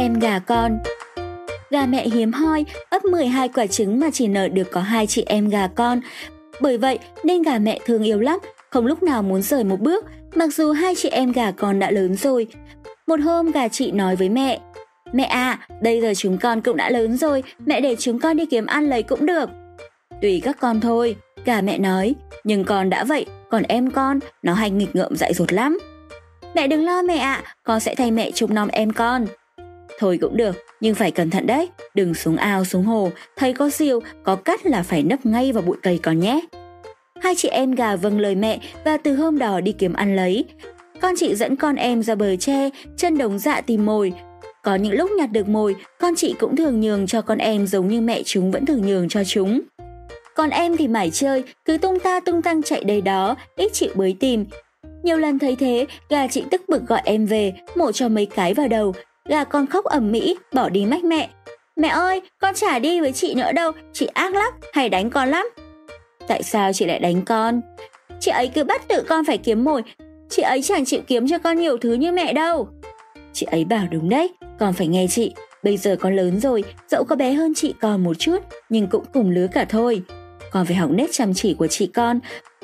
em 0.00 0.18
gà 0.18 0.38
con. 0.38 0.78
Gà 1.70 1.86
mẹ 1.86 2.08
hiếm 2.08 2.32
hoi, 2.32 2.64
ấp 2.90 3.04
12 3.04 3.48
quả 3.48 3.66
trứng 3.66 4.00
mà 4.00 4.10
chỉ 4.12 4.26
nở 4.26 4.48
được 4.48 4.70
có 4.72 4.80
hai 4.80 5.06
chị 5.06 5.24
em 5.26 5.48
gà 5.48 5.66
con. 5.66 6.00
Bởi 6.60 6.78
vậy 6.78 6.98
nên 7.24 7.42
gà 7.42 7.58
mẹ 7.58 7.80
thương 7.86 8.02
yêu 8.02 8.20
lắm, 8.20 8.38
không 8.70 8.86
lúc 8.86 9.02
nào 9.02 9.22
muốn 9.22 9.42
rời 9.42 9.64
một 9.64 9.80
bước, 9.80 10.04
mặc 10.34 10.54
dù 10.54 10.72
hai 10.72 10.94
chị 10.94 11.08
em 11.08 11.32
gà 11.32 11.50
con 11.50 11.78
đã 11.78 11.90
lớn 11.90 12.14
rồi. 12.14 12.46
Một 13.06 13.20
hôm 13.20 13.50
gà 13.50 13.68
chị 13.68 13.90
nói 13.90 14.16
với 14.16 14.28
mẹ, 14.28 14.60
Mẹ 15.12 15.24
à, 15.24 15.58
bây 15.82 16.00
giờ 16.00 16.12
chúng 16.16 16.38
con 16.38 16.60
cũng 16.60 16.76
đã 16.76 16.90
lớn 16.90 17.16
rồi, 17.16 17.42
mẹ 17.66 17.80
để 17.80 17.96
chúng 17.98 18.18
con 18.18 18.36
đi 18.36 18.46
kiếm 18.46 18.66
ăn 18.66 18.88
lấy 18.88 19.02
cũng 19.02 19.26
được. 19.26 19.50
Tùy 20.22 20.40
các 20.44 20.56
con 20.60 20.80
thôi, 20.80 21.16
gà 21.44 21.60
mẹ 21.60 21.78
nói, 21.78 22.14
nhưng 22.44 22.64
con 22.64 22.90
đã 22.90 23.04
vậy, 23.04 23.26
còn 23.50 23.62
em 23.62 23.90
con, 23.90 24.18
nó 24.42 24.54
hay 24.54 24.70
nghịch 24.70 24.96
ngợm 24.96 25.16
dại 25.16 25.34
dột 25.34 25.52
lắm. 25.52 25.78
Mẹ 26.54 26.66
đừng 26.66 26.84
lo 26.84 27.02
mẹ 27.02 27.16
ạ, 27.16 27.42
à, 27.44 27.54
con 27.62 27.80
sẽ 27.80 27.94
thay 27.94 28.10
mẹ 28.10 28.30
trông 28.30 28.54
nom 28.54 28.68
em 28.68 28.92
con. 28.92 29.26
Thôi 30.00 30.18
cũng 30.20 30.36
được, 30.36 30.56
nhưng 30.80 30.94
phải 30.94 31.10
cẩn 31.10 31.30
thận 31.30 31.46
đấy, 31.46 31.68
đừng 31.94 32.14
xuống 32.14 32.36
ao 32.36 32.64
xuống 32.64 32.84
hồ, 32.84 33.10
thấy 33.36 33.52
có 33.52 33.70
diều, 33.70 34.00
có 34.24 34.36
cắt 34.36 34.66
là 34.66 34.82
phải 34.82 35.02
nấp 35.02 35.26
ngay 35.26 35.52
vào 35.52 35.62
bụi 35.62 35.76
cây 35.82 36.00
con 36.02 36.20
nhé. 36.20 36.40
Hai 37.22 37.34
chị 37.34 37.48
em 37.48 37.74
gà 37.74 37.96
vâng 37.96 38.20
lời 38.20 38.34
mẹ 38.34 38.60
và 38.84 38.96
từ 38.96 39.14
hôm 39.14 39.38
đó 39.38 39.60
đi 39.60 39.72
kiếm 39.72 39.92
ăn 39.92 40.16
lấy. 40.16 40.44
Con 41.00 41.14
chị 41.18 41.34
dẫn 41.34 41.56
con 41.56 41.76
em 41.76 42.02
ra 42.02 42.14
bờ 42.14 42.36
tre, 42.36 42.70
chân 42.96 43.18
đống 43.18 43.38
dạ 43.38 43.60
tìm 43.60 43.86
mồi. 43.86 44.12
Có 44.62 44.74
những 44.74 44.92
lúc 44.92 45.10
nhặt 45.18 45.32
được 45.32 45.48
mồi, 45.48 45.76
con 45.98 46.14
chị 46.16 46.34
cũng 46.38 46.56
thường 46.56 46.80
nhường 46.80 47.06
cho 47.06 47.22
con 47.22 47.38
em 47.38 47.66
giống 47.66 47.88
như 47.88 48.00
mẹ 48.00 48.22
chúng 48.24 48.50
vẫn 48.50 48.66
thường 48.66 48.86
nhường 48.86 49.08
cho 49.08 49.24
chúng. 49.24 49.60
Còn 50.34 50.50
em 50.50 50.76
thì 50.76 50.88
mải 50.88 51.10
chơi, 51.10 51.44
cứ 51.64 51.78
tung 51.78 51.98
ta 51.98 52.20
tung 52.20 52.42
tăng 52.42 52.62
chạy 52.62 52.84
đây 52.84 53.00
đó, 53.00 53.36
ít 53.56 53.72
chịu 53.72 53.90
bới 53.94 54.16
tìm. 54.20 54.44
Nhiều 55.02 55.16
lần 55.16 55.38
thấy 55.38 55.56
thế, 55.56 55.86
gà 56.08 56.26
chị 56.26 56.44
tức 56.50 56.62
bực 56.68 56.86
gọi 56.86 57.00
em 57.04 57.26
về, 57.26 57.52
mổ 57.74 57.92
cho 57.92 58.08
mấy 58.08 58.26
cái 58.26 58.54
vào 58.54 58.68
đầu. 58.68 58.94
Gà 59.28 59.44
con 59.44 59.66
khóc 59.66 59.84
ẩm 59.84 60.12
mỹ, 60.12 60.36
bỏ 60.52 60.68
đi 60.68 60.86
mách 60.86 61.04
mẹ. 61.04 61.30
Mẹ 61.76 61.88
ơi, 61.88 62.20
con 62.40 62.54
chả 62.54 62.78
đi 62.78 63.00
với 63.00 63.12
chị 63.12 63.34
nữa 63.34 63.52
đâu, 63.52 63.72
chị 63.92 64.06
ác 64.06 64.34
lắm, 64.34 64.52
hay 64.72 64.88
đánh 64.88 65.10
con 65.10 65.28
lắm. 65.28 65.46
Tại 66.28 66.42
sao 66.42 66.72
chị 66.72 66.86
lại 66.86 66.98
đánh 66.98 67.22
con? 67.22 67.60
Chị 68.20 68.30
ấy 68.30 68.48
cứ 68.48 68.64
bắt 68.64 68.88
tự 68.88 69.02
con 69.08 69.24
phải 69.24 69.38
kiếm 69.38 69.64
mồi, 69.64 69.82
chị 70.28 70.42
ấy 70.42 70.62
chẳng 70.62 70.84
chịu 70.84 71.00
kiếm 71.06 71.28
cho 71.28 71.38
con 71.38 71.56
nhiều 71.56 71.76
thứ 71.78 71.92
như 71.92 72.12
mẹ 72.12 72.32
đâu. 72.32 72.68
Chị 73.32 73.46
ấy 73.50 73.64
bảo 73.64 73.86
đúng 73.90 74.08
đấy, 74.08 74.28
con 74.58 74.72
phải 74.72 74.86
nghe 74.86 75.06
chị. 75.10 75.34
Bây 75.62 75.76
giờ 75.76 75.96
con 76.00 76.16
lớn 76.16 76.40
rồi, 76.40 76.64
dẫu 76.88 77.04
có 77.04 77.16
bé 77.16 77.32
hơn 77.32 77.52
chị 77.56 77.74
còn 77.80 78.04
một 78.04 78.18
chút, 78.18 78.38
nhưng 78.68 78.86
cũng 78.86 79.04
cùng 79.12 79.30
lứa 79.30 79.46
cả 79.52 79.64
thôi. 79.64 80.02
Con 80.50 80.66
phải 80.66 80.76
học 80.76 80.90
nét 80.90 81.06
chăm 81.12 81.34
chỉ 81.34 81.54
của 81.54 81.66
chị 81.66 81.86
con, 81.86 82.20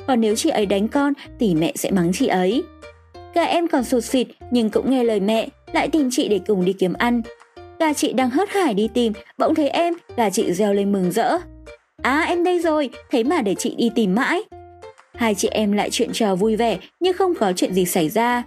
còn 0.07 0.21
nếu 0.21 0.35
chị 0.35 0.49
ấy 0.49 0.65
đánh 0.65 0.87
con 0.87 1.13
thì 1.39 1.55
mẹ 1.55 1.73
sẽ 1.75 1.91
mắng 1.91 2.11
chị 2.13 2.27
ấy. 2.27 2.63
Gà 3.33 3.43
em 3.43 3.67
còn 3.67 3.83
sụt 3.83 4.03
xịt 4.03 4.27
nhưng 4.51 4.69
cũng 4.69 4.91
nghe 4.91 5.03
lời 5.03 5.19
mẹ, 5.19 5.49
lại 5.73 5.87
tìm 5.87 6.09
chị 6.11 6.27
để 6.27 6.39
cùng 6.47 6.65
đi 6.65 6.73
kiếm 6.73 6.93
ăn. 6.93 7.21
Gà 7.79 7.93
chị 7.93 8.13
đang 8.13 8.29
hớt 8.29 8.49
hải 8.49 8.73
đi 8.73 8.89
tìm, 8.93 9.13
bỗng 9.37 9.55
thấy 9.55 9.69
em, 9.69 9.93
gà 10.15 10.29
chị 10.29 10.53
reo 10.53 10.73
lên 10.73 10.91
mừng 10.91 11.11
rỡ. 11.11 11.37
À 12.01 12.25
em 12.27 12.43
đây 12.43 12.59
rồi, 12.59 12.89
thế 13.09 13.23
mà 13.23 13.41
để 13.41 13.55
chị 13.55 13.75
đi 13.77 13.91
tìm 13.95 14.15
mãi. 14.15 14.43
Hai 15.15 15.35
chị 15.35 15.47
em 15.51 15.71
lại 15.71 15.89
chuyện 15.91 16.09
trò 16.13 16.35
vui 16.35 16.55
vẻ 16.55 16.77
nhưng 16.99 17.13
không 17.13 17.35
có 17.35 17.53
chuyện 17.55 17.73
gì 17.73 17.85
xảy 17.85 18.09
ra. 18.09 18.43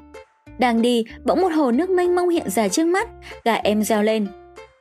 Đang 0.58 0.82
đi, 0.82 1.04
bỗng 1.24 1.40
một 1.40 1.52
hồ 1.52 1.70
nước 1.70 1.90
mênh 1.90 2.16
mông 2.16 2.28
hiện 2.28 2.50
ra 2.50 2.68
trước 2.68 2.86
mắt, 2.86 3.08
gà 3.44 3.54
em 3.54 3.82
reo 3.82 4.02
lên. 4.02 4.26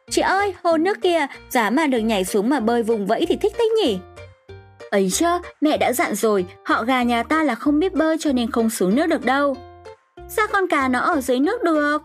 Chị 0.10 0.22
ơi, 0.22 0.54
hồ 0.64 0.78
nước 0.78 1.02
kia, 1.02 1.28
giá 1.50 1.70
mà 1.70 1.88
được 1.88 2.00
nhảy 2.00 2.26
xuống 2.26 2.50
mà 2.50 2.60
bơi 2.60 2.84
vùng 2.84 3.06
vẫy 3.06 3.26
thì 3.26 3.36
thích 3.36 3.54
thích 3.58 3.72
nhỉ? 3.84 3.98
Ấy 4.92 5.10
chưa, 5.12 5.42
mẹ 5.62 5.78
đã 5.78 5.94
dặn 5.94 6.16
rồi, 6.16 6.46
họ 6.66 6.84
gà 6.84 7.04
nhà 7.04 7.24
ta 7.24 7.44
là 7.44 7.56
không 7.56 7.80
biết 7.80 7.94
bơi 7.94 8.18
cho 8.20 8.32
nên 8.32 8.52
không 8.52 8.70
xuống 8.70 8.96
nước 8.96 9.08
được 9.08 9.26
đâu. 9.26 9.56
Sao 10.30 10.48
con 10.52 10.68
cá 10.68 10.88
nó 10.88 11.00
ở 11.00 11.22
dưới 11.22 11.40
nước 11.40 11.64
được? 11.64 11.98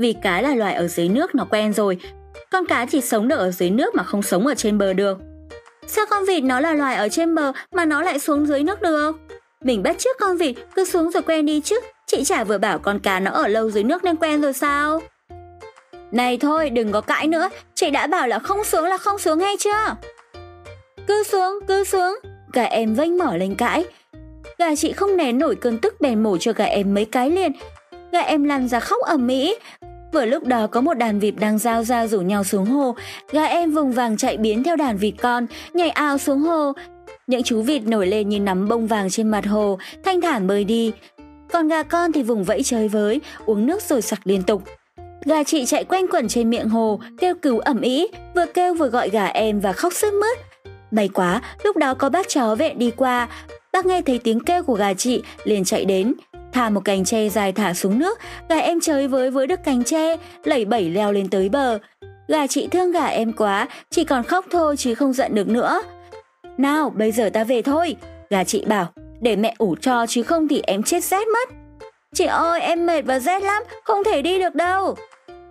Vì 0.00 0.12
cá 0.22 0.40
là 0.40 0.54
loài 0.54 0.74
ở 0.74 0.88
dưới 0.88 1.08
nước 1.08 1.34
nó 1.34 1.44
quen 1.50 1.72
rồi, 1.72 1.98
con 2.50 2.66
cá 2.66 2.86
chỉ 2.86 3.00
sống 3.00 3.28
được 3.28 3.36
ở 3.36 3.50
dưới 3.50 3.70
nước 3.70 3.94
mà 3.94 4.02
không 4.02 4.22
sống 4.22 4.46
ở 4.46 4.54
trên 4.54 4.78
bờ 4.78 4.92
được. 4.92 5.18
Sao 5.86 6.06
con 6.10 6.24
vịt 6.24 6.44
nó 6.44 6.60
là 6.60 6.72
loài 6.72 6.94
ở 6.94 7.08
trên 7.08 7.34
bờ 7.34 7.52
mà 7.72 7.84
nó 7.84 8.02
lại 8.02 8.18
xuống 8.18 8.46
dưới 8.46 8.62
nước 8.62 8.82
được? 8.82 9.12
Mình 9.64 9.82
bắt 9.82 9.98
trước 9.98 10.16
con 10.20 10.36
vịt 10.36 10.56
cứ 10.74 10.84
xuống 10.84 11.10
rồi 11.10 11.22
quen 11.22 11.46
đi 11.46 11.60
chứ, 11.60 11.80
chị 12.06 12.24
chả 12.24 12.44
vừa 12.44 12.58
bảo 12.58 12.78
con 12.78 12.98
cá 12.98 13.20
nó 13.20 13.30
ở 13.30 13.48
lâu 13.48 13.70
dưới 13.70 13.84
nước 13.84 14.04
nên 14.04 14.16
quen 14.16 14.40
rồi 14.40 14.52
sao? 14.52 15.00
Này 16.12 16.38
thôi, 16.38 16.70
đừng 16.70 16.92
có 16.92 17.00
cãi 17.00 17.26
nữa, 17.26 17.48
chị 17.74 17.90
đã 17.90 18.06
bảo 18.06 18.28
là 18.28 18.38
không 18.38 18.64
xuống 18.64 18.84
là 18.84 18.96
không 18.96 19.18
xuống 19.18 19.38
hay 19.38 19.56
chưa? 19.58 19.96
Cứ 21.06 21.22
xuống, 21.24 21.58
cứ 21.68 21.84
xuống, 21.84 22.18
cả 22.52 22.64
em 22.64 22.94
vênh 22.94 23.18
mở 23.18 23.36
lên 23.36 23.54
cãi. 23.54 23.84
Gà 24.58 24.74
chị 24.74 24.92
không 24.92 25.16
nén 25.16 25.38
nổi 25.38 25.56
cơn 25.56 25.78
tức 25.78 26.00
bèn 26.00 26.22
mổ 26.22 26.36
cho 26.36 26.52
gà 26.52 26.64
em 26.64 26.94
mấy 26.94 27.04
cái 27.04 27.30
liền. 27.30 27.52
Gà 28.12 28.20
em 28.20 28.44
lăn 28.44 28.68
ra 28.68 28.80
khóc 28.80 28.98
ầm 29.02 29.28
ĩ. 29.28 29.54
Vừa 30.12 30.24
lúc 30.24 30.44
đó 30.44 30.66
có 30.66 30.80
một 30.80 30.94
đàn 30.94 31.18
vịt 31.18 31.34
đang 31.38 31.58
giao 31.58 31.84
ra 31.84 32.06
rủ 32.06 32.20
nhau 32.20 32.44
xuống 32.44 32.66
hồ, 32.66 32.94
gà 33.32 33.44
em 33.44 33.70
vùng 33.70 33.92
vàng 33.92 34.16
chạy 34.16 34.36
biến 34.36 34.62
theo 34.62 34.76
đàn 34.76 34.96
vịt 34.96 35.14
con, 35.22 35.46
nhảy 35.74 35.90
ao 35.90 36.18
xuống 36.18 36.40
hồ. 36.40 36.72
Những 37.26 37.42
chú 37.42 37.62
vịt 37.62 37.82
nổi 37.82 38.06
lên 38.06 38.28
như 38.28 38.40
nắm 38.40 38.68
bông 38.68 38.86
vàng 38.86 39.10
trên 39.10 39.28
mặt 39.28 39.46
hồ, 39.46 39.78
thanh 40.04 40.20
thản 40.20 40.46
bơi 40.46 40.64
đi. 40.64 40.92
Còn 41.52 41.68
gà 41.68 41.82
con 41.82 42.12
thì 42.12 42.22
vùng 42.22 42.44
vẫy 42.44 42.62
chơi 42.62 42.88
với, 42.88 43.20
uống 43.46 43.66
nước 43.66 43.82
rồi 43.82 44.02
sặc 44.02 44.20
liên 44.24 44.42
tục. 44.42 44.62
Gà 45.24 45.42
chị 45.42 45.64
chạy 45.66 45.84
quanh 45.84 46.06
quẩn 46.08 46.28
trên 46.28 46.50
miệng 46.50 46.68
hồ, 46.68 47.00
kêu 47.18 47.34
cứu 47.34 47.58
ẩm 47.58 47.80
ý, 47.80 48.06
vừa 48.34 48.46
kêu 48.46 48.74
vừa 48.74 48.88
gọi 48.88 49.10
gà 49.10 49.26
em 49.26 49.60
và 49.60 49.72
khóc 49.72 49.92
sướt 49.92 50.12
mướt. 50.12 50.38
May 50.90 51.08
quá, 51.08 51.42
lúc 51.64 51.76
đó 51.76 51.94
có 51.94 52.10
bác 52.10 52.28
chó 52.28 52.54
vệ 52.54 52.74
đi 52.74 52.90
qua, 52.96 53.28
bác 53.72 53.86
nghe 53.86 54.02
thấy 54.02 54.18
tiếng 54.18 54.40
kêu 54.40 54.62
của 54.62 54.74
gà 54.74 54.94
chị, 54.94 55.22
liền 55.44 55.64
chạy 55.64 55.84
đến, 55.84 56.14
thả 56.52 56.70
một 56.70 56.84
cành 56.84 57.04
tre 57.04 57.28
dài 57.28 57.52
thả 57.52 57.74
xuống 57.74 57.98
nước, 57.98 58.18
gà 58.48 58.56
em 58.56 58.80
chơi 58.80 59.08
với 59.08 59.30
với 59.30 59.46
đứt 59.46 59.64
cành 59.64 59.84
tre, 59.84 60.16
lẩy 60.44 60.64
bẩy 60.64 60.90
leo 60.90 61.12
lên 61.12 61.28
tới 61.28 61.48
bờ. 61.48 61.78
Gà 62.28 62.46
chị 62.46 62.68
thương 62.70 62.92
gà 62.92 63.06
em 63.06 63.32
quá, 63.32 63.68
chỉ 63.90 64.04
còn 64.04 64.22
khóc 64.22 64.46
thôi 64.50 64.76
chứ 64.76 64.94
không 64.94 65.12
giận 65.12 65.34
được 65.34 65.48
nữa. 65.48 65.82
Nào, 66.58 66.90
bây 66.90 67.12
giờ 67.12 67.30
ta 67.32 67.44
về 67.44 67.62
thôi, 67.62 67.96
gà 68.30 68.44
chị 68.44 68.64
bảo, 68.66 68.86
để 69.20 69.36
mẹ 69.36 69.54
ủ 69.58 69.76
cho 69.80 70.06
chứ 70.06 70.22
không 70.22 70.48
thì 70.48 70.62
em 70.66 70.82
chết 70.82 71.04
rét 71.04 71.28
mất. 71.28 71.48
Chị 72.14 72.24
ơi, 72.24 72.60
em 72.60 72.86
mệt 72.86 73.02
và 73.02 73.18
rét 73.18 73.42
lắm, 73.42 73.62
không 73.84 74.04
thể 74.04 74.22
đi 74.22 74.38
được 74.38 74.54
đâu. 74.54 74.94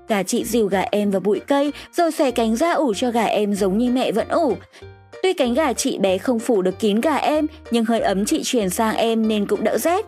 Gà 0.07 0.23
chị 0.23 0.43
dìu 0.43 0.67
gà 0.67 0.85
em 0.91 1.11
vào 1.11 1.19
bụi 1.19 1.39
cây 1.47 1.71
rồi 1.93 2.11
xòe 2.11 2.31
cánh 2.31 2.55
ra 2.55 2.71
ủ 2.71 2.93
cho 2.93 3.11
gà 3.11 3.23
em 3.23 3.53
giống 3.53 3.77
như 3.77 3.91
mẹ 3.91 4.11
vẫn 4.11 4.27
ủ. 4.27 4.55
Tuy 5.23 5.33
cánh 5.33 5.53
gà 5.53 5.73
chị 5.73 5.97
bé 5.97 6.17
không 6.17 6.39
phủ 6.39 6.61
được 6.61 6.79
kín 6.79 7.01
gà 7.01 7.15
em, 7.15 7.47
nhưng 7.71 7.85
hơi 7.85 7.99
ấm 7.99 8.25
chị 8.25 8.41
truyền 8.43 8.69
sang 8.69 8.95
em 8.95 9.27
nên 9.27 9.45
cũng 9.45 9.63
đỡ 9.63 9.77
rét. 9.77 10.05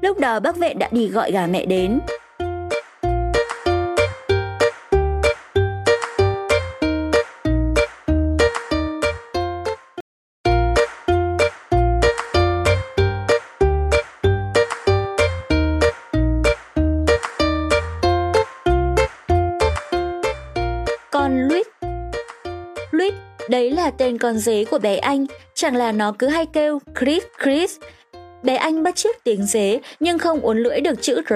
Lúc 0.00 0.18
đó 0.18 0.40
bác 0.40 0.56
vệ 0.56 0.74
đã 0.74 0.88
đi 0.90 1.08
gọi 1.08 1.32
gà 1.32 1.46
mẹ 1.46 1.66
đến. 1.66 2.00
Đấy 23.50 23.70
là 23.70 23.90
tên 23.90 24.18
con 24.18 24.38
dế 24.38 24.64
của 24.64 24.78
bé 24.78 24.96
anh, 24.96 25.26
chẳng 25.54 25.76
là 25.76 25.92
nó 25.92 26.12
cứ 26.18 26.28
hay 26.28 26.46
kêu 26.46 26.78
Chris 27.00 27.22
Chris. 27.44 27.78
Bé 28.42 28.54
anh 28.54 28.82
bắt 28.82 28.96
chước 28.96 29.16
tiếng 29.24 29.46
dế 29.46 29.80
nhưng 30.00 30.18
không 30.18 30.40
uốn 30.40 30.58
lưỡi 30.58 30.80
được 30.80 31.02
chữ 31.02 31.22
R, 31.28 31.34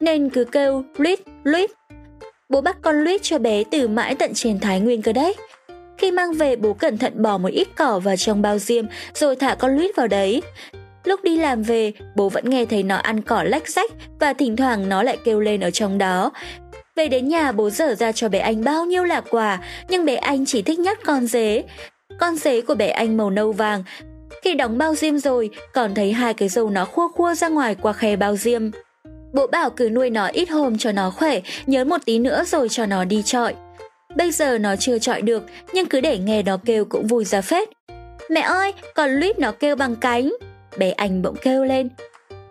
nên 0.00 0.30
cứ 0.30 0.44
kêu 0.44 0.84
Luít 0.96 1.20
Luít. 1.44 1.70
Bố 2.48 2.60
bắt 2.60 2.76
con 2.82 2.96
Luít 2.96 3.22
cho 3.22 3.38
bé 3.38 3.62
từ 3.70 3.88
mãi 3.88 4.14
tận 4.14 4.30
trên 4.34 4.60
Thái 4.60 4.80
Nguyên 4.80 5.02
cơ 5.02 5.12
đấy. 5.12 5.34
Khi 5.98 6.10
mang 6.10 6.32
về 6.32 6.56
bố 6.56 6.72
cẩn 6.72 6.98
thận 6.98 7.22
bỏ 7.22 7.38
một 7.38 7.48
ít 7.48 7.68
cỏ 7.76 7.98
vào 7.98 8.16
trong 8.16 8.42
bao 8.42 8.58
diêm 8.58 8.84
rồi 9.14 9.36
thả 9.36 9.54
con 9.54 9.76
Luít 9.76 9.96
vào 9.96 10.06
đấy. 10.06 10.42
Lúc 11.04 11.24
đi 11.24 11.36
làm 11.36 11.62
về, 11.62 11.92
bố 12.16 12.28
vẫn 12.28 12.50
nghe 12.50 12.64
thấy 12.64 12.82
nó 12.82 12.96
ăn 12.96 13.22
cỏ 13.22 13.42
lách 13.42 13.68
sách 13.68 13.90
và 14.20 14.32
thỉnh 14.32 14.56
thoảng 14.56 14.88
nó 14.88 15.02
lại 15.02 15.18
kêu 15.24 15.40
lên 15.40 15.60
ở 15.60 15.70
trong 15.70 15.98
đó. 15.98 16.32
Về 16.96 17.08
đến 17.08 17.28
nhà 17.28 17.52
bố 17.52 17.70
dở 17.70 17.94
ra 17.94 18.12
cho 18.12 18.28
bé 18.28 18.38
anh 18.38 18.64
bao 18.64 18.84
nhiêu 18.84 19.04
là 19.04 19.20
quà, 19.20 19.60
nhưng 19.88 20.04
bé 20.04 20.14
anh 20.14 20.46
chỉ 20.46 20.62
thích 20.62 20.78
nhất 20.78 20.98
con 21.04 21.26
dế. 21.26 21.64
Con 22.18 22.36
dế 22.36 22.60
của 22.60 22.74
bé 22.74 22.88
anh 22.88 23.16
màu 23.16 23.30
nâu 23.30 23.52
vàng. 23.52 23.84
Khi 24.44 24.54
đóng 24.54 24.78
bao 24.78 24.94
diêm 24.94 25.18
rồi, 25.18 25.50
còn 25.72 25.94
thấy 25.94 26.12
hai 26.12 26.34
cái 26.34 26.48
dâu 26.48 26.70
nó 26.70 26.84
khua 26.84 27.08
khua 27.08 27.34
ra 27.34 27.48
ngoài 27.48 27.74
qua 27.82 27.92
khe 27.92 28.16
bao 28.16 28.36
diêm. 28.36 28.70
Bố 29.32 29.46
bảo 29.46 29.70
cứ 29.70 29.90
nuôi 29.90 30.10
nó 30.10 30.26
ít 30.26 30.50
hôm 30.50 30.78
cho 30.78 30.92
nó 30.92 31.10
khỏe, 31.10 31.40
nhớ 31.66 31.84
một 31.84 31.98
tí 32.04 32.18
nữa 32.18 32.44
rồi 32.46 32.68
cho 32.68 32.86
nó 32.86 33.04
đi 33.04 33.22
trọi. 33.22 33.54
Bây 34.16 34.32
giờ 34.32 34.58
nó 34.58 34.76
chưa 34.76 34.98
trọi 34.98 35.22
được, 35.22 35.42
nhưng 35.72 35.86
cứ 35.86 36.00
để 36.00 36.18
nghe 36.18 36.42
nó 36.42 36.56
kêu 36.64 36.84
cũng 36.84 37.06
vui 37.06 37.24
ra 37.24 37.40
phết. 37.40 37.68
Mẹ 38.30 38.40
ơi, 38.40 38.72
còn 38.94 39.10
lít 39.10 39.38
nó 39.38 39.52
kêu 39.52 39.76
bằng 39.76 39.96
cánh. 39.96 40.32
Bé 40.78 40.90
anh 40.90 41.22
bỗng 41.22 41.36
kêu 41.36 41.64
lên, 41.64 41.88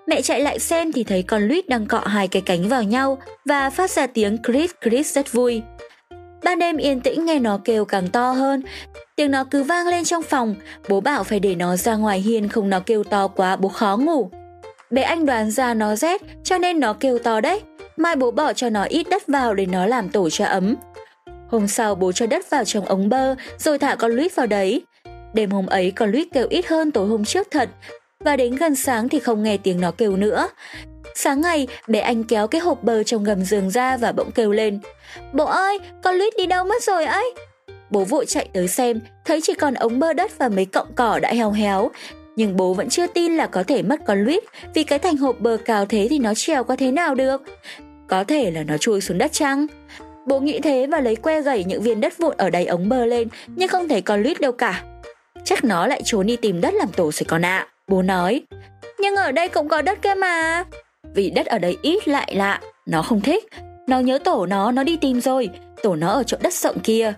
Mẹ 0.07 0.21
chạy 0.21 0.41
lại 0.41 0.59
xem 0.59 0.91
thì 0.91 1.03
thấy 1.03 1.23
con 1.23 1.47
Luis 1.47 1.65
đang 1.67 1.85
cọ 1.85 1.99
hai 1.99 2.27
cái 2.27 2.41
cánh 2.41 2.69
vào 2.69 2.83
nhau 2.83 3.17
và 3.45 3.69
phát 3.69 3.91
ra 3.91 4.07
tiếng 4.07 4.37
Chris 4.47 4.71
Chris 4.81 5.15
rất 5.15 5.31
vui. 5.31 5.61
Ban 6.43 6.59
đêm 6.59 6.77
yên 6.77 7.01
tĩnh 7.01 7.25
nghe 7.25 7.39
nó 7.39 7.59
kêu 7.65 7.85
càng 7.85 8.07
to 8.07 8.31
hơn, 8.31 8.61
tiếng 9.15 9.31
nó 9.31 9.43
cứ 9.43 9.63
vang 9.63 9.87
lên 9.87 10.03
trong 10.03 10.23
phòng, 10.23 10.55
bố 10.89 11.01
bảo 11.01 11.23
phải 11.23 11.39
để 11.39 11.55
nó 11.55 11.75
ra 11.75 11.95
ngoài 11.95 12.19
hiên 12.19 12.49
không 12.49 12.69
nó 12.69 12.79
kêu 12.79 13.03
to 13.03 13.27
quá 13.27 13.55
bố 13.55 13.69
khó 13.69 13.97
ngủ. 13.97 14.29
Bé 14.89 15.01
anh 15.01 15.25
đoán 15.25 15.51
ra 15.51 15.73
nó 15.73 15.95
rét 15.95 16.21
cho 16.43 16.57
nên 16.57 16.79
nó 16.79 16.93
kêu 16.93 17.19
to 17.19 17.41
đấy. 17.41 17.61
mai 17.97 18.15
bố 18.15 18.31
bỏ 18.31 18.53
cho 18.53 18.69
nó 18.69 18.83
ít 18.83 19.09
đất 19.09 19.27
vào 19.27 19.53
để 19.53 19.65
nó 19.65 19.85
làm 19.85 20.09
tổ 20.09 20.29
cho 20.29 20.45
ấm. 20.45 20.75
Hôm 21.49 21.67
sau 21.67 21.95
bố 21.95 22.11
cho 22.11 22.25
đất 22.25 22.49
vào 22.49 22.65
trong 22.65 22.85
ống 22.85 23.09
bơ, 23.09 23.35
rồi 23.57 23.79
thả 23.79 23.95
con 23.95 24.11
lít 24.11 24.35
vào 24.35 24.47
đấy. 24.47 24.81
Đêm 25.33 25.51
hôm 25.51 25.65
ấy 25.65 25.91
con 25.91 26.11
lít 26.11 26.27
kêu 26.33 26.47
ít 26.49 26.67
hơn 26.67 26.91
tối 26.91 27.07
hôm 27.07 27.25
trước 27.25 27.47
thật, 27.51 27.69
và 28.19 28.35
đến 28.35 28.55
gần 28.55 28.75
sáng 28.75 29.09
thì 29.09 29.19
không 29.19 29.43
nghe 29.43 29.57
tiếng 29.57 29.81
nó 29.81 29.91
kêu 29.91 30.17
nữa. 30.17 30.47
Sáng 31.15 31.41
ngày, 31.41 31.67
bé 31.87 31.99
anh 31.99 32.23
kéo 32.23 32.47
cái 32.47 32.61
hộp 32.61 32.83
bơ 32.83 33.03
trong 33.03 33.23
gầm 33.23 33.43
giường 33.43 33.69
ra 33.69 33.97
và 33.97 34.11
bỗng 34.11 34.31
kêu 34.31 34.51
lên. 34.51 34.79
Bố 35.33 35.45
ơi, 35.45 35.79
con 36.03 36.15
lít 36.15 36.33
đi 36.37 36.45
đâu 36.45 36.65
mất 36.65 36.83
rồi 36.83 37.05
ấy? 37.05 37.33
Bố 37.93 38.03
vội 38.03 38.25
chạy 38.25 38.49
tới 38.53 38.67
xem, 38.67 38.99
thấy 39.25 39.41
chỉ 39.43 39.53
còn 39.53 39.73
ống 39.73 39.99
bơ 39.99 40.13
đất 40.13 40.37
và 40.37 40.49
mấy 40.49 40.65
cọng 40.65 40.87
cỏ 40.95 41.19
đã 41.21 41.33
heo 41.33 41.51
héo. 41.51 41.91
Nhưng 42.35 42.57
bố 42.57 42.73
vẫn 42.73 42.89
chưa 42.89 43.07
tin 43.07 43.37
là 43.37 43.47
có 43.47 43.63
thể 43.63 43.81
mất 43.81 43.99
con 44.05 44.23
Luít 44.23 44.43
vì 44.73 44.83
cái 44.83 44.99
thành 44.99 45.17
hộp 45.17 45.39
bờ 45.39 45.57
cao 45.65 45.85
thế 45.85 46.07
thì 46.09 46.19
nó 46.19 46.33
trèo 46.33 46.63
qua 46.63 46.75
thế 46.75 46.91
nào 46.91 47.15
được. 47.15 47.41
Có 48.07 48.23
thể 48.23 48.51
là 48.51 48.63
nó 48.63 48.77
chui 48.77 49.01
xuống 49.01 49.17
đất 49.17 49.31
chăng? 49.31 49.67
Bố 50.25 50.39
nghĩ 50.39 50.59
thế 50.59 50.87
và 50.87 51.01
lấy 51.01 51.15
que 51.15 51.41
gẩy 51.41 51.63
những 51.63 51.81
viên 51.81 52.01
đất 52.01 52.17
vụn 52.17 52.33
ở 52.37 52.49
đáy 52.49 52.65
ống 52.65 52.89
bơ 52.89 53.05
lên 53.05 53.27
nhưng 53.47 53.69
không 53.69 53.87
thấy 53.87 54.01
con 54.01 54.23
Luít 54.23 54.41
đâu 54.41 54.51
cả. 54.51 54.83
Chắc 55.43 55.63
nó 55.63 55.87
lại 55.87 56.01
trốn 56.05 56.27
đi 56.27 56.35
tìm 56.35 56.61
đất 56.61 56.73
làm 56.73 56.89
tổ 56.95 57.11
rồi 57.11 57.25
con 57.27 57.45
ạ. 57.45 57.57
À. 57.57 57.67
Bố 57.87 58.01
nói. 58.01 58.41
Nhưng 58.99 59.15
ở 59.15 59.31
đây 59.31 59.47
cũng 59.47 59.67
có 59.67 59.81
đất 59.81 60.01
cơ 60.01 60.15
mà. 60.15 60.63
Vì 61.15 61.29
đất 61.29 61.45
ở 61.45 61.57
đây 61.59 61.77
ít 61.81 62.07
lại 62.07 62.33
lạ, 62.35 62.61
nó 62.85 63.01
không 63.01 63.21
thích. 63.21 63.43
Nó 63.87 63.99
nhớ 63.99 64.19
tổ 64.23 64.45
nó, 64.45 64.71
nó 64.71 64.83
đi 64.83 64.97
tìm 64.97 65.21
rồi. 65.21 65.49
Tổ 65.83 65.95
nó 65.95 66.11
ở 66.11 66.23
chỗ 66.23 66.37
đất 66.41 66.53
rộng 66.53 66.79
kia. 66.79 67.13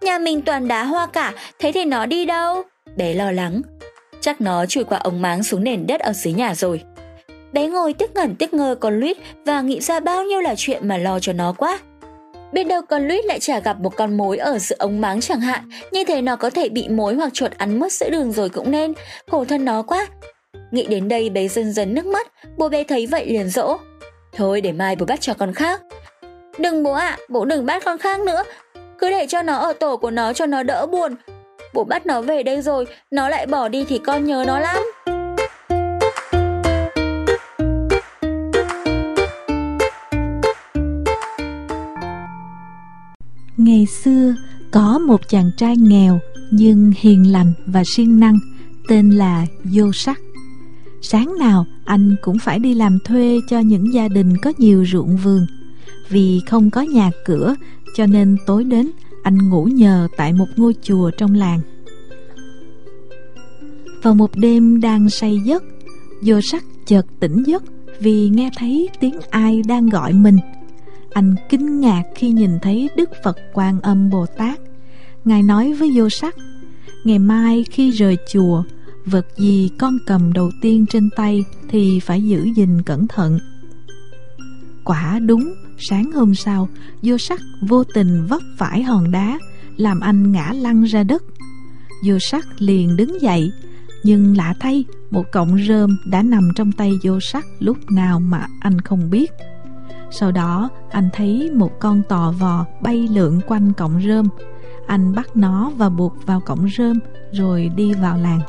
Nhà 0.00 0.18
mình 0.18 0.42
toàn 0.42 0.68
đá 0.68 0.84
hoa 0.84 1.06
cả, 1.06 1.32
thế 1.58 1.72
thì 1.72 1.84
nó 1.84 2.06
đi 2.06 2.24
đâu? 2.24 2.62
Bé 2.96 3.14
lo 3.14 3.32
lắng. 3.32 3.62
Chắc 4.20 4.40
nó 4.40 4.66
chui 4.66 4.84
qua 4.84 4.98
ống 4.98 5.22
máng 5.22 5.42
xuống 5.42 5.64
nền 5.64 5.86
đất 5.86 6.00
ở 6.00 6.12
dưới 6.12 6.32
nhà 6.32 6.54
rồi. 6.54 6.82
Bé 7.52 7.66
ngồi 7.66 7.92
tiếc 7.92 8.14
ngẩn 8.14 8.34
tiếc 8.36 8.54
ngơ 8.54 8.74
con 8.74 9.00
Luis 9.00 9.16
và 9.46 9.60
nghĩ 9.60 9.80
ra 9.80 10.00
bao 10.00 10.24
nhiêu 10.24 10.40
là 10.40 10.54
chuyện 10.56 10.88
mà 10.88 10.96
lo 10.96 11.20
cho 11.20 11.32
nó 11.32 11.52
quá. 11.52 11.78
Biết 12.52 12.64
đâu 12.64 12.82
con 12.82 13.08
Luis 13.08 13.24
lại 13.24 13.40
chả 13.40 13.60
gặp 13.60 13.80
một 13.80 13.96
con 13.96 14.16
mối 14.16 14.38
ở 14.38 14.58
giữa 14.58 14.76
ống 14.78 15.00
máng 15.00 15.20
chẳng 15.20 15.40
hạn, 15.40 15.68
như 15.92 16.04
thế 16.04 16.22
nó 16.22 16.36
có 16.36 16.50
thể 16.50 16.68
bị 16.68 16.88
mối 16.88 17.14
hoặc 17.14 17.34
chuột 17.34 17.52
ăn 17.58 17.80
mất 17.80 17.92
giữa 17.92 18.10
đường 18.10 18.32
rồi 18.32 18.48
cũng 18.48 18.70
nên, 18.70 18.92
khổ 19.30 19.44
thân 19.44 19.64
nó 19.64 19.82
quá. 19.82 20.06
Nghĩ 20.70 20.86
đến 20.86 21.08
đây 21.08 21.30
bé 21.30 21.48
dần 21.48 21.72
dần 21.72 21.94
nước 21.94 22.06
mắt, 22.06 22.26
bố 22.56 22.68
bé 22.68 22.84
thấy 22.84 23.06
vậy 23.06 23.26
liền 23.26 23.48
dỗ. 23.48 23.78
Thôi 24.36 24.60
để 24.60 24.72
mai 24.72 24.96
bố 24.96 25.06
bắt 25.06 25.20
cho 25.20 25.34
con 25.34 25.54
khác. 25.54 25.82
Đừng 26.58 26.82
bố 26.82 26.92
ạ, 26.92 27.08
à, 27.08 27.18
bố 27.28 27.44
đừng 27.44 27.66
bắt 27.66 27.82
con 27.84 27.98
khác 27.98 28.20
nữa, 28.20 28.42
cứ 28.98 29.10
để 29.10 29.26
cho 29.28 29.42
nó 29.42 29.54
ở 29.54 29.72
tổ 29.72 29.96
của 29.96 30.10
nó 30.10 30.32
cho 30.32 30.46
nó 30.46 30.62
đỡ 30.62 30.86
buồn. 30.86 31.14
Bố 31.74 31.84
bắt 31.84 32.06
nó 32.06 32.20
về 32.20 32.42
đây 32.42 32.62
rồi, 32.62 32.86
nó 33.10 33.28
lại 33.28 33.46
bỏ 33.46 33.68
đi 33.68 33.84
thì 33.88 33.98
con 33.98 34.24
nhớ 34.24 34.44
nó 34.46 34.58
lắm. 34.58 34.78
Ngày 43.56 43.86
xưa 43.86 44.34
có 44.70 44.98
một 44.98 45.28
chàng 45.28 45.50
trai 45.56 45.76
nghèo 45.76 46.20
nhưng 46.50 46.92
hiền 46.96 47.32
lành 47.32 47.52
và 47.66 47.82
siêng 47.86 48.20
năng 48.20 48.38
tên 48.88 49.10
là 49.10 49.46
Vô 49.64 49.92
Sắc. 49.92 50.18
Sáng 51.02 51.34
nào 51.38 51.64
anh 51.84 52.16
cũng 52.22 52.38
phải 52.38 52.58
đi 52.58 52.74
làm 52.74 52.98
thuê 53.04 53.38
cho 53.48 53.58
những 53.58 53.94
gia 53.94 54.08
đình 54.08 54.36
có 54.42 54.52
nhiều 54.58 54.84
ruộng 54.92 55.16
vườn. 55.16 55.46
Vì 56.08 56.40
không 56.46 56.70
có 56.70 56.80
nhà 56.80 57.10
cửa 57.24 57.54
cho 57.96 58.06
nên 58.06 58.36
tối 58.46 58.64
đến 58.64 58.90
anh 59.22 59.48
ngủ 59.50 59.64
nhờ 59.64 60.08
tại 60.16 60.32
một 60.32 60.48
ngôi 60.56 60.74
chùa 60.82 61.10
trong 61.10 61.34
làng. 61.34 61.60
Vào 64.02 64.14
một 64.14 64.30
đêm 64.36 64.80
đang 64.80 65.10
say 65.10 65.38
giấc, 65.44 65.62
Vô 66.22 66.40
Sắc 66.50 66.64
chợt 66.86 67.06
tỉnh 67.20 67.42
giấc 67.46 67.62
vì 68.00 68.28
nghe 68.28 68.50
thấy 68.56 68.88
tiếng 69.00 69.16
ai 69.30 69.62
đang 69.62 69.88
gọi 69.88 70.12
mình– 70.12 70.38
anh 71.18 71.34
kinh 71.48 71.80
ngạc 71.80 72.02
khi 72.14 72.30
nhìn 72.30 72.58
thấy 72.62 72.90
Đức 72.96 73.10
Phật 73.24 73.38
Quan 73.52 73.80
Âm 73.80 74.10
Bồ 74.10 74.26
Tát. 74.26 74.60
Ngài 75.24 75.42
nói 75.42 75.72
với 75.72 75.90
vô 75.94 76.08
sắc, 76.08 76.34
ngày 77.04 77.18
mai 77.18 77.64
khi 77.70 77.90
rời 77.90 78.16
chùa, 78.32 78.62
vật 79.04 79.26
gì 79.36 79.70
con 79.78 79.98
cầm 80.06 80.32
đầu 80.32 80.50
tiên 80.62 80.86
trên 80.90 81.10
tay 81.16 81.44
thì 81.68 82.00
phải 82.00 82.22
giữ 82.22 82.48
gìn 82.56 82.82
cẩn 82.82 83.08
thận. 83.08 83.38
Quả 84.84 85.18
đúng, 85.18 85.54
sáng 85.78 86.12
hôm 86.12 86.34
sau, 86.34 86.68
vô 87.02 87.18
sắc 87.18 87.40
vô 87.68 87.84
tình 87.84 88.26
vấp 88.26 88.42
phải 88.58 88.82
hòn 88.82 89.10
đá, 89.10 89.38
làm 89.76 90.00
anh 90.00 90.32
ngã 90.32 90.52
lăn 90.54 90.82
ra 90.82 91.02
đất. 91.02 91.22
Vô 92.04 92.18
sắc 92.18 92.46
liền 92.58 92.96
đứng 92.96 93.22
dậy, 93.22 93.52
nhưng 94.04 94.36
lạ 94.36 94.54
thay, 94.60 94.84
một 95.10 95.24
cọng 95.32 95.58
rơm 95.68 95.98
đã 96.06 96.22
nằm 96.22 96.48
trong 96.56 96.72
tay 96.72 96.92
vô 97.02 97.20
sắc 97.20 97.44
lúc 97.58 97.76
nào 97.90 98.20
mà 98.20 98.46
anh 98.60 98.80
không 98.80 99.10
biết. 99.10 99.30
Sau 100.10 100.32
đó 100.32 100.68
anh 100.90 101.08
thấy 101.12 101.50
một 101.54 101.80
con 101.80 102.02
tò 102.08 102.32
vò 102.38 102.66
bay 102.80 103.08
lượn 103.12 103.40
quanh 103.46 103.72
cọng 103.72 104.00
rơm 104.06 104.28
Anh 104.86 105.14
bắt 105.14 105.36
nó 105.36 105.70
và 105.76 105.88
buộc 105.88 106.26
vào 106.26 106.40
cọng 106.40 106.68
rơm 106.78 106.98
rồi 107.32 107.70
đi 107.76 107.94
vào 107.94 108.18
làng 108.18 108.40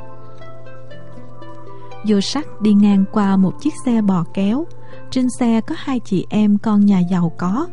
Vô 2.07 2.21
sắc 2.21 2.61
đi 2.61 2.73
ngang 2.73 3.05
qua 3.11 3.37
một 3.37 3.53
chiếc 3.61 3.73
xe 3.85 4.01
bò 4.01 4.25
kéo 4.33 4.65
trên 5.11 5.29
xe 5.39 5.61
có 5.61 5.75
hai 5.77 5.99
chị 5.99 6.25
em 6.29 6.57
con 6.57 6.85
nhà 6.85 6.99
giàu 6.99 7.31
có 7.37 7.67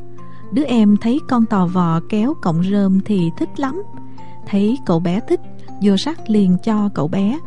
Đứa 0.52 0.64
em 0.64 0.96
thấy 0.96 1.20
con 1.28 1.46
tò 1.46 1.66
vò 1.66 2.00
kéo 2.08 2.34
cọng 2.42 2.62
rơm 2.70 3.00
thì 3.04 3.30
thích 3.36 3.60
lắm 3.60 3.82
Thấy 4.46 4.78
cậu 4.86 5.00
bé 5.00 5.20
thích 5.28 5.40
Vô 5.82 5.96
sắc 5.96 6.30
liền 6.30 6.56
cho 6.64 6.88
cậu 6.94 7.08
bé 7.08 7.38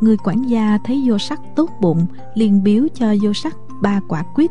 Người 0.00 0.16
quản 0.16 0.42
gia 0.42 0.78
thấy 0.84 1.04
vô 1.06 1.18
sắc 1.18 1.40
tốt 1.56 1.70
bụng 1.80 2.06
liền 2.34 2.62
biếu 2.62 2.86
cho 2.94 3.14
vô 3.22 3.32
sắc 3.32 3.56
ba 3.82 4.00
quả 4.08 4.22
quýt 4.34 4.50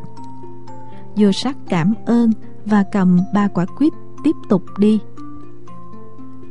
Vô 1.15 1.31
sắc 1.31 1.57
cảm 1.69 1.93
ơn 2.05 2.31
và 2.65 2.83
cầm 2.91 3.19
ba 3.33 3.47
quả 3.47 3.65
quýt 3.65 3.93
tiếp 4.25 4.35
tục 4.49 4.63
đi. 4.77 4.99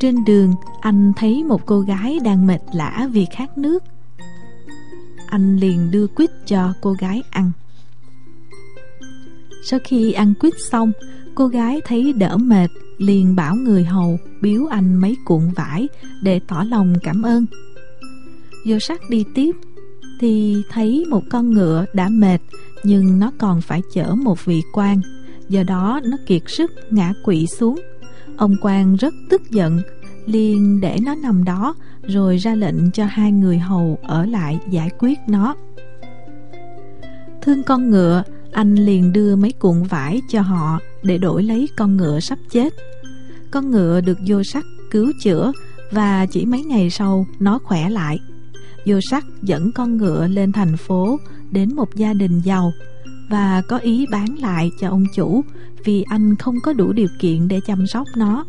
Trên 0.01 0.25
đường, 0.25 0.55
anh 0.81 1.13
thấy 1.17 1.45
một 1.45 1.67
cô 1.67 1.81
gái 1.81 2.19
đang 2.25 2.47
mệt 2.47 2.61
lã 2.73 3.09
vì 3.13 3.27
khát 3.33 3.59
nước. 3.59 3.83
Anh 5.27 5.57
liền 5.57 5.91
đưa 5.91 6.07
quýt 6.07 6.31
cho 6.47 6.73
cô 6.81 6.93
gái 6.93 7.23
ăn. 7.31 7.51
Sau 9.65 9.81
khi 9.85 10.13
ăn 10.13 10.35
quýt 10.35 10.55
xong, 10.71 10.93
cô 11.35 11.47
gái 11.47 11.81
thấy 11.85 12.13
đỡ 12.13 12.37
mệt, 12.37 12.71
liền 12.99 13.37
bảo 13.37 13.55
người 13.55 13.85
hầu 13.85 14.19
biếu 14.43 14.67
anh 14.67 14.95
mấy 14.97 15.17
cuộn 15.25 15.49
vải 15.57 15.89
để 16.23 16.41
tỏ 16.49 16.65
lòng 16.69 16.95
cảm 17.03 17.23
ơn. 17.23 17.47
Vô 18.67 18.79
sắc 18.79 19.01
đi 19.11 19.25
tiếp, 19.35 19.53
thì 20.21 20.63
thấy 20.71 21.05
một 21.11 21.23
con 21.31 21.51
ngựa 21.51 21.85
đã 21.93 22.09
mệt 22.09 22.39
nhưng 22.85 23.19
nó 23.19 23.33
còn 23.39 23.61
phải 23.61 23.83
chở 23.93 24.15
một 24.15 24.45
vị 24.45 24.63
quan. 24.73 25.01
Do 25.49 25.63
đó 25.63 26.01
nó 26.05 26.17
kiệt 26.27 26.43
sức 26.47 26.71
ngã 26.91 27.13
quỵ 27.25 27.47
xuống. 27.47 27.81
Ông 28.37 28.57
quan 28.61 28.97
rất 28.97 29.15
tức 29.31 29.43
giận 29.51 29.83
liền 30.27 30.81
để 30.81 30.99
nó 31.03 31.15
nằm 31.15 31.45
đó 31.45 31.75
rồi 32.03 32.37
ra 32.37 32.55
lệnh 32.55 32.91
cho 32.91 33.05
hai 33.05 33.33
người 33.33 33.59
hầu 33.59 33.99
ở 34.03 34.27
lại 34.27 34.59
giải 34.71 34.91
quyết 34.99 35.19
nó. 35.29 35.57
Thương 37.43 37.63
con 37.63 37.91
ngựa 37.91 38.23
anh 38.55 38.75
liền 38.75 39.13
đưa 39.13 39.37
mấy 39.37 39.53
cuộn 39.53 39.83
vải 39.83 40.21
cho 40.29 40.41
họ 40.41 40.79
để 41.03 41.19
đổi 41.19 41.43
lấy 41.43 41.69
con 41.77 41.97
ngựa 41.97 42.21
sắp 42.21 42.39
chết 42.51 42.75
con 43.51 43.71
ngựa 43.71 44.01
được 44.01 44.19
vô 44.27 44.43
sắc 44.43 44.65
cứu 44.91 45.13
chữa 45.23 45.53
và 45.91 46.27
chỉ 46.27 46.47
mấy 46.47 46.63
ngày 46.65 46.91
sau 46.91 47.27
nó 47.41 47.59
khỏe 47.65 47.91
lại 47.91 48.19
vô 48.87 48.97
sắc 49.11 49.25
dẫn 49.43 49.73
con 49.73 49.97
ngựa 49.97 50.27
lên 50.27 50.53
thành 50.53 50.77
phố 50.77 51.21
đến 51.51 51.75
một 51.75 51.95
gia 51.95 52.13
đình 52.13 52.41
giàu 52.41 52.73
và 53.31 53.63
có 53.69 53.79
ý 53.79 54.07
bán 54.11 54.39
lại 54.39 54.71
cho 54.81 54.89
ông 54.89 55.05
chủ 55.15 55.45
vì 55.85 56.03
anh 56.03 56.37
không 56.37 56.55
có 56.63 56.73
đủ 56.73 56.93
điều 56.93 57.09
kiện 57.19 57.49
để 57.49 57.61
chăm 57.67 57.87
sóc 57.87 58.07
nó. 58.17 58.45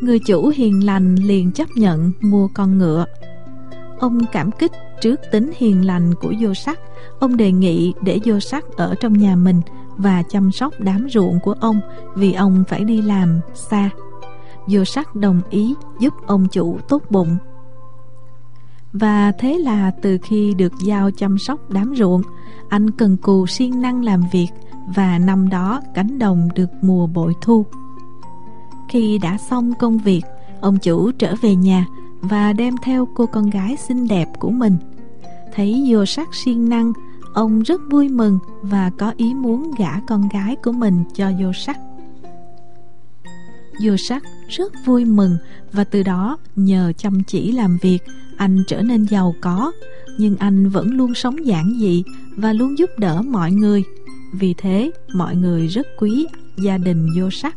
Người 0.00 0.18
chủ 0.18 0.48
hiền 0.48 0.86
lành 0.86 1.14
liền 1.14 1.52
chấp 1.52 1.68
nhận 1.76 2.12
mua 2.20 2.48
con 2.54 2.78
ngựa. 2.78 3.04
Ông 3.98 4.20
cảm 4.32 4.50
kích 4.58 4.72
trước 5.00 5.20
tính 5.32 5.50
hiền 5.56 5.86
lành 5.86 6.14
của 6.14 6.32
vô 6.40 6.54
sắc, 6.54 6.80
ông 7.18 7.36
đề 7.36 7.52
nghị 7.52 7.94
để 8.02 8.20
vô 8.24 8.40
sắc 8.40 8.64
ở 8.76 8.94
trong 9.00 9.12
nhà 9.12 9.36
mình 9.36 9.60
và 9.96 10.22
chăm 10.28 10.52
sóc 10.52 10.74
đám 10.78 11.08
ruộng 11.10 11.38
của 11.42 11.54
ông 11.60 11.80
vì 12.14 12.32
ông 12.32 12.64
phải 12.68 12.84
đi 12.84 13.02
làm 13.02 13.40
xa. 13.54 13.90
Vô 14.66 14.84
sắc 14.84 15.14
đồng 15.14 15.40
ý 15.50 15.74
giúp 16.00 16.14
ông 16.26 16.46
chủ 16.48 16.78
tốt 16.88 17.02
bụng 17.10 17.36
và 18.92 19.32
thế 19.38 19.58
là 19.58 19.90
từ 20.02 20.18
khi 20.22 20.54
được 20.54 20.72
giao 20.82 21.10
chăm 21.10 21.38
sóc 21.38 21.70
đám 21.70 21.94
ruộng, 21.96 22.22
anh 22.68 22.90
cần 22.90 23.16
cù 23.16 23.46
siêng 23.46 23.80
năng 23.80 24.04
làm 24.04 24.22
việc 24.32 24.48
và 24.94 25.18
năm 25.18 25.48
đó 25.48 25.80
cánh 25.94 26.18
đồng 26.18 26.48
được 26.54 26.70
mùa 26.82 27.06
bội 27.06 27.34
thu. 27.40 27.66
Khi 28.88 29.18
đã 29.18 29.38
xong 29.38 29.72
công 29.78 29.98
việc, 29.98 30.22
ông 30.60 30.76
chủ 30.78 31.10
trở 31.12 31.34
về 31.42 31.54
nhà 31.54 31.86
và 32.20 32.52
đem 32.52 32.74
theo 32.82 33.08
cô 33.14 33.26
con 33.26 33.50
gái 33.50 33.76
xinh 33.76 34.08
đẹp 34.08 34.28
của 34.38 34.50
mình. 34.50 34.76
Thấy 35.54 35.84
vô 35.88 36.06
sắc 36.06 36.28
siêng 36.34 36.68
năng, 36.68 36.92
ông 37.34 37.62
rất 37.62 37.80
vui 37.90 38.08
mừng 38.08 38.38
và 38.62 38.90
có 38.98 39.12
ý 39.16 39.34
muốn 39.34 39.70
gả 39.78 40.00
con 40.08 40.28
gái 40.32 40.56
của 40.56 40.72
mình 40.72 41.04
cho 41.14 41.30
vô 41.40 41.52
sắc. 41.52 41.78
Vô 43.82 43.96
sắc 44.08 44.22
rất 44.48 44.72
vui 44.84 45.04
mừng 45.04 45.36
và 45.72 45.84
từ 45.84 46.02
đó 46.02 46.38
nhờ 46.56 46.92
chăm 46.96 47.22
chỉ 47.22 47.52
làm 47.52 47.78
việc 47.82 47.98
anh 48.36 48.64
trở 48.66 48.82
nên 48.82 49.04
giàu 49.04 49.34
có. 49.40 49.72
Nhưng 50.18 50.36
anh 50.36 50.68
vẫn 50.68 50.90
luôn 50.90 51.14
sống 51.14 51.46
giản 51.46 51.76
dị 51.80 52.02
và 52.36 52.52
luôn 52.52 52.78
giúp 52.78 52.90
đỡ 52.98 53.22
mọi 53.22 53.52
người. 53.52 53.82
Vì 54.32 54.54
thế 54.58 54.90
mọi 55.14 55.36
người 55.36 55.66
rất 55.66 55.86
quý 55.98 56.26
gia 56.64 56.78
đình 56.78 57.06
vô 57.16 57.30
sắc. 57.30 57.54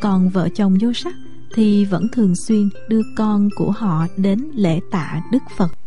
Còn 0.00 0.28
vợ 0.28 0.48
chồng 0.48 0.76
vô 0.80 0.92
sắc 0.92 1.14
thì 1.54 1.84
vẫn 1.84 2.08
thường 2.12 2.36
xuyên 2.36 2.68
đưa 2.88 3.02
con 3.16 3.48
của 3.56 3.70
họ 3.70 4.06
đến 4.16 4.50
lễ 4.54 4.80
tạ 4.90 5.22
Đức 5.32 5.42
Phật. 5.56 5.81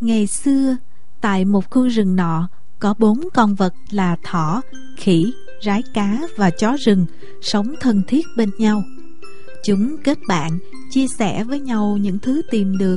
Ngày 0.00 0.26
xưa 0.26 0.76
tại 1.20 1.44
một 1.44 1.70
khu 1.70 1.88
rừng 1.88 2.16
nọ 2.16 2.48
có 2.78 2.94
bốn 2.98 3.20
con 3.34 3.54
vật 3.54 3.74
là 3.90 4.16
thỏ, 4.22 4.62
khỉ, 4.96 5.32
rái 5.64 5.82
cá 5.94 6.20
và 6.36 6.50
chó 6.50 6.76
rừng 6.76 7.06
sống 7.42 7.74
thân 7.80 8.02
thiết 8.08 8.26
bên 8.36 8.50
nhau. 8.58 8.82
Chúng 9.64 9.96
kết 10.04 10.18
bạn, 10.28 10.58
chia 10.90 11.06
sẻ 11.18 11.44
với 11.44 11.60
nhau 11.60 11.96
những 12.00 12.18
thứ 12.18 12.42
tìm 12.50 12.78
được, 12.78 12.96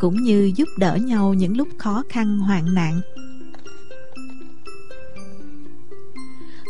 cũng 0.00 0.22
như 0.22 0.52
giúp 0.56 0.68
đỡ 0.78 0.96
nhau 0.96 1.34
những 1.34 1.56
lúc 1.56 1.68
khó 1.78 2.02
khăn 2.08 2.38
hoạn 2.38 2.74
nạn. 2.74 3.00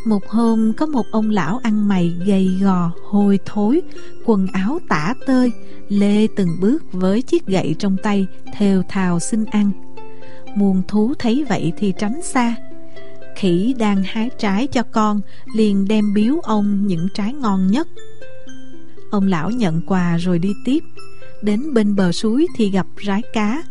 Một 0.05 0.29
hôm 0.29 0.73
có 0.73 0.87
một 0.87 1.07
ông 1.11 1.31
lão 1.31 1.61
ăn 1.63 1.89
mày 1.89 2.17
gầy 2.27 2.59
gò, 2.61 2.91
hôi 3.05 3.39
thối, 3.45 3.83
quần 4.25 4.47
áo 4.53 4.79
tả 4.89 5.15
tơi, 5.27 5.53
lê 5.89 6.27
từng 6.37 6.49
bước 6.61 6.93
với 6.93 7.23
chiếc 7.23 7.47
gậy 7.47 7.75
trong 7.79 7.97
tay, 8.03 8.27
thều 8.59 8.83
thào 8.89 9.21
xin 9.21 9.45
ăn. 9.45 9.71
Muôn 10.55 10.83
thú 10.89 11.15
thấy 11.19 11.45
vậy 11.49 11.73
thì 11.77 11.93
tránh 11.99 12.23
xa. 12.23 12.55
Khỉ 13.37 13.75
đang 13.79 14.03
hái 14.03 14.31
trái 14.39 14.67
cho 14.67 14.83
con 14.83 15.21
Liền 15.55 15.89
đem 15.89 16.15
biếu 16.15 16.41
ông 16.43 16.87
những 16.87 17.09
trái 17.15 17.33
ngon 17.33 17.67
nhất. 17.67 17.89
Ông 19.11 19.27
lão 19.27 19.51
nhận 19.51 19.83
quà 19.87 20.17
rồi 20.17 20.39
đi 20.39 20.53
tiếp. 20.65 20.81
Đến 21.43 21.75
bên 21.75 21.97
bờ 21.97 22.13
suối 22.13 22.47
thì 22.57 22.71
gặp 22.71 22.87
rái 23.07 23.23
cá. 23.33 23.63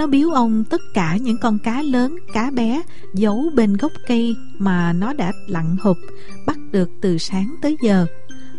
Nó 0.00 0.06
biếu 0.06 0.30
ông 0.30 0.64
tất 0.64 0.80
cả 0.94 1.16
những 1.16 1.36
con 1.38 1.58
cá 1.58 1.82
lớn, 1.82 2.16
cá 2.32 2.50
bé 2.50 2.82
Giấu 3.14 3.44
bên 3.54 3.76
gốc 3.76 3.92
cây 4.08 4.36
mà 4.58 4.92
nó 4.92 5.12
đã 5.12 5.32
lặn 5.46 5.76
hụp 5.82 5.96
Bắt 6.46 6.58
được 6.72 6.90
từ 7.00 7.18
sáng 7.18 7.54
tới 7.62 7.76
giờ. 7.82 8.06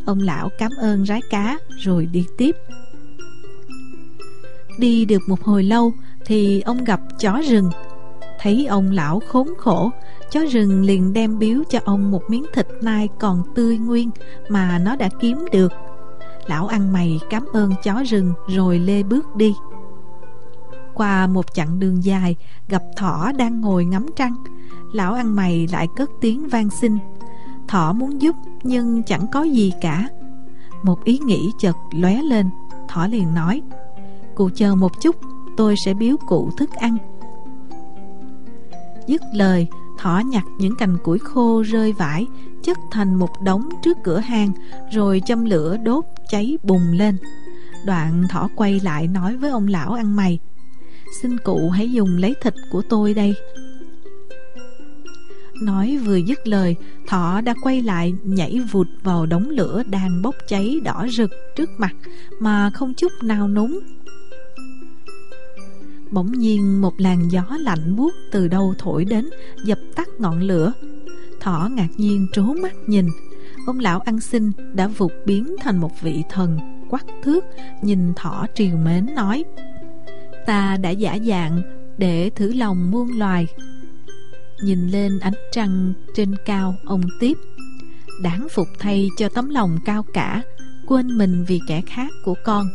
Ông 0.06 0.20
lão 0.20 0.50
cảm 0.60 0.72
ơn 0.82 1.06
rái 1.06 1.22
cá 1.30 1.58
rồi 1.78 2.06
đi 2.06 2.26
tiếp. 2.38 2.56
Đi 4.78 5.06
được 5.06 5.22
một 5.28 5.44
hồi 5.44 5.64
lâu 5.64 5.94
thì 6.26 6.62
ông 6.62 6.84
gặp 6.84 7.02
chó 7.20 7.42
rừng. 7.50 7.70
Thấy 8.40 8.66
ông 8.66 8.92
lão 8.92 9.20
khốn 9.28 9.48
khổ 9.58 9.92
Chó 10.32 10.40
rừng 10.52 10.82
liền 10.84 11.14
đem 11.14 11.40
biếu 11.40 11.64
cho 11.70 11.80
ông 11.86 12.12
một 12.12 12.22
miếng 12.30 12.46
thịt 12.54 12.68
nai 12.82 13.10
còn 13.20 13.44
tươi 13.56 13.78
nguyên 13.78 14.10
Mà 14.50 14.80
nó 14.86 14.96
đã 14.96 15.10
kiếm 15.20 15.46
được. 15.52 15.72
Lão 16.48 16.68
ăn 16.68 16.94
mày 16.94 17.20
cảm 17.30 17.46
ơn 17.54 17.74
chó 17.84 18.04
rừng 18.10 18.34
rồi 18.48 18.80
lê 18.80 19.04
bước 19.04 19.36
đi. 19.36 19.54
Qua 21.02 21.28
một 21.28 21.54
chặng 21.54 21.80
đường 21.80 22.04
dài, 22.04 22.36
Gặp 22.68 22.84
thỏ 22.98 23.32
đang 23.38 23.62
ngồi 23.62 23.86
ngắm 23.86 24.06
trăng. 24.16 24.36
Lão 24.94 25.14
ăn 25.14 25.36
mày 25.36 25.68
lại 25.72 25.88
cất 25.96 26.10
tiếng 26.22 26.48
van 26.48 26.70
xin. 26.70 26.98
Thỏ 27.68 27.94
muốn 27.94 28.22
giúp, 28.22 28.36
nhưng 28.64 29.04
chẳng 29.04 29.28
có 29.32 29.44
gì 29.44 29.74
cả. 29.82 30.10
Một 30.84 31.04
ý 31.04 31.18
nghĩ 31.18 31.52
chợt 31.60 31.76
lóe 31.92 32.22
lên. 32.22 32.50
Thỏ 32.88 33.08
liền 33.08 33.34
nói, 33.34 33.62
Cụ 34.36 34.50
chờ 34.56 34.76
một 34.76 35.02
chút, 35.02 35.16
tôi 35.58 35.76
sẽ 35.86 35.94
biếu 35.94 36.18
cụ 36.28 36.52
thức 36.58 36.70
ăn. 36.72 36.98
Dứt 39.08 39.22
lời, 39.34 39.68
Thỏ 40.00 40.22
nhặt 40.26 40.44
những 40.60 40.76
cành 40.76 40.98
củi 41.04 41.20
khô 41.20 41.62
rơi 41.62 41.94
vãi, 41.94 42.28
Chất 42.64 42.78
thành 42.92 43.16
một 43.16 43.42
đống 43.42 43.70
trước 43.84 43.98
cửa 44.04 44.20
hang 44.20 44.52
Rồi 44.92 45.22
châm 45.26 45.46
lửa 45.46 45.78
đốt 45.78 46.06
cháy 46.32 46.58
bùng 46.64 46.92
lên. 46.92 47.18
Đoạn 47.86 48.24
thỏ 48.30 48.50
quay 48.56 48.80
lại 48.80 49.08
nói 49.08 49.38
với 49.38 49.50
ông 49.50 49.68
lão 49.68 49.94
ăn 49.94 50.16
mày 50.16 50.40
Xin 51.12 51.38
cụ 51.38 51.70
hãy 51.70 51.92
dùng 51.92 52.18
lấy 52.18 52.36
thịt 52.42 52.54
của 52.72 52.82
tôi 52.90 53.14
đây. 53.14 53.36
Nói 55.62 55.98
vừa 56.06 56.16
dứt 56.16 56.48
lời, 56.48 56.76
Thỏ 57.08 57.42
đã 57.42 57.54
quay 57.62 57.82
lại 57.82 58.14
nhảy 58.24 58.60
vụt 58.72 58.88
vào 59.04 59.26
đống 59.26 59.50
lửa 59.50 59.84
đang 59.90 60.22
bốc 60.22 60.36
cháy 60.48 60.80
đỏ 60.84 61.08
rực 61.12 61.32
trước 61.56 61.70
mặt 61.78 61.96
Mà 62.40 62.70
không 62.74 62.94
chút 62.94 63.12
nào 63.24 63.48
núng. 63.48 63.80
Bỗng 66.12 66.32
nhiên 66.32 66.82
một 66.82 66.94
làn 66.98 67.32
gió 67.32 67.44
lạnh 67.60 67.96
buốt 67.96 68.14
từ 68.32 68.48
đâu 68.48 68.74
thổi 68.78 69.06
đến, 69.06 69.30
Dập 69.66 69.80
tắt 69.96 70.08
ngọn 70.20 70.42
lửa. 70.42 70.74
Thỏ 71.40 71.70
ngạc 71.72 71.90
nhiên 71.98 72.28
trố 72.34 72.44
mắt 72.44 72.74
nhìn. 72.88 73.06
Ông 73.68 73.80
lão 73.80 74.00
ăn 74.00 74.20
xin 74.20 74.52
đã 74.74 74.88
vụt 74.88 75.12
biến 75.26 75.56
thành 75.62 75.78
một 75.78 76.02
vị 76.02 76.24
thần 76.30 76.60
quắc 76.90 77.06
thước, 77.24 77.46
Nhìn 77.82 78.14
thỏ 78.16 78.46
triều 78.56 78.78
mến 78.78 79.16
nói 79.16 79.44
Ta 80.46 80.78
đã 80.78 80.90
giả 80.90 81.18
dạng 81.28 81.62
để 81.98 82.30
thử 82.36 82.54
lòng 82.54 82.92
muôn 82.92 83.20
loài 83.20 83.48
Nhìn 84.64 84.88
lên 84.88 85.20
ánh 85.20 85.34
trăng 85.52 85.94
trên 86.16 86.36
cao 86.46 86.76
ông 86.86 87.02
tiếp, 87.20 87.38
Đáng 88.22 88.48
phục 88.52 88.68
thay 88.80 89.10
cho 89.18 89.30
tấm 89.30 89.50
lòng 89.50 89.80
cao 89.86 90.06
cả, 90.14 90.42
Quên 90.88 91.18
mình 91.18 91.46
vì 91.48 91.60
kẻ 91.68 91.82
khác 91.86 92.10
của 92.26 92.36
con 92.44 92.66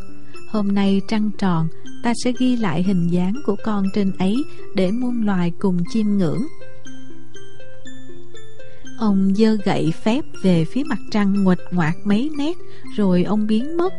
Hôm 0.50 0.75
nay 0.75 1.00
trăng 1.08 1.30
tròn, 1.38 1.68
ta 2.02 2.12
sẽ 2.25 2.32
ghi 2.38 2.56
lại 2.56 2.82
hình 2.82 3.08
dáng 3.08 3.35
của 3.46 3.56
con 3.64 3.85
trên 3.94 4.12
ấy 4.18 4.37
để 4.75 4.90
muôn 4.90 5.26
loài 5.26 5.52
cùng 5.58 5.78
chiêm 5.92 6.06
ngưỡng. 6.06 6.42
Ông 8.99 9.35
dơ 9.35 9.56
gậy 9.64 9.92
phép 10.04 10.25
về 10.42 10.64
phía 10.64 10.82
mặt 10.85 10.99
trăng 11.11 11.44
nguệch 11.44 11.58
ngoạc 11.70 11.94
mấy 12.04 12.30
nét 12.38 12.56
rồi 12.96 13.23
ông 13.23 13.46
biến 13.46 13.76
mất. 13.76 13.92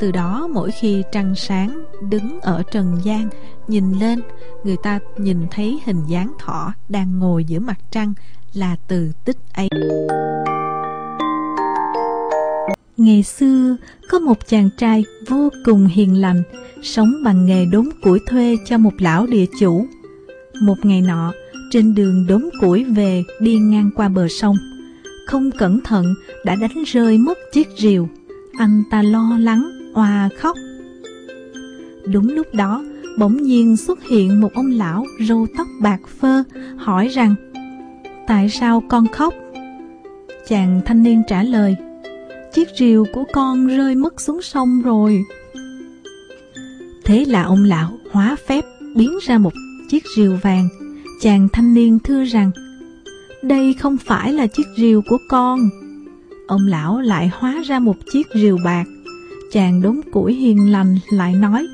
Từ 0.00 0.12
đó 0.12 0.48
mỗi 0.54 0.70
khi 0.70 1.02
trăng 1.12 1.34
sáng 1.34 1.84
đứng 2.10 2.40
ở 2.40 2.62
trần 2.70 2.96
gian 3.04 3.28
nhìn 3.68 3.92
lên 3.92 4.20
người 4.64 4.76
ta 4.82 4.98
nhìn 5.18 5.46
thấy 5.50 5.80
hình 5.84 6.04
dáng 6.08 6.32
thỏ 6.38 6.74
đang 6.88 7.18
ngồi 7.18 7.44
giữa 7.44 7.58
mặt 7.58 7.78
trăng 7.90 8.14
là 8.54 8.76
từ 8.88 9.12
tích 9.24 9.36
ấy. 9.52 9.68
Ngày 12.96 13.22
xưa, 13.22 13.76
có 14.10 14.18
một 14.18 14.46
chàng 14.46 14.70
trai 14.78 15.04
vô 15.28 15.48
cùng 15.64 15.86
hiền 15.86 16.20
lành, 16.20 16.42
sống 16.82 17.14
bằng 17.24 17.46
nghề 17.46 17.66
đốn 17.66 17.88
củi 18.02 18.20
thuê 18.26 18.56
cho 18.66 18.78
một 18.78 18.92
lão 18.98 19.26
địa 19.26 19.46
chủ. 19.60 19.86
Một 20.62 20.76
ngày 20.82 21.00
nọ, 21.00 21.32
trên 21.70 21.94
đường 21.94 22.26
đốn 22.26 22.48
củi 22.60 22.84
về 22.84 23.24
đi 23.40 23.58
ngang 23.58 23.90
qua 23.96 24.08
bờ 24.08 24.28
sông, 24.28 24.56
không 25.26 25.50
cẩn 25.58 25.80
thận 25.80 26.14
đã 26.44 26.56
đánh 26.56 26.84
rơi 26.86 27.18
mất 27.18 27.38
chiếc 27.52 27.68
rìu. 27.78 28.08
Anh 28.58 28.82
ta 28.90 29.02
lo 29.02 29.38
lắng, 29.40 29.77
oà 29.94 30.28
khóc. 30.38 30.56
Đúng 32.06 32.28
lúc 32.28 32.46
đó, 32.54 32.84
bỗng 33.18 33.42
nhiên 33.42 33.76
xuất 33.76 34.04
hiện 34.04 34.40
một 34.40 34.54
ông 34.54 34.70
lão 34.70 35.04
râu 35.28 35.46
tóc 35.56 35.66
bạc 35.80 36.00
phơ, 36.20 36.42
hỏi 36.76 37.08
rằng 37.08 37.34
Tại 38.26 38.48
sao 38.48 38.82
con 38.88 39.06
khóc? 39.08 39.34
Chàng 40.48 40.80
thanh 40.84 41.02
niên 41.02 41.22
trả 41.28 41.42
lời 41.42 41.76
chiếc 42.52 42.68
rìu 42.78 43.06
của 43.12 43.24
con 43.32 43.66
rơi 43.66 43.94
mất 43.94 44.20
xuống 44.20 44.42
sông 44.42 44.82
rồi. 44.82 45.24
Thế 47.04 47.24
là 47.24 47.42
ông 47.42 47.64
lão 47.64 47.98
hóa 48.10 48.36
phép 48.46 48.64
biến 48.96 49.18
ra 49.22 49.38
một 49.38 49.52
chiếc 49.88 50.04
rìu 50.16 50.36
vàng. 50.42 50.68
Chàng 51.20 51.48
thanh 51.52 51.74
niên 51.74 51.98
thưa 52.04 52.24
rằng, 52.24 52.50
đây 53.42 53.74
không 53.74 53.96
phải 53.96 54.32
là 54.32 54.46
chiếc 54.46 54.66
rìu 54.76 55.02
của 55.08 55.18
con. 55.28 55.68
Ông 56.46 56.66
lão 56.66 57.00
lại 57.00 57.30
hóa 57.34 57.62
ra 57.66 57.78
một 57.78 57.96
chiếc 58.12 58.26
rìu 58.34 58.58
bạc. 58.64 58.84
Chàng 59.52 59.82
đốn 59.82 60.00
củi 60.12 60.34
hiền 60.34 60.72
lành 60.72 60.98
lại 61.10 61.34
nói, 61.34 61.66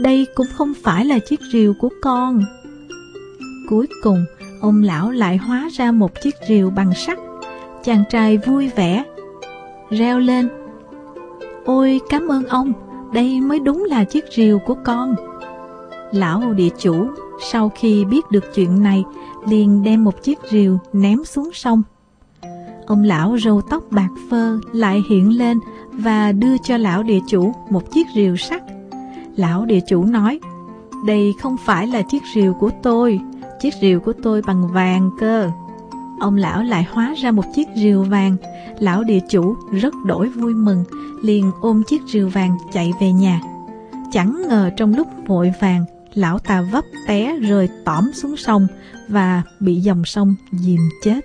đây 0.00 0.26
cũng 0.34 0.46
không 0.52 0.72
phải 0.82 1.04
là 1.04 1.18
chiếc 1.18 1.40
rìu 1.52 1.74
của 1.80 1.90
con. 2.02 2.42
Cuối 3.68 3.86
cùng, 4.02 4.24
ông 4.60 4.82
lão 4.82 5.10
lại 5.10 5.36
hóa 5.36 5.68
ra 5.72 5.92
một 5.92 6.10
chiếc 6.22 6.34
rìu 6.48 6.70
bằng 6.70 6.94
sắt. 6.94 7.18
Chàng 7.84 8.04
trai 8.10 8.38
vui 8.38 8.68
vẻ 8.76 9.04
reo 9.90 10.18
lên 10.18 10.48
Ôi 11.64 12.00
cảm 12.08 12.28
ơn 12.28 12.46
ông 12.46 12.72
Đây 13.12 13.40
mới 13.40 13.60
đúng 13.60 13.84
là 13.84 14.04
chiếc 14.04 14.24
rìu 14.36 14.58
của 14.58 14.74
con 14.84 15.14
Lão 16.12 16.52
địa 16.52 16.68
chủ 16.78 17.06
Sau 17.50 17.68
khi 17.68 18.04
biết 18.04 18.24
được 18.30 18.44
chuyện 18.54 18.82
này 18.82 19.04
Liền 19.48 19.82
đem 19.82 20.04
một 20.04 20.22
chiếc 20.22 20.38
rìu 20.50 20.78
ném 20.92 21.24
xuống 21.24 21.50
sông 21.52 21.82
Ông 22.86 23.02
lão 23.02 23.36
râu 23.38 23.60
tóc 23.70 23.82
bạc 23.90 24.10
phơ 24.30 24.58
lại 24.72 25.02
hiện 25.08 25.38
lên 25.38 25.58
và 25.92 26.32
đưa 26.32 26.58
cho 26.58 26.76
lão 26.76 27.02
địa 27.02 27.20
chủ 27.28 27.52
một 27.70 27.92
chiếc 27.92 28.06
rìu 28.14 28.36
sắt. 28.36 28.62
Lão 29.36 29.64
địa 29.64 29.80
chủ 29.88 30.04
nói, 30.04 30.40
Đây 31.06 31.32
không 31.40 31.56
phải 31.64 31.86
là 31.86 32.02
chiếc 32.02 32.22
rìu 32.34 32.54
của 32.54 32.70
tôi, 32.82 33.20
Chiếc 33.60 33.74
rìu 33.80 34.00
của 34.00 34.12
tôi 34.22 34.42
bằng 34.46 34.68
vàng 34.72 35.10
cơ. 35.18 35.50
Ông 36.20 36.36
lão 36.36 36.62
lại 36.62 36.86
hóa 36.90 37.14
ra 37.18 37.30
một 37.30 37.44
chiếc 37.54 37.68
rìu 37.76 38.02
vàng. 38.02 38.36
Lão 38.78 39.04
địa 39.04 39.20
chủ 39.28 39.56
rất 39.72 39.94
đổi 40.06 40.28
vui 40.28 40.54
mừng, 40.54 40.84
Liền 41.22 41.50
ôm 41.60 41.82
chiếc 41.86 42.02
rìu 42.06 42.28
vàng 42.28 42.58
chạy 42.72 42.92
về 43.00 43.12
nhà. 43.12 43.40
Chẳng 44.12 44.42
ngờ 44.48 44.70
trong 44.76 44.96
lúc 44.96 45.06
vội 45.26 45.52
vàng, 45.60 45.84
Lão 46.14 46.38
ta 46.38 46.62
vấp 46.62 46.84
té 47.06 47.36
rơi 47.36 47.68
tõm 47.84 48.12
xuống 48.14 48.36
sông 48.36 48.66
Và 49.08 49.42
bị 49.60 49.74
dòng 49.74 50.04
sông 50.04 50.34
dìm 50.52 50.80
chết. 51.02 51.20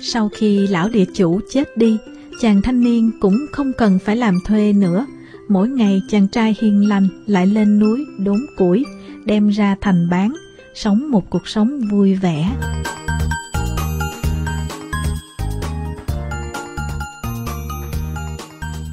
Sau 0.00 0.28
khi 0.28 0.66
lão 0.66 0.88
địa 0.88 1.04
chủ 1.14 1.40
chết 1.52 1.76
đi 1.76 1.98
chàng 2.40 2.62
thanh 2.62 2.80
niên 2.80 3.10
cũng 3.20 3.46
không 3.52 3.72
cần 3.78 3.98
phải 3.98 4.16
làm 4.16 4.34
thuê 4.44 4.72
nữa. 4.72 5.06
Mỗi 5.48 5.68
ngày 5.68 6.02
chàng 6.08 6.28
trai 6.28 6.56
hiền 6.60 6.88
lành 6.88 7.08
lại 7.26 7.46
lên 7.46 7.78
núi 7.78 8.06
đốn 8.18 8.38
củi, 8.56 8.84
đem 9.24 9.48
ra 9.48 9.76
thành 9.80 10.08
bán, 10.10 10.36
sống 10.74 11.10
một 11.10 11.30
cuộc 11.30 11.48
sống 11.48 11.80
vui 11.90 12.14
vẻ. 12.14 12.56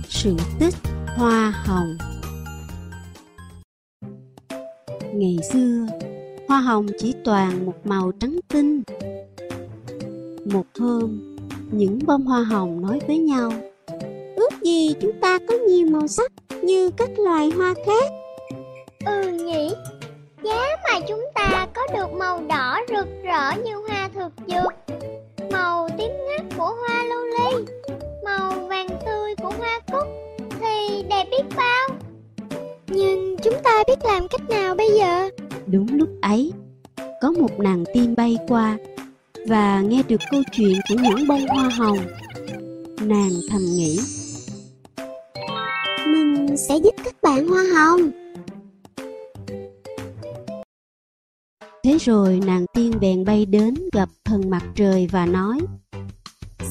Sự 0.09 0.37
tích 0.59 0.75
Hoa 1.17 1.53
Hồng 1.65 1.97
Ngày 5.13 5.37
xưa, 5.53 5.85
hoa 6.47 6.59
hồng 6.59 6.87
chỉ 6.97 7.13
toàn 7.23 7.65
một 7.65 7.85
màu 7.87 8.11
trắng 8.19 8.39
tinh. 8.47 8.81
Một 10.45 10.65
hôm, 10.79 11.34
những 11.71 11.99
bông 12.05 12.25
hoa 12.25 12.43
hồng 12.43 12.81
nói 12.81 12.99
với 13.07 13.17
nhau 13.17 13.51
Ước 14.35 14.61
gì 14.61 14.95
chúng 15.01 15.11
ta 15.21 15.39
có 15.47 15.55
nhiều 15.67 15.87
màu 15.91 16.07
sắc 16.07 16.31
như 16.63 16.89
các 16.97 17.09
loài 17.19 17.49
hoa 17.57 17.73
khác. 17.85 18.11
Ừ 19.05 19.29
nhỉ, 19.29 19.69
giá 20.43 20.77
mà 20.83 20.99
chúng 21.07 21.25
ta 21.35 21.67
có 21.73 21.81
được 21.93 22.13
màu 22.13 22.43
đỏ 22.47 22.79
rực 22.89 23.07
rỡ 23.23 23.51
như 23.65 23.75
hoa 23.87 24.09
thực 24.13 24.31
dược 24.47 24.95
Màu 25.51 25.89
tím 25.97 26.11
ngắt 26.27 26.45
của 26.57 26.75
hoa 26.81 27.03
lưu 27.03 27.25
ly 27.25 27.65
Màu 28.25 28.51
vàng 28.69 28.87
tươi 29.05 29.35
của 29.35 29.51
hoa 29.57 29.79
cúc 29.91 30.07
Thì 30.59 31.03
đẹp 31.09 31.25
biết 31.31 31.43
bao. 31.55 31.89
Nhưng 32.87 33.35
chúng 33.43 33.55
ta 33.63 33.83
biết 33.87 33.99
làm 34.03 34.27
cách 34.27 34.49
nào 34.49 34.75
bây 34.75 34.89
giờ? 34.89 35.29
Đúng 35.67 35.87
lúc 35.91 36.09
ấy, 36.21 36.51
có 37.21 37.31
một 37.31 37.59
nàng 37.59 37.83
tiên 37.93 38.15
bay 38.17 38.37
qua 38.47 38.77
và 39.47 39.81
nghe 39.81 40.03
được 40.03 40.21
câu 40.31 40.41
chuyện 40.51 40.79
của 40.89 40.95
những 40.95 41.27
bông 41.27 41.47
hoa 41.47 41.69
hồng. 41.69 41.97
Nàng 43.01 43.31
thầm 43.49 43.61
nghĩ, 43.61 43.99
Mình 46.07 46.57
sẽ 46.57 46.77
giúp 46.77 46.95
các 47.03 47.15
bạn 47.23 47.47
hoa 47.47 47.63
hồng 47.75 48.11
thế 51.83 51.97
rồi 51.97 52.39
nàng 52.45 52.65
tiên 52.73 52.93
bèn 53.01 53.25
bay 53.25 53.45
đến 53.45 53.75
gặp 53.93 54.09
thần 54.23 54.49
mặt 54.49 54.63
trời 54.75 55.07
và 55.11 55.25
nói, 55.25 55.59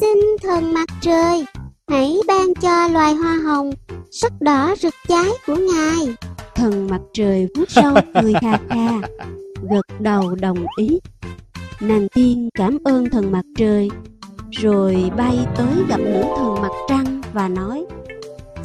Xin 0.00 0.18
thần 0.42 0.74
mặt 0.74 0.88
trời 1.00 1.44
Hãy 1.90 2.16
ban 2.28 2.54
cho 2.62 2.88
loài 2.88 3.14
hoa 3.14 3.38
hồng 3.44 3.70
Sắc 4.10 4.32
đỏ 4.40 4.74
rực 4.78 4.94
cháy 5.08 5.28
của 5.46 5.56
ngài 5.56 6.14
thần 6.54 6.86
mặt 6.90 7.00
trời 7.12 7.48
vuốt 7.56 7.70
râu 7.70 7.94
cười 8.22 8.32
kha 8.40 8.58
kha, 8.68 8.88
gật 9.70 10.00
đầu 10.00 10.34
đồng 10.34 10.66
ý. 10.76 10.98
Nàng 11.80 12.08
tiên 12.14 12.48
cảm 12.58 12.78
ơn 12.84 13.10
thần 13.10 13.32
mặt 13.32 13.44
trời, 13.56 13.88
rồi 14.50 15.10
bay 15.16 15.38
tới 15.56 15.74
gặp 15.88 16.00
nữ 16.00 16.22
thần 16.36 16.62
mặt 16.62 16.72
trăng 16.88 17.22
và 17.32 17.48
nói, 17.48 17.86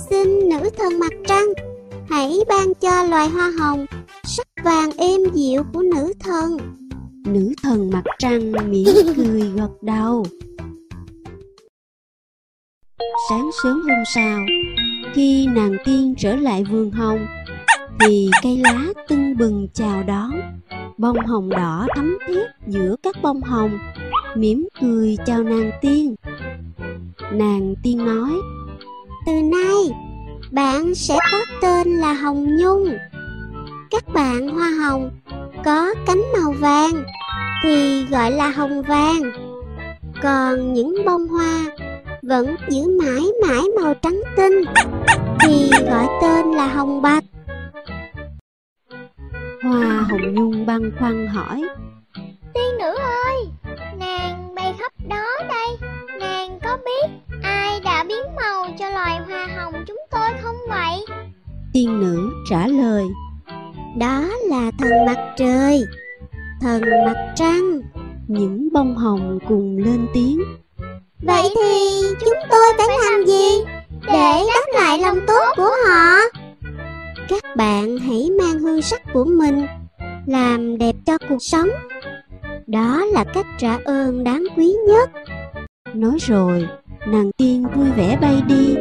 Xin 0.10 0.50
nữ 0.50 0.70
thần 0.78 1.00
mặt 1.00 1.12
trăng 1.28 1.48
Hãy 2.10 2.40
ban 2.50 2.74
cho 2.74 3.04
loài 3.04 3.30
hoa 3.30 3.52
hồng 3.60 3.86
Sắc 4.24 4.48
vàng 4.64 4.92
êm 4.98 5.22
dịu 5.34 5.64
của 5.74 5.82
nữ 5.82 6.14
thần 6.20 6.58
nữ 7.34 7.54
thần 7.64 7.90
mặt 7.90 8.04
trăng 8.20 8.52
mỉm 8.70 8.88
cười 9.16 9.42
gật 9.56 9.70
đầu. 9.82 10.26
Sáng 13.30 13.50
sớm 13.64 13.82
hôm 13.82 14.06
sau, 14.16 14.40
khi 15.14 15.48
nàng 15.48 15.78
tiên 15.86 16.14
trở 16.18 16.36
lại 16.36 16.64
vườn 16.72 16.92
hồng, 16.92 17.26
thì 18.00 18.30
cây 18.44 18.58
lá 18.58 18.86
tưng 19.08 19.38
bừng 19.38 19.68
chào 19.74 20.04
đón. 20.04 20.32
Bông 20.98 21.20
hồng 21.20 21.50
đỏ 21.50 21.88
thắm 21.96 22.18
thiết 22.28 22.44
giữa 22.68 22.96
các 23.04 23.16
bông 23.22 23.42
hồng, 23.42 23.80
mỉm 24.36 24.68
cười 24.82 25.18
chào 25.26 25.44
nàng 25.44 25.72
tiên. 25.82 26.16
Nàng 27.32 27.76
tiên 27.84 28.06
nói, 28.06 28.32
Từ 29.26 29.32
nay 29.34 29.92
Bạn 30.52 30.96
sẽ 30.96 31.18
có 31.32 31.40
tên 31.62 31.88
là 31.88 32.14
Hồng 32.14 32.58
Nhung 32.58 32.98
Các 33.92 34.04
bạn 34.14 34.50
hoa 34.50 34.70
hồng 34.70 35.10
Có 35.66 35.94
cánh 36.08 36.22
màu 36.34 36.52
vàng 36.52 37.04
Thì 37.64 38.06
gọi 38.06 38.32
là 38.32 38.50
hồng 38.50 38.82
vàng 38.82 39.22
Còn 40.24 40.74
những 40.74 40.96
bông 41.06 41.28
hoa 41.28 41.66
Vẫn 42.22 42.56
giữ 42.70 43.00
mãi 43.02 43.22
mãi 43.48 43.62
màu 43.82 43.94
trắng 43.94 44.22
tinh 44.38 44.64
Thì 45.40 45.70
gọi 45.90 46.08
tên 46.22 46.52
là 46.52 46.68
hồng 46.68 47.02
bạch 47.02 47.24
Hoa 49.64 50.06
hồng 50.10 50.34
nhung 50.34 50.66
băn 50.66 50.92
khoăn 51.00 51.28
hỏi, 51.28 51.64
Tiên 52.54 52.78
nữ 52.80 52.96
ơi, 53.26 53.48
nàng 54.00 54.56
bay 54.56 54.74
khắp 54.80 54.92
đó 55.10 55.26
đây 55.50 55.90
Nàng 56.20 56.60
có 56.64 56.78
biết 56.78 57.36
ai 57.44 57.80
đã 57.80 58.04
biến 58.04 58.24
màu 58.36 58.66
cho 58.80 58.90
loài 58.90 59.20
hoa 59.28 59.48
hồng 59.58 59.74
chúng 59.88 60.00
tôi 60.12 60.30
không 60.42 60.56
vậy? 60.70 61.06
tiên 61.74 62.00
nữ 62.00 62.30
trả 62.50 62.68
lời, 62.68 63.08
Đó 63.98 64.24
là 64.50 64.72
thần 64.80 65.06
mặt 65.06 65.34
trời 65.38 65.84
Thần 66.62 66.82
mặt 67.06 67.34
trăng 67.36 67.82
những 68.28 68.70
bông 68.74 68.96
hồng 68.96 69.40
cùng 69.48 69.78
lên 69.78 70.08
tiếng. 70.14 70.42
Vậy 71.22 71.44
thì 71.56 72.02
chúng 72.20 72.38
tôi 72.52 72.64
phải 72.78 72.88
làm 72.88 73.26
gì 73.26 73.64
để 74.08 74.44
đáp 74.48 74.66
lại 74.74 75.00
lòng 75.00 75.20
tốt 75.28 75.54
của 75.58 75.72
họ? 75.88 76.20
Các 77.30 77.56
bạn 77.56 77.98
hãy 77.98 78.30
mang 78.40 78.60
hương 78.60 78.82
sắc 78.82 79.02
của 79.14 79.26
mình 79.26 79.66
làm 80.26 80.78
đẹp 80.78 80.96
cho 81.06 81.18
cuộc 81.30 81.38
sống. 81.40 81.70
Đó 82.68 83.06
là 83.06 83.24
cách 83.24 83.46
trả 83.58 83.78
ơn 83.86 84.24
đáng 84.24 84.44
quý 84.58 84.76
nhất. 84.88 85.10
Nói 85.94 86.18
rồi, 86.22 86.68
nàng 87.08 87.32
tiên 87.38 87.66
vui 87.76 87.92
vẻ 87.98 88.18
bay 88.22 88.42
đi 88.48 88.76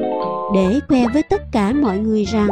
để 0.54 0.80
khoe 0.88 1.04
với 1.12 1.22
tất 1.22 1.42
cả 1.52 1.72
mọi 1.72 1.98
người 1.98 2.24
rằng 2.24 2.48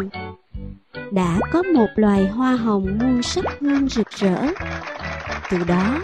đã 1.11 1.39
có 1.53 1.63
một 1.63 1.89
loài 1.97 2.27
hoa 2.27 2.57
hồng 2.57 2.99
muôn 3.01 3.23
sắc 3.23 3.45
hương 3.61 3.89
rực 3.89 4.11
rỡ. 4.11 4.37
Từ 5.51 5.59
đó, 5.69 6.01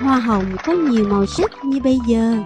hoa 0.00 0.16
hồng 0.18 0.44
có 0.64 0.72
nhiều 0.72 1.08
màu 1.08 1.26
sắc 1.26 1.50
như 1.64 1.80
bây 1.80 1.98
giờ. 2.06 2.36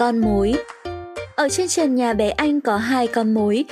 Con 0.00 0.18
mối 0.18 0.54
Ở 1.36 1.48
trên 1.48 1.68
trần 1.68 1.94
nhà 1.94 2.12
bé 2.12 2.30
Anh 2.30 2.60
có 2.60 2.76
hai 2.76 3.06
con 3.06 3.34
mối. 3.34 3.64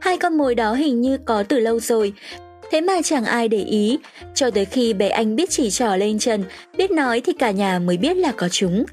Hai 0.00 0.16
con 0.16 0.38
mối 0.38 0.54
đó 0.54 0.74
hình 0.74 1.00
như 1.00 1.18
có 1.24 1.42
từ 1.42 1.60
lâu 1.60 1.80
rồi. 1.80 2.12
Thế 2.70 2.80
mà 2.80 2.92
chẳng 3.04 3.24
ai 3.24 3.48
để 3.48 3.58
ý, 3.58 3.98
cho 4.34 4.50
tới 4.50 4.64
khi 4.64 4.92
bé 4.92 5.08
Anh 5.08 5.36
biết 5.36 5.50
chỉ 5.50 5.70
trỏ 5.70 5.96
lên 5.96 6.18
trần, 6.18 6.44
biết 6.76 6.90
nói 6.90 7.20
thì 7.20 7.32
cả 7.32 7.50
nhà 7.50 7.78
mới 7.78 7.96
biết 7.96 8.16
là 8.16 8.32
có 8.36 8.48
chúng. 8.48 8.84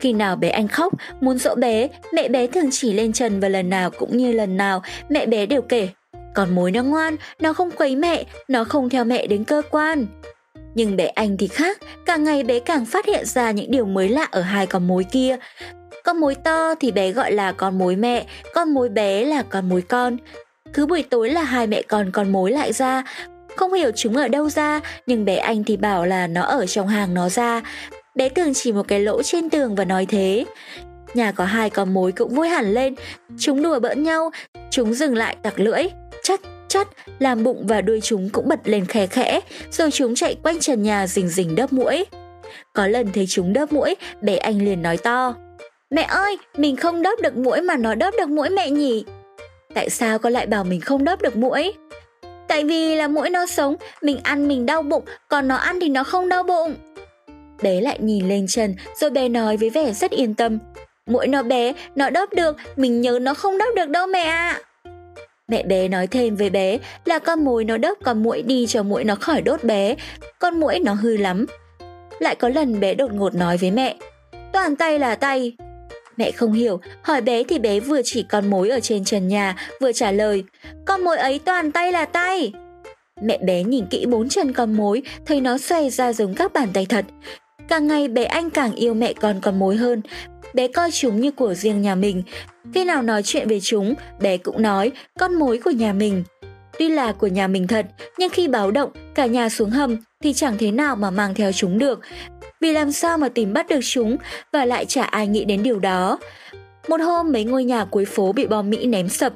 Khi 0.00 0.12
nào 0.12 0.36
bé 0.36 0.48
Anh 0.48 0.68
khóc, 0.68 0.92
muốn 1.20 1.38
dỗ 1.38 1.54
bé, 1.54 1.88
mẹ 2.12 2.28
bé 2.28 2.46
thường 2.46 2.68
chỉ 2.72 2.92
lên 2.92 3.12
trần 3.12 3.40
và 3.40 3.48
lần 3.48 3.70
nào 3.70 3.90
cũng 3.90 4.16
như 4.16 4.32
lần 4.32 4.56
nào, 4.56 4.82
mẹ 5.08 5.26
bé 5.26 5.46
đều 5.46 5.62
kể. 5.62 5.88
Con 6.34 6.54
mối 6.54 6.70
nó 6.70 6.82
ngoan, 6.82 7.16
nó 7.40 7.52
không 7.52 7.70
quấy 7.70 7.96
mẹ, 7.96 8.24
nó 8.48 8.64
không 8.64 8.90
theo 8.90 9.04
mẹ 9.04 9.26
đến 9.26 9.44
cơ 9.44 9.62
quan. 9.70 10.06
Nhưng 10.74 10.96
bé 10.96 11.06
Anh 11.06 11.36
thì 11.36 11.48
khác, 11.48 11.78
càng 12.06 12.24
ngày 12.24 12.42
bé 12.42 12.58
càng 12.60 12.84
phát 12.84 13.06
hiện 13.06 13.26
ra 13.26 13.50
những 13.50 13.70
điều 13.70 13.86
mới 13.86 14.08
lạ 14.08 14.28
ở 14.30 14.40
hai 14.40 14.66
con 14.66 14.86
mối 14.86 15.04
kia. 15.12 15.36
Con 16.04 16.20
mối 16.20 16.34
to 16.34 16.74
thì 16.74 16.92
bé 16.92 17.10
gọi 17.10 17.32
là 17.32 17.52
con 17.52 17.78
mối 17.78 17.96
mẹ, 17.96 18.26
con 18.54 18.74
mối 18.74 18.88
bé 18.88 19.24
là 19.24 19.42
con 19.42 19.68
mối 19.68 19.82
con. 19.82 20.16
Cứ 20.72 20.86
buổi 20.86 21.02
tối 21.02 21.30
là 21.30 21.42
hai 21.42 21.66
mẹ 21.66 21.82
con 21.82 22.10
con 22.12 22.32
mối 22.32 22.50
lại 22.50 22.72
ra, 22.72 23.02
không 23.56 23.72
hiểu 23.72 23.90
chúng 23.96 24.16
ở 24.16 24.28
đâu 24.28 24.50
ra, 24.50 24.80
nhưng 25.06 25.24
bé 25.24 25.36
Anh 25.36 25.64
thì 25.64 25.76
bảo 25.76 26.06
là 26.06 26.26
nó 26.26 26.42
ở 26.42 26.66
trong 26.66 26.88
hàng 26.88 27.14
nó 27.14 27.28
ra. 27.28 27.62
Bé 28.14 28.28
tưởng 28.28 28.54
chỉ 28.54 28.72
một 28.72 28.88
cái 28.88 29.00
lỗ 29.00 29.22
trên 29.22 29.50
tường 29.50 29.74
và 29.74 29.84
nói 29.84 30.06
thế. 30.06 30.44
Nhà 31.14 31.32
có 31.32 31.44
hai 31.44 31.70
con 31.70 31.94
mối 31.94 32.12
cũng 32.12 32.34
vui 32.34 32.48
hẳn 32.48 32.74
lên, 32.74 32.94
chúng 33.38 33.62
đùa 33.62 33.78
bỡn 33.78 34.02
nhau, 34.02 34.30
chúng 34.70 34.94
dừng 34.94 35.16
lại 35.16 35.36
tặc 35.42 35.60
lưỡi, 35.60 35.82
chắc 36.22 36.40
chắt, 36.68 36.88
làm 37.18 37.44
bụng 37.44 37.66
và 37.66 37.80
đuôi 37.80 38.00
chúng 38.00 38.30
cũng 38.30 38.48
bật 38.48 38.60
lên 38.64 38.86
khẽ 38.86 39.06
khẽ, 39.06 39.40
rồi 39.70 39.90
chúng 39.90 40.14
chạy 40.14 40.36
quanh 40.42 40.60
trần 40.60 40.82
nhà 40.82 41.06
rình 41.06 41.28
rình 41.28 41.54
đớp 41.54 41.72
mũi. 41.72 42.04
Có 42.72 42.86
lần 42.86 43.12
thấy 43.12 43.26
chúng 43.28 43.52
đớp 43.52 43.72
mũi, 43.72 43.94
bé 44.20 44.36
Anh 44.36 44.64
liền 44.64 44.82
nói 44.82 44.96
to. 44.96 45.34
Mẹ 45.90 46.02
ơi, 46.02 46.38
mình 46.56 46.76
không 46.76 47.02
đớp 47.02 47.20
được 47.22 47.36
mũi 47.36 47.60
mà 47.60 47.76
nó 47.76 47.94
đớp 47.94 48.14
được 48.18 48.28
mũi 48.28 48.50
mẹ 48.50 48.70
nhỉ? 48.70 49.04
Tại 49.74 49.90
sao 49.90 50.18
con 50.18 50.32
lại 50.32 50.46
bảo 50.46 50.64
mình 50.64 50.80
không 50.80 51.04
đớp 51.04 51.22
được 51.22 51.36
mũi? 51.36 51.72
Tại 52.48 52.64
vì 52.64 52.96
là 52.96 53.08
mũi 53.08 53.30
nó 53.30 53.46
sống, 53.46 53.76
mình 54.02 54.18
ăn 54.22 54.48
mình 54.48 54.66
đau 54.66 54.82
bụng, 54.82 55.04
còn 55.28 55.48
nó 55.48 55.56
ăn 55.56 55.80
thì 55.80 55.88
nó 55.88 56.04
không 56.04 56.28
đau 56.28 56.42
bụng. 56.42 56.74
Bé 57.62 57.80
lại 57.80 57.98
nhìn 58.00 58.28
lên 58.28 58.46
Trần, 58.48 58.74
rồi 59.00 59.10
bé 59.10 59.28
nói 59.28 59.56
với 59.56 59.70
vẻ 59.70 59.92
rất 59.92 60.10
yên 60.10 60.34
tâm. 60.34 60.58
Mũi 61.06 61.26
nó 61.26 61.42
bé, 61.42 61.72
nó 61.94 62.10
đớp 62.10 62.32
được, 62.32 62.56
mình 62.76 63.00
nhớ 63.00 63.18
nó 63.22 63.34
không 63.34 63.58
đớp 63.58 63.74
được 63.76 63.88
đâu 63.88 64.06
mẹ 64.06 64.22
ạ. 64.22 64.60
Mẹ 65.48 65.62
bé 65.62 65.88
nói 65.88 66.06
thêm 66.06 66.36
với 66.36 66.50
bé 66.50 66.78
là 67.04 67.18
con 67.18 67.44
mồi 67.44 67.64
nó 67.64 67.76
đớp 67.76 67.94
con 68.04 68.22
mũi 68.22 68.42
đi 68.42 68.66
cho 68.66 68.82
mũi 68.82 69.04
nó 69.04 69.14
khỏi 69.14 69.42
đốt 69.42 69.64
bé, 69.64 69.94
con 70.38 70.60
mũi 70.60 70.78
nó 70.78 70.94
hư 70.94 71.16
lắm. 71.16 71.46
Lại 72.18 72.34
có 72.34 72.48
lần 72.48 72.80
bé 72.80 72.94
đột 72.94 73.12
ngột 73.12 73.34
nói 73.34 73.56
với 73.56 73.70
mẹ, 73.70 73.96
toàn 74.52 74.76
tay 74.76 74.98
là 74.98 75.14
tay. 75.14 75.56
Mẹ 76.16 76.30
không 76.30 76.52
hiểu, 76.52 76.80
hỏi 77.02 77.20
bé 77.20 77.42
thì 77.42 77.58
bé 77.58 77.80
vừa 77.80 78.00
chỉ 78.04 78.24
con 78.28 78.50
mối 78.50 78.68
ở 78.68 78.80
trên 78.80 79.04
trần 79.04 79.28
nhà, 79.28 79.56
vừa 79.80 79.92
trả 79.92 80.12
lời, 80.12 80.44
con 80.84 81.04
mối 81.04 81.16
ấy 81.16 81.38
toàn 81.38 81.72
tay 81.72 81.92
là 81.92 82.04
tay. 82.04 82.52
Mẹ 83.22 83.38
bé 83.38 83.62
nhìn 83.62 83.86
kỹ 83.86 84.06
bốn 84.06 84.28
chân 84.28 84.52
con 84.52 84.72
mối, 84.72 85.02
thấy 85.26 85.40
nó 85.40 85.58
xoay 85.58 85.90
ra 85.90 86.12
giống 86.12 86.34
các 86.34 86.52
bàn 86.52 86.68
tay 86.72 86.86
thật. 86.88 87.04
Càng 87.68 87.86
ngày 87.86 88.08
bé 88.08 88.24
anh 88.24 88.50
càng 88.50 88.74
yêu 88.74 88.94
mẹ 88.94 89.12
con 89.12 89.40
con 89.40 89.58
mối 89.58 89.76
hơn, 89.76 90.02
bé 90.54 90.68
coi 90.68 90.90
chúng 90.90 91.20
như 91.20 91.30
của 91.30 91.54
riêng 91.54 91.82
nhà 91.82 91.94
mình. 91.94 92.22
Khi 92.74 92.84
nào 92.84 93.02
nói 93.02 93.22
chuyện 93.22 93.48
về 93.48 93.60
chúng, 93.60 93.94
bé 94.20 94.36
cũng 94.36 94.62
nói 94.62 94.92
con 95.18 95.34
mối 95.34 95.60
của 95.64 95.70
nhà 95.70 95.92
mình. 95.92 96.24
tuy 96.78 96.88
là 96.88 97.12
của 97.12 97.26
nhà 97.26 97.46
mình 97.46 97.66
thật, 97.66 97.86
nhưng 98.18 98.30
khi 98.30 98.48
báo 98.48 98.70
động 98.70 98.90
cả 99.14 99.26
nhà 99.26 99.48
xuống 99.48 99.70
hầm 99.70 99.96
thì 100.22 100.32
chẳng 100.32 100.56
thế 100.58 100.70
nào 100.70 100.96
mà 100.96 101.10
mang 101.10 101.34
theo 101.34 101.52
chúng 101.52 101.78
được. 101.78 102.00
Vì 102.64 102.72
làm 102.72 102.92
sao 102.92 103.18
mà 103.18 103.28
tìm 103.28 103.52
bắt 103.52 103.68
được 103.68 103.80
chúng 103.82 104.16
và 104.52 104.64
lại 104.64 104.84
chả 104.84 105.04
ai 105.04 105.26
nghĩ 105.26 105.44
đến 105.44 105.62
điều 105.62 105.78
đó. 105.78 106.18
Một 106.88 107.00
hôm 107.00 107.32
mấy 107.32 107.44
ngôi 107.44 107.64
nhà 107.64 107.84
cuối 107.84 108.04
phố 108.04 108.32
bị 108.32 108.46
bom 108.46 108.70
Mỹ 108.70 108.86
ném 108.86 109.08
sập, 109.08 109.32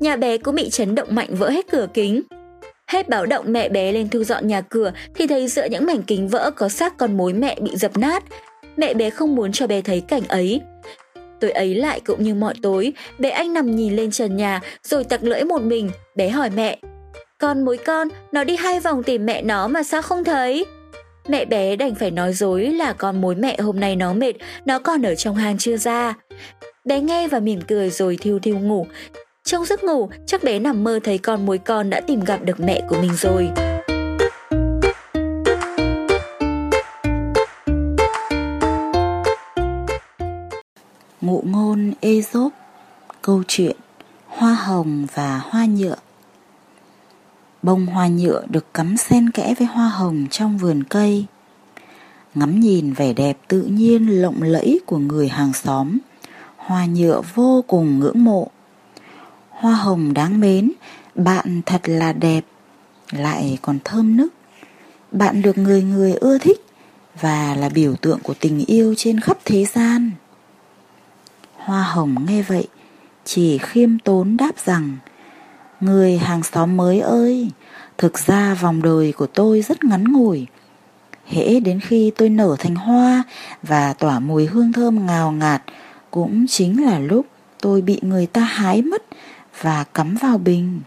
nhà 0.00 0.16
bé 0.16 0.38
cũng 0.38 0.54
bị 0.54 0.70
chấn 0.70 0.94
động 0.94 1.08
mạnh 1.10 1.28
vỡ 1.30 1.50
hết 1.50 1.66
cửa 1.70 1.86
kính. 1.94 2.22
Hết 2.86 3.08
báo 3.08 3.26
động 3.26 3.44
mẹ 3.48 3.68
bé 3.68 3.92
lên 3.92 4.08
thu 4.08 4.24
dọn 4.24 4.46
nhà 4.48 4.60
cửa 4.60 4.92
thì 5.14 5.26
thấy 5.26 5.48
giữa 5.48 5.66
những 5.70 5.86
mảnh 5.86 6.02
kính 6.02 6.28
vỡ 6.28 6.50
có 6.56 6.68
xác 6.68 6.96
con 6.96 7.16
mối 7.16 7.32
mẹ 7.32 7.56
bị 7.60 7.76
dập 7.76 7.96
nát. 7.98 8.24
Mẹ 8.76 8.94
bé 8.94 9.10
không 9.10 9.34
muốn 9.34 9.52
cho 9.52 9.66
bé 9.66 9.80
thấy 9.82 10.00
cảnh 10.00 10.22
ấy. 10.28 10.60
Tối 11.40 11.50
ấy 11.50 11.74
lại 11.74 12.00
cũng 12.00 12.22
như 12.22 12.34
mọi 12.34 12.54
tối, 12.62 12.92
bé 13.18 13.30
anh 13.30 13.52
nằm 13.52 13.76
nhìn 13.76 13.96
lên 13.96 14.10
trần 14.10 14.36
nhà 14.36 14.60
rồi 14.82 15.04
tặc 15.04 15.22
lưỡi 15.24 15.44
một 15.44 15.62
mình, 15.62 15.90
bé 16.16 16.28
hỏi 16.28 16.50
mẹ. 16.56 16.78
Con 17.38 17.64
mối 17.64 17.76
con, 17.76 18.08
nó 18.32 18.44
đi 18.44 18.56
hai 18.56 18.80
vòng 18.80 19.02
tìm 19.02 19.26
mẹ 19.26 19.42
nó 19.42 19.68
mà 19.68 19.82
sao 19.82 20.02
không 20.02 20.24
thấy? 20.24 20.64
Mẹ 21.28 21.44
bé 21.44 21.76
đành 21.76 21.94
phải 21.94 22.10
nói 22.10 22.32
dối 22.32 22.66
là 22.66 22.92
con 22.92 23.20
mối 23.20 23.34
mẹ 23.34 23.56
hôm 23.60 23.80
nay 23.80 23.96
nó 23.96 24.12
mệt, 24.12 24.32
nó 24.64 24.78
còn 24.78 25.02
ở 25.02 25.14
trong 25.14 25.36
hang 25.36 25.58
chưa 25.58 25.76
ra. 25.76 26.14
Bé 26.84 27.00
nghe 27.00 27.28
và 27.28 27.40
mỉm 27.40 27.60
cười 27.68 27.90
rồi 27.90 28.18
thiêu 28.20 28.38
thiêu 28.38 28.58
ngủ. 28.58 28.86
Trong 29.44 29.64
giấc 29.64 29.84
ngủ, 29.84 30.08
chắc 30.26 30.44
bé 30.44 30.58
nằm 30.58 30.84
mơ 30.84 31.00
thấy 31.04 31.18
con 31.18 31.46
mối 31.46 31.58
con 31.58 31.90
đã 31.90 32.00
tìm 32.00 32.20
gặp 32.20 32.42
được 32.44 32.60
mẹ 32.60 32.80
của 32.88 32.96
mình 33.00 33.12
rồi. 33.14 33.50
Ngụ 41.20 41.42
ngôn 41.46 41.92
Aesop 42.02 42.52
Câu 43.22 43.42
chuyện 43.48 43.76
Hoa 44.26 44.54
hồng 44.54 45.06
và 45.14 45.40
hoa 45.44 45.66
nhựa 45.66 45.96
Bông 47.64 47.86
hoa 47.86 48.08
nhựa 48.08 48.42
được 48.48 48.74
cắm 48.74 48.96
xen 48.96 49.30
kẽ 49.30 49.54
với 49.58 49.66
hoa 49.66 49.88
hồng 49.88 50.26
trong 50.30 50.58
vườn 50.58 50.84
cây. 50.84 51.26
Ngắm 52.34 52.60
nhìn 52.60 52.92
vẻ 52.92 53.12
đẹp 53.12 53.38
tự 53.48 53.62
nhiên 53.62 54.22
lộng 54.22 54.42
lẫy 54.42 54.80
của 54.86 54.98
người 54.98 55.28
hàng 55.28 55.52
xóm, 55.52 55.98
Hoa 56.56 56.86
nhựa 56.86 57.22
vô 57.34 57.64
cùng 57.66 57.98
ngưỡng 57.98 58.24
mộ. 58.24 58.50
Hoa 59.50 59.74
hồng 59.74 60.14
đáng 60.14 60.40
mến, 60.40 60.72
Bạn 61.14 61.60
thật 61.66 61.80
là 61.84 62.12
đẹp, 62.12 62.44
Lại 63.10 63.58
còn 63.62 63.78
thơm 63.84 64.16
nức. 64.16 64.32
Bạn 65.12 65.42
được 65.42 65.58
người 65.58 65.82
người 65.82 66.12
ưa 66.12 66.38
thích 66.38 66.64
Và 67.20 67.54
là 67.54 67.68
biểu 67.68 67.94
tượng 67.94 68.20
của 68.22 68.34
tình 68.40 68.64
yêu 68.66 68.94
trên 68.96 69.20
khắp 69.20 69.38
thế 69.44 69.64
gian. 69.64 70.10
Hoa 71.56 71.82
hồng 71.82 72.26
nghe 72.28 72.42
vậy, 72.42 72.68
Chỉ 73.24 73.58
khiêm 73.58 73.98
tốn 73.98 74.36
đáp 74.36 74.52
rằng 74.64 74.96
Người 75.84 76.18
hàng 76.18 76.42
xóm 76.42 76.76
mới 76.76 77.00
ơi, 77.00 77.50
Thực 77.98 78.18
ra 78.18 78.54
vòng 78.54 78.82
đời 78.82 79.12
của 79.16 79.26
tôi 79.26 79.62
rất 79.62 79.84
ngắn 79.84 80.04
ngủi. 80.12 80.46
Hễ 81.26 81.60
đến 81.60 81.80
khi 81.80 82.12
tôi 82.16 82.28
nở 82.28 82.56
thành 82.58 82.74
hoa 82.74 83.22
Và 83.62 83.92
tỏa 83.92 84.18
mùi 84.18 84.46
hương 84.46 84.72
thơm 84.72 85.06
ngào 85.06 85.32
ngạt, 85.32 85.62
Cũng 86.10 86.46
chính 86.48 86.84
là 86.84 86.98
lúc 86.98 87.26
tôi 87.60 87.82
bị 87.82 87.98
người 88.02 88.26
ta 88.26 88.40
hái 88.40 88.82
mất 88.82 89.02
Và 89.60 89.84
cắm 89.84 90.14
vào 90.14 90.38
bình. 90.38 90.80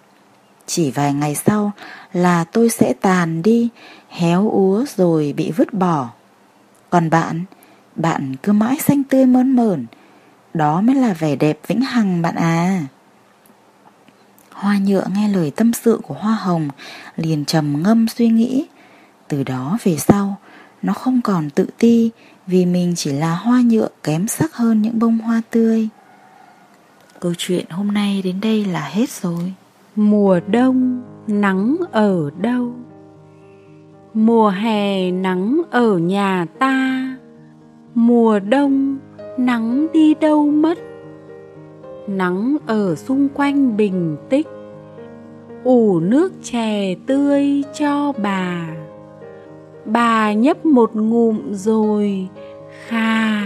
Chỉ 0.65 0.91
vài 0.91 1.13
ngày 1.13 1.35
sau 1.35 1.71
là 2.13 2.43
tôi 2.43 2.69
sẽ 2.69 2.93
tàn 2.93 3.41
đi, 3.41 3.69
Héo 4.09 4.49
úa 4.49 4.85
rồi 4.97 5.33
bị 5.37 5.51
vứt 5.51 5.73
bỏ. 5.73 6.09
Còn 6.89 7.09
bạn 7.09 7.43
Bạn 7.95 8.35
cứ 8.43 8.51
mãi 8.51 8.77
xanh 8.87 9.03
tươi 9.03 9.25
mơn 9.25 9.55
mởn. 9.55 9.85
Đó 10.53 10.81
mới 10.81 10.95
là 10.95 11.13
vẻ 11.13 11.35
đẹp 11.35 11.59
vĩnh 11.67 11.81
hằng 11.81 12.21
bạn 12.21 12.35
à. 12.35 12.85
Hoa 14.57 14.77
nhựa 14.85 15.05
nghe 15.15 15.27
lời 15.27 15.51
tâm 15.55 15.73
sự 15.73 15.99
của 16.03 16.13
hoa 16.13 16.35
hồng, 16.35 16.69
Liền 17.15 17.45
trầm 17.45 17.83
ngâm 17.83 18.07
suy 18.07 18.27
nghĩ. 18.27 18.65
Từ 19.27 19.43
đó 19.43 19.77
về 19.83 19.97
sau, 19.97 20.35
Nó 20.81 20.93
không 20.93 21.21
còn 21.21 21.49
tự 21.49 21.67
ti 21.77 22.11
Vì 22.47 22.65
mình 22.65 22.93
chỉ 22.95 23.11
là 23.11 23.35
hoa 23.35 23.61
nhựa 23.61 23.87
kém 24.03 24.27
sắc 24.27 24.53
hơn 24.53 24.81
những 24.81 24.99
bông 24.99 25.17
hoa 25.17 25.41
tươi. 25.51 25.89
Câu 27.19 27.33
chuyện 27.37 27.65
hôm 27.69 27.87
nay 27.87 28.21
đến 28.21 28.41
đây 28.41 28.65
là 28.65 28.89
hết 28.93 29.09
rồi. 29.09 29.53
Mùa 29.95 30.39
đông 30.47 31.01
nắng 31.27 31.77
ở 31.91 32.29
đâu? 32.41 32.73
Mùa 34.13 34.49
hè 34.49 35.11
nắng 35.11 35.61
ở 35.71 35.97
nhà 35.97 36.45
ta? 36.59 37.15
Mùa 37.95 38.39
đông 38.39 38.97
nắng 39.37 39.87
đi 39.93 40.13
đâu 40.13 40.51
mất? 40.51 40.77
Nắng 42.07 42.57
ở 42.67 42.95
xung 42.95 43.27
quanh 43.29 43.77
bình 43.77 44.17
tích 44.29 44.47
ủ 45.63 45.99
nước 45.99 46.33
chè 46.43 46.95
tươi 47.07 47.63
cho 47.73 48.13
bà. 48.23 48.67
Bà 49.85 50.33
nhấp 50.33 50.65
một 50.65 50.95
ngụm 50.95 51.53
rồi 51.53 52.27
kha. 52.87 53.41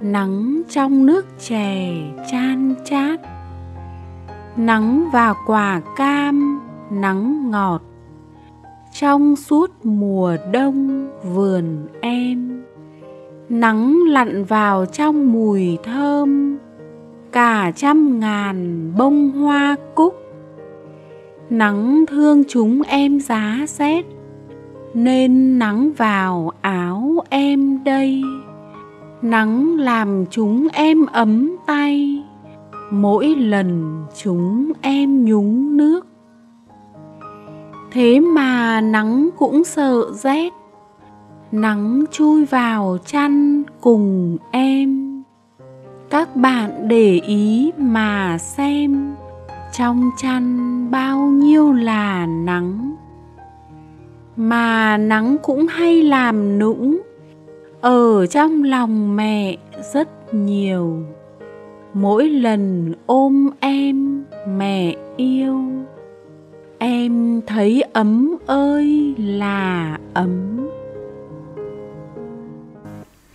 Nắng 0.00 0.62
trong 0.68 1.06
nước 1.06 1.26
chè 1.38 1.92
chan 2.30 2.74
chát. 2.84 3.20
Nắng 4.56 5.08
và 5.12 5.34
quả 5.46 5.80
cam, 5.96 6.60
nắng 6.90 7.50
ngọt. 7.50 7.82
Trong 8.92 9.36
suốt 9.36 9.70
mùa 9.82 10.36
đông 10.52 11.08
vườn 11.34 11.86
em, 12.00 12.62
nắng 13.48 13.98
lặn 14.08 14.44
vào 14.44 14.86
trong 14.86 15.32
mùi 15.32 15.78
thơm 15.82 16.58
cả 17.32 17.72
trăm 17.76 18.20
ngàn 18.20 18.92
bông 18.98 19.30
hoa 19.30 19.76
cúc. 19.94 20.14
Nắng 21.50 22.04
thương 22.08 22.42
chúng 22.48 22.82
em 22.82 23.20
giá 23.20 23.58
rét, 23.66 24.04
nên 24.94 25.58
nắng 25.58 25.90
vào 25.96 26.50
áo 26.60 27.20
em 27.30 27.84
đây. 27.84 28.22
Nắng 29.22 29.76
làm 29.78 30.24
chúng 30.30 30.68
em 30.72 31.06
ấm 31.06 31.56
tay, 31.66 32.24
mỗi 32.90 33.26
lần 33.26 34.02
chúng 34.22 34.72
em 34.80 35.24
nhúng 35.24 35.76
nước. 35.76 36.06
Thế 37.92 38.20
mà 38.20 38.80
nắng 38.80 39.30
cũng 39.38 39.64
sợ 39.64 40.12
rét, 40.12 40.52
nắng 41.52 42.04
chui 42.10 42.44
vào 42.44 42.98
chăn 43.06 43.62
cùng 43.80 44.36
em 44.50 45.09
các 46.10 46.36
bạn 46.36 46.88
để 46.88 47.20
ý 47.26 47.72
mà 47.78 48.38
xem 48.38 49.14
trong 49.72 50.10
chăn 50.16 50.56
bao 50.90 51.18
nhiêu 51.18 51.72
là 51.72 52.26
nắng. 52.26 52.96
Mà 54.36 54.96
nắng 54.96 55.36
cũng 55.42 55.66
hay 55.66 56.02
làm 56.02 56.58
nũng. 56.58 57.00
Ở 57.80 58.26
trong 58.26 58.62
lòng 58.64 59.16
mẹ 59.16 59.56
rất 59.94 60.34
nhiều. 60.34 61.02
Mỗi 61.94 62.28
lần 62.28 62.94
ôm 63.06 63.50
em 63.60 64.24
mẹ 64.48 64.94
yêu. 65.16 65.62
Em 66.78 67.40
thấy 67.46 67.82
ấm 67.92 68.36
ơi 68.46 69.14
là 69.18 69.98
ấm. 70.14 70.60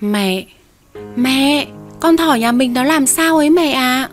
Mẹ, 0.01 0.45
mẹ, 1.15 1.67
con 1.99 2.17
thỏ 2.17 2.33
nhà 2.33 2.51
mình 2.51 2.73
nó 2.73 2.83
làm 2.83 3.05
sao 3.05 3.37
ấy 3.37 3.49
mẹ 3.49 3.71
ạ? 3.71 3.81
À? 3.81 4.09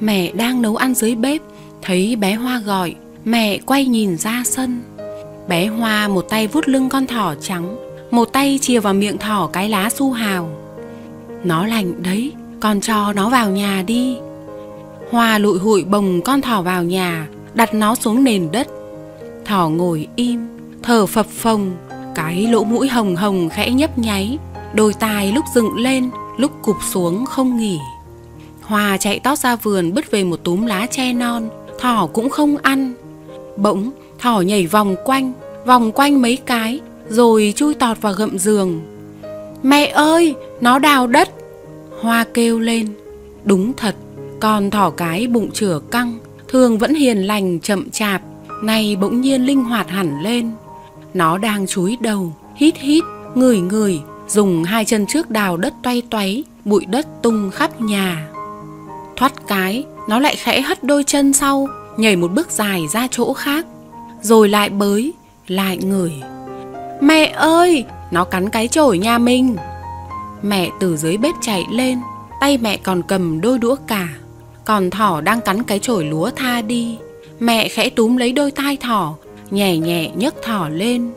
Mẹ 0.00 0.32
đang 0.32 0.62
nấu 0.62 0.76
ăn 0.76 0.94
dưới 0.94 1.14
bếp, 1.14 1.40
thấy 1.82 2.16
bé 2.16 2.34
Hoa 2.34 2.58
gọi, 2.58 2.94
mẹ 3.24 3.58
quay 3.58 3.86
nhìn 3.86 4.16
ra 4.16 4.42
sân. 4.44 4.82
Bé 5.48 5.66
Hoa 5.66 6.08
một 6.08 6.26
tay 6.28 6.46
vuốt 6.46 6.68
lưng 6.68 6.88
con 6.88 7.06
thỏ 7.06 7.34
trắng, 7.40 7.76
một 8.10 8.24
tay 8.24 8.58
chìa 8.62 8.80
vào 8.80 8.94
miệng 8.94 9.18
thỏ 9.18 9.50
cái 9.52 9.68
lá 9.68 9.90
su 9.90 10.12
hào. 10.12 10.48
Nó 11.44 11.66
lạnh 11.66 12.02
đấy, 12.02 12.32
con 12.60 12.80
cho 12.80 13.12
nó 13.12 13.28
vào 13.28 13.50
nhà 13.50 13.84
đi. 13.86 14.16
Hoa 15.10 15.38
lụi 15.38 15.58
hụi 15.58 15.84
bồng 15.84 16.22
con 16.22 16.40
thỏ 16.40 16.62
vào 16.62 16.84
nhà, 16.84 17.28
đặt 17.54 17.74
nó 17.74 17.94
xuống 17.94 18.24
nền 18.24 18.48
đất. 18.52 18.68
Thỏ 19.44 19.68
ngồi 19.68 20.08
im, 20.16 20.46
thở 20.82 21.06
phập 21.06 21.26
phồng, 21.26 21.76
cái 22.14 22.46
lỗ 22.46 22.64
mũi 22.64 22.88
hồng 22.88 23.16
hồng 23.16 23.48
khẽ 23.48 23.70
nhấp 23.70 23.98
nháy, 23.98 24.38
Đôi 24.74 24.92
tai 24.92 25.32
lúc 25.32 25.44
dựng 25.54 25.76
lên 25.76 26.10
Lúc 26.36 26.52
cụp 26.62 26.76
xuống 26.90 27.26
không 27.26 27.56
nghỉ. 27.56 27.78
Hòa 28.62 28.96
chạy 28.96 29.20
tót 29.20 29.38
ra 29.38 29.56
vườn 29.56 29.94
bứt 29.94 30.10
về 30.10 30.24
một 30.24 30.44
túm 30.44 30.66
lá 30.66 30.86
che 30.90 31.12
non. 31.12 31.48
Thỏ 31.78 32.08
cũng 32.12 32.30
không 32.30 32.56
ăn. 32.56 32.94
Bỗng 33.56 33.90
thỏ 34.18 34.40
nhảy 34.40 34.66
vòng 34.66 34.96
quanh 35.04 35.32
Vòng 35.66 35.92
quanh 35.92 36.22
mấy 36.22 36.36
cái 36.36 36.80
Rồi 37.08 37.52
chui 37.56 37.74
tọt 37.74 38.02
vào 38.02 38.12
gậm 38.12 38.38
giường. 38.38 38.80
Mẹ 39.62 39.86
ơi 39.86 40.34
nó 40.60 40.78
đào 40.78 41.06
đất! 41.06 41.30
Hoa 42.00 42.24
kêu 42.34 42.60
lên. 42.60 42.88
Đúng 43.44 43.72
thật 43.72 43.96
Con 44.40 44.70
thỏ 44.70 44.90
cái 44.90 45.26
bụng 45.26 45.50
chửa 45.50 45.80
căng 45.90 46.18
Thường 46.48 46.78
vẫn 46.78 46.94
hiền 46.94 47.26
lành 47.26 47.60
chậm 47.60 47.90
chạp 47.90 48.22
Nay 48.62 48.96
bỗng 49.00 49.20
nhiên 49.20 49.46
linh 49.46 49.64
hoạt 49.64 49.90
hẳn 49.90 50.22
lên. 50.22 50.50
Nó 51.14 51.38
đang 51.38 51.66
chúi 51.66 51.96
đầu 52.00 52.32
Hít 52.56 52.76
hít, 52.76 53.04
ngửi 53.34 53.58
ngửi 53.58 54.00
dùng 54.28 54.64
hai 54.64 54.84
chân 54.84 55.06
trước 55.06 55.30
đào 55.30 55.56
đất 55.56 55.74
toay 55.82 56.02
toáy, 56.10 56.44
bụi 56.64 56.84
đất 56.86 57.06
tung 57.22 57.50
khắp 57.50 57.80
nhà. 57.80 58.28
Thoát 59.16 59.32
cái, 59.48 59.84
nó 60.08 60.18
lại 60.18 60.36
khẽ 60.36 60.60
hất 60.60 60.84
đôi 60.84 61.04
chân 61.04 61.32
sau, 61.32 61.68
nhảy 61.96 62.16
một 62.16 62.32
bước 62.32 62.50
dài 62.50 62.82
ra 62.92 63.08
chỗ 63.10 63.32
khác, 63.32 63.66
rồi 64.22 64.48
lại 64.48 64.70
bới, 64.70 65.12
lại 65.46 65.78
ngửi. 65.78 66.12
Mẹ 67.00 67.32
ơi, 67.36 67.84
nó 68.10 68.24
cắn 68.24 68.48
cái 68.48 68.68
chổi 68.68 68.98
nhà 68.98 69.18
mình. 69.18 69.56
Mẹ 70.42 70.70
từ 70.80 70.96
dưới 70.96 71.16
bếp 71.16 71.34
chạy 71.40 71.64
lên, 71.70 71.98
tay 72.40 72.58
mẹ 72.58 72.76
còn 72.76 73.02
cầm 73.02 73.40
đôi 73.40 73.58
đũa 73.58 73.76
cả. 73.86 74.08
Còn 74.64 74.90
thỏ 74.90 75.20
đang 75.20 75.40
cắn 75.40 75.62
cái 75.62 75.78
chổi 75.78 76.04
lúa 76.04 76.30
tha 76.30 76.62
đi. 76.62 76.98
Mẹ 77.40 77.68
khẽ 77.68 77.90
túm 77.90 78.16
lấy 78.16 78.32
đôi 78.32 78.50
tai 78.50 78.76
thỏ, 78.76 79.14
nhẹ 79.50 79.78
nhẹ 79.78 80.10
nhấc 80.14 80.34
thỏ 80.42 80.68
lên. 80.68 81.12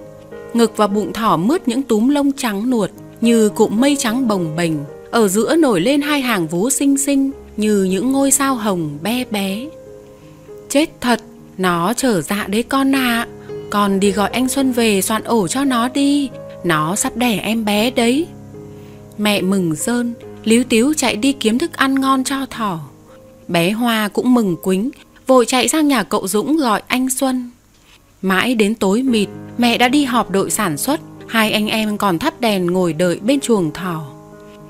Ngực 0.53 0.73
và 0.77 0.87
bụng 0.87 1.13
thỏ 1.13 1.37
mướt 1.37 1.67
những 1.67 1.83
túm 1.83 2.07
lông 2.07 2.31
trắng 2.31 2.69
nuột 2.69 2.89
như 3.21 3.49
cụm 3.49 3.79
mây 3.79 3.95
trắng 3.99 4.27
bồng 4.27 4.55
bềnh. 4.55 4.73
Ở 5.11 5.27
giữa 5.27 5.55
nổi 5.55 5.81
lên 5.81 6.01
hai 6.01 6.21
hàng 6.21 6.47
vú 6.47 6.69
xinh 6.69 6.97
xinh 6.97 7.31
như 7.57 7.83
những 7.83 8.11
ngôi 8.11 8.31
sao 8.31 8.55
hồng 8.55 8.97
bé 9.01 9.25
bé. 9.31 9.65
Chết 10.69 10.89
thật, 11.01 11.21
nó 11.57 11.93
trở 11.93 12.21
dạ 12.21 12.45
đấy 12.47 12.63
con 12.63 12.95
ạ. 12.95 13.27
À. 13.27 13.27
Con 13.69 13.99
đi 13.99 14.11
gọi 14.11 14.29
anh 14.29 14.49
Xuân 14.49 14.71
về 14.71 15.01
soạn 15.01 15.23
ổ 15.23 15.47
cho 15.47 15.63
nó 15.63 15.89
đi. 15.89 16.29
Nó 16.63 16.95
sắp 16.95 17.17
đẻ 17.17 17.39
em 17.43 17.65
bé 17.65 17.91
đấy. 17.91 18.27
Mẹ 19.17 19.41
mừng 19.41 19.75
rơn, 19.75 20.13
líu 20.43 20.63
tíu 20.63 20.93
chạy 20.93 21.15
đi 21.15 21.31
kiếm 21.31 21.59
thức 21.59 21.73
ăn 21.73 22.01
ngon 22.01 22.23
cho 22.23 22.45
thỏ. 22.49 22.79
Bé 23.47 23.71
Hoa 23.71 24.07
cũng 24.07 24.33
mừng 24.33 24.55
quính, 24.63 24.89
vội 25.27 25.45
chạy 25.45 25.67
sang 25.67 25.87
nhà 25.87 26.03
cậu 26.03 26.27
Dũng 26.27 26.57
gọi 26.57 26.81
anh 26.87 27.09
Xuân. 27.09 27.49
Mãi 28.21 28.55
đến 28.55 28.75
tối 28.75 29.03
mịt, 29.03 29.29
mẹ 29.57 29.77
đã 29.77 29.87
đi 29.87 30.03
họp 30.03 30.31
đội 30.31 30.51
sản 30.51 30.77
xuất, 30.77 30.99
hai 31.29 31.51
anh 31.51 31.67
em 31.67 31.97
còn 31.97 32.19
thắp 32.19 32.41
đèn 32.41 32.65
ngồi 32.65 32.93
đợi 32.93 33.19
bên 33.21 33.39
chuồng 33.39 33.71
thỏ. 33.71 34.05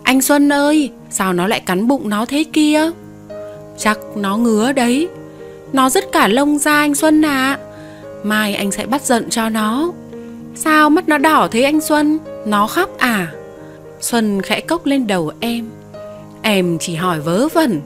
Anh 0.03 0.21
Xuân 0.21 0.53
ơi, 0.53 0.91
sao 1.09 1.33
nó 1.33 1.47
lại 1.47 1.59
cắn 1.59 1.87
bụng 1.87 2.09
nó 2.09 2.25
thế 2.25 2.43
kia? 2.53 2.91
Chắc 3.77 3.97
nó 4.15 4.37
ngứa 4.37 4.71
đấy. 4.71 5.07
Nó 5.73 5.89
rất 5.89 6.03
cả 6.11 6.27
lông 6.27 6.59
ra 6.59 6.73
anh 6.73 6.95
Xuân 6.95 7.25
à. 7.25 7.57
Mai 8.23 8.55
anh 8.55 8.71
sẽ 8.71 8.85
bắt 8.85 9.01
giận 9.01 9.29
cho 9.29 9.49
nó. 9.49 9.91
Sao 10.55 10.89
mắt 10.89 11.09
nó 11.09 11.17
đỏ 11.17 11.47
thế 11.51 11.61
anh 11.61 11.81
Xuân? 11.81 12.19
Nó 12.45 12.67
khóc 12.67 12.97
à? 12.97 13.31
Xuân 14.01 14.41
khẽ 14.41 14.61
cốc 14.61 14.85
lên 14.85 15.07
đầu 15.07 15.31
em. 15.39 15.69
Em 16.41 16.77
chỉ 16.79 16.95
hỏi 16.95 17.19
vớ 17.19 17.47
vẩn. 17.47 17.81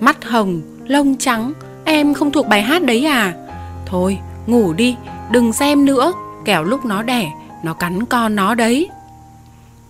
Mắt 0.00 0.24
hồng, 0.24 0.60
lông 0.86 1.16
trắng, 1.18 1.52
em 1.84 2.14
không 2.14 2.32
thuộc 2.32 2.46
bài 2.48 2.62
hát 2.62 2.84
đấy 2.84 3.04
à? 3.04 3.34
Thôi, 3.86 4.18
ngủ 4.46 4.72
đi, 4.72 4.96
đừng 5.30 5.52
xem 5.52 5.84
nữa, 5.84 6.12
kẻo 6.44 6.64
lúc 6.64 6.84
nó 6.84 7.02
đẻ, 7.02 7.30
nó 7.62 7.74
cắn 7.74 8.06
con 8.06 8.36
nó 8.36 8.54
đấy. 8.54 8.88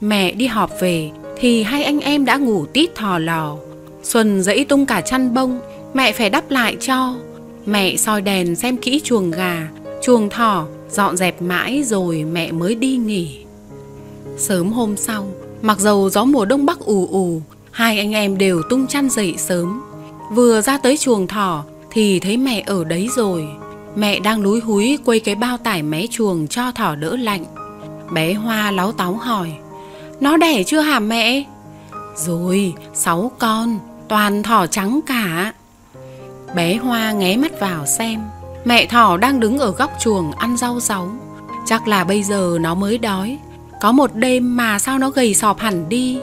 Mẹ 0.00 0.32
đi 0.32 0.46
họp 0.46 0.70
về 0.80 1.10
thì 1.38 1.62
hai 1.62 1.84
anh 1.84 2.00
em 2.00 2.24
đã 2.24 2.36
ngủ 2.36 2.66
tít 2.66 2.94
thò 2.94 3.18
lò. 3.18 3.56
Xuân 4.02 4.42
dẫy 4.42 4.64
tung 4.64 4.86
cả 4.86 5.00
chăn 5.00 5.34
bông, 5.34 5.60
mẹ 5.94 6.12
phải 6.12 6.30
đắp 6.30 6.50
lại 6.50 6.76
cho. 6.80 7.14
Mẹ 7.66 7.96
soi 7.96 8.22
đèn 8.22 8.56
xem 8.56 8.76
kỹ 8.76 9.00
chuồng 9.04 9.30
gà, 9.30 9.68
chuồng 10.02 10.30
thỏ, 10.30 10.66
dọn 10.90 11.16
dẹp 11.16 11.42
mãi 11.42 11.82
rồi 11.82 12.24
mẹ 12.24 12.52
mới 12.52 12.74
đi 12.74 12.96
nghỉ. 12.96 13.38
Sớm 14.38 14.72
hôm 14.72 14.96
sau, 14.96 15.26
mặc 15.62 15.78
dầu 15.78 16.10
gió 16.10 16.24
mùa 16.24 16.44
đông 16.44 16.66
bắc 16.66 16.78
ù 16.78 17.08
ù, 17.10 17.40
hai 17.70 17.98
anh 17.98 18.12
em 18.12 18.38
đều 18.38 18.62
tung 18.70 18.86
chăn 18.86 19.10
dậy 19.10 19.34
sớm. 19.38 19.82
Vừa 20.32 20.60
ra 20.60 20.78
tới 20.78 20.96
chuồng 20.96 21.26
thỏ 21.26 21.64
thì 21.90 22.20
thấy 22.20 22.36
mẹ 22.36 22.62
ở 22.66 22.84
đấy 22.84 23.08
rồi. 23.16 23.48
Mẹ 23.96 24.20
đang 24.20 24.40
lúi 24.40 24.60
húi 24.60 24.98
quây 25.04 25.20
cái 25.20 25.34
bao 25.34 25.56
tải 25.58 25.82
mé 25.82 26.06
chuồng 26.10 26.48
cho 26.48 26.72
thỏ 26.72 26.94
đỡ 26.94 27.16
lạnh. 27.16 27.44
Bé 28.12 28.34
Hoa 28.34 28.70
láo 28.70 28.92
táo 28.92 29.12
hỏi 29.12 29.52
Nó 30.20 30.36
đẻ 30.36 30.62
chưa 30.62 30.80
hả 30.80 30.98
mẹ? 30.98 31.44
Rồi, 32.16 32.74
sáu 32.94 33.30
con, 33.38 33.78
toàn 34.08 34.42
thỏ 34.42 34.66
trắng 34.66 35.00
cả. 35.06 35.52
Bé 36.54 36.76
Hoa 36.76 37.12
nghé 37.12 37.36
mắt 37.36 37.60
vào 37.60 37.86
xem 37.86 38.20
Mẹ 38.64 38.86
thỏ 38.86 39.16
đang 39.16 39.40
đứng 39.40 39.58
ở 39.58 39.70
góc 39.70 39.90
chuồng 40.00 40.32
ăn 40.32 40.56
rau 40.56 40.80
sáu 40.80 41.10
Chắc 41.66 41.88
là 41.88 42.04
bây 42.04 42.22
giờ 42.22 42.58
nó 42.60 42.74
mới 42.74 42.98
đói 42.98 43.38
Có 43.80 43.92
một 43.92 44.14
đêm 44.14 44.56
mà 44.56 44.78
sao 44.78 44.98
nó 44.98 45.10
gầy 45.10 45.34
sọp 45.34 45.58
hẳn 45.58 45.88
đi 45.88 46.18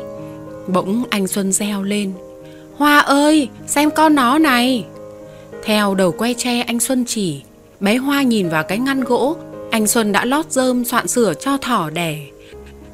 Bỗng 0.67 1.03
anh 1.09 1.27
Xuân 1.27 1.51
reo 1.51 1.83
lên 1.83 2.13
Hoa 2.77 2.99
ơi, 2.99 3.49
xem 3.67 3.89
con 3.91 4.15
nó 4.15 4.37
này 4.37 4.85
Theo 5.63 5.95
đầu 5.95 6.11
que 6.11 6.33
tre 6.33 6.61
anh 6.61 6.79
Xuân 6.79 7.05
chỉ 7.07 7.41
Bé 7.83 7.95
Hoa 7.95 8.21
nhìn 8.21 8.49
vào 8.49 8.63
cái 8.63 8.79
ngăn 8.79 9.01
gỗ. 9.01 9.35
Anh 9.71 9.87
Xuân 9.87 10.11
đã 10.11 10.25
lót 10.25 10.51
rơm 10.51 10.85
soạn 10.85 11.07
sửa 11.07 11.33
cho 11.33 11.57
thỏ 11.57 11.89
đẻ. 11.89 12.17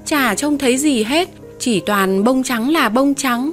Chả 0.06 0.36
trông 0.36 0.58
thấy 0.58 0.78
gì 0.78 1.04
hết 1.04 1.30
Chỉ 1.60 1.80
toàn 1.80 2.23
bông 2.23 2.43
trắng 2.43 2.71
là 2.71 2.89
bông 2.89 3.15
trắng. 3.15 3.52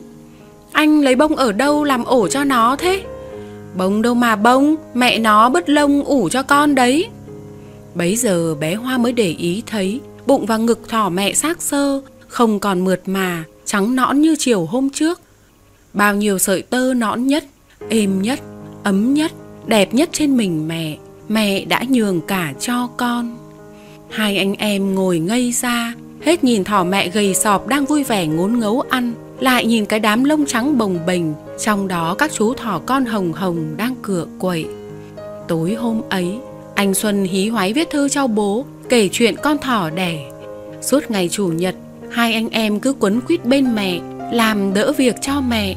Anh 0.73 1.01
lấy 1.01 1.15
bông 1.15 1.37
ở 1.37 1.53
đâu 1.53 1.85
làm 1.85 2.05
ổ 2.05 2.29
cho 2.29 2.45
nó 2.45 2.77
thế? 2.77 3.03
Bông 3.77 4.03
đâu 4.03 4.15
mà 4.15 4.37
bông 4.37 4.77
Mẹ 4.95 5.19
nó 5.19 5.49
bứt 5.49 5.69
lông 5.69 6.05
ủ 6.05 6.29
cho 6.29 6.43
con 6.43 6.75
đấy. 6.75 7.09
Bấy 7.95 8.17
giờ 8.17 8.55
bé 8.55 8.75
Hoa 8.75 8.99
mới 8.99 9.13
để 9.13 9.35
ý 9.39 9.63
thấy 9.67 10.01
Bụng 10.27 10.47
và 10.47 10.57
ngực 10.57 10.89
thỏ 10.89 11.09
mẹ 11.09 11.35
xác 11.35 11.63
sơ 11.63 12.01
Không 12.29 12.61
còn 12.61 12.85
mượt 12.85 13.01
mà 13.07 13.45
Trắng 13.65 13.97
nõn 13.97 14.21
như 14.21 14.37
chiều 14.39 14.65
hôm 14.65 14.91
trước. 14.91 15.21
Bao 15.93 16.15
nhiêu 16.15 16.39
sợi 16.39 16.63
tơ 16.63 16.95
nõn 16.95 17.27
nhất 17.27 17.45
Êm 17.89 18.23
nhất, 18.23 18.41
ấm 18.83 19.15
nhất 19.15 19.33
Đẹp 19.67 19.95
nhất 19.95 20.09
trên 20.13 20.37
mình 20.37 20.69
mẹ. 20.69 20.97
Mẹ 21.29 21.65
đã 21.65 21.83
nhường 21.89 22.21
cả 22.21 22.53
cho 22.61 22.89
con. 22.97 23.37
Hai 24.11 24.39
anh 24.39 24.55
em 24.55 24.95
ngồi 24.95 25.19
ngây 25.19 25.53
ra, 25.53 25.95
Hết 26.21 26.45
nhìn 26.45 26.65
thỏ 26.65 26.85
mẹ 26.85 27.09
gầy 27.09 27.35
sọp 27.35 27.67
đang 27.67 27.85
vui 27.85 28.05
vẻ 28.05 28.27
ngốn 28.27 28.59
ngấu 28.59 28.81
ăn, 28.81 29.13
Lại 29.41 29.67
nhìn 29.67 29.87
cái 29.87 30.01
đám 30.01 30.25
lông 30.25 30.47
trắng 30.47 30.79
bồng 30.79 30.99
bềnh, 31.07 31.23
Trong 31.65 31.89
đó 31.89 32.15
các 32.19 32.31
chú 32.35 32.55
thỏ 32.55 32.81
con 32.87 33.05
hồng 33.05 33.33
hồng 33.33 33.75
đang 33.77 33.95
cựa 34.03 34.27
quậy. 34.39 34.67
Tối 35.49 35.75
hôm 35.75 36.03
ấy, 36.09 36.39
Anh 36.75 36.95
Xuân 36.95 37.25
hí 37.25 37.49
hoái 37.49 37.73
viết 37.73 37.91
thư 37.91 38.09
cho 38.09 38.27
bố, 38.27 38.65
Kể 38.89 39.09
chuyện 39.13 39.35
con 39.43 39.59
thỏ 39.59 39.91
đẻ. 39.91 40.31
Suốt 40.83 41.11
ngày 41.11 41.29
chủ 41.33 41.49
nhật, 41.49 41.75
Hai 42.11 42.35
anh 42.35 42.49
em 42.49 42.81
cứ 42.81 42.93
quấn 43.01 43.21
quýt 43.21 43.45
bên 43.45 43.75
mẹ, 43.75 44.01
Làm 44.33 44.75
đỡ 44.75 44.93
việc 44.93 45.17
cho 45.23 45.41
mẹ. 45.41 45.77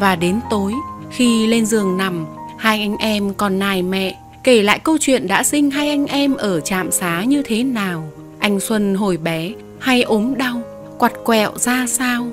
Và 0.00 0.16
đến 0.16 0.40
tối, 0.50 0.72
Khi 1.10 1.46
lên 1.46 1.66
giường 1.66 1.96
nằm, 1.96 2.26
Hai 2.58 2.80
anh 2.80 2.96
em 2.96 3.34
còn 3.34 3.58
nài 3.58 3.82
mẹ 3.82 4.23
Kể 4.44 4.62
lại 4.62 4.78
câu 4.78 4.98
chuyện 5.00 5.26
đã 5.26 5.42
sinh 5.42 5.70
hai 5.70 5.88
anh 5.88 6.06
em 6.06 6.34
ở 6.34 6.60
trạm 6.60 6.90
xá 6.90 7.24
như 7.24 7.42
thế 7.42 7.64
nào. 7.64 8.12
Anh 8.38 8.60
Xuân 8.60 8.94
hồi 8.94 9.16
bé, 9.16 9.52
hay 9.78 10.02
ốm 10.02 10.34
đau, 10.38 10.62
Quặt 10.98 11.12
quẹo 11.24 11.52
ra 11.58 11.86
sao? 11.86 12.26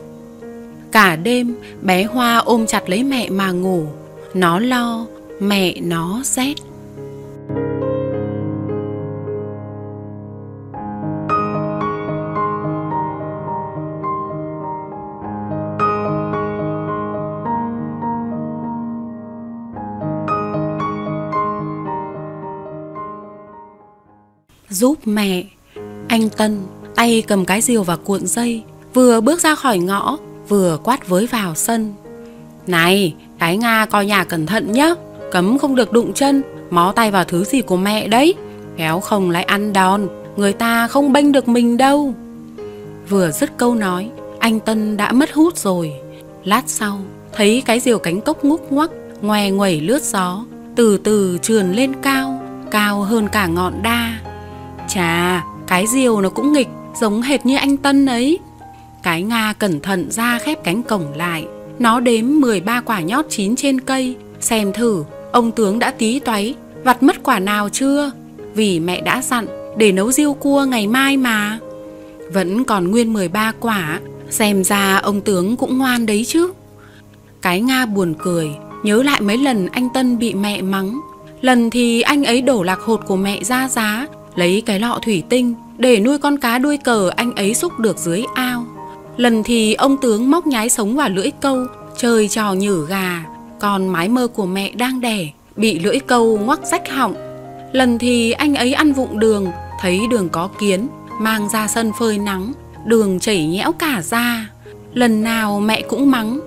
Cả 0.92 1.16
đêm, 1.16 1.56
bé 1.82 2.04
Hoa 2.04 2.38
ôm 2.38 2.66
chặt 2.68 2.90
lấy 2.90 3.04
mẹ 3.04 3.30
mà 3.30 3.52
ngủ. 3.52 3.86
Nó 4.34 4.60
lo, 4.60 5.06
mẹ 5.40 5.76
nó 5.82 6.22
rét. 6.24 6.54
Giúp 24.82 24.98
mẹ. 25.06 25.44
Anh 26.08 26.30
Tân 26.30 26.60
tay 26.96 27.24
cầm 27.28 27.46
cái 27.46 27.62
diều 27.62 27.84
và 27.84 27.96
cuộn 27.96 28.28
dây, 28.28 28.64
Vừa 28.94 29.22
bước 29.22 29.40
ra 29.40 29.56
khỏi 29.56 29.78
ngõ, 29.78 30.18
Vừa 30.48 30.78
quát 30.84 31.08
với 31.08 31.28
vào 31.28 31.56
sân. 31.56 31.94
Này, 32.68 33.16
cái 33.40 33.58
Nga 33.58 33.86
coi 33.86 34.06
nhà 34.06 34.24
cẩn 34.24 34.46
thận 34.46 34.72
nhá, 34.72 34.94
Cấm 35.32 35.58
không 35.58 35.76
được 35.76 35.92
đụng 35.92 36.14
chân, 36.14 36.42
Mó 36.70 36.94
tay 36.96 37.12
vào 37.12 37.24
thứ 37.24 37.44
gì 37.44 37.62
của 37.62 37.78
mẹ 37.78 38.08
đấy, 38.08 38.34
khéo 38.78 39.00
không 39.00 39.30
lại 39.30 39.44
ăn 39.44 39.74
đòn, 39.74 40.08
Người 40.36 40.54
ta 40.54 40.88
không 40.88 41.14
bênh 41.14 41.32
được 41.32 41.48
mình 41.48 41.78
đâu. 41.78 42.14
Vừa 43.10 43.32
dứt 43.32 43.58
câu 43.58 43.76
nói, 43.76 44.10
Anh 44.40 44.60
Tân 44.60 44.98
đã 44.98 45.12
mất 45.12 45.34
hút 45.34 45.58
rồi. 45.58 45.94
Lát 46.44 46.64
sau, 46.68 47.00
Thấy 47.34 47.64
cái 47.66 47.80
diều 47.80 48.00
cánh 48.00 48.22
cốc 48.22 48.44
ngúc 48.44 48.72
ngoắc, 48.72 48.92
ngoe 49.22 49.50
nguẩy 49.50 49.82
lướt 49.82 50.04
gió, 50.04 50.46
Từ 50.76 50.98
từ 50.98 51.38
trườn 51.42 51.72
lên 51.72 51.94
cao 52.02 52.42
Cao 52.72 53.02
hơn 53.02 53.28
cả 53.28 53.48
ngọn 53.48 53.74
đa. 53.84 54.21
Chà, 54.94 55.44
cái 55.68 55.88
diều 55.88 56.22
nó 56.22 56.30
cũng 56.30 56.54
nghịch, 56.54 56.68
giống 57.00 57.22
hệt 57.22 57.46
như 57.46 57.58
anh 57.58 57.78
Tân 57.78 58.06
ấy. 58.06 58.40
Cái 59.04 59.22
Nga 59.22 59.54
cẩn 59.54 59.80
thận 59.80 60.12
ra 60.12 60.40
khép 60.40 60.64
cánh 60.64 60.84
cổng 60.84 61.14
lại. 61.16 61.46
Nó 61.80 62.00
đếm 62.00 62.26
13 62.28 62.82
quả 62.82 63.02
nhót 63.02 63.26
chín 63.30 63.56
trên 63.56 63.82
cây, 63.82 64.16
xem 64.40 64.74
thử 64.74 65.04
ông 65.32 65.52
tướng 65.52 65.80
đã 65.80 65.92
tí 65.92 66.20
toáy, 66.20 66.56
vặt 66.84 67.04
mất 67.04 67.24
quả 67.24 67.40
nào 67.40 67.70
chưa? 67.70 68.12
Vì 68.54 68.80
mẹ 68.80 69.02
đã 69.02 69.22
dặn 69.22 69.46
để 69.78 69.92
nấu 69.92 70.12
riêu 70.12 70.34
cua 70.34 70.66
ngày 70.66 70.88
mai 70.88 71.18
mà. 71.18 71.60
Vẫn 72.34 72.64
còn 72.64 72.92
nguyên 72.92 73.14
13 73.14 73.52
quả, 73.60 74.00
xem 74.30 74.64
ra 74.64 74.98
ông 74.98 75.22
tướng 75.22 75.58
cũng 75.58 75.78
ngoan 75.78 76.06
đấy 76.06 76.26
chứ. 76.28 76.52
Cái 77.42 77.62
Nga 77.62 77.86
buồn 77.86 78.14
cười, 78.24 78.50
nhớ 78.84 79.04
lại 79.04 79.22
mấy 79.22 79.38
lần 79.38 79.68
anh 79.68 79.90
Tân 79.94 80.18
bị 80.18 80.34
mẹ 80.34 80.62
mắng. 80.62 81.00
Lần 81.42 81.70
thì 81.70 82.02
anh 82.02 82.24
ấy 82.24 82.42
đổ 82.42 82.64
lạc 82.64 82.80
hột 82.80 83.02
của 83.08 83.16
mẹ 83.16 83.44
ra 83.44 83.68
giá, 83.68 84.08
lấy 84.36 84.64
cái 84.66 84.80
lọ 84.80 85.00
thủy 85.02 85.24
tinh 85.30 85.54
để 85.78 86.00
nuôi 86.00 86.18
con 86.18 86.38
cá 86.38 86.58
đuôi 86.58 86.78
cờ 86.78 87.10
anh 87.16 87.36
ấy 87.36 87.54
xúc 87.54 87.80
được 87.80 87.98
dưới 87.98 88.24
ao. 88.36 88.66
Lần 89.18 89.44
thì 89.44 89.74
ông 89.74 89.98
tướng 89.98 90.32
móc 90.32 90.48
nhái 90.48 90.70
sống 90.70 90.96
vào 90.96 91.10
lưỡi 91.10 91.32
câu, 91.42 91.66
chơi 91.98 92.28
trò 92.28 92.54
nhử 92.54 92.86
gà, 92.90 93.26
còn 93.60 93.88
mái 93.88 94.10
mơ 94.10 94.28
của 94.28 94.46
mẹ 94.46 94.72
đang 94.72 95.02
đẻ, 95.02 95.28
bị 95.56 95.80
lưỡi 95.80 96.00
câu 96.00 96.38
ngoắc 96.38 96.60
rách 96.72 96.90
họng. 96.90 97.14
Lần 97.72 97.98
thì 97.98 98.32
anh 98.32 98.56
ấy 98.56 98.74
ăn 98.74 98.94
vụng 98.94 99.20
đường, 99.20 99.48
thấy 99.80 100.00
đường 100.10 100.30
có 100.30 100.50
kiến, 100.60 100.88
mang 101.20 101.50
ra 101.50 101.68
sân 101.68 101.92
phơi 102.00 102.18
nắng, 102.18 102.54
đường 102.86 103.20
chảy 103.20 103.46
nhẽo 103.46 103.72
cả 103.72 104.02
ra. 104.04 104.50
Lần 104.94 105.24
nào 105.24 105.60
mẹ 105.60 105.82
cũng 105.82 106.12
mắng. 106.12 106.40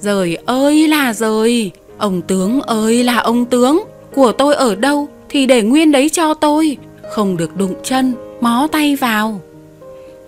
Rời 0.00 0.38
ơi 0.46 0.88
là 0.88 1.12
rời, 1.12 1.70
ông 1.98 2.22
tướng 2.22 2.60
ơi 2.60 3.04
là 3.04 3.16
ông 3.16 3.44
tướng, 3.44 3.84
của 4.14 4.32
tôi 4.32 4.54
ở 4.54 4.74
đâu 4.74 5.08
thì 5.28 5.46
để 5.46 5.62
nguyên 5.62 5.92
đấy 5.92 6.08
cho 6.08 6.34
tôi, 6.34 6.76
không 7.10 7.36
được 7.36 7.56
đụng 7.56 7.74
chân, 7.84 8.14
mó 8.40 8.68
tay 8.72 8.96
vào. 8.96 9.40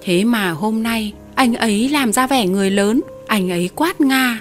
Thế 0.03 0.25
mà 0.25 0.51
hôm 0.51 0.83
nay 0.83 1.12
anh 1.35 1.55
ấy 1.55 1.88
làm 1.88 2.12
ra 2.12 2.27
vẻ 2.27 2.47
người 2.47 2.71
lớn, 2.71 3.01
anh 3.27 3.51
ấy 3.51 3.71
quát 3.75 4.01
Nga. 4.01 4.41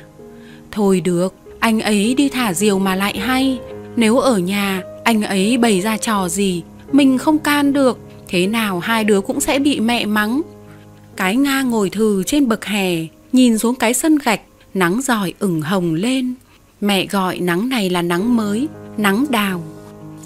Thôi 0.72 1.02
được, 1.02 1.34
anh 1.60 1.82
ấy 1.82 2.14
đi 2.14 2.30
thả 2.30 2.54
diều 2.54 2.80
mà 2.80 2.96
lại 2.96 3.18
hay. 3.18 3.60
Nếu 3.96 4.18
ở 4.18 4.38
nhà, 4.38 4.82
anh 5.04 5.22
ấy 5.22 5.58
bày 5.58 5.82
ra 5.82 5.98
trò 5.98 6.30
gì, 6.30 6.62
mình 6.92 7.18
không 7.18 7.40
can 7.40 7.74
được, 7.74 8.00
thế 8.28 8.48
nào 8.48 8.80
hai 8.80 9.04
đứa 9.04 9.22
cũng 9.22 9.42
sẽ 9.42 9.60
bị 9.60 9.80
mẹ 9.80 10.06
mắng. 10.06 10.42
Cái 11.16 11.36
Nga 11.36 11.62
ngồi 11.62 11.90
thừ 11.90 12.24
trên 12.24 12.48
bậc 12.48 12.66
hè, 12.66 12.96
nhìn 13.32 13.58
xuống 13.58 13.76
cái 13.76 13.94
sân 13.94 14.18
gạch, 14.24 14.42
nắng 14.74 15.02
giỏi 15.02 15.34
ửng 15.40 15.62
hồng 15.62 15.94
lên. 15.94 16.34
Mẹ 16.82 17.06
gọi 17.06 17.40
nắng 17.40 17.70
này 17.70 17.90
là 17.90 18.02
nắng 18.02 18.36
mới, 18.36 18.68
nắng 18.98 19.26
đào. 19.30 19.64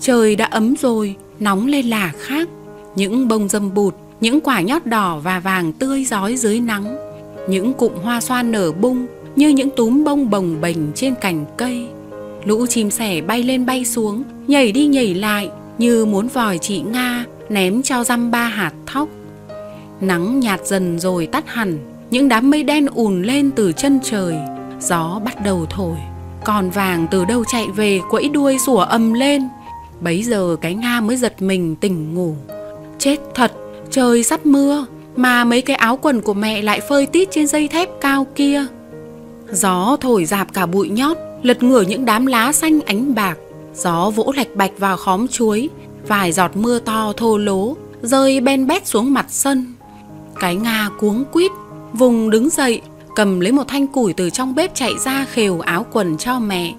Trời 0.02 0.36
đã 0.36 0.45
ấm 0.45 0.74
rồi, 0.82 1.15
nóng 1.41 1.67
lên 1.67 1.86
là 1.86 2.12
khác. 2.17 2.49
Những 2.95 3.27
bông 3.27 3.49
dâm 3.49 3.73
bụt, 3.73 3.95
những 4.21 4.41
quả 4.41 4.62
nhót 4.62 4.86
đỏ 4.86 5.19
và 5.23 5.39
vàng 5.39 5.73
tươi 5.73 6.06
rói 6.06 6.36
dưới 6.36 6.60
nắng. 6.60 6.97
Những 7.49 7.73
cụm 7.73 7.93
hoa 8.04 8.21
xoan 8.21 8.51
nở 8.51 8.71
bung 8.71 9.08
như 9.36 9.49
những 9.49 9.69
túm 9.75 10.04
bông 10.04 10.30
bồng 10.30 10.62
bềnh 10.62 10.93
trên 10.95 11.15
cành 11.15 11.45
cây. 11.58 11.88
Lũ 12.45 12.65
chim 12.65 12.91
sẻ 12.91 13.21
bay 13.21 13.43
lên 13.43 13.65
bay 13.65 13.86
xuống, 13.86 14.23
nhảy 14.47 14.71
đi 14.71 14.88
nhảy 14.88 15.13
lại 15.13 15.49
như 15.77 16.06
muốn 16.06 16.27
vòi 16.27 16.58
chị 16.58 16.82
Nga 16.82 17.25
ném 17.49 17.82
cho 17.82 18.04
dăm 18.04 18.32
ba 18.32 18.43
hạt 18.43 18.73
thóc. 18.86 19.10
Nắng 20.01 20.39
nhạt 20.39 20.60
dần 20.65 20.99
rồi 20.99 21.25
tắt 21.25 21.43
hẳn, 21.47 21.77
những 22.12 22.27
đám 22.27 22.49
mây 22.49 22.63
đen 22.63 22.86
ùn 22.86 23.23
lên 23.23 23.51
từ 23.51 23.71
chân 23.71 23.99
trời, 24.04 24.36
gió 24.80 25.21
bắt 25.25 25.43
đầu 25.45 25.65
thổi. 25.69 25.97
Còn 26.43 26.69
vàng 26.69 27.08
từ 27.12 27.25
đâu 27.25 27.43
chạy 27.51 27.67
về 27.75 27.99
quẫy 28.10 28.30
đuôi 28.30 28.58
sủa 28.65 28.77
ầm 28.77 29.13
lên. 29.13 29.41
Bấy 30.02 30.24
giờ 30.24 30.56
cái 30.62 30.74
Nga 30.74 31.02
mới 31.02 31.18
giật 31.18 31.42
mình 31.42 31.76
tỉnh 31.76 32.14
ngủ. 32.14 32.36
Chết 33.00 33.18
thật, 33.36 33.52
trời 33.92 34.24
sắp 34.24 34.46
mưa, 34.46 34.86
mà 35.16 35.44
mấy 35.44 35.62
cái 35.62 35.76
áo 35.76 36.00
quần 36.02 36.22
của 36.22 36.34
mẹ 36.34 36.62
lại 36.62 36.80
phơi 36.80 37.06
tít 37.06 37.32
trên 37.32 37.48
dây 37.48 37.68
thép 37.68 37.90
cao 38.02 38.28
kia. 38.36 38.66
Gió 39.52 39.98
thổi 40.02 40.26
dạp 40.26 40.54
cả 40.54 40.66
bụi 40.66 40.90
nhót, 40.90 41.18
lật 41.44 41.64
ngửa 41.64 41.82
những 41.82 42.06
đám 42.06 42.26
lá 42.26 42.52
xanh 42.52 42.82
ánh 42.82 43.16
bạc. 43.16 43.38
Gió 43.76 44.10
vỗ 44.10 44.34
lạch 44.36 44.56
bạch 44.56 44.72
vào 44.78 44.98
khóm 44.98 45.28
chuối, 45.28 45.70
vài 46.08 46.32
giọt 46.32 46.52
mưa 46.54 46.80
to 46.80 47.14
thô 47.18 47.38
lố, 47.38 47.76
rơi 48.02 48.40
ben 48.40 48.68
bét 48.68 48.88
xuống 48.88 49.14
mặt 49.14 49.26
sân. 49.30 49.74
Cái 50.40 50.56
Nga 50.56 50.90
cuống 51.00 51.24
quýt, 51.32 51.52
vùng 51.94 52.30
đứng 52.30 52.50
dậy, 52.50 52.82
cầm 53.16 53.40
lấy 53.40 53.52
một 53.52 53.68
thanh 53.68 53.88
củi 53.88 54.14
từ 54.14 54.30
trong 54.30 54.56
bếp 54.56 54.76
chạy 54.76 54.94
ra 55.00 55.26
khều 55.32 55.60
áo 55.60 55.86
quần 55.92 56.18
cho 56.18 56.40
mẹ. 56.40 56.74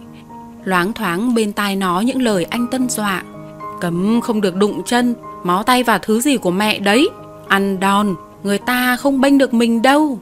Loáng 0.65 0.93
thoáng 0.93 1.35
bên 1.35 1.53
tai 1.53 1.77
nó 1.77 2.01
những 2.01 2.23
lời 2.23 2.47
anh 2.51 2.67
tân 2.67 2.89
dọa. 2.89 3.23
Cấm 3.81 4.21
không 4.21 4.41
được 4.41 4.57
đụng 4.57 4.83
chân, 4.87 5.15
mó 5.45 5.63
tay 5.63 5.83
vào 5.83 5.99
thứ 5.99 6.21
gì 6.21 6.37
của 6.37 6.51
mẹ 6.51 6.79
đấy. 6.79 7.09
Ăn 7.49 7.81
đòn, 7.81 8.15
người 8.43 8.59
ta 8.59 8.97
không 8.97 9.21
bênh 9.21 9.39
được 9.39 9.55
mình 9.55 9.83
đâu. 9.83 10.19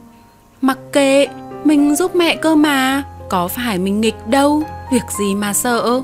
Mặc 0.61 0.79
kệ, 0.93 1.27
mình 1.65 1.97
giúp 1.97 2.17
mẹ 2.17 2.37
cơ 2.37 2.55
mà, 2.55 3.03
có 3.29 3.49
phải 3.49 3.79
mình 3.79 4.01
nghịch 4.01 4.27
đâu, 4.27 4.63
việc 4.93 5.03
gì 5.19 5.35
mà 5.35 5.53
sợ. 5.53 6.03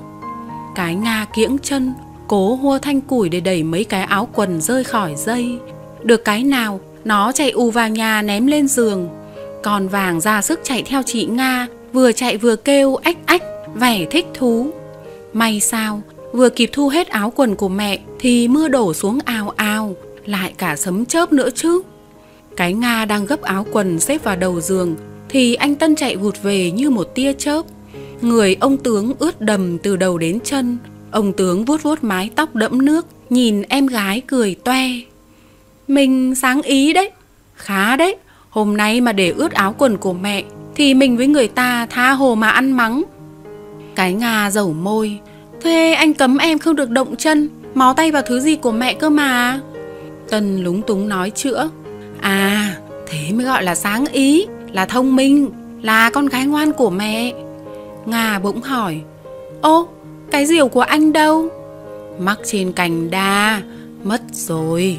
Cái 0.74 0.94
Nga 0.94 1.26
kiễng 1.34 1.56
chân, 1.62 1.94
cố 2.28 2.54
hua 2.54 2.78
thanh 2.78 3.00
củi 3.00 3.28
để 3.28 3.40
đẩy 3.40 3.62
mấy 3.62 3.84
cái 3.84 4.02
áo 4.02 4.28
quần 4.34 4.60
rơi 4.60 4.84
khỏi 4.84 5.14
dây. 5.16 5.58
Được 6.02 6.24
cái 6.24 6.44
nào, 6.44 6.80
nó 7.04 7.32
chạy 7.32 7.50
ù 7.50 7.70
vào 7.70 7.88
nhà 7.88 8.22
ném 8.22 8.46
lên 8.46 8.68
giường. 8.68 9.08
Còn 9.62 9.88
vàng 9.88 10.20
ra 10.20 10.42
sức 10.42 10.60
chạy 10.64 10.82
theo 10.82 11.02
chị 11.06 11.24
Nga, 11.26 11.66
vừa 11.92 12.12
chạy 12.12 12.36
vừa 12.36 12.56
kêu 12.56 12.96
ách 12.96 13.16
ách, 13.26 13.42
vẻ 13.80 14.06
thích 14.10 14.26
thú. 14.34 14.70
May 15.32 15.60
sao, 15.60 16.02
vừa 16.32 16.48
kịp 16.48 16.70
thu 16.72 16.88
hết 16.88 17.08
áo 17.08 17.32
quần 17.36 17.54
của 17.54 17.68
mẹ 17.68 17.98
thì 18.18 18.48
mưa 18.48 18.68
đổ 18.68 18.94
xuống 18.94 19.18
ào 19.24 19.50
ào, 19.56 19.96
lại 20.24 20.54
cả 20.58 20.76
sấm 20.76 21.04
chớp 21.04 21.32
nữa 21.32 21.48
chứ. 21.54 21.82
Cái 22.56 22.72
Nga 22.72 23.04
đang 23.04 23.26
gấp 23.26 23.42
áo 23.42 23.66
quần 23.72 24.00
xếp 24.00 24.24
vào 24.24 24.36
đầu 24.36 24.60
giường 24.60 24.96
thì 25.28 25.54
anh 25.54 25.74
Tân 25.74 25.96
chạy 25.96 26.16
vụt 26.16 26.42
về 26.42 26.70
như 26.70 26.90
một 26.90 27.14
tia 27.14 27.32
chớp. 27.32 27.62
Người 28.20 28.56
ông 28.60 28.76
tướng 28.76 29.12
ướt 29.18 29.40
đầm 29.40 29.78
từ 29.78 29.96
đầu 29.96 30.18
đến 30.18 30.38
chân, 30.44 30.78
ông 31.10 31.32
tướng 31.32 31.64
vuốt 31.64 31.82
vuốt 31.82 32.04
mái 32.04 32.30
tóc 32.36 32.54
đẫm 32.54 32.84
nước, 32.84 33.06
nhìn 33.30 33.62
em 33.62 33.86
gái 33.86 34.22
cười 34.26 34.54
toe. 34.64 34.88
Mình 35.88 36.34
sáng 36.34 36.62
ý 36.62 36.92
đấy, 36.92 37.10
khá 37.54 37.96
đấy, 37.96 38.16
hôm 38.48 38.76
nay 38.76 39.00
mà 39.00 39.12
để 39.12 39.30
ướt 39.30 39.52
áo 39.52 39.74
quần 39.78 39.96
của 39.96 40.12
mẹ 40.12 40.44
thì 40.74 40.94
mình 40.94 41.16
với 41.16 41.26
người 41.26 41.48
ta 41.48 41.86
tha 41.90 42.10
hồ 42.10 42.34
mà 42.34 42.48
ăn 42.48 42.72
mắng. 42.72 43.02
Cái 43.96 44.12
Nga 44.12 44.50
dầu 44.50 44.72
môi, 44.72 45.20
thế 45.60 45.92
anh 45.92 46.14
cấm 46.14 46.38
em 46.38 46.58
không 46.58 46.76
được 46.76 46.90
động 46.90 47.16
chân, 47.16 47.48
máu 47.74 47.94
tay 47.94 48.12
vào 48.12 48.22
thứ 48.26 48.40
gì 48.40 48.56
của 48.56 48.72
mẹ 48.72 48.94
cơ 48.94 49.10
mà. 49.10 49.60
Tân 50.30 50.64
lúng 50.64 50.82
túng 50.82 51.08
nói 51.08 51.30
chữa, 51.30 51.70
à 52.20 52.76
thế 53.06 53.32
mới 53.32 53.46
gọi 53.46 53.62
là 53.62 53.74
sáng 53.74 54.06
ý 54.06 54.46
là 54.72 54.86
thông 54.86 55.16
minh, 55.16 55.50
là 55.82 56.10
con 56.10 56.26
gái 56.26 56.46
ngoan 56.46 56.72
của 56.72 56.90
mẹ. 56.90 57.32
Nga 58.06 58.38
bỗng 58.38 58.62
hỏi, 58.62 59.00
ô, 59.62 59.88
cái 60.30 60.46
diều 60.46 60.68
của 60.68 60.80
anh 60.80 61.12
đâu? 61.12 61.48
Mắc 62.18 62.38
trên 62.44 62.72
cành 62.72 63.10
đa, 63.10 63.62
mất 64.04 64.22
rồi. 64.32 64.98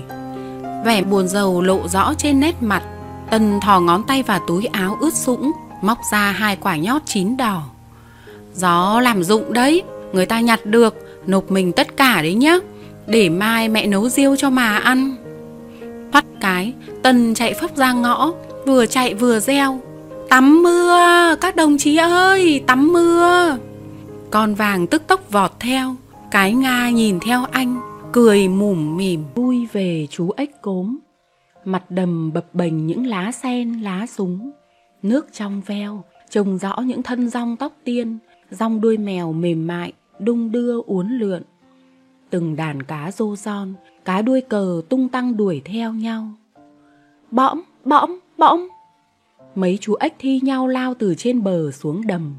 Vẻ 0.85 1.01
buồn 1.01 1.27
rầu 1.27 1.61
lộ 1.61 1.87
rõ 1.87 2.13
trên 2.17 2.39
nét 2.39 2.55
mặt, 2.61 2.83
Tân 3.31 3.59
thò 3.59 3.79
ngón 3.79 4.03
tay 4.03 4.23
vào 4.23 4.39
túi 4.47 4.65
áo 4.65 4.97
ướt 4.99 5.13
sũng, 5.13 5.51
móc 5.81 5.97
ra 6.11 6.31
hai 6.31 6.55
quả 6.55 6.77
nhót 6.77 7.01
chín 7.05 7.37
đỏ. 7.37 7.63
Gió 8.57 8.99
làm 8.99 9.23
dụng 9.23 9.53
đấy, 9.53 9.83
người 10.13 10.25
ta 10.25 10.39
nhặt 10.39 10.65
được, 10.65 10.95
nộp 11.27 11.51
mình 11.51 11.71
tất 11.71 11.97
cả 11.97 12.21
đấy 12.21 12.33
nhá, 12.33 12.57
để 13.07 13.29
mai 13.29 13.69
mẹ 13.69 13.87
nấu 13.87 14.09
riêu 14.09 14.35
cho 14.35 14.49
mà 14.49 14.77
ăn. 14.77 15.15
Thoát 16.11 16.25
cái, 16.39 16.73
Tân 17.03 17.33
chạy 17.33 17.53
phấp 17.53 17.75
ra 17.75 17.93
ngõ, 17.93 18.33
vừa 18.65 18.85
chạy 18.85 19.13
vừa 19.13 19.39
reo. 19.39 19.79
Tắm 20.29 20.63
mưa, 20.63 21.35
các 21.41 21.55
đồng 21.55 21.77
chí 21.77 21.97
ơi, 21.97 22.63
tắm 22.67 22.93
mưa. 22.93 23.57
Con 24.31 24.55
vàng 24.55 24.87
tức 24.87 25.07
tốc 25.07 25.31
vọt 25.31 25.51
theo 25.59 25.95
Cái 26.31 26.53
Nga 26.53 26.89
nhìn 26.89 27.19
theo 27.19 27.45
anh 27.51 27.79
Cười 28.11 28.47
mủm 28.47 28.97
mỉm. 28.97 29.23
Vui 29.35 29.67
về 29.71 30.07
chú 30.11 30.31
ếch 30.37 30.61
cốm 30.61 30.97
Mặt 31.65 31.83
đầm 31.89 32.33
bập 32.33 32.45
bềnh 32.53 32.87
những 32.87 33.07
lá 33.07 33.31
sen, 33.31 33.81
lá 33.81 34.05
súng. 34.07 34.51
Nước 35.03 35.27
trong 35.33 35.61
veo 35.65 36.03
Trông 36.29 36.57
rõ 36.57 36.75
những 36.85 37.03
thân 37.03 37.29
rong 37.29 37.57
tóc 37.57 37.73
tiên. 37.83 38.17
Rong 38.51 38.81
đuôi 38.81 38.97
mèo 38.97 39.33
mềm 39.33 39.67
mại 39.67 39.93
Đung 40.19 40.51
đưa 40.51 40.81
uốn 40.81 41.09
lượn 41.09 41.43
Từng 42.29 42.55
đàn 42.55 42.83
cá 42.83 43.11
rô 43.11 43.35
son 43.35 43.73
Cá 44.05 44.21
đuôi 44.21 44.41
cờ 44.41 44.81
tung 44.89 45.09
tăng 45.09 45.37
đuổi 45.37 45.61
theo 45.65 45.93
nhau 45.93 46.31
Bõm, 47.31 47.61
bõm, 47.85 48.19
bõm. 48.37 48.67
Mấy 49.55 49.77
chú 49.81 49.95
ếch 49.99 50.13
thi 50.19 50.39
nhau 50.43 50.67
lao 50.67 50.93
từ 50.93 51.15
trên 51.17 51.43
bờ 51.43 51.71
xuống 51.71 52.07
đầm. 52.07 52.35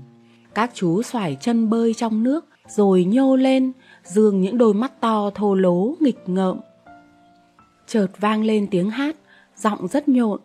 Các 0.55 0.71
chú 0.75 1.03
xoải 1.03 1.37
chân 1.41 1.71
bơi 1.71 1.95
trong 1.95 2.23
nước 2.23 2.47
rồi 2.69 3.05
nhô 3.05 3.37
lên, 3.37 3.73
dường 4.05 4.41
những 4.41 4.59
đôi 4.59 4.75
mắt 4.75 5.01
to 5.01 5.31
thô 5.35 5.55
lố 5.55 5.95
nghịch 6.01 6.29
ngợm. 6.29 6.61
Chợt 7.87 8.07
vang 8.19 8.45
lên 8.45 8.67
tiếng 8.71 8.91
hát, 8.91 9.17
giọng 9.57 9.89
rất 9.89 10.09
nhộn. 10.09 10.41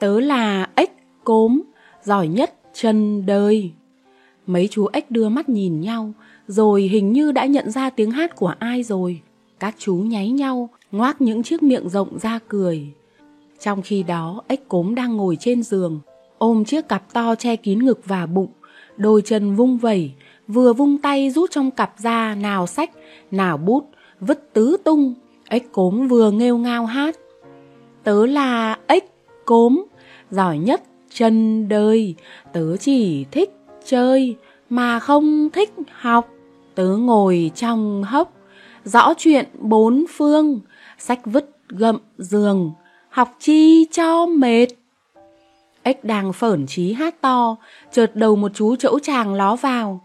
Tớ 0.00 0.20
là 0.20 0.70
ếch 0.74 0.90
cốm, 1.24 1.62
giỏi 2.04 2.28
nhất 2.28 2.54
chân 2.74 3.26
đời. 3.26 3.72
Mấy 4.48 4.68
chú 4.70 4.86
ếch 4.92 5.10
đưa 5.10 5.28
mắt 5.28 5.48
nhìn 5.48 5.80
nhau, 5.80 6.12
rồi 6.46 6.82
hình 6.82 7.12
như 7.12 7.32
đã 7.32 7.46
nhận 7.46 7.70
ra 7.70 7.90
tiếng 7.90 8.10
hát 8.10 8.36
của 8.36 8.54
ai 8.58 8.82
rồi. 8.82 9.20
Các 9.58 9.74
chú 9.78 9.94
nháy 9.94 10.30
nhau, 10.30 10.68
ngoác 10.92 11.20
những 11.20 11.42
chiếc 11.42 11.62
miệng 11.62 11.88
rộng 11.88 12.18
ra 12.18 12.38
cười. 12.48 12.86
Trong 13.60 13.82
khi 13.82 14.02
đó, 14.02 14.42
ếch 14.48 14.68
cốm 14.68 14.94
đang 14.94 15.16
ngồi 15.16 15.36
trên 15.40 15.62
giường, 15.62 16.00
ôm 16.38 16.64
chiếc 16.64 16.88
cặp 16.88 17.12
to 17.12 17.34
che 17.34 17.56
kín 17.56 17.78
ngực 17.84 18.00
và 18.04 18.26
bụng, 18.26 18.50
đôi 18.96 19.22
chân 19.22 19.54
vung 19.54 19.78
vẩy, 19.78 20.12
vừa 20.48 20.72
vung 20.72 20.98
tay 20.98 21.30
rút 21.30 21.50
trong 21.50 21.70
cặp 21.70 21.94
ra 21.98 22.34
nào 22.34 22.66
sách, 22.66 22.90
nào 23.30 23.56
bút, 23.56 23.90
vứt 24.20 24.52
tứ 24.52 24.76
tung. 24.84 25.14
Ếch 25.48 25.72
cốm 25.72 26.08
vừa 26.08 26.30
nghêu 26.30 26.58
ngao 26.58 26.86
hát. 26.86 27.16
Tớ 28.04 28.26
là 28.26 28.78
ếch 28.86 29.04
cốm, 29.44 29.84
giỏi 30.30 30.58
nhất 30.58 30.82
chân 31.12 31.68
đời, 31.68 32.14
tớ 32.52 32.76
chỉ 32.76 33.24
thích 33.30 33.57
chơi 33.88 34.36
mà 34.70 34.98
không 34.98 35.48
thích 35.52 35.72
học. 35.92 36.28
Tớ 36.74 36.86
ngồi 36.86 37.50
trong 37.54 38.02
hốc, 38.02 38.32
rõ 38.84 39.14
chuyện 39.18 39.46
bốn 39.58 40.04
phương, 40.16 40.60
sách 40.98 41.20
vứt 41.24 41.50
gậm 41.68 41.98
giường, 42.18 42.72
học 43.10 43.36
chi 43.40 43.86
cho 43.92 44.26
mệt. 44.26 44.66
Ếch 45.82 46.04
đang 46.04 46.32
phởn 46.32 46.66
trí 46.66 46.92
hát 46.92 47.20
to, 47.20 47.56
chợt 47.92 48.10
đầu 48.14 48.36
một 48.36 48.50
chú 48.54 48.76
chỗ 48.76 48.98
chàng 48.98 49.34
ló 49.34 49.56
vào. 49.56 50.00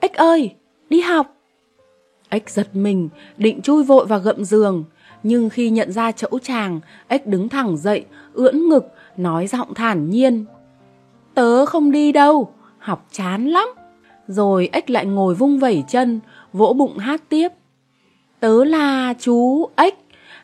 Ếch 0.00 0.14
ơi, 0.14 0.54
đi 0.90 1.00
học. 1.00 1.36
Ếch 2.28 2.50
giật 2.50 2.68
mình, 2.72 3.08
định 3.36 3.62
chui 3.62 3.84
vội 3.84 4.06
vào 4.06 4.18
gậm 4.18 4.44
giường. 4.44 4.84
Nhưng 5.22 5.50
khi 5.50 5.70
nhận 5.70 5.92
ra 5.92 6.12
chỗ 6.12 6.28
chàng, 6.42 6.80
ếch 7.08 7.26
đứng 7.26 7.48
thẳng 7.48 7.76
dậy, 7.76 8.04
ưỡn 8.32 8.68
ngực, 8.68 8.84
nói 9.16 9.46
giọng 9.46 9.74
thản 9.74 10.10
nhiên. 10.10 10.44
Tớ 11.34 11.66
không 11.66 11.90
đi 11.90 12.12
đâu, 12.12 12.52
học 12.86 13.06
chán 13.12 13.48
lắm. 13.48 13.68
Rồi 14.26 14.68
ếch 14.72 14.90
lại 14.90 15.06
ngồi 15.06 15.34
vung 15.34 15.58
vẩy 15.58 15.84
chân, 15.88 16.20
vỗ 16.52 16.72
bụng 16.72 16.98
hát 16.98 17.22
tiếp. 17.28 17.48
Tớ 18.40 18.64
là 18.64 19.14
chú 19.18 19.68
ếch, 19.76 19.94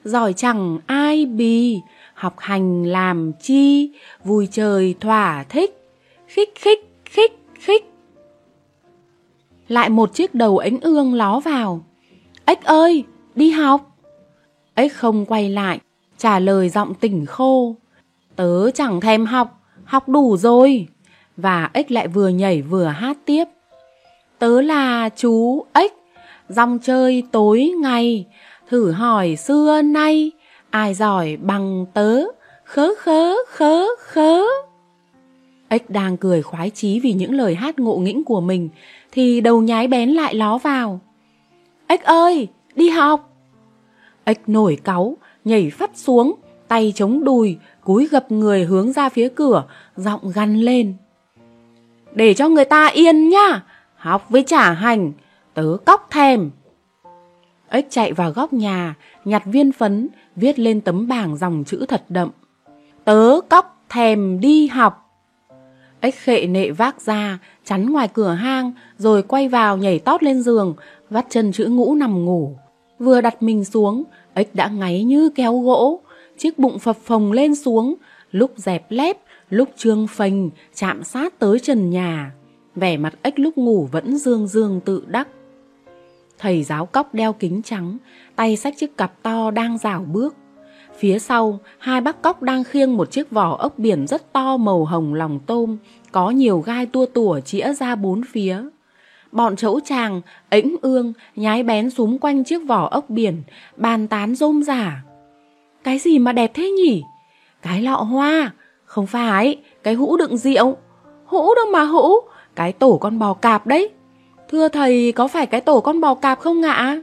giỏi 0.05 0.33
chẳng 0.33 0.79
ai 0.87 1.27
bì, 1.27 1.81
học 2.15 2.35
hành 2.39 2.85
làm 2.85 3.33
chi, 3.33 3.91
vui 4.25 4.49
chơi 4.51 4.95
thỏa 5.01 5.45
thích, 5.49 5.89
khích 6.27 6.53
khích 6.55 6.95
khích 7.05 7.39
khích. 7.61 7.93
Lại 9.69 9.89
một 9.89 10.15
chiếc 10.15 10.35
đầu 10.35 10.59
ánh 10.59 10.81
ương 10.81 11.15
ló 11.15 11.41
vào. 11.41 11.85
Ếch 12.45 12.65
ơi, 12.65 13.05
đi 13.35 13.51
học. 13.51 13.97
Ếch 14.75 14.95
không 14.95 15.27
quay 15.27 15.49
lại, 15.51 15.81
trả 16.19 16.39
lời 16.39 16.69
giọng 16.69 16.95
tỉnh 16.95 17.27
khô. 17.27 17.77
Tớ 18.37 18.71
chẳng 18.71 19.01
thèm 19.01 19.27
học, 19.27 19.61
học 19.85 20.09
đủ 20.09 20.37
rồi. 20.37 20.89
Và 21.37 21.71
ếch 21.73 21.91
lại 21.91 22.09
vừa 22.09 22.29
nhảy 22.29 22.63
vừa 22.63 22.85
hát 22.85 23.19
tiếp. 23.25 23.45
Tớ 24.39 24.61
là 24.61 25.09
chú 25.17 25.65
ếch, 25.73 25.93
dòng 26.49 26.79
chơi 26.79 27.23
tối 27.33 27.73
ngày, 27.81 28.27
thử 28.69 28.91
hỏi 28.91 29.37
xưa 29.37 29.83
nay, 29.83 30.31
ai 30.71 30.95
giỏi 30.95 31.37
bằng 31.37 31.87
tớ, 31.95 32.23
khớ 32.65 32.89
khớ 32.99 33.35
khớ 33.49 33.85
khớ. 33.99 34.43
Ếch 35.69 35.91
đang 35.91 36.17
cười 36.17 36.43
khoái 36.43 36.71
chí 36.71 37.01
vì 37.01 37.13
những 37.13 37.35
lời 37.35 37.55
hát 37.55 37.79
ngộ 37.79 37.97
nghĩnh 37.97 38.25
của 38.25 38.41
mình, 38.41 38.69
thì 39.13 39.41
đầu 39.41 39.63
nhái 39.63 39.89
bén 39.89 40.11
lại 40.11 40.35
ló 40.35 40.59
vào. 40.59 41.01
Ếch 41.87 42.03
ơi, 42.03 42.49
đi 42.75 42.89
học! 42.89 43.33
Ếch 44.25 44.49
nổi 44.49 44.79
cáu, 44.85 45.17
nhảy 45.45 45.71
phát 45.71 45.91
xuống, 45.95 46.33
tay 46.69 46.93
chống 46.97 47.25
đùi, 47.25 47.57
cúi 47.85 48.09
gập 48.11 48.33
người 48.33 48.65
hướng 48.65 48.93
ra 48.93 49.09
phía 49.09 49.29
cửa, 49.29 49.65
giọng 49.97 50.33
gằn 50.35 50.57
lên. 50.61 50.95
Để 52.15 52.35
cho 52.35 52.49
người 52.49 52.65
ta 52.65 52.87
yên 52.87 53.29
nhá, 53.29 53.61
học 53.95 54.27
với 54.31 54.43
trả 54.47 54.73
hành, 54.73 55.13
tớ 55.55 55.77
cóc 55.87 56.09
thèm. 56.11 56.51
Ếch 57.69 57.87
chạy 57.91 58.13
vào 58.13 58.31
góc 58.31 58.53
nhà, 58.53 58.95
nhặt 59.25 59.43
viên 59.47 59.73
phấn, 59.73 60.09
viết 60.37 60.59
lên 60.59 60.81
tấm 60.81 61.09
bảng 61.09 61.37
dòng 61.37 61.65
chữ 61.67 61.85
thật 61.89 62.05
đậm. 62.09 62.31
Tớ 63.05 63.41
cóc 63.49 63.85
thèm 63.89 64.41
đi 64.41 64.67
học. 64.67 64.99
Ếch 66.01 66.15
khệ 66.15 66.47
nệ 66.47 66.71
vác 66.71 67.01
ra, 67.01 67.39
chắn 67.65 67.93
ngoài 67.93 68.09
cửa 68.09 68.31
hang, 68.31 68.73
rồi 68.99 69.23
quay 69.23 69.49
vào 69.49 69.77
nhảy 69.77 69.99
tót 69.99 70.23
lên 70.23 70.43
giường, 70.43 70.75
vắt 71.11 71.27
chân 71.29 71.53
chữ 71.53 71.67
ngũ 71.67 71.95
nằm 71.95 72.25
ngủ. 72.25 72.57
Vừa 72.99 73.21
đặt 73.21 73.43
mình 73.43 73.65
xuống, 73.65 74.05
ếch 74.35 74.55
đã 74.55 74.69
ngáy 74.69 75.05
như 75.05 75.31
kéo 75.35 75.59
gỗ, 75.59 76.01
chiếc 76.39 76.59
bụng 76.59 76.79
phập 76.79 76.97
phồng 76.97 77.33
lên 77.33 77.55
xuống, 77.55 77.95
lúc 78.31 78.53
dẹp 78.57 78.87
lép, 78.89 79.17
lúc 79.53 79.69
trương 79.77 80.07
phanh 80.07 80.51
chạm 80.75 81.05
sát 81.05 81.39
tới 81.39 81.59
trần 81.59 81.91
nhà. 81.91 82.33
Vẻ 82.75 82.97
mặt 82.97 83.15
ếch 83.23 83.39
lúc 83.39 83.59
ngủ 83.59 83.89
vẫn 83.93 84.19
dương 84.19 84.49
dương 84.49 84.81
tự 84.85 85.05
đắc. 85.07 85.29
Thầy 86.39 86.63
giáo 86.63 86.87
cóc 86.87 87.15
đeo 87.15 87.33
kính 87.33 87.63
trắng, 87.63 87.99
tay 88.37 88.57
xách 88.57 88.75
chiếc 88.77 88.97
cặp 88.97 89.23
to 89.23 89.51
đang 89.51 89.79
rảo 89.79 90.05
bước. 90.13 90.37
Phía 90.99 91.19
sau, 91.19 91.59
hai 91.79 92.01
bác 92.01 92.23
cóc 92.23 92.43
đang 92.43 92.65
khiêng 92.65 92.97
một 92.97 93.11
chiếc 93.11 93.31
vỏ 93.31 93.57
ốc 93.57 93.79
biển 93.79 94.07
rất 94.07 94.33
to 94.33 94.57
màu 94.57 94.85
hồng 94.85 95.15
lòng 95.15 95.41
tôm, 95.47 95.77
có 96.13 96.31
nhiều 96.31 96.61
gai 96.61 96.87
tua 96.87 97.07
tủa 97.07 97.41
chĩa 97.41 97.73
ra 97.73 97.95
bốn 97.95 98.23
phía. 98.33 98.63
Bọn 99.33 99.57
chẫu 99.57 99.81
chàng, 99.85 100.21
ĩnh 100.51 100.77
ương, 100.83 101.13
nhái 101.37 101.63
bén 101.63 101.91
súm 101.91 102.19
quanh 102.19 102.45
chiếc 102.45 102.59
vỏ 102.67 102.89
ốc 102.89 103.11
biển, 103.11 103.43
bàn 103.77 104.09
tán 104.09 104.35
rôm 104.35 104.63
rả. 104.63 105.03
Cái 105.85 105.99
gì 105.99 106.19
mà 106.19 106.33
đẹp 106.33 106.51
thế 106.55 106.71
nhỉ? 106.71 107.03
Cái 107.63 107.83
lọ 107.83 107.97
hoa, 107.97 108.53
không 108.93 109.07
phải, 109.07 109.57
cái 109.83 109.95
hũ 109.95 110.17
đựng 110.17 110.37
rượu. 110.37 110.77
Hũ 111.25 111.55
đâu 111.55 111.67
mà 111.73 111.85
hũ, 111.85 112.15
cái 112.55 112.73
tổ 112.73 112.99
con 113.01 113.19
bò 113.19 113.35
cạp 113.35 113.67
đấy. 113.67 113.91
Thưa 114.49 114.69
thầy, 114.69 115.13
có 115.13 115.29
phải 115.29 115.47
cái 115.47 115.61
tổ 115.61 115.81
con 115.81 116.01
bò 116.01 116.15
cạp 116.15 116.41
không 116.41 116.63
ạ? 116.63 117.03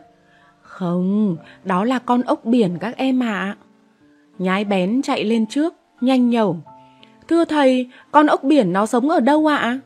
Không, 0.62 1.38
đó 1.64 1.86
là 1.86 2.00
con 2.00 2.22
ốc 2.22 2.46
biển 2.46 2.78
các 2.80 2.98
em 2.98 3.24
ạ. 3.24 3.56
Nhái 4.38 4.66
bén 4.66 5.02
chạy 5.02 5.24
lên 5.24 5.46
trước, 5.46 5.74
nhanh 6.02 6.30
nhẩu. 6.30 6.58
Thưa 7.28 7.46
thầy, 7.46 7.90
con 8.12 8.28
ốc 8.28 8.44
biển 8.44 8.74
nó 8.74 8.86
sống 8.86 9.10
ở 9.10 9.20
đâu 9.20 9.48
ạ? 9.48 9.80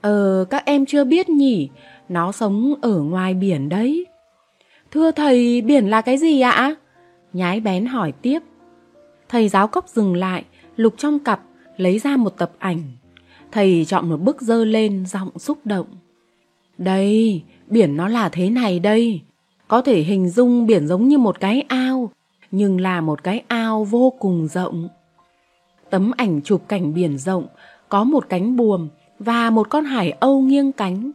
Ờ, 0.00 0.44
các 0.50 0.64
em 0.64 0.86
chưa 0.86 1.04
biết 1.04 1.28
nhỉ, 1.28 1.68
nó 2.08 2.32
sống 2.32 2.74
ở 2.82 3.00
ngoài 3.00 3.34
biển 3.34 3.68
đấy. 3.68 4.06
Thưa 4.90 5.10
thầy, 5.10 5.60
biển 5.60 5.90
là 5.90 6.00
cái 6.00 6.18
gì 6.18 6.40
ạ? 6.40 6.74
Nhái 7.32 7.60
bén 7.60 7.86
hỏi 7.86 8.12
tiếp. 8.22 8.38
Thầy 9.28 9.48
giáo 9.48 9.68
cốc 9.68 9.88
dừng 9.88 10.16
lại, 10.16 10.44
lục 10.76 10.94
trong 10.96 11.18
cặp, 11.18 11.42
lấy 11.76 11.98
ra 11.98 12.16
một 12.16 12.30
tập 12.38 12.52
ảnh. 12.58 12.82
Thầy 13.52 13.84
chọn 13.84 14.10
một 14.10 14.16
bức 14.16 14.40
dơ 14.40 14.64
lên, 14.64 15.06
giọng 15.06 15.38
xúc 15.38 15.58
động. 15.64 15.86
Đây, 16.78 17.42
biển 17.66 17.96
nó 17.96 18.08
là 18.08 18.28
thế 18.28 18.50
này 18.50 18.78
đây. 18.78 19.20
Có 19.68 19.82
thể 19.82 20.02
hình 20.02 20.28
dung 20.28 20.66
biển 20.66 20.86
giống 20.86 21.08
như 21.08 21.18
một 21.18 21.40
cái 21.40 21.60
ao, 21.60 22.10
nhưng 22.50 22.80
là 22.80 23.00
một 23.00 23.22
cái 23.22 23.44
ao 23.48 23.84
vô 23.84 24.12
cùng 24.18 24.48
rộng. 24.48 24.88
Tấm 25.90 26.10
ảnh 26.16 26.40
chụp 26.42 26.62
cảnh 26.68 26.94
biển 26.94 27.18
rộng, 27.18 27.46
có 27.88 28.04
một 28.04 28.26
cánh 28.28 28.56
buồm 28.56 28.88
và 29.18 29.50
một 29.50 29.70
con 29.70 29.84
hải 29.84 30.10
âu 30.10 30.40
nghiêng 30.40 30.72
cánh. 30.72 31.10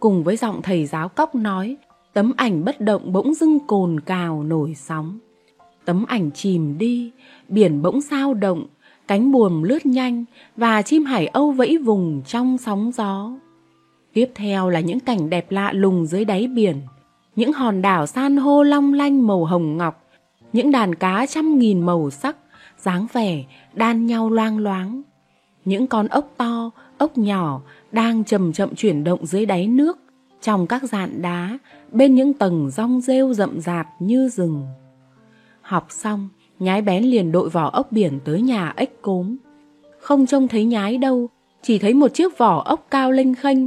Cùng 0.00 0.24
với 0.24 0.36
giọng 0.36 0.62
thầy 0.62 0.86
giáo 0.86 1.08
cóc 1.08 1.34
nói, 1.34 1.76
tấm 2.12 2.32
ảnh 2.36 2.64
bất 2.64 2.80
động 2.80 3.12
bỗng 3.12 3.34
dưng 3.34 3.58
cồn 3.66 4.00
cào 4.00 4.42
nổi 4.42 4.74
sóng. 4.76 5.18
Tấm 5.84 6.04
ảnh 6.08 6.30
chìm 6.30 6.78
đi, 6.78 7.12
biển 7.48 7.82
bỗng 7.82 8.00
sao 8.00 8.34
động, 8.34 8.66
cánh 9.10 9.32
buồm 9.32 9.62
lướt 9.62 9.86
nhanh 9.86 10.24
và 10.56 10.82
chim 10.82 11.04
hải 11.04 11.26
âu 11.26 11.50
vẫy 11.50 11.78
vùng 11.78 12.22
trong 12.26 12.58
sóng 12.58 12.92
gió. 12.92 13.32
Tiếp 14.12 14.30
theo 14.34 14.68
là 14.68 14.80
những 14.80 15.00
cảnh 15.00 15.30
đẹp 15.30 15.50
lạ 15.50 15.72
lùng 15.72 16.06
dưới 16.06 16.24
đáy 16.24 16.46
biển, 16.46 16.76
những 17.36 17.52
hòn 17.52 17.82
đảo 17.82 18.06
san 18.06 18.36
hô 18.36 18.62
long 18.62 18.94
lanh 18.94 19.26
màu 19.26 19.44
hồng 19.44 19.76
ngọc, 19.76 20.04
những 20.52 20.70
đàn 20.70 20.94
cá 20.94 21.26
trăm 21.26 21.58
nghìn 21.58 21.80
màu 21.80 22.10
sắc, 22.10 22.36
dáng 22.78 23.06
vẻ, 23.12 23.44
đan 23.74 24.06
nhau 24.06 24.30
loang 24.30 24.58
loáng. 24.58 25.02
Những 25.64 25.86
con 25.86 26.08
ốc 26.08 26.34
to, 26.36 26.70
ốc 26.98 27.18
nhỏ 27.18 27.60
đang 27.92 28.24
chậm 28.24 28.52
chậm 28.52 28.74
chuyển 28.74 29.04
động 29.04 29.26
dưới 29.26 29.46
đáy 29.46 29.66
nước, 29.66 29.98
trong 30.40 30.66
các 30.66 30.82
dạn 30.82 31.22
đá, 31.22 31.58
bên 31.92 32.14
những 32.14 32.34
tầng 32.34 32.70
rong 32.70 33.00
rêu 33.00 33.34
rậm 33.34 33.60
rạp 33.60 33.86
như 33.98 34.28
rừng. 34.28 34.66
Học 35.60 35.86
xong, 35.88 36.28
nhái 36.60 36.82
bén 36.82 37.04
liền 37.04 37.32
đội 37.32 37.48
vỏ 37.48 37.70
ốc 37.70 37.92
biển 37.92 38.18
tới 38.24 38.40
nhà 38.40 38.72
ếch 38.76 39.02
cốm. 39.02 39.36
Không 39.98 40.26
trông 40.26 40.48
thấy 40.48 40.64
nhái 40.64 40.98
đâu, 40.98 41.28
chỉ 41.62 41.78
thấy 41.78 41.94
một 41.94 42.14
chiếc 42.14 42.38
vỏ 42.38 42.62
ốc 42.62 42.86
cao 42.90 43.12
lênh 43.12 43.34
khênh, 43.34 43.58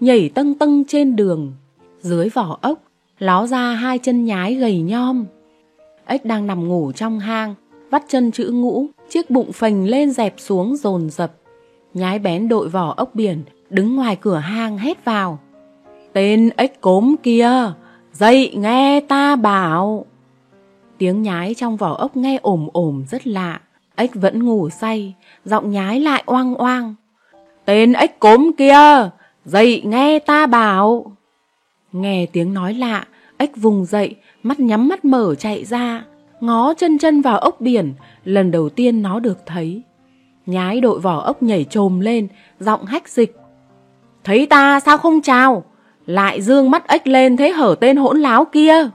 nhảy 0.00 0.30
tâng 0.34 0.54
tâng 0.54 0.84
trên 0.88 1.16
đường. 1.16 1.52
Dưới 2.00 2.28
vỏ 2.28 2.58
ốc, 2.60 2.82
ló 3.18 3.46
ra 3.46 3.74
hai 3.74 3.98
chân 3.98 4.24
nhái 4.24 4.54
gầy 4.54 4.80
nhom. 4.80 5.24
Ếch 6.06 6.24
đang 6.24 6.46
nằm 6.46 6.68
ngủ 6.68 6.92
trong 6.92 7.20
hang, 7.20 7.54
vắt 7.90 8.04
chân 8.08 8.30
chữ 8.30 8.50
ngũ, 8.50 8.86
chiếc 9.10 9.30
bụng 9.30 9.52
phình 9.52 9.88
lên 9.90 10.10
dẹp 10.10 10.34
xuống 10.38 10.76
dồn 10.76 11.10
dập. 11.10 11.32
Nhái 11.94 12.18
bén 12.18 12.48
đội 12.48 12.68
vỏ 12.68 12.94
ốc 12.96 13.14
biển, 13.14 13.42
đứng 13.70 13.96
ngoài 13.96 14.16
cửa 14.16 14.36
hang 14.36 14.78
hét 14.78 15.04
vào. 15.04 15.38
Tên 16.12 16.50
ếch 16.56 16.80
cốm 16.80 17.14
kia, 17.22 17.72
dậy 18.12 18.52
nghe 18.56 19.00
ta 19.00 19.36
bảo. 19.36 20.06
Tiếng 21.02 21.22
nhái 21.22 21.54
trong 21.54 21.76
vỏ 21.76 21.94
ốc 21.94 22.16
nghe 22.16 22.38
ồm 22.42 22.68
ồm 22.72 23.04
rất 23.10 23.26
lạ. 23.26 23.60
Ếch 23.96 24.14
vẫn 24.14 24.44
ngủ 24.44 24.70
say, 24.70 25.14
giọng 25.44 25.70
nhái 25.70 26.00
lại 26.00 26.22
oang 26.26 26.54
oang. 26.54 26.94
Tên 27.64 27.92
ếch 27.92 28.18
cốm 28.18 28.50
kia, 28.58 29.10
dậy 29.44 29.82
nghe 29.84 30.18
ta 30.18 30.46
bảo. 30.46 31.16
Nghe 31.92 32.26
tiếng 32.32 32.54
nói 32.54 32.74
lạ, 32.74 33.06
ếch 33.36 33.56
vùng 33.56 33.84
dậy, 33.84 34.16
mắt 34.42 34.60
nhắm 34.60 34.88
mắt 34.88 35.04
mở 35.04 35.34
chạy 35.34 35.64
ra, 35.64 36.04
ngó 36.40 36.74
chân 36.74 36.98
chân 36.98 37.22
vào 37.22 37.38
ốc 37.38 37.60
biển, 37.60 37.94
lần 38.24 38.50
đầu 38.50 38.68
tiên 38.68 39.02
nó 39.02 39.20
được 39.20 39.38
thấy. 39.46 39.82
Nhái 40.46 40.80
đội 40.80 41.00
vỏ 41.00 41.20
ốc 41.20 41.42
nhảy 41.42 41.64
trồm 41.64 42.00
lên, 42.00 42.28
giọng 42.60 42.84
hách 42.84 43.08
dịch. 43.08 43.36
Thấy 44.24 44.46
ta 44.46 44.80
sao 44.80 44.98
không 44.98 45.22
chào? 45.22 45.64
Lại 46.06 46.42
dương 46.42 46.70
mắt 46.70 46.88
ếch 46.88 47.06
lên 47.06 47.36
thế 47.36 47.50
hở 47.50 47.74
tên 47.80 47.96
hỗn 47.96 48.20
láo 48.20 48.44
kia. 48.44 48.88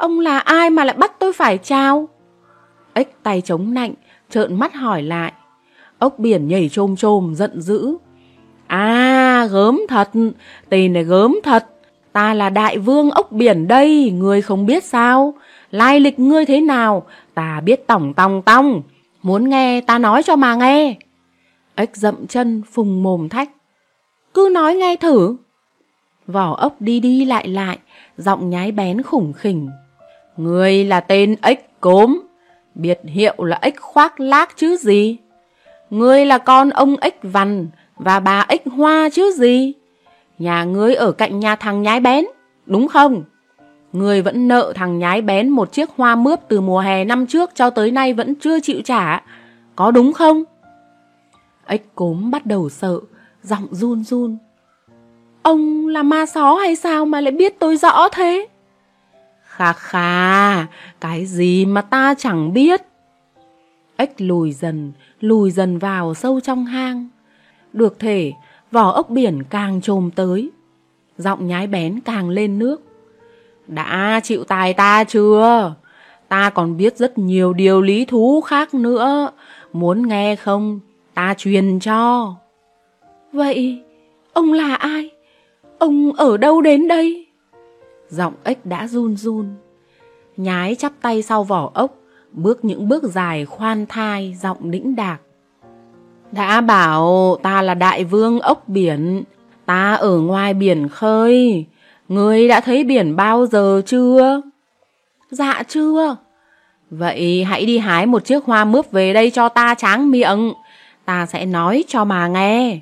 Ông 0.00 0.20
là 0.20 0.38
ai 0.38 0.70
mà 0.70 0.84
lại 0.84 0.96
bắt 0.98 1.12
tôi 1.18 1.32
phải 1.32 1.58
trao? 1.58 2.08
Ếch 2.92 3.22
tay 3.22 3.40
chống 3.40 3.74
nạnh, 3.74 3.94
trợn 4.30 4.58
mắt 4.58 4.74
hỏi 4.74 5.02
lại. 5.02 5.32
Ốc 5.98 6.18
biển 6.18 6.48
nhảy 6.48 6.68
trôm 6.68 6.96
trôm, 6.96 7.34
giận 7.34 7.60
dữ. 7.60 7.96
À, 8.66 9.46
gớm 9.50 9.80
thật, 9.88 10.10
tên 10.68 10.92
này 10.92 11.04
gớm 11.04 11.36
thật. 11.42 11.66
Ta 12.12 12.34
là 12.34 12.50
đại 12.50 12.78
vương 12.78 13.10
ốc 13.10 13.32
biển 13.32 13.68
đây, 13.68 14.10
ngươi 14.10 14.42
không 14.42 14.66
biết 14.66 14.84
sao? 14.84 15.34
Lai 15.70 16.00
lịch 16.00 16.18
ngươi 16.18 16.44
thế 16.44 16.60
nào, 16.60 17.06
ta 17.34 17.60
biết 17.60 17.86
tổng 17.86 18.14
tòng 18.14 18.42
tong. 18.42 18.82
Muốn 19.22 19.48
nghe 19.48 19.80
ta 19.80 19.98
nói 19.98 20.22
cho 20.22 20.36
mà 20.36 20.54
nghe. 20.54 20.96
Ếch 21.74 21.96
dậm 21.96 22.26
chân 22.26 22.62
phùng 22.72 23.02
mồm 23.02 23.28
thách. 23.28 23.50
Cứ 24.34 24.50
nói 24.52 24.74
nghe 24.74 24.96
thử. 24.96 25.36
Vỏ 26.26 26.56
ốc 26.56 26.76
đi 26.80 27.00
đi 27.00 27.24
lại 27.24 27.48
lại, 27.48 27.78
giọng 28.16 28.50
nhái 28.50 28.72
bén 28.72 29.02
khủng 29.02 29.32
khỉnh. 29.32 29.68
Người 30.36 30.84
là 30.84 31.00
tên 31.00 31.36
ếch 31.42 31.80
cốm, 31.80 32.20
biệt 32.74 33.00
hiệu 33.04 33.44
là 33.44 33.58
ếch 33.62 33.80
khoác 33.80 34.20
lác 34.20 34.56
chứ 34.56 34.76
gì. 34.76 35.16
Ngươi 35.90 36.26
là 36.26 36.38
con 36.38 36.70
ông 36.70 36.96
ếch 37.00 37.18
vằn 37.22 37.68
và 37.96 38.20
bà 38.20 38.44
ếch 38.48 38.62
hoa 38.66 39.08
chứ 39.12 39.32
gì. 39.36 39.72
Nhà 40.38 40.64
ngươi 40.64 40.94
ở 40.94 41.12
cạnh 41.12 41.40
nhà 41.40 41.56
thằng 41.56 41.82
nhái 41.82 42.00
bén, 42.00 42.24
đúng 42.66 42.88
không? 42.88 43.24
Ngươi 43.92 44.22
vẫn 44.22 44.48
nợ 44.48 44.72
thằng 44.76 44.98
nhái 44.98 45.22
bén 45.22 45.48
một 45.48 45.72
chiếc 45.72 45.88
hoa 45.96 46.16
mướp 46.16 46.40
từ 46.48 46.60
mùa 46.60 46.80
hè 46.80 47.04
năm 47.04 47.26
trước 47.26 47.50
cho 47.54 47.70
tới 47.70 47.90
nay 47.90 48.12
vẫn 48.12 48.34
chưa 48.34 48.60
chịu 48.60 48.80
trả. 48.84 49.22
Có 49.76 49.90
đúng 49.90 50.12
không? 50.12 50.44
Ếch 51.66 51.94
cốm 51.94 52.30
bắt 52.30 52.46
đầu 52.46 52.68
sợ, 52.68 53.00
giọng 53.42 53.66
run 53.70 54.04
run. 54.04 54.36
Ông 55.42 55.88
là 55.88 56.02
ma 56.02 56.26
só 56.26 56.54
hay 56.54 56.76
sao 56.76 57.06
mà 57.06 57.20
lại 57.20 57.32
biết 57.32 57.58
tôi 57.58 57.76
rõ 57.76 58.08
thế? 58.08 58.46
Khà 59.60 59.72
khà, 59.72 60.66
cái 61.00 61.26
gì 61.26 61.66
mà 61.66 61.82
ta 61.82 62.14
chẳng 62.18 62.52
biết. 62.52 62.80
Ếch 63.96 64.20
lùi 64.20 64.52
dần, 64.52 64.92
lùi 65.20 65.50
dần 65.50 65.78
vào 65.78 66.14
sâu 66.14 66.40
trong 66.40 66.64
hang. 66.64 67.08
Được 67.72 67.98
thể, 67.98 68.32
vỏ 68.72 68.90
ốc 68.90 69.10
biển 69.10 69.42
càng 69.50 69.80
trồm 69.80 70.10
tới. 70.10 70.50
Giọng 71.18 71.46
nhái 71.46 71.66
bén 71.66 72.00
càng 72.00 72.28
lên 72.28 72.58
nước. 72.58 72.82
Đã 73.66 74.20
chịu 74.22 74.44
tài 74.44 74.74
ta 74.74 75.04
chưa? 75.04 75.74
Ta 76.28 76.50
còn 76.50 76.76
biết 76.76 76.96
rất 76.96 77.18
nhiều 77.18 77.52
điều 77.52 77.82
lý 77.82 78.04
thú 78.04 78.40
khác 78.40 78.74
nữa. 78.74 79.30
Muốn 79.72 80.08
nghe 80.08 80.36
không? 80.36 80.80
Ta 81.14 81.34
truyền 81.38 81.80
cho. 81.80 82.34
Vậy, 83.32 83.82
ông 84.32 84.52
là 84.52 84.74
ai? 84.74 85.10
Ông 85.78 86.12
ở 86.12 86.36
đâu 86.36 86.60
đến 86.60 86.88
đây? 86.88 87.29
Giọng 88.10 88.34
ếch 88.44 88.66
đã 88.66 88.86
run 88.86 89.16
run. 89.16 89.46
Nhái 90.36 90.74
chắp 90.74 90.92
tay 91.02 91.22
sau 91.22 91.44
vỏ 91.44 91.70
ốc, 91.74 91.94
bước 92.32 92.64
những 92.64 92.88
bước 92.88 93.02
dài 93.02 93.44
khoan 93.44 93.86
thai, 93.86 94.36
giọng 94.42 94.70
đĩnh 94.70 94.96
đạc. 94.96 95.18
Đã 96.32 96.60
bảo 96.60 97.36
ta 97.42 97.62
là 97.62 97.74
đại 97.74 98.04
vương 98.04 98.40
ốc 98.40 98.68
biển, 98.68 99.22
ta 99.66 99.94
ở 99.94 100.18
ngoài 100.18 100.54
biển 100.54 100.88
khơi. 100.88 101.66
Ngươi 102.08 102.48
đã 102.48 102.60
thấy 102.60 102.84
biển 102.84 103.16
bao 103.16 103.46
giờ 103.46 103.82
chưa? 103.86 104.40
Dạ 105.30 105.62
chưa. 105.68 106.16
Vậy 106.90 107.44
hãy 107.44 107.66
đi 107.66 107.78
hái 107.78 108.06
một 108.06 108.24
chiếc 108.24 108.44
hoa 108.44 108.64
mướp 108.64 108.90
về 108.90 109.12
đây 109.12 109.30
cho 109.30 109.48
ta 109.48 109.74
tráng 109.74 110.10
miệng. 110.10 110.52
Ta 111.04 111.26
sẽ 111.26 111.46
nói 111.46 111.84
cho 111.88 112.04
mà 112.04 112.28
nghe. 112.28 112.80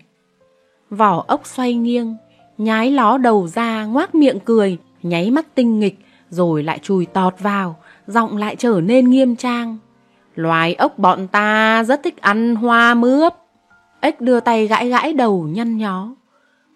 Vỏ 0.90 1.24
ốc 1.26 1.46
xoay 1.46 1.74
nghiêng, 1.74 2.16
nhái 2.58 2.90
ló 2.90 3.18
đầu 3.18 3.46
ra 3.46 3.84
ngoác 3.84 4.14
miệng 4.14 4.38
cười, 4.44 4.78
nháy 5.02 5.30
mắt 5.30 5.54
tinh 5.54 5.80
nghịch, 5.80 5.98
rồi 6.30 6.62
lại 6.62 6.78
chùi 6.82 7.06
tọt 7.06 7.34
vào, 7.40 7.76
giọng 8.06 8.36
lại 8.36 8.56
trở 8.56 8.80
nên 8.80 9.10
nghiêm 9.10 9.36
trang. 9.36 9.78
Loài 10.34 10.74
ốc 10.74 10.98
bọn 10.98 11.28
ta 11.28 11.84
rất 11.84 12.00
thích 12.02 12.20
ăn 12.20 12.54
hoa 12.54 12.94
mướp. 12.94 13.32
Ếch 14.00 14.20
đưa 14.20 14.40
tay 14.40 14.66
gãi 14.66 14.88
gãi 14.88 15.12
đầu 15.12 15.48
nhăn 15.52 15.76
nhó. 15.76 16.14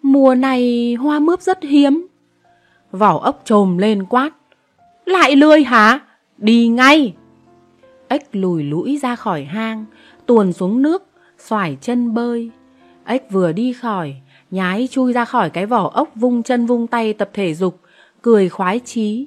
Mùa 0.03 0.35
này 0.35 0.95
hoa 1.01 1.21
mướp 1.21 1.41
rất 1.41 1.63
hiếm. 1.63 2.07
Vỏ 2.93 3.19
ốc 3.19 3.43
trồm 3.45 3.79
lên 3.79 4.05
quát. 4.05 4.31
Lại 5.07 5.37
lươi 5.37 5.65
hả? 5.65 6.01
Đi 6.39 6.69
ngay! 6.69 7.15
Ếch 8.09 8.27
lùi 8.33 8.63
lũi 8.63 8.99
ra 9.03 9.17
khỏi 9.17 9.45
hang, 9.45 9.85
tuồn 10.27 10.53
xuống 10.53 10.83
nước, 10.83 11.07
xoải 11.39 11.77
chân 11.81 12.15
bơi. 12.15 12.51
Ếch 13.05 13.31
vừa 13.31 13.53
đi 13.53 13.73
khỏi, 13.73 14.15
nhái 14.51 14.89
chui 14.91 15.13
ra 15.13 15.25
khỏi 15.25 15.51
cái 15.51 15.67
vỏ 15.67 15.91
ốc 15.95 16.09
vung 16.15 16.43
chân 16.43 16.67
vung 16.67 16.87
tay 16.87 17.13
tập 17.13 17.31
thể 17.33 17.55
dục, 17.55 17.81
cười 18.23 18.49
khoái 18.49 18.81
chí. 18.81 19.27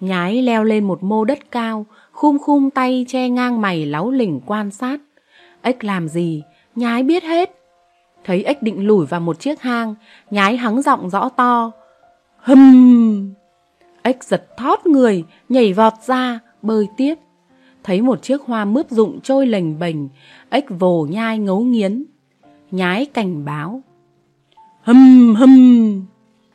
Nhái 0.00 0.42
leo 0.42 0.64
lên 0.64 0.84
một 0.84 1.02
mô 1.02 1.24
đất 1.24 1.50
cao, 1.50 1.86
khum 2.12 2.38
khum 2.38 2.70
tay 2.70 3.04
che 3.08 3.28
ngang 3.28 3.60
mày 3.60 3.86
láu 3.86 4.10
lỉnh 4.10 4.40
quan 4.46 4.70
sát. 4.70 5.00
Ếch 5.62 5.84
làm 5.84 6.08
gì, 6.08 6.42
nhái 6.74 7.02
biết 7.02 7.24
hết. 7.24 7.54
Thấy 8.24 8.42
ếch 8.42 8.62
định 8.62 8.86
lủi 8.86 9.06
vào 9.06 9.20
một 9.20 9.40
chiếc 9.40 9.60
hang, 9.60 9.94
nhái 10.30 10.56
hắng 10.56 10.82
giọng 10.82 11.10
rõ 11.10 11.28
to. 11.28 11.70
Hừm! 12.36 13.34
Ếch 14.02 14.24
giật 14.24 14.56
thót 14.56 14.86
người, 14.86 15.24
nhảy 15.48 15.72
vọt 15.72 15.92
ra, 16.06 16.40
bơi 16.62 16.86
tiếp. 16.96 17.14
Thấy 17.84 18.02
một 18.02 18.22
chiếc 18.22 18.42
hoa 18.42 18.64
mướp 18.64 18.90
rụng 18.90 19.20
trôi 19.20 19.46
lềnh 19.46 19.78
bềnh, 19.78 19.96
ếch 20.50 20.64
vồ 20.68 21.06
nhai 21.10 21.38
ngấu 21.38 21.60
nghiến. 21.60 22.04
Nhái 22.70 23.06
cảnh 23.06 23.44
báo. 23.44 23.82
Hừm 24.82 25.34
hừm! 25.34 26.06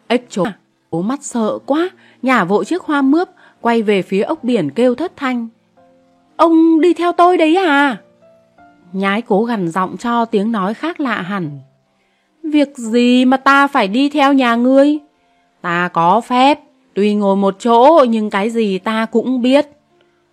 Ếch 0.07 0.29
trốn. 0.29 0.47
Bố 0.93 1.01
mắt 1.01 1.23
sợ 1.23 1.59
quá, 1.65 1.89
nhả 2.21 2.43
vội 2.43 2.65
chiếc 2.65 2.81
hoa 2.81 3.01
mướp, 3.01 3.29
quay 3.61 3.81
về 3.81 4.01
phía 4.01 4.21
ốc 4.21 4.43
biển 4.43 4.69
kêu 4.69 4.95
thất 4.95 5.11
thanh. 5.15 5.47
Ông 6.35 6.81
đi 6.81 6.93
theo 6.93 7.11
tôi 7.11 7.37
đấy 7.37 7.55
à? 7.55 7.97
Nhái 8.91 9.21
cố 9.21 9.43
gằn 9.43 9.67
giọng 9.67 9.97
cho 9.97 10.25
tiếng 10.25 10.51
nói 10.51 10.73
khác 10.73 10.99
lạ 10.99 11.21
hẳn. 11.21 11.59
Việc 12.43 12.77
gì 12.77 13.25
mà 13.25 13.37
ta 13.37 13.67
phải 13.67 13.87
đi 13.87 14.09
theo 14.09 14.33
nhà 14.33 14.55
ngươi? 14.55 14.97
Ta 15.61 15.87
có 15.93 16.21
phép, 16.21 16.59
tuy 16.93 17.15
ngồi 17.15 17.35
một 17.35 17.55
chỗ 17.59 18.05
nhưng 18.09 18.29
cái 18.29 18.49
gì 18.49 18.77
ta 18.77 19.05
cũng 19.05 19.41
biết. 19.41 19.67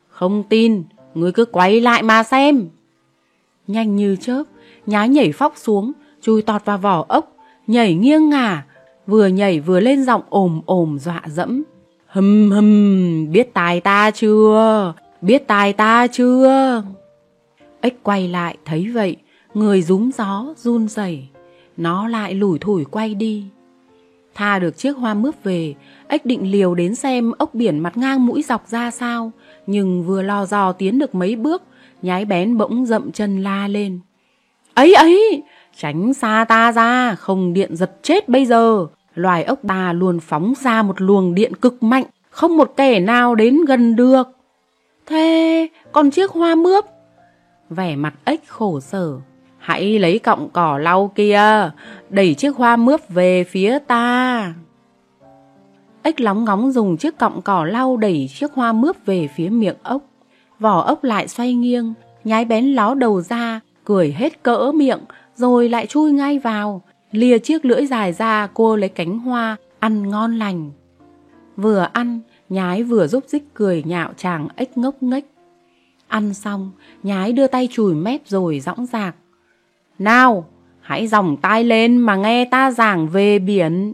Không 0.08 0.42
tin, 0.48 0.82
ngươi 1.14 1.32
cứ 1.32 1.44
quay 1.44 1.80
lại 1.80 2.02
mà 2.02 2.22
xem. 2.22 2.68
Nhanh 3.66 3.96
như 3.96 4.16
chớp, 4.20 4.42
nhái 4.86 5.08
nhảy 5.08 5.32
phóc 5.32 5.54
xuống, 5.56 5.92
chui 6.22 6.42
tọt 6.42 6.64
vào 6.64 6.78
vỏ 6.78 7.04
ốc, 7.08 7.36
nhảy 7.66 7.94
nghiêng 7.94 8.28
ngả, 8.30 8.64
vừa 9.06 9.26
nhảy 9.26 9.60
vừa 9.60 9.80
lên 9.80 10.04
giọng 10.04 10.22
ồm 10.30 10.60
ồm 10.66 10.98
dọa 10.98 11.22
dẫm. 11.26 11.62
Hừm 12.06 12.50
hừm, 12.50 13.32
biết 13.32 13.54
tài 13.54 13.80
ta 13.80 14.10
chưa? 14.10 14.92
Biết 15.20 15.46
tài 15.46 15.72
ta 15.72 16.06
chưa? 16.06 16.82
Ếch 17.80 18.02
quay 18.02 18.28
lại 18.28 18.56
thấy 18.64 18.88
vậy, 18.94 19.16
người 19.54 19.82
rúm 19.82 20.10
gió, 20.10 20.54
run 20.56 20.88
rẩy, 20.88 21.28
nó 21.76 22.08
lại 22.08 22.34
lủi 22.34 22.58
thủi 22.58 22.84
quay 22.84 23.14
đi. 23.14 23.44
Tha 24.34 24.58
được 24.58 24.76
chiếc 24.76 24.96
hoa 24.96 25.14
mướp 25.14 25.34
về, 25.44 25.74
ếch 26.08 26.26
định 26.26 26.50
liều 26.50 26.74
đến 26.74 26.94
xem 26.94 27.32
ốc 27.38 27.54
biển 27.54 27.78
mặt 27.78 27.96
ngang 27.96 28.26
mũi 28.26 28.42
dọc 28.42 28.68
ra 28.68 28.90
sao, 28.90 29.32
nhưng 29.66 30.02
vừa 30.02 30.22
lo 30.22 30.46
dò 30.46 30.72
tiến 30.72 30.98
được 30.98 31.14
mấy 31.14 31.36
bước, 31.36 31.62
nhái 32.02 32.24
bén 32.24 32.56
bỗng 32.56 32.86
dậm 32.86 33.12
chân 33.12 33.42
la 33.42 33.68
lên. 33.68 34.00
Ấy 34.74 34.94
ấy, 34.94 35.42
tránh 35.80 36.14
xa 36.14 36.44
ta 36.48 36.72
ra, 36.72 37.14
không 37.14 37.52
điện 37.52 37.76
giật 37.76 37.90
chết 38.02 38.28
bây 38.28 38.46
giờ. 38.46 38.86
Loài 39.14 39.44
ốc 39.44 39.58
ta 39.68 39.92
luôn 39.92 40.20
phóng 40.20 40.52
ra 40.62 40.82
một 40.82 41.00
luồng 41.00 41.34
điện 41.34 41.54
cực 41.54 41.82
mạnh, 41.82 42.04
không 42.30 42.56
một 42.56 42.72
kẻ 42.76 43.00
nào 43.00 43.34
đến 43.34 43.64
gần 43.68 43.96
được. 43.96 44.28
Thế, 45.06 45.68
còn 45.92 46.10
chiếc 46.10 46.30
hoa 46.30 46.54
mướp? 46.54 46.84
Vẻ 47.70 47.96
mặt 47.96 48.14
ếch 48.24 48.48
khổ 48.48 48.80
sở. 48.80 49.18
Hãy 49.58 49.98
lấy 49.98 50.18
cọng 50.18 50.48
cỏ 50.52 50.78
lau 50.78 51.12
kia, 51.14 51.70
đẩy 52.10 52.34
chiếc 52.34 52.56
hoa 52.56 52.76
mướp 52.76 53.08
về 53.08 53.44
phía 53.44 53.78
ta. 53.78 54.54
Ếch 56.02 56.20
lóng 56.20 56.44
ngóng 56.44 56.72
dùng 56.72 56.96
chiếc 56.96 57.18
cọng 57.18 57.42
cỏ 57.42 57.64
lau 57.64 57.96
đẩy 57.96 58.28
chiếc 58.34 58.52
hoa 58.52 58.72
mướp 58.72 59.06
về 59.06 59.28
phía 59.36 59.48
miệng 59.48 59.76
ốc. 59.82 60.02
Vỏ 60.58 60.80
ốc 60.80 61.04
lại 61.04 61.28
xoay 61.28 61.54
nghiêng, 61.54 61.94
nhái 62.24 62.44
bén 62.44 62.64
ló 62.64 62.94
đầu 62.94 63.20
ra, 63.20 63.60
cười 63.84 64.12
hết 64.12 64.42
cỡ 64.42 64.72
miệng, 64.74 65.00
rồi 65.40 65.68
lại 65.68 65.86
chui 65.86 66.12
ngay 66.12 66.38
vào. 66.38 66.82
Lìa 67.12 67.38
chiếc 67.38 67.64
lưỡi 67.64 67.86
dài 67.86 68.12
ra 68.12 68.48
cô 68.54 68.76
lấy 68.76 68.88
cánh 68.88 69.18
hoa, 69.18 69.56
ăn 69.78 70.10
ngon 70.10 70.38
lành. 70.38 70.70
Vừa 71.56 71.88
ăn, 71.92 72.20
nhái 72.48 72.82
vừa 72.82 73.06
giúp 73.06 73.24
dích 73.26 73.54
cười 73.54 73.82
nhạo 73.86 74.12
chàng 74.16 74.48
ếch 74.56 74.78
ngốc 74.78 75.02
nghếch. 75.02 75.24
Ăn 76.08 76.34
xong, 76.34 76.70
nhái 77.02 77.32
đưa 77.32 77.46
tay 77.46 77.68
chùi 77.72 77.94
mép 77.94 78.20
rồi 78.26 78.60
dõng 78.60 78.86
dạc. 78.86 79.14
Nào, 79.98 80.46
hãy 80.80 81.06
dòng 81.06 81.36
tai 81.36 81.64
lên 81.64 81.96
mà 81.96 82.16
nghe 82.16 82.44
ta 82.44 82.70
giảng 82.70 83.08
về 83.08 83.38
biển. 83.38 83.92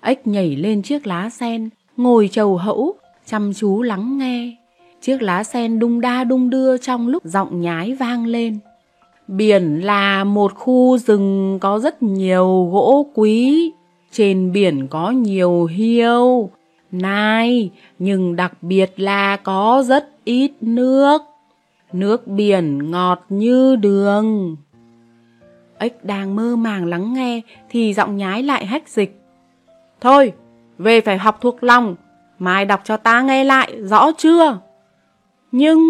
Ếch 0.00 0.26
nhảy 0.26 0.56
lên 0.56 0.82
chiếc 0.82 1.06
lá 1.06 1.30
sen, 1.30 1.68
ngồi 1.96 2.28
trầu 2.32 2.56
hẫu, 2.56 2.94
chăm 3.26 3.52
chú 3.54 3.82
lắng 3.82 4.18
nghe. 4.18 4.56
Chiếc 5.00 5.22
lá 5.22 5.44
sen 5.44 5.78
đung 5.78 6.00
đa 6.00 6.24
đung 6.24 6.50
đưa 6.50 6.78
trong 6.78 7.08
lúc 7.08 7.24
giọng 7.24 7.60
nhái 7.60 7.94
vang 7.94 8.26
lên. 8.26 8.58
Biển 9.28 9.80
là 9.80 10.24
một 10.24 10.54
khu 10.54 10.98
rừng 10.98 11.58
có 11.60 11.78
rất 11.78 12.02
nhiều 12.02 12.68
gỗ 12.72 13.06
quý. 13.14 13.72
Trên 14.12 14.52
biển 14.52 14.86
có 14.88 15.10
nhiều 15.10 15.64
hiêu, 15.64 16.50
nai, 16.90 17.70
nhưng 17.98 18.36
đặc 18.36 18.62
biệt 18.62 18.92
là 18.96 19.36
có 19.36 19.82
rất 19.86 20.10
ít 20.24 20.52
nước. 20.60 21.22
Nước 21.92 22.26
biển 22.26 22.90
ngọt 22.90 23.24
như 23.28 23.76
đường. 23.76 24.56
Ếch 25.78 26.04
đang 26.04 26.36
mơ 26.36 26.56
màng 26.56 26.86
lắng 26.86 27.14
nghe 27.14 27.40
thì 27.70 27.94
giọng 27.94 28.16
nhái 28.16 28.42
lại 28.42 28.66
hách 28.66 28.88
dịch. 28.88 29.20
Thôi, 30.00 30.32
về 30.78 31.00
phải 31.00 31.18
học 31.18 31.38
thuộc 31.40 31.64
lòng, 31.64 31.96
mai 32.38 32.64
đọc 32.64 32.80
cho 32.84 32.96
ta 32.96 33.22
nghe 33.22 33.44
lại, 33.44 33.72
rõ 33.82 34.12
chưa? 34.18 34.58
Nhưng, 35.52 35.80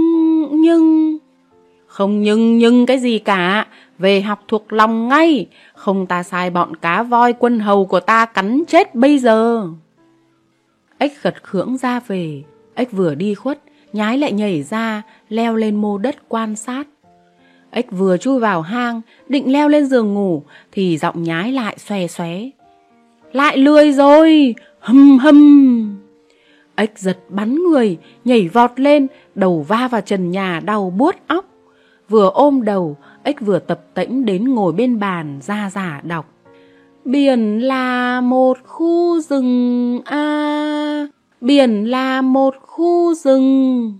nhưng... 0.60 1.03
Không 1.94 2.22
nhưng 2.22 2.58
nhưng 2.58 2.86
cái 2.86 2.98
gì 2.98 3.18
cả, 3.18 3.66
về 3.98 4.20
học 4.20 4.44
thuộc 4.48 4.72
lòng 4.72 5.08
ngay, 5.08 5.46
không 5.74 6.06
ta 6.06 6.22
sai 6.22 6.50
bọn 6.50 6.76
cá 6.76 7.02
voi 7.02 7.32
quân 7.32 7.60
hầu 7.60 7.86
của 7.86 8.00
ta 8.00 8.26
cắn 8.26 8.62
chết 8.68 8.94
bây 8.94 9.18
giờ. 9.18 9.68
Ếch 10.98 11.22
gật 11.22 11.42
khưỡng 11.42 11.76
ra 11.76 12.00
về, 12.06 12.42
ếch 12.74 12.92
vừa 12.92 13.14
đi 13.14 13.34
khuất, 13.34 13.62
nhái 13.92 14.18
lại 14.18 14.32
nhảy 14.32 14.62
ra, 14.62 15.02
leo 15.28 15.56
lên 15.56 15.76
mô 15.76 15.98
đất 15.98 16.16
quan 16.28 16.56
sát. 16.56 16.86
Ếch 17.70 17.90
vừa 17.90 18.16
chui 18.16 18.40
vào 18.40 18.62
hang, 18.62 19.00
định 19.28 19.52
leo 19.52 19.68
lên 19.68 19.86
giường 19.86 20.14
ngủ, 20.14 20.42
thì 20.72 20.98
giọng 20.98 21.22
nhái 21.22 21.52
lại 21.52 21.76
xòe 21.78 22.06
xóe. 22.06 22.50
Lại 23.32 23.56
lười 23.56 23.92
rồi, 23.92 24.54
hâm 24.78 25.18
hâm. 25.18 25.98
Ếch 26.76 26.98
giật 26.98 27.18
bắn 27.28 27.54
người, 27.54 27.98
nhảy 28.24 28.48
vọt 28.48 28.80
lên, 28.80 29.06
đầu 29.34 29.62
va 29.68 29.88
vào 29.88 30.00
trần 30.00 30.30
nhà 30.30 30.60
đau 30.64 30.90
buốt 30.90 31.14
óc. 31.26 31.44
Vừa 32.14 32.30
ôm 32.34 32.64
đầu, 32.64 32.96
ếch 33.22 33.40
vừa 33.40 33.58
tập 33.58 33.80
tễnh 33.94 34.24
đến 34.24 34.54
ngồi 34.54 34.72
bên 34.72 34.98
bàn 34.98 35.38
ra 35.42 35.70
giả 35.70 36.00
đọc. 36.04 36.26
Biển 37.04 37.58
là 37.58 38.20
một 38.20 38.58
khu 38.66 39.20
rừng 39.20 40.00
a 40.04 41.08
Biển 41.40 41.90
là 41.90 42.22
một 42.22 42.54
khu 42.62 43.14
rừng. 43.14 43.98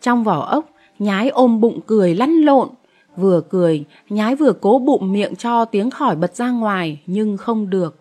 Trong 0.00 0.24
vỏ 0.24 0.40
ốc 0.40 0.70
Nhái 0.98 1.28
ôm 1.28 1.60
bụng 1.60 1.80
cười 1.86 2.14
lăn 2.14 2.30
lộn. 2.30 2.68
Vừa 3.16 3.40
cười 3.40 3.84
Nhái 4.08 4.36
vừa 4.36 4.52
cố 4.52 4.78
bụng 4.78 5.12
miệng 5.12 5.36
cho 5.36 5.64
tiếng 5.64 5.90
khỏi 5.90 6.16
bật 6.16 6.34
ra 6.36 6.50
ngoài 6.50 7.00
Nhưng 7.06 7.36
không 7.36 7.70
được. 7.70 7.96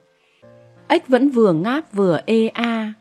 Ếch 0.88 1.08
vẫn 1.08 1.30
vừa 1.30 1.54
ngáp 1.54 1.94
vừa 1.94 2.20
ê 2.26 2.48
a 2.48 2.94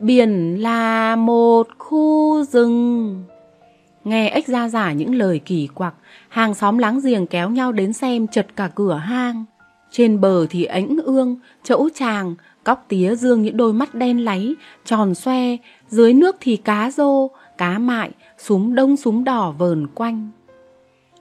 Biển 0.00 0.62
là 0.62 1.16
một 1.16 1.68
khu 1.78 2.44
rừng. 2.44 3.24
Nghe 4.04 4.28
ếch 4.28 4.48
ra 4.48 4.68
giả 4.68 4.92
những 4.92 5.14
lời 5.14 5.40
kỳ 5.44 5.68
quặc 5.74 5.94
Hàng 6.28 6.54
xóm 6.54 6.78
láng 6.78 7.00
giềng 7.04 7.26
kéo 7.26 7.50
nhau 7.50 7.72
đến 7.72 7.92
xem 7.92 8.26
chật 8.26 8.46
cả 8.56 8.70
cửa 8.74 8.94
hang 8.94 9.44
trên 9.96 10.20
bờ 10.20 10.46
thì 10.50 10.64
ánh 10.64 10.96
ương, 11.04 11.36
chỗ 11.64 11.88
tràng, 11.94 12.34
cóc 12.64 12.84
tía 12.88 13.14
dương 13.14 13.42
những 13.42 13.56
đôi 13.56 13.72
mắt 13.72 13.94
đen 13.94 14.24
láy, 14.24 14.54
tròn 14.84 15.14
xoe, 15.14 15.56
dưới 15.88 16.12
nước 16.12 16.36
thì 16.40 16.56
cá 16.56 16.90
rô, 16.90 17.30
cá 17.58 17.78
mại, 17.78 18.10
súng 18.38 18.74
đông 18.74 18.96
súng 18.96 19.24
đỏ 19.24 19.54
vờn 19.58 19.86
quanh. 19.86 20.30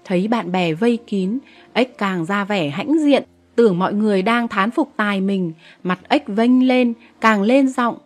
Thấy 0.06 0.28
bạn 0.28 0.52
bè 0.52 0.74
vây 0.74 0.98
kín, 1.08 1.40
ếch 1.74 1.98
càng 1.98 2.26
ra 2.26 2.46
vẻ 2.46 2.70
hãnh 2.70 3.00
diện, 3.00 3.24
tưởng 3.56 3.80
mọi 3.80 3.94
người 3.94 4.22
đang 4.22 4.48
thán 4.48 4.72
phục 4.72 4.92
tài 4.96 5.22
mình, 5.22 5.54
mặt 5.84 6.00
ếch 6.10 6.24
vênh 6.28 6.68
lên, 6.68 6.94
càng 7.22 7.42
lên 7.42 7.68
giọng. 7.68 7.98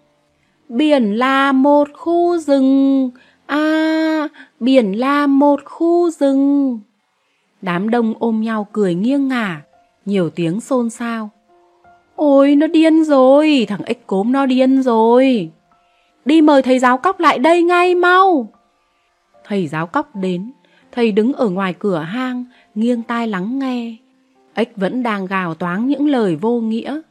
Biển 0.69 1.13
là 1.13 1.51
một 1.51 1.88
khu 1.93 2.38
rừng, 2.38 3.11
à, 3.48 4.28
biển 4.60 5.00
là 5.00 5.28
một 5.28 5.66
khu 5.66 6.10
rừng. 6.10 6.80
Đám 7.62 7.89
đông 7.89 8.14
ôm 8.20 8.41
nhau 8.41 8.68
cười 8.72 8.95
nghiêng 8.95 9.28
ngả, 9.28 9.62
nhiều 10.06 10.30
tiếng 10.30 10.62
xôn 10.62 10.89
xao. 10.89 11.30
Ôi, 12.16 12.56
nó 12.56 12.68
điên 12.68 13.04
rồi, 13.04 13.66
thằng 13.70 13.82
ếch 13.86 14.08
cốm 14.08 14.32
nó 14.32 14.45
điên 14.45 14.84
rồi. 14.84 15.52
Đi 16.26 16.41
mời 16.41 16.62
thầy 16.62 16.80
giáo 16.80 16.98
cóc 16.98 17.20
lại 17.20 17.39
đây 17.39 17.64
ngay 17.64 17.95
mau. 17.95 18.48
Thầy 19.43 19.68
giáo 19.68 19.88
cóc 19.88 20.16
đến, 20.16 20.52
thầy 20.91 21.12
đứng 21.12 21.34
ở 21.34 21.50
ngoài 21.50 21.74
cửa 21.80 22.00
hang, 22.00 22.45
nghiêng 22.76 23.04
tai 23.04 23.28
lắng 23.28 23.60
nghe. 23.60 23.95
Ếch 24.54 24.78
vẫn 24.78 25.04
đang 25.04 25.26
gào 25.26 25.56
toáng 25.56 25.88
những 25.88 26.08
lời 26.08 26.36
vô 26.36 26.60
nghĩa. 26.60 27.02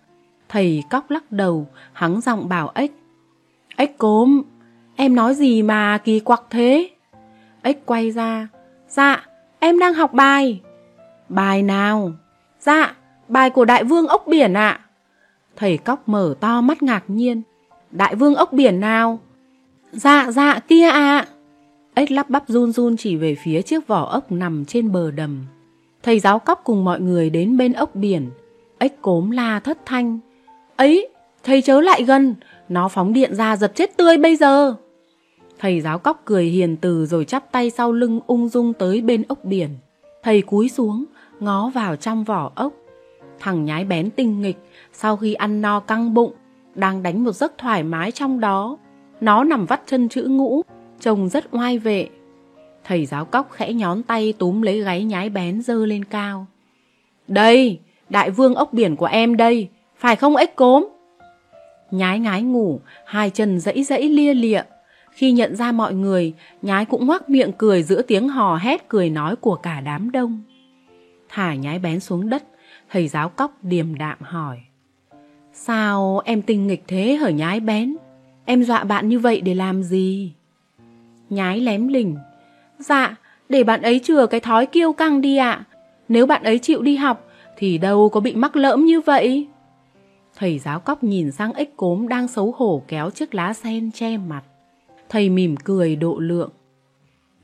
Thầy 0.49 0.83
cóc 0.91 1.11
lắc 1.11 1.33
đầu, 1.33 1.67
hắng 1.93 2.21
giọng 2.21 2.49
bảo 2.49 2.71
ếch. 2.75 2.93
Ếch 3.77 3.99
cốm, 3.99 4.43
em 4.97 5.15
nói 5.15 5.35
gì 5.35 5.63
mà 5.63 5.99
kỳ 5.99 6.21
quặc 6.21 6.43
thế? 6.51 6.91
Ếch 7.63 7.87
quay 7.87 8.11
ra. 8.11 8.49
Dạ, 8.89 9.27
em 9.59 9.79
đang 9.79 9.95
học 9.95 10.13
bài. 10.13 10.61
Bài 11.29 11.63
nào? 11.63 12.13
Dạ, 12.61 12.97
bài 13.29 13.51
của 13.51 13.65
đại 13.65 13.85
vương 13.85 14.07
ốc 14.07 14.25
biển 14.27 14.55
ạ. 14.55 14.81
Thầy 15.57 15.79
cóc 15.79 16.09
mở 16.09 16.35
to 16.41 16.61
mắt 16.61 16.83
ngạc 16.83 17.05
nhiên. 17.09 17.43
Đại 17.91 18.15
vương 18.15 18.35
ốc 18.35 18.53
biển 18.53 18.81
nào? 18.81 19.19
Dạ, 19.93 20.31
dạ, 20.31 20.61
kia 20.69 20.89
ạ. 20.89 21.27
Ếch 21.95 22.11
lắp 22.11 22.31
bắp 22.31 22.49
run 22.49 22.73
run 22.73 22.97
chỉ 22.97 23.17
về 23.17 23.35
phía 23.35 23.63
chiếc 23.63 23.87
vỏ 23.87 24.05
ốc 24.05 24.33
nằm 24.33 24.65
trên 24.65 24.93
bờ 24.93 25.11
đầm. 25.11 25.47
Thầy 26.03 26.21
giáo 26.21 26.39
cóc 26.39 26.61
cùng 26.65 26.85
mọi 26.85 27.01
người 27.01 27.31
đến 27.31 27.57
bên 27.57 27.73
ốc 27.73 27.95
biển. 27.95 28.31
Ếch 28.79 29.03
cốm 29.03 29.31
la 29.31 29.61
thất 29.61 29.79
thanh. 29.87 30.19
Ấy, 30.77 31.09
thầy 31.45 31.63
chớ 31.63 31.81
lại 31.81 32.03
gần, 32.03 32.35
nó 32.69 32.89
phóng 32.89 33.13
điện 33.13 33.35
ra 33.35 33.57
giật 33.57 33.73
chết 33.75 33.97
tươi 33.97 34.17
bây 34.17 34.37
giờ. 34.37 34.75
Thầy 35.59 35.81
giáo 35.81 35.99
cóc 35.99 36.23
cười 36.25 36.45
hiền 36.45 36.77
từ 36.77 37.07
rồi 37.07 37.25
chắp 37.25 37.53
tay 37.53 37.71
sau 37.71 37.93
lưng 37.93 38.21
ung 38.27 38.49
dung 38.49 38.73
tới 38.73 39.01
bên 39.01 39.23
ốc 39.29 39.45
biển. 39.45 39.69
Thầy 40.23 40.43
cúi 40.43 40.69
xuống, 40.69 41.05
ngó 41.41 41.71
vào 41.75 41.97
trong 41.97 42.25
vỏ 42.25 42.53
ốc. 42.55 42.73
Thằng 43.39 43.65
nhái 43.65 43.85
bén 43.85 44.11
tinh 44.11 44.43
nghịch, 44.43 44.57
sau 44.93 45.17
khi 45.17 45.35
ăn 45.35 45.63
no 45.63 45.81
căng 45.81 46.15
bụng, 46.15 46.33
đang 46.75 47.03
đánh 47.03 47.25
một 47.25 47.33
giấc 47.33 47.59
thoải 47.59 47.83
mái 47.83 48.11
trong 48.11 48.41
đó. 48.41 48.79
Nó 49.21 49.45
nằm 49.45 49.67
vắt 49.67 49.83
chân 49.87 50.09
chữ 50.09 50.23
ngũ, 50.23 50.63
trông 51.01 51.29
rất 51.29 51.45
oai 51.51 51.79
vệ. 51.79 52.09
Thầy 52.85 53.07
giáo 53.07 53.25
cóc 53.25 53.51
khẽ 53.53 53.73
nhón 53.73 54.03
tay 54.03 54.35
túm 54.39 54.63
lấy 54.63 54.81
gáy 54.81 55.05
nhái 55.05 55.31
bén 55.31 55.63
dơ 55.63 55.87
lên 55.87 56.05
cao. 56.05 56.47
Đây, 57.29 57.79
đại 58.09 58.31
vương 58.31 58.55
ốc 58.55 58.73
biển 58.73 58.97
của 58.97 59.07
em 59.07 59.37
đây, 59.37 59.69
phải 59.97 60.17
không 60.17 60.37
ếch 60.37 60.57
cốm? 60.57 60.89
Nhái 61.91 62.19
ngái 62.19 62.43
ngủ, 62.43 62.81
hai 63.05 63.31
chân 63.31 63.61
dãy 63.61 63.83
dãy 63.83 64.03
lia 64.03 64.35
lịa. 64.35 64.63
Khi 65.17 65.33
nhận 65.33 65.57
ra 65.57 65.73
mọi 65.73 65.95
người, 65.95 66.35
nhái 66.63 66.85
cũng 66.85 67.07
ngoác 67.07 67.31
miệng 67.31 67.53
cười 67.59 67.83
giữa 67.83 68.03
tiếng 68.03 68.29
hò 68.29 68.57
hét 68.57 68.89
cười 68.89 69.11
nói 69.11 69.37
của 69.37 69.57
cả 69.57 69.81
đám 69.81 70.11
đông. 70.11 70.43
Thả 71.29 71.55
nhái 71.55 71.79
bén 71.79 72.01
xuống 72.01 72.29
đất, 72.29 72.45
thầy 72.91 73.09
giáo 73.09 73.29
cóc 73.29 73.53
điềm 73.63 73.95
đạm 73.95 74.19
hỏi. 74.21 74.59
Sao 75.53 76.23
em 76.25 76.43
tinh 76.43 76.67
nghịch 76.67 76.85
thế 76.87 77.17
hở 77.17 77.29
nhái 77.29 77.61
bén? 77.61 77.97
Em 78.45 78.63
dọa 78.63 78.85
bạn 78.85 79.09
như 79.09 79.19
vậy 79.19 79.41
để 79.41 79.55
làm 79.55 79.83
gì? 79.83 80.33
Nhái 81.31 81.61
lém 81.61 81.89
lỉnh 81.89 82.17
Dạ, 82.79 83.17
để 83.49 83.65
bạn 83.65 83.83
ấy 83.83 84.01
chừa 84.05 84.27
cái 84.27 84.41
thói 84.41 84.67
kiêu 84.67 84.93
căng 84.93 85.21
đi 85.21 85.37
ạ. 85.37 85.65
Nếu 86.09 86.27
bạn 86.27 86.43
ấy 86.43 86.59
chịu 86.59 86.83
đi 86.83 86.97
học, 86.97 87.27
thì 87.57 87.79
đâu 87.79 88.09
có 88.09 88.21
bị 88.21 88.35
mắc 88.35 88.57
lỡm 88.57 88.85
như 88.85 89.01
vậy. 89.01 89.47
Thầy 90.37 90.59
giáo 90.59 90.81
cóc 90.81 91.05
nhìn 91.05 91.33
sang 91.33 91.53
ếch 91.53 91.77
cốm 91.77 92.09
đang 92.09 92.29
xấu 92.29 92.55
hổ 92.57 92.83
kéo 92.89 93.11
chiếc 93.11 93.35
lá 93.35 93.53
sen 93.53 93.91
che 93.91 94.17
mặt. 94.17 94.43
Thầy 95.09 95.29
mỉm 95.29 95.57
cười 95.57 95.97
độ 95.97 96.19
lượng. 96.19 96.51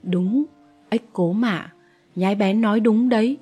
Đúng, 0.03 0.45
ếch 0.89 1.03
cố 1.13 1.33
mạ 1.33 1.73
nhái 2.17 2.35
bén 2.35 2.61
nói 2.61 2.81
đúng 2.81 3.09
đấy. 3.09 3.37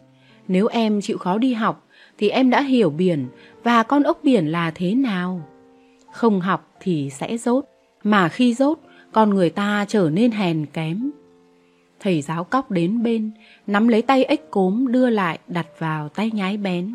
Nếu 0.49 0.67
em 0.67 1.01
chịu 1.01 1.19
khó 1.19 1.39
đi 1.39 1.55
học 1.55 1.87
thì 2.19 2.29
em 2.29 2.51
đã 2.51 2.63
hiểu 2.63 2.91
biển 2.91 3.27
và 3.63 3.83
con 3.83 4.03
ốc 4.03 4.21
biển 4.23 4.47
là 4.47 4.71
thế 4.71 4.95
nào. 4.95 5.43
Không 6.13 6.41
học 6.41 6.77
thì 6.81 7.11
sẽ 7.11 7.39
rốt, 7.39 7.65
mà 8.03 8.29
khi 8.29 8.55
rốt 8.55 8.79
con 9.13 9.31
người 9.31 9.51
ta 9.51 9.85
trở 9.89 10.11
nên 10.13 10.31
hèn 10.31 10.67
kém. 10.67 11.11
Thầy 12.01 12.23
giáo 12.23 12.45
cóc 12.45 12.71
đến 12.71 13.03
bên, 13.03 13.31
nắm 13.67 13.89
lấy 13.89 14.03
tay 14.03 14.25
ếch 14.25 14.51
cốm 14.51 14.87
đưa 14.93 15.11
lại 15.11 15.39
đặt 15.49 15.67
vào 15.79 16.09
tay 16.09 16.31
nhái 16.31 16.57
bén. 16.57 16.95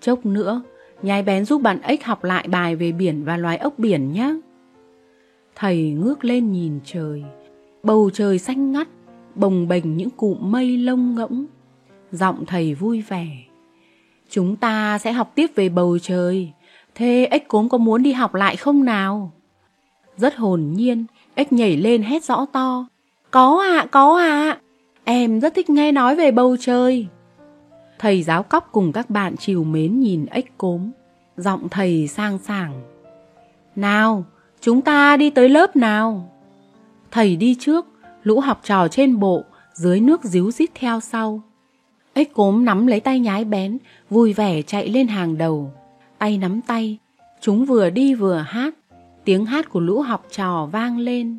Chốc 0.00 0.26
nữa, 0.26 0.62
nhái 1.02 1.22
bén 1.22 1.44
giúp 1.44 1.62
bạn 1.62 1.80
ếch 1.82 2.04
học 2.04 2.24
lại 2.24 2.48
bài 2.48 2.76
về 2.76 2.92
biển 2.92 3.24
và 3.24 3.36
loài 3.36 3.56
ốc 3.56 3.78
biển 3.78 4.12
nhé. 4.12 4.34
Thầy 5.58 5.90
ngước 5.90 6.24
lên 6.24 6.52
nhìn 6.52 6.80
trời, 6.84 7.24
bầu 7.82 8.10
trời 8.14 8.38
xanh 8.38 8.72
ngắt, 8.72 8.88
bồng 9.34 9.68
bềnh 9.68 9.96
những 9.96 10.10
cụm 10.10 10.38
mây 10.40 10.78
lông 10.78 11.14
ngỗng. 11.14 11.46
Giọng 12.12 12.46
thầy 12.46 12.74
vui 12.74 13.02
vẻ. 13.08 13.26
Chúng 14.30 14.56
ta 14.56 14.98
sẽ 14.98 15.12
học 15.12 15.32
tiếp 15.34 15.50
về 15.54 15.68
bầu 15.68 15.98
trời. 15.98 16.52
Thế 16.94 17.28
ếch 17.30 17.48
cốm 17.48 17.68
có 17.68 17.78
muốn 17.78 18.02
đi 18.02 18.12
học 18.12 18.34
lại 18.34 18.56
không 18.56 18.84
nào? 18.84 19.32
Rất 20.16 20.36
hồn 20.36 20.72
nhiên, 20.72 21.04
ếch 21.34 21.52
nhảy 21.52 21.76
lên 21.76 22.02
hét 22.02 22.24
rõ 22.24 22.46
to. 22.52 22.86
Có 23.30 23.64
ạ, 23.70 23.78
à, 23.78 23.86
có 23.90 24.18
ạ. 24.18 24.50
À. 24.50 24.60
Em 25.04 25.40
rất 25.40 25.54
thích 25.54 25.70
nghe 25.70 25.92
nói 25.92 26.16
về 26.16 26.30
bầu 26.30 26.56
trời. 26.60 27.06
Thầy 27.98 28.22
giáo 28.22 28.42
cóc 28.42 28.68
cùng 28.72 28.92
các 28.92 29.10
bạn 29.10 29.36
chiều 29.36 29.64
mến 29.64 30.00
nhìn 30.00 30.26
ếch 30.26 30.58
cốm. 30.58 30.90
Giọng 31.36 31.68
thầy 31.68 32.08
sang 32.08 32.38
sảng. 32.38 32.82
Nào, 33.76 34.24
chúng 34.66 34.82
ta 34.82 35.16
đi 35.16 35.30
tới 35.30 35.48
lớp 35.48 35.76
nào. 35.76 36.30
Thầy 37.10 37.36
đi 37.36 37.56
trước, 37.60 37.86
lũ 38.22 38.40
học 38.40 38.60
trò 38.64 38.88
trên 38.88 39.18
bộ, 39.18 39.44
dưới 39.74 40.00
nước 40.00 40.24
díu 40.24 40.50
dít 40.50 40.70
theo 40.74 41.00
sau. 41.00 41.42
Ếch 42.14 42.34
cốm 42.34 42.64
nắm 42.64 42.86
lấy 42.86 43.00
tay 43.00 43.20
nhái 43.20 43.44
bén, 43.44 43.78
vui 44.10 44.32
vẻ 44.32 44.62
chạy 44.62 44.88
lên 44.88 45.08
hàng 45.08 45.38
đầu. 45.38 45.72
Tay 46.18 46.38
nắm 46.38 46.60
tay, 46.66 46.98
chúng 47.40 47.64
vừa 47.64 47.90
đi 47.90 48.14
vừa 48.14 48.36
hát. 48.36 48.74
Tiếng 49.24 49.44
hát 49.44 49.70
của 49.70 49.80
lũ 49.80 50.00
học 50.00 50.26
trò 50.30 50.68
vang 50.72 50.98
lên. 50.98 51.38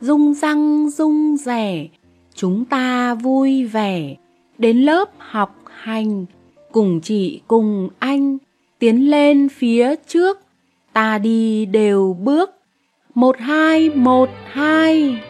Rung 0.00 0.34
răng 0.34 0.90
rung 0.90 1.36
rẻ, 1.36 1.86
chúng 2.34 2.64
ta 2.64 3.14
vui 3.14 3.64
vẻ. 3.64 4.16
Đến 4.58 4.78
lớp 4.78 5.10
học 5.18 5.56
hành, 5.70 6.26
cùng 6.72 7.00
chị 7.00 7.40
cùng 7.46 7.88
anh, 7.98 8.38
tiến 8.78 9.10
lên 9.10 9.48
phía 9.48 9.94
trước. 10.06 10.47
Ta 10.92 11.18
đi 11.18 11.66
đều 11.66 12.16
bước, 12.20 12.50
một 13.14 13.38
hai 13.38 13.90
một 13.90 14.30
hai. 14.52 15.22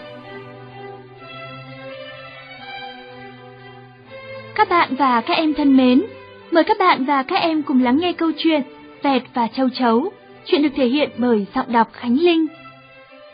Các 4.55 4.69
bạn 4.69 4.95
và 4.95 5.21
các 5.21 5.35
em 5.35 5.55
thân 5.55 5.77
mến, 5.77 6.03
mời 6.51 6.65
các 6.65 6.77
bạn 6.79 7.05
và 7.05 7.23
các 7.23 7.37
em 7.37 7.63
cùng 7.63 7.83
lắng 7.83 7.99
nghe 8.01 8.13
câu 8.13 8.31
chuyện 8.39 8.63
Vẹt 9.03 9.23
và 9.35 9.47
Châu 9.47 9.69
Chấu. 9.69 10.13
Chuyện 10.45 10.63
được 10.63 10.69
thể 10.77 10.87
hiện 10.87 11.11
bởi 11.17 11.47
giọng 11.55 11.73
đọc 11.73 11.89
Khánh 11.93 12.21
Linh. 12.21 12.47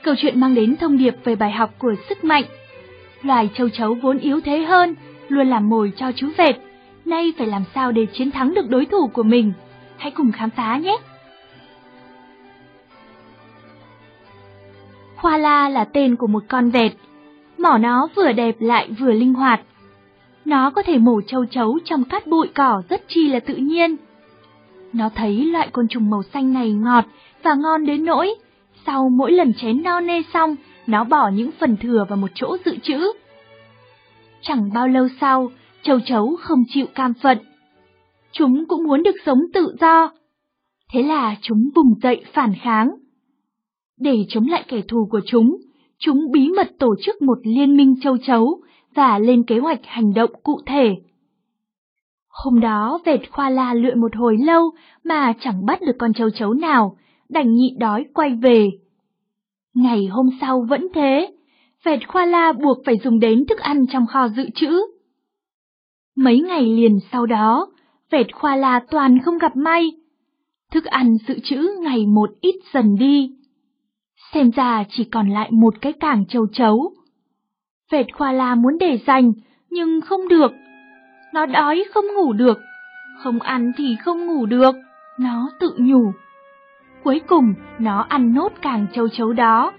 Câu 0.03 0.14
chuyện 0.18 0.41
mang 0.41 0.55
đến 0.55 0.77
thông 0.77 0.99
điệp 0.99 1.14
về 1.25 1.37
bài 1.37 1.51
học 1.51 1.75
của 1.79 1.95
sức 2.09 2.25
mạnh. 2.25 2.45
Loài 3.22 3.49
châu 3.55 3.68
chấu 3.68 3.95
vốn 3.95 4.18
yếu 4.18 4.41
thế 4.41 4.59
hơn, 4.59 4.95
luôn 5.29 5.47
làm 5.47 5.68
mồi 5.68 5.93
cho 5.97 6.12
chú 6.12 6.29
vẹt. 6.37 6.57
Nay 7.05 7.33
phải 7.39 7.47
làm 7.47 7.64
sao 7.75 7.93
để 7.93 8.07
chiến 8.12 8.31
thắng 8.31 8.55
được 8.55 8.68
đối 8.68 8.87
thủ 8.87 9.07
của 9.12 9.22
mình? 9.22 9.53
Hãy 9.97 10.11
cùng 10.11 10.33
khám 10.33 10.51
phá 10.51 10.77
nhé! 10.77 10.97
Hoa 15.25 15.37
la 15.37 15.68
là 15.68 15.85
tên 15.85 16.16
của 16.16 16.27
một 16.27 16.45
con 16.49 16.70
vẹt. 16.70 16.93
Mỏ 17.59 17.79
nó 17.79 18.09
vừa 18.16 18.33
đẹp 18.33 18.57
lại 18.59 18.89
vừa 18.99 19.12
linh 19.12 19.35
hoạt. 19.35 19.61
Nó 20.45 20.70
có 20.70 20.83
thể 20.83 20.99
mổ 20.99 21.20
châu 21.20 21.47
chấu 21.47 21.79
trong 21.85 22.05
cát 22.05 22.27
bụi 22.27 22.49
cỏ 22.55 22.83
rất 22.89 23.03
chi 23.09 23.29
là 23.29 23.41
tự 23.41 23.57
nhiên. 23.57 23.97
Nó 24.93 25.09
thấy 25.14 25.45
loại 25.45 25.68
côn 25.72 25.89
trùng 25.89 26.11
màu 26.11 26.22
xanh 26.22 26.53
này 26.53 26.72
ngọt 26.72 27.05
và 27.43 27.55
ngon 27.55 27.87
đến 27.87 28.05
nỗi, 28.05 28.35
sau 28.87 29.09
mỗi 29.09 29.33
lần 29.33 29.53
chén 29.55 29.83
no 29.83 30.01
nê 30.01 30.22
xong, 30.33 30.57
nó 30.87 31.05
bỏ 31.05 31.29
những 31.29 31.51
phần 31.61 31.77
thừa 31.77 32.07
vào 32.09 32.16
một 32.16 32.31
chỗ 32.35 32.57
dự 32.64 32.77
trữ. 32.83 33.12
Chẳng 34.41 34.70
bao 34.75 34.89
lâu 34.89 35.09
sau, 35.20 35.51
châu 35.83 36.01
chấu 36.01 36.37
không 36.41 36.64
chịu 36.68 36.87
cam 36.95 37.14
phận. 37.14 37.39
Chúng 38.33 38.64
cũng 38.68 38.85
muốn 38.85 39.03
được 39.03 39.16
sống 39.27 39.41
tự 39.55 39.77
do. 39.81 40.11
Thế 40.93 41.03
là 41.03 41.35
chúng 41.43 41.70
bùng 41.75 41.95
dậy 42.03 42.25
phản 42.33 42.55
kháng. 42.62 42.91
Để 44.01 44.24
chống 44.28 44.47
lại 44.47 44.64
kẻ 44.68 44.80
thù 44.88 45.09
của 45.11 45.20
chúng, 45.26 45.57
chúng 45.99 46.30
bí 46.32 46.49
mật 46.57 46.68
tổ 46.78 46.95
chức 47.05 47.22
một 47.22 47.38
liên 47.42 47.76
minh 47.76 47.95
châu 48.03 48.16
chấu 48.26 48.61
và 48.95 49.18
lên 49.18 49.42
kế 49.42 49.59
hoạch 49.59 49.80
hành 49.84 50.14
động 50.14 50.30
cụ 50.42 50.61
thể. 50.66 50.97
Hôm 52.28 52.61
đó 52.61 52.99
vẹt 53.05 53.20
khoa 53.30 53.51
la 53.51 53.74
lượn 53.74 54.01
một 54.01 54.16
hồi 54.16 54.36
lâu 54.40 54.70
mà 55.05 55.32
chẳng 55.40 55.66
bắt 55.66 55.80
được 55.82 55.97
con 55.99 56.14
châu 56.14 56.30
chấu 56.30 56.55
nào, 56.55 56.97
đành 57.28 57.55
nhịn 57.55 57.78
đói 57.78 58.05
quay 58.14 58.34
về. 58.34 58.70
Ngày 59.74 60.07
hôm 60.07 60.30
sau 60.40 60.66
vẫn 60.68 60.86
thế, 60.95 61.34
vẹt 61.84 62.09
khoa 62.09 62.24
la 62.24 62.53
buộc 62.53 62.78
phải 62.86 62.99
dùng 63.05 63.20
đến 63.20 63.45
thức 63.49 63.59
ăn 63.59 63.86
trong 63.92 64.07
kho 64.07 64.28
dự 64.28 64.45
trữ. 64.55 64.80
Mấy 66.16 66.40
ngày 66.40 66.62
liền 66.62 66.99
sau 67.12 67.26
đó, 67.26 67.66
vẹt 68.11 68.34
khoa 68.34 68.57
la 68.57 68.80
toàn 68.90 69.18
không 69.24 69.38
gặp 69.38 69.57
may. 69.57 69.92
Thức 70.72 70.84
ăn 70.84 71.16
dự 71.28 71.38
trữ 71.45 71.68
ngày 71.82 72.07
một 72.07 72.30
ít 72.40 72.55
dần 72.72 72.97
đi. 72.97 73.30
Xem 74.33 74.51
ra 74.51 74.85
chỉ 74.89 75.05
còn 75.05 75.29
lại 75.29 75.49
một 75.53 75.75
cái 75.81 75.93
cảng 75.93 76.27
châu 76.27 76.47
chấu. 76.53 76.93
Vẹt 77.91 78.07
khoa 78.14 78.33
la 78.33 78.55
muốn 78.55 78.79
để 78.81 78.99
dành, 79.07 79.33
nhưng 79.70 80.01
không 80.01 80.29
được. 80.29 80.53
Nó 81.35 81.47
đói 81.47 81.85
không 81.95 82.05
ngủ 82.14 82.33
được, 82.33 82.61
không 83.22 83.39
ăn 83.39 83.72
thì 83.77 83.97
không 84.05 84.27
ngủ 84.27 84.47
được, 84.47 84.75
nó 85.18 85.51
tự 85.61 85.75
nhủ. 85.79 86.12
Cuối 87.05 87.20
cùng, 87.27 87.55
nó 87.79 88.07
ăn 88.09 88.35
nốt 88.35 88.53
càng 88.62 88.87
châu 88.93 89.09
chấu 89.09 89.33
đó. 89.33 89.72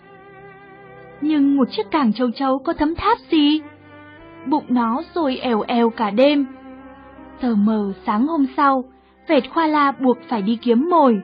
Nhưng 1.22 1.58
một 1.58 1.68
chiếc 1.72 1.92
càng 1.92 2.14
châu 2.14 2.32
chấu 2.32 2.60
có 2.60 2.74
thấm 2.74 2.96
tháp 2.96 3.18
gì? 3.32 3.62
Bụng 4.46 4.66
nó 4.68 5.04
rồi 5.14 5.38
èo 5.38 5.62
èo 5.62 5.90
cả 5.90 6.10
đêm. 6.10 6.46
Tờ 7.42 7.56
mờ 7.56 7.94
sáng 8.06 8.28
hôm 8.28 8.46
sau, 8.58 8.84
vẹt 9.28 9.44
khoa 9.50 9.68
la 9.68 9.92
buộc 9.92 10.18
phải 10.28 10.42
đi 10.42 10.58
kiếm 10.62 10.90
mồi. 10.90 11.22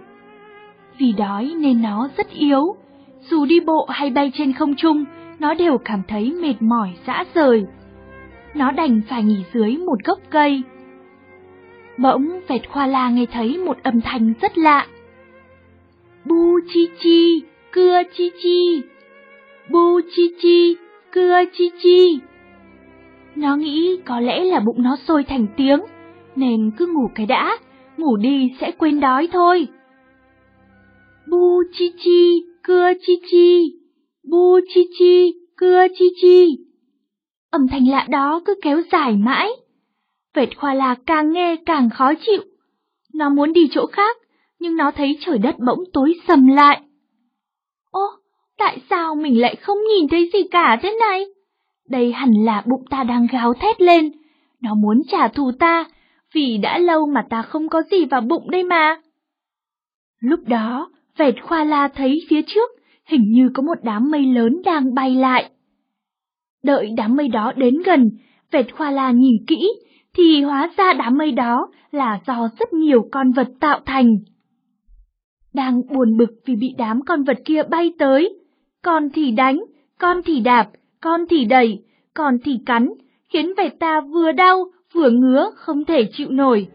Vì 0.98 1.14
đói 1.14 1.54
nên 1.60 1.82
nó 1.82 2.10
rất 2.18 2.30
yếu, 2.30 2.76
dù 3.30 3.46
đi 3.46 3.60
bộ 3.60 3.86
hay 3.90 4.10
bay 4.10 4.32
trên 4.34 4.54
không 4.54 4.76
trung, 4.76 5.06
nó 5.40 5.54
đều 5.54 5.78
cảm 5.78 6.02
thấy 6.08 6.34
mệt 6.42 6.56
mỏi 6.60 6.94
dã 7.08 7.24
rời. 7.34 7.66
Nó 8.56 8.72
đành 8.72 9.02
phải 9.10 9.24
nghỉ 9.24 9.44
dưới 9.54 9.78
một 9.78 10.04
gốc 10.04 10.20
cây. 10.30 10.62
Bỗng 11.98 12.40
vẹt 12.48 12.70
khoa 12.70 12.88
la 12.88 13.10
nghe 13.10 13.26
thấy 13.26 13.58
một 13.58 13.78
âm 13.84 14.02
thanh 14.02 14.34
rất 14.42 14.58
lạ. 14.58 14.88
Bu 16.26 16.60
chi 16.74 16.90
chi, 17.00 17.44
cưa 17.72 18.02
chi 18.14 18.32
chi. 18.44 18.84
Bu 19.70 20.02
chi 20.16 20.34
chi, 20.42 20.76
cưa 21.12 21.44
chi 21.54 21.72
chi. 21.84 22.20
Nó 23.36 23.56
nghĩ 23.56 24.00
có 24.06 24.20
lẽ 24.20 24.44
là 24.44 24.60
bụng 24.60 24.84
nó 24.84 24.98
sôi 25.08 25.24
thành 25.24 25.48
tiếng, 25.58 25.80
nên 26.36 26.72
cứ 26.78 26.88
ngủ 26.88 27.10
cái 27.16 27.26
đã, 27.26 27.58
ngủ 27.98 28.18
đi 28.18 28.54
sẽ 28.62 28.72
quên 28.72 29.00
đói 29.00 29.28
thôi. 29.32 29.68
Bu 31.28 31.64
chi 31.74 31.94
chi, 32.04 32.46
cưa 32.64 32.92
chi 33.02 33.14
chi, 33.32 33.74
bu 34.24 34.60
chi 34.74 34.88
chi, 35.00 35.34
cưa 35.58 35.88
chi 35.98 36.06
chi. 36.22 36.58
Âm 37.52 37.68
thanh 37.68 37.88
lạ 37.88 38.08
đó 38.10 38.42
cứ 38.46 38.56
kéo 38.62 38.82
dài 38.92 39.16
mãi. 39.16 39.50
Vệt 40.36 40.58
khoa 40.58 40.74
là 40.74 40.96
càng 41.06 41.32
nghe 41.32 41.56
càng 41.66 41.90
khó 41.90 42.14
chịu. 42.26 42.42
Nó 43.14 43.30
muốn 43.30 43.54
đi 43.54 43.70
chỗ 43.72 43.86
khác, 43.86 44.18
nhưng 44.60 44.76
nó 44.76 44.92
thấy 44.92 45.18
trời 45.22 45.38
đất 45.38 45.56
bỗng 45.60 45.84
tối 45.94 46.14
sầm 46.28 46.48
lại. 46.48 46.82
Ô, 47.92 48.08
tại 48.58 48.78
sao 48.90 49.16
mình 49.16 49.42
lại 49.42 49.56
không 49.56 49.78
nhìn 49.90 50.08
thấy 50.08 50.30
gì 50.34 50.40
cả 50.52 50.80
thế 50.82 50.98
này? 51.00 51.26
Đây 51.90 52.12
hẳn 52.12 52.34
là 52.34 52.64
bụng 52.66 52.86
ta 52.90 53.04
đang 53.04 53.28
gào 53.32 53.54
thét 53.54 53.82
lên. 53.82 54.12
Nó 54.62 54.76
muốn 54.76 55.02
trả 55.08 55.28
thù 55.28 55.52
ta, 55.60 55.86
vì 56.34 56.58
đã 56.58 56.78
lâu 56.78 57.06
mà 57.06 57.26
ta 57.30 57.42
không 57.42 57.70
có 57.70 57.82
gì 57.92 58.06
vào 58.06 58.22
bụng 58.22 58.52
đây 58.52 58.64
mà. 58.64 59.02
Lúc 60.20 60.40
đó, 60.48 60.92
vẹt 61.18 61.36
khoa 61.44 61.64
la 61.64 61.88
thấy 61.88 62.22
phía 62.30 62.42
trước, 62.42 62.72
hình 63.06 63.32
như 63.32 63.50
có 63.54 63.64
một 63.64 63.78
đám 63.84 64.12
mây 64.12 64.26
lớn 64.26 64.62
đang 64.66 64.94
bay 64.94 65.16
lại. 65.16 65.50
Đợi 66.64 66.90
đám 66.98 67.16
mây 67.16 67.28
đó 67.28 67.54
đến 67.56 67.82
gần, 67.86 68.12
vẹt 68.52 68.74
khoa 68.76 68.92
la 68.92 69.12
nhìn 69.12 69.46
kỹ, 69.48 69.70
thì 70.14 70.42
hóa 70.42 70.72
ra 70.78 70.94
đám 70.94 71.18
mây 71.18 71.32
đó 71.32 71.68
là 71.92 72.20
do 72.28 72.50
rất 72.60 72.74
nhiều 72.74 73.08
con 73.12 73.32
vật 73.32 73.48
tạo 73.60 73.80
thành. 73.86 74.18
Đang 75.54 75.82
buồn 75.94 76.18
bực 76.18 76.32
vì 76.46 76.56
bị 76.56 76.76
đám 76.78 77.02
con 77.06 77.24
vật 77.24 77.38
kia 77.46 77.64
bay 77.64 77.94
tới, 78.00 78.40
con 78.82 79.10
thì 79.10 79.32
đánh, 79.32 79.60
con 80.00 80.22
thì 80.26 80.40
đạp, 80.40 80.70
con 81.02 81.26
thì 81.30 81.46
đẩy, 81.46 81.80
con 82.14 82.38
thì 82.44 82.60
cắn, 82.66 82.90
khiến 83.30 83.54
vẹt 83.58 83.80
ta 83.80 84.02
vừa 84.02 84.32
đau 84.32 84.66
vừa 84.94 85.10
ngứa 85.10 85.52
không 85.56 85.86
thể 85.86 86.10
chịu 86.14 86.30
nổi. 86.30 86.68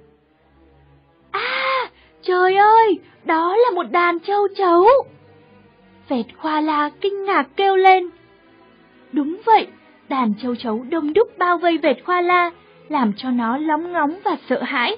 À, 1.30 1.90
trời 2.22 2.56
ơi, 2.56 2.98
đó 3.26 3.56
là 3.56 3.70
một 3.74 3.90
đàn 3.90 4.20
châu 4.20 4.48
chấu. 4.56 4.86
Vẹt 6.08 6.26
khoa 6.36 6.60
la 6.60 6.90
kinh 7.00 7.24
ngạc 7.24 7.48
kêu 7.56 7.76
lên. 7.76 8.04
Đúng 9.12 9.36
vậy, 9.44 9.66
đàn 10.08 10.34
châu 10.42 10.56
chấu 10.56 10.84
đông 10.88 11.12
đúc 11.12 11.28
bao 11.38 11.58
vây 11.58 11.78
vẹt 11.78 11.96
khoa 12.04 12.20
la, 12.20 12.50
làm 12.88 13.12
cho 13.16 13.30
nó 13.30 13.56
lóng 13.58 13.92
ngóng 13.92 14.18
và 14.24 14.36
sợ 14.48 14.62
hãi. 14.62 14.96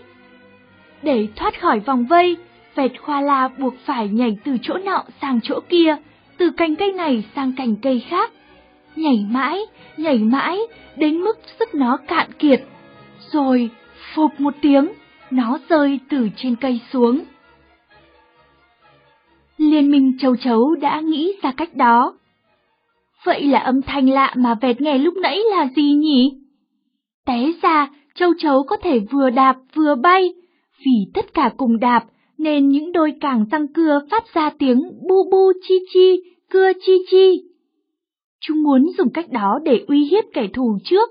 Để 1.03 1.29
thoát 1.37 1.61
khỏi 1.61 1.81
vòng 1.81 2.07
vây, 2.07 2.37
vẹt 2.75 2.93
khoa 3.01 3.21
la 3.21 3.49
buộc 3.59 3.75
phải 3.85 4.09
nhảy 4.09 4.39
từ 4.45 4.57
chỗ 4.63 4.75
nọ 4.79 5.05
sang 5.21 5.41
chỗ 5.43 5.61
kia, 5.69 5.97
từ 6.37 6.51
cành 6.51 6.77
cây 6.77 6.93
này 6.93 7.25
sang 7.37 7.53
cành 7.57 7.77
cây 7.77 8.03
khác. 8.09 8.31
Nhảy 8.97 9.27
mãi, 9.31 9.61
nhảy 9.97 10.19
mãi, 10.19 10.59
đến 10.97 11.21
mức 11.21 11.39
sức 11.59 11.75
nó 11.75 11.97
cạn 12.09 12.33
kiệt. 12.39 12.63
Rồi, 13.33 13.71
phụp 14.15 14.31
một 14.39 14.55
tiếng, 14.61 14.89
nó 15.31 15.59
rơi 15.69 16.01
từ 16.09 16.29
trên 16.37 16.57
cây 16.57 16.81
xuống. 16.93 17.21
Liên 19.59 19.91
minh 19.91 20.19
châu 20.19 20.37
chấu 20.37 20.75
đã 20.75 21.01
nghĩ 21.01 21.33
ra 21.43 21.53
cách 21.53 21.75
đó. 21.75 22.19
Vậy 23.25 23.45
là 23.45 23.59
âm 23.59 23.83
thanh 23.83 24.11
lạ 24.11 24.35
mà 24.37 24.55
vẹt 24.55 24.81
nghe 24.81 24.99
lúc 24.99 25.15
nãy 25.17 25.39
là 25.51 25.69
gì 25.77 25.93
nhỉ? 25.93 26.33
Té 27.27 27.53
ra, 27.63 27.91
châu 28.15 28.33
chấu 28.39 28.63
có 28.63 28.77
thể 28.77 28.99
vừa 28.99 29.31
đạp 29.31 29.57
vừa 29.75 29.95
bay, 29.95 30.35
vì 30.87 31.07
tất 31.15 31.35
cả 31.35 31.51
cùng 31.57 31.79
đạp 31.81 32.05
nên 32.39 32.69
những 32.69 32.93
đôi 32.93 33.13
càng 33.21 33.45
răng 33.51 33.69
cưa 33.69 34.01
phát 34.11 34.35
ra 34.35 34.51
tiếng 34.59 34.83
bu 35.09 35.31
bu 35.31 35.53
chi 35.69 35.75
chi, 35.93 36.23
cưa 36.51 36.73
chi 36.87 36.93
chi. 37.11 37.43
Chúng 38.41 38.63
muốn 38.63 38.87
dùng 38.99 39.11
cách 39.11 39.31
đó 39.31 39.59
để 39.65 39.85
uy 39.89 40.05
hiếp 40.05 40.25
kẻ 40.33 40.47
thù 40.55 40.79
trước. 40.85 41.11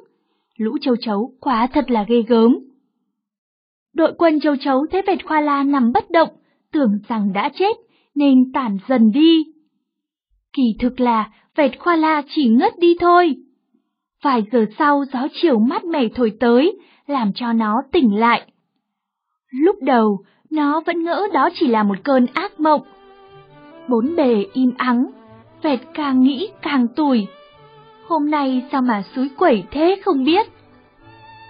Lũ 0.58 0.78
châu 0.82 0.96
chấu 0.96 1.32
quá 1.40 1.68
thật 1.74 1.92
là 1.92 2.06
ghê 2.08 2.22
gớm. 2.28 2.60
Đội 3.94 4.14
quân 4.18 4.40
châu 4.40 4.56
chấu 4.56 4.86
thấy 4.92 5.02
vẹt 5.02 5.26
khoa 5.26 5.42
la 5.42 5.64
nằm 5.64 5.92
bất 5.92 6.12
động, 6.12 6.30
tưởng 6.72 7.00
rằng 7.08 7.34
đã 7.34 7.50
chết, 7.54 7.78
nên 8.18 8.52
tản 8.52 8.78
dần 8.88 9.12
đi. 9.12 9.44
Kỳ 10.54 10.76
thực 10.80 11.00
là 11.00 11.30
vẹt 11.56 11.80
khoa 11.80 11.96
la 11.96 12.22
chỉ 12.36 12.48
ngất 12.48 12.80
đi 12.80 12.96
thôi. 13.00 13.36
Vài 14.24 14.44
giờ 14.52 14.66
sau 14.78 15.04
gió 15.14 15.28
chiều 15.34 15.60
mát 15.60 15.86
mẻ 15.86 16.08
thổi 16.16 16.32
tới, 16.40 16.78
làm 17.08 17.32
cho 17.36 17.54
nó 17.54 17.82
tỉnh 17.92 18.20
lại. 18.20 18.52
Lúc 19.52 19.76
đầu, 19.82 20.20
nó 20.50 20.82
vẫn 20.86 21.04
ngỡ 21.04 21.28
đó 21.34 21.50
chỉ 21.54 21.68
là 21.68 21.84
một 21.84 21.96
cơn 22.04 22.26
ác 22.34 22.60
mộng. 22.60 22.82
Bốn 23.90 24.16
bề 24.16 24.46
im 24.54 24.74
ắng, 24.78 25.06
vẹt 25.62 25.80
càng 25.94 26.22
nghĩ 26.22 26.50
càng 26.62 26.88
tủi. 26.88 27.28
Hôm 28.08 28.32
nay 28.32 28.64
sao 28.72 28.82
mà 28.82 29.04
suối 29.16 29.30
quẩy 29.38 29.64
thế 29.72 30.02
không 30.06 30.24
biết. 30.24 30.48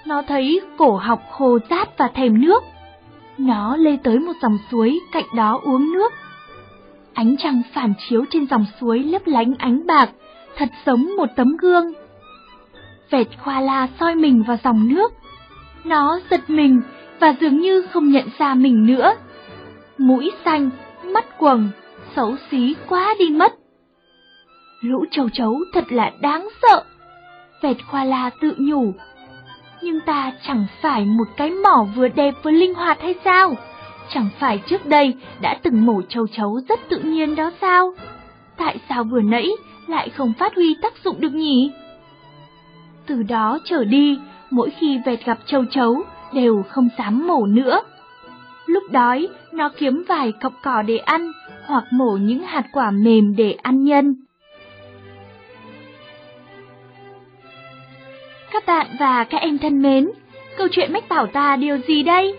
Nó 0.06 0.22
thấy 0.22 0.62
cổ 0.78 0.96
học 0.96 1.22
khô 1.32 1.60
rát 1.70 1.98
và 1.98 2.08
thèm 2.08 2.42
nước. 2.42 2.64
Nó 3.38 3.78
lê 3.78 3.98
tới 4.04 4.20
một 4.20 4.34
dòng 4.42 4.58
suối 4.72 5.00
cạnh 5.12 5.26
đó 5.36 5.60
uống 5.64 5.94
nước. 5.94 6.14
Ánh 7.18 7.36
trăng 7.38 7.62
phản 7.74 7.94
chiếu 8.10 8.26
trên 8.32 8.48
dòng 8.48 8.66
suối 8.80 9.04
lấp 9.04 9.22
lánh 9.26 9.54
ánh 9.60 9.88
bạc, 9.88 10.10
thật 10.58 10.70
giống 10.86 11.16
một 11.18 11.26
tấm 11.36 11.58
gương. 11.58 11.94
Vẹt 13.10 13.28
khoa 13.44 13.62
la 13.62 13.88
soi 14.00 14.16
mình 14.16 14.44
vào 14.48 14.58
dòng 14.64 14.88
nước. 14.88 15.14
Nó 15.84 16.20
giật 16.32 16.50
mình 16.50 16.82
và 17.20 17.36
dường 17.42 17.58
như 17.58 17.82
không 17.82 18.12
nhận 18.12 18.30
ra 18.38 18.54
mình 18.54 18.86
nữa. 18.86 19.16
Mũi 19.98 20.32
xanh, 20.46 20.70
mắt 21.04 21.38
quầng, 21.38 21.70
xấu 22.16 22.36
xí 22.52 22.76
quá 22.88 23.16
đi 23.20 23.30
mất. 23.30 23.54
Lũ 24.82 25.06
châu 25.12 25.30
chấu 25.30 25.60
thật 25.74 25.92
là 25.92 26.12
đáng 26.22 26.50
sợ. 26.62 26.84
Vẹt 27.62 27.78
khoa 27.92 28.04
la 28.04 28.30
tự 28.42 28.56
nhủ. 28.58 28.94
Nhưng 29.82 30.00
ta 30.06 30.32
chẳng 30.48 30.66
phải 30.82 31.06
một 31.06 31.28
cái 31.38 31.52
mỏ 31.52 31.88
vừa 31.96 32.08
đẹp 32.08 32.34
vừa 32.44 32.52
linh 32.52 32.74
hoạt 32.74 33.02
hay 33.02 33.16
sao? 33.26 33.56
Chẳng 34.14 34.30
phải 34.40 34.62
trước 34.68 34.86
đây 34.86 35.16
đã 35.42 35.58
từng 35.64 35.86
mổ 35.86 36.02
châu 36.02 36.28
chấu 36.28 36.60
rất 36.70 36.80
tự 36.90 37.00
nhiên 37.00 37.36
đó 37.36 37.52
sao? 37.62 37.94
Tại 38.58 38.78
sao 38.90 39.04
vừa 39.04 39.22
nãy 39.22 39.50
lại 39.88 40.10
không 40.10 40.34
phát 40.40 40.56
huy 40.56 40.76
tác 40.82 40.94
dụng 41.04 41.22
được 41.22 41.34
nhỉ? 41.34 41.72
Từ 43.06 43.24
đó 43.24 43.60
trở 43.66 43.84
đi, 43.84 44.20
mỗi 44.50 44.70
khi 44.80 45.00
vẹt 45.06 45.26
gặp 45.26 45.38
châu 45.46 45.66
chấu 45.66 46.04
đều 46.34 46.64
không 46.70 46.90
dám 46.98 47.28
mổ 47.28 47.46
nữa. 47.46 47.82
Lúc 48.66 48.84
đói, 48.92 49.28
nó 49.52 49.70
kiếm 49.78 50.04
vài 50.08 50.32
cọng 50.42 50.54
cỏ 50.64 50.82
để 50.82 50.98
ăn 50.98 51.32
hoặc 51.66 51.84
mổ 51.92 52.18
những 52.22 52.44
hạt 52.44 52.66
quả 52.72 52.92
mềm 52.92 53.36
để 53.36 53.58
ăn 53.62 53.84
nhân. 53.84 54.16
Các 58.52 58.66
bạn 58.66 58.88
và 59.00 59.24
các 59.24 59.38
em 59.38 59.58
thân 59.58 59.82
mến, 59.82 60.10
câu 60.58 60.68
chuyện 60.72 60.94
mách 60.94 61.10
bảo 61.10 61.28
ta 61.28 61.56
điều 61.56 61.78
gì 61.78 62.04
đây? 62.04 62.36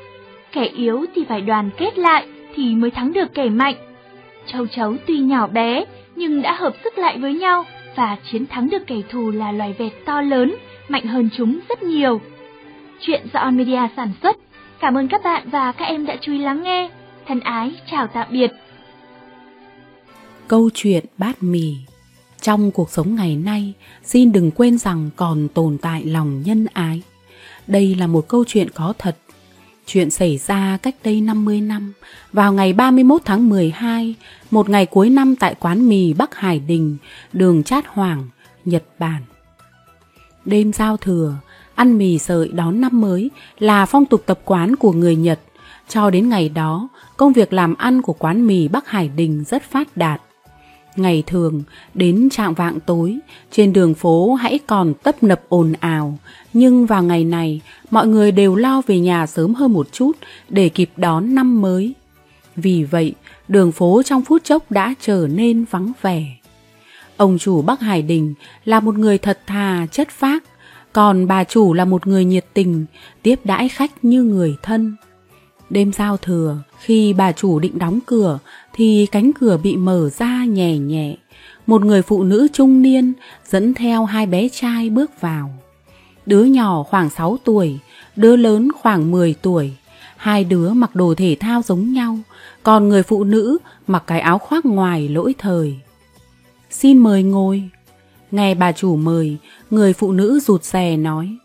Kẻ 0.53 0.65
yếu 0.65 1.05
thì 1.15 1.25
phải 1.29 1.41
đoàn 1.41 1.71
kết 1.79 1.99
lại 1.99 2.27
thì 2.55 2.75
mới 2.75 2.91
thắng 2.91 3.13
được 3.13 3.35
kẻ 3.35 3.49
mạnh. 3.49 3.75
Châu 4.47 4.67
chấu 4.67 4.97
tuy 5.07 5.19
nhỏ 5.19 5.47
bé 5.47 5.85
nhưng 6.17 6.43
đã 6.43 6.53
hợp 6.55 6.75
sức 6.85 6.99
lại 6.99 7.19
với 7.19 7.35
nhau 7.35 7.65
và 7.97 8.17
chiến 8.33 8.47
thắng 8.47 8.71
được 8.71 8.87
kẻ 8.87 8.97
thù 9.11 9.31
là 9.31 9.53
loài 9.53 9.75
vẹt 9.79 9.93
to 10.05 10.21
lớn, 10.21 10.55
mạnh 10.89 11.07
hơn 11.07 11.29
chúng 11.37 11.59
rất 11.69 11.83
nhiều. 11.83 12.21
Chuyện 13.01 13.27
do 13.33 13.41
On 13.41 13.57
Media 13.57 13.81
sản 13.97 14.13
xuất. 14.23 14.37
Cảm 14.81 14.95
ơn 14.95 15.09
các 15.09 15.21
bạn 15.25 15.51
và 15.51 15.73
các 15.73 15.85
em 15.85 16.07
đã 16.07 16.17
chú 16.21 16.33
ý 16.33 16.39
lắng 16.39 16.63
nghe. 16.63 16.91
Thân 17.27 17.41
ái, 17.41 17.73
chào 17.91 18.07
tạm 18.07 18.27
biệt. 18.31 18.51
Câu 20.49 20.71
chuyện 20.75 21.05
bát 21.19 21.43
mì 21.43 21.75
Trong 22.41 22.71
cuộc 22.71 22.91
sống 22.91 23.15
ngày 23.15 23.37
nay, 23.37 23.73
xin 24.05 24.33
đừng 24.33 24.51
quên 24.51 24.79
rằng 24.79 25.11
còn 25.17 25.49
tồn 25.55 25.79
tại 25.79 26.05
lòng 26.05 26.43
nhân 26.47 26.67
ái. 26.73 27.03
Đây 27.67 27.95
là 27.95 28.07
một 28.07 28.29
câu 28.29 28.45
chuyện 28.47 28.69
có 28.75 28.95
thật. 28.99 29.17
Chuyện 29.91 30.11
xảy 30.11 30.39
ra 30.39 30.79
cách 30.83 30.95
đây 31.05 31.21
50 31.21 31.61
năm, 31.61 31.93
vào 32.33 32.53
ngày 32.53 32.73
31 32.73 33.23
tháng 33.25 33.49
12, 33.49 34.15
một 34.51 34.69
ngày 34.69 34.87
cuối 34.87 35.11
năm 35.11 35.37
tại 35.37 35.55
quán 35.61 35.89
mì 35.89 36.13
Bắc 36.13 36.35
Hải 36.35 36.59
Đình, 36.59 36.97
đường 37.33 37.63
Chát 37.63 37.85
Hoàng, 37.87 38.29
Nhật 38.65 38.85
Bản. 38.99 39.23
Đêm 40.45 40.73
giao 40.73 40.97
thừa, 40.97 41.35
ăn 41.75 41.99
mì 41.99 42.19
sợi 42.19 42.49
đón 42.49 42.81
năm 42.81 43.01
mới 43.01 43.31
là 43.59 43.87
phong 43.87 44.07
tục 44.07 44.23
tập 44.27 44.41
quán 44.45 44.77
của 44.77 44.93
người 44.93 45.17
Nhật. 45.17 45.41
Cho 45.89 46.11
đến 46.11 46.29
ngày 46.29 46.49
đó, 46.49 46.89
công 47.17 47.33
việc 47.33 47.53
làm 47.53 47.75
ăn 47.75 48.03
của 48.03 48.13
quán 48.13 48.47
mì 48.47 48.69
Bắc 48.69 48.89
Hải 48.89 49.09
Đình 49.09 49.45
rất 49.45 49.63
phát 49.63 49.97
đạt. 49.97 50.21
Ngày 50.99 51.23
thường, 51.27 51.63
đến 51.95 52.29
trạng 52.31 52.55
vạng 52.55 52.81
tối, 52.81 53.19
trên 53.51 53.73
đường 53.73 53.95
phố 53.95 54.35
hãy 54.35 54.59
còn 54.67 54.95
tấp 54.95 55.23
nập 55.23 55.43
ồn 55.49 55.73
ào, 55.81 56.19
nhưng 56.53 56.87
vào 56.87 57.03
ngày 57.03 57.25
này, 57.25 57.61
mọi 57.91 58.07
người 58.07 58.33
đều 58.33 58.55
lo 58.55 58.83
về 58.87 58.99
nhà 58.99 59.27
sớm 59.27 59.55
hơn 59.55 59.73
một 59.73 59.93
chút 59.93 60.13
để 60.49 60.69
kịp 60.69 60.91
đón 60.97 61.35
năm 61.35 61.61
mới. 61.61 61.95
Vì 62.57 62.85
vậy, 62.85 63.15
đường 63.49 63.73
phố 63.73 64.03
trong 64.03 64.25
phút 64.25 64.45
chốc 64.45 64.71
đã 64.71 64.95
trở 65.01 65.29
nên 65.31 65.65
vắng 65.71 65.93
vẻ. 66.03 66.27
Ông 67.17 67.39
chủ 67.39 67.63
Bắc 67.63 67.81
Hải 67.81 68.03
Đình 68.03 68.35
là 68.65 68.81
một 68.81 68.99
người 68.99 69.19
thật 69.19 69.41
thà, 69.47 69.87
chất 69.93 70.09
phác, 70.11 70.45
còn 70.93 71.27
bà 71.27 71.45
chủ 71.45 71.75
là 71.75 71.85
một 71.85 72.07
người 72.07 72.25
nhiệt 72.25 72.47
tình, 72.55 72.87
tiếp 73.23 73.41
đãi 73.45 73.69
khách 73.69 74.05
như 74.05 74.23
người 74.23 74.57
thân. 74.63 74.97
Đêm 75.71 75.93
giao 75.93 76.17
thừa, 76.17 76.59
khi 76.79 77.13
bà 77.13 77.33
chủ 77.33 77.59
định 77.59 77.79
đóng 77.79 77.99
cửa, 78.07 78.39
thì 78.73 79.07
cánh 79.13 79.33
cửa 79.33 79.57
bị 79.63 79.77
mở 79.77 80.11
ra 80.11 80.45
nhẹ 80.45 80.79
nhẹ. 80.79 81.17
Một 81.67 81.85
người 81.85 82.03
phụ 82.03 82.23
nữ 82.23 82.49
trung 82.53 82.83
niên 82.83 83.13
dẫn 83.49 83.75
theo 83.75 84.05
hai 84.05 84.27
bé 84.27 84.49
trai 84.49 84.91
bước 84.91 85.21
vào. 85.21 85.51
Đứa 86.27 86.45
nhỏ 86.45 86.83
khoảng 86.83 87.11
6 87.11 87.37
tuổi, 87.45 87.79
đứa 88.17 88.37
lớn 88.37 88.69
khoảng 88.81 89.11
10 89.11 89.35
tuổi. 89.43 89.73
Hai 90.17 90.45
đứa 90.45 90.73
mặc 90.73 90.95
đồ 90.95 91.15
thể 91.15 91.37
thao 91.41 91.63
giống 91.63 91.93
nhau, 91.93 92.19
còn 92.63 92.89
người 92.89 93.03
phụ 93.03 93.25
nữ 93.25 93.59
mặc 93.87 94.05
cái 94.07 94.21
áo 94.21 94.39
khoác 94.39 94.67
ngoài 94.67 95.09
lỗi 95.09 95.35
thời. 95.39 95.75
Xin 96.71 96.99
mời 96.99 97.23
ngồi. 97.23 97.63
Nghe 98.31 98.55
bà 98.55 98.73
chủ 98.73 98.97
mời, 98.97 99.37
người 99.71 99.93
phụ 99.93 100.13
nữ 100.13 100.41
rụt 100.41 100.65
rè 100.65 100.97
nói. 100.97 101.37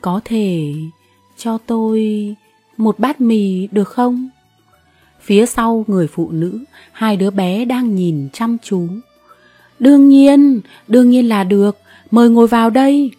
Có 0.00 0.20
thể 0.24 0.74
cho 1.36 1.58
tôi 1.66 2.34
một 2.76 2.98
bát 2.98 3.20
mì 3.20 3.66
được 3.66 3.88
không? 3.88 4.28
Phía 5.22 5.46
sau 5.46 5.84
người 5.88 6.06
phụ 6.06 6.30
nữ, 6.30 6.58
hai 6.92 7.16
đứa 7.16 7.30
bé 7.30 7.64
đang 7.64 7.94
nhìn 7.94 8.28
chăm 8.32 8.56
chú. 8.62 8.88
Đương 9.78 10.08
nhiên, 10.08 10.60
đương 10.88 11.10
nhiên 11.10 11.28
là 11.28 11.44
được, 11.44 11.78
mời 12.10 12.30
ngồi 12.30 12.46
vào 12.46 12.70
đây. 12.70 13.10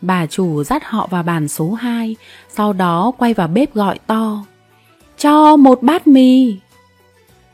Bà 0.00 0.26
chủ 0.26 0.64
dắt 0.64 0.82
họ 0.84 1.06
vào 1.10 1.22
bàn 1.22 1.48
số 1.48 1.72
2, 1.72 2.16
sau 2.48 2.72
đó 2.72 3.12
quay 3.18 3.34
vào 3.34 3.48
bếp 3.48 3.74
gọi 3.74 3.98
to. 4.06 4.44
Cho 5.18 5.56
một 5.56 5.82
bát 5.82 6.06
mì. 6.06 6.56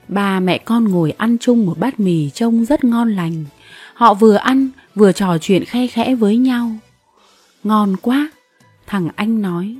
Ba 0.09 0.41
mẹ 0.41 0.59
con 0.59 0.85
ngồi 0.85 1.11
ăn 1.11 1.37
chung 1.41 1.67
một 1.67 1.79
bát 1.79 2.01
mì 2.01 2.31
trông 2.31 2.65
rất 2.65 2.85
ngon 2.85 3.13
lành. 3.13 3.45
Họ 3.95 4.15
vừa 4.15 4.35
ăn 4.35 4.71
vừa 4.95 5.13
trò 5.13 5.39
chuyện 5.39 5.65
khe 5.65 5.87
khẽ 5.87 6.15
với 6.15 6.37
nhau. 6.37 6.71
Ngon 7.65 7.97
quá, 8.03 8.31
thằng 8.87 9.09
anh 9.17 9.43
nói. 9.43 9.77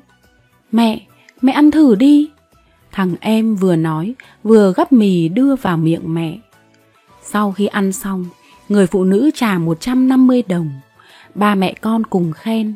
Mẹ, 0.73 1.07
mẹ 1.41 1.53
ăn 1.53 1.71
thử 1.71 1.95
đi. 1.95 2.31
Thằng 2.95 3.15
em 3.21 3.57
vừa 3.57 3.77
nói, 3.77 4.15
vừa 4.45 4.73
gắp 4.77 4.93
mì 4.93 5.29
đưa 5.29 5.57
vào 5.57 5.77
miệng 5.77 6.15
mẹ. 6.15 6.39
Sau 7.23 7.53
khi 7.53 7.67
ăn 7.67 7.93
xong, 7.93 8.27
người 8.69 8.87
phụ 8.87 9.05
nữ 9.05 9.31
trả 9.35 9.59
150 9.59 10.43
đồng. 10.49 10.71
Ba 11.35 11.55
mẹ 11.55 11.75
con 11.81 12.07
cùng 12.07 12.33
khen. 12.33 12.75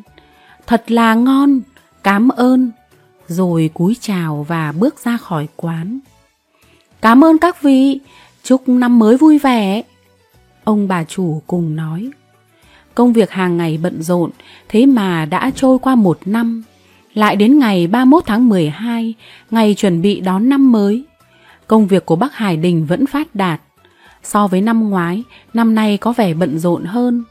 Thật 0.67 0.91
là 0.91 1.13
ngon, 1.13 1.61
cảm 2.03 2.29
ơn. 2.29 2.71
Rồi 3.27 3.69
cúi 3.73 3.97
chào 4.01 4.45
và 4.47 4.71
bước 4.71 4.99
ra 4.99 5.17
khỏi 5.17 5.47
quán. 5.55 5.99
Cảm 7.01 7.23
ơn 7.23 7.37
các 7.37 7.61
vị, 7.61 7.99
chúc 8.43 8.69
năm 8.69 8.99
mới 8.99 9.17
vui 9.17 9.39
vẻ. 9.39 9.83
Ông 10.63 10.87
bà 10.87 11.03
chủ 11.03 11.41
cùng 11.47 11.75
nói. 11.75 12.09
Công 12.95 13.13
việc 13.13 13.31
hàng 13.31 13.57
ngày 13.57 13.79
bận 13.83 14.03
rộn, 14.03 14.29
thế 14.69 14.85
mà 14.85 15.25
đã 15.25 15.51
trôi 15.55 15.79
qua 15.79 15.95
một 15.95 16.19
năm. 16.25 16.63
Lại 17.19 17.35
đến 17.35 17.59
ngày 17.59 17.87
31 17.87 18.23
tháng 18.25 18.49
12, 18.49 19.13
ngày 19.51 19.75
chuẩn 19.77 20.01
bị 20.01 20.19
đón 20.19 20.49
năm 20.49 20.71
mới. 20.71 21.03
Công 21.67 21.87
việc 21.87 22.05
của 22.05 22.15
bác 22.15 22.33
Hải 22.33 22.57
Đình 22.57 22.85
vẫn 22.85 23.05
phát 23.05 23.35
đạt. 23.35 23.61
So 24.23 24.47
với 24.47 24.61
năm 24.61 24.89
ngoái, 24.89 25.23
năm 25.53 25.75
nay 25.75 25.97
có 25.97 26.13
vẻ 26.13 26.33
bận 26.33 26.59
rộn 26.59 26.85
hơn. 26.85 27.23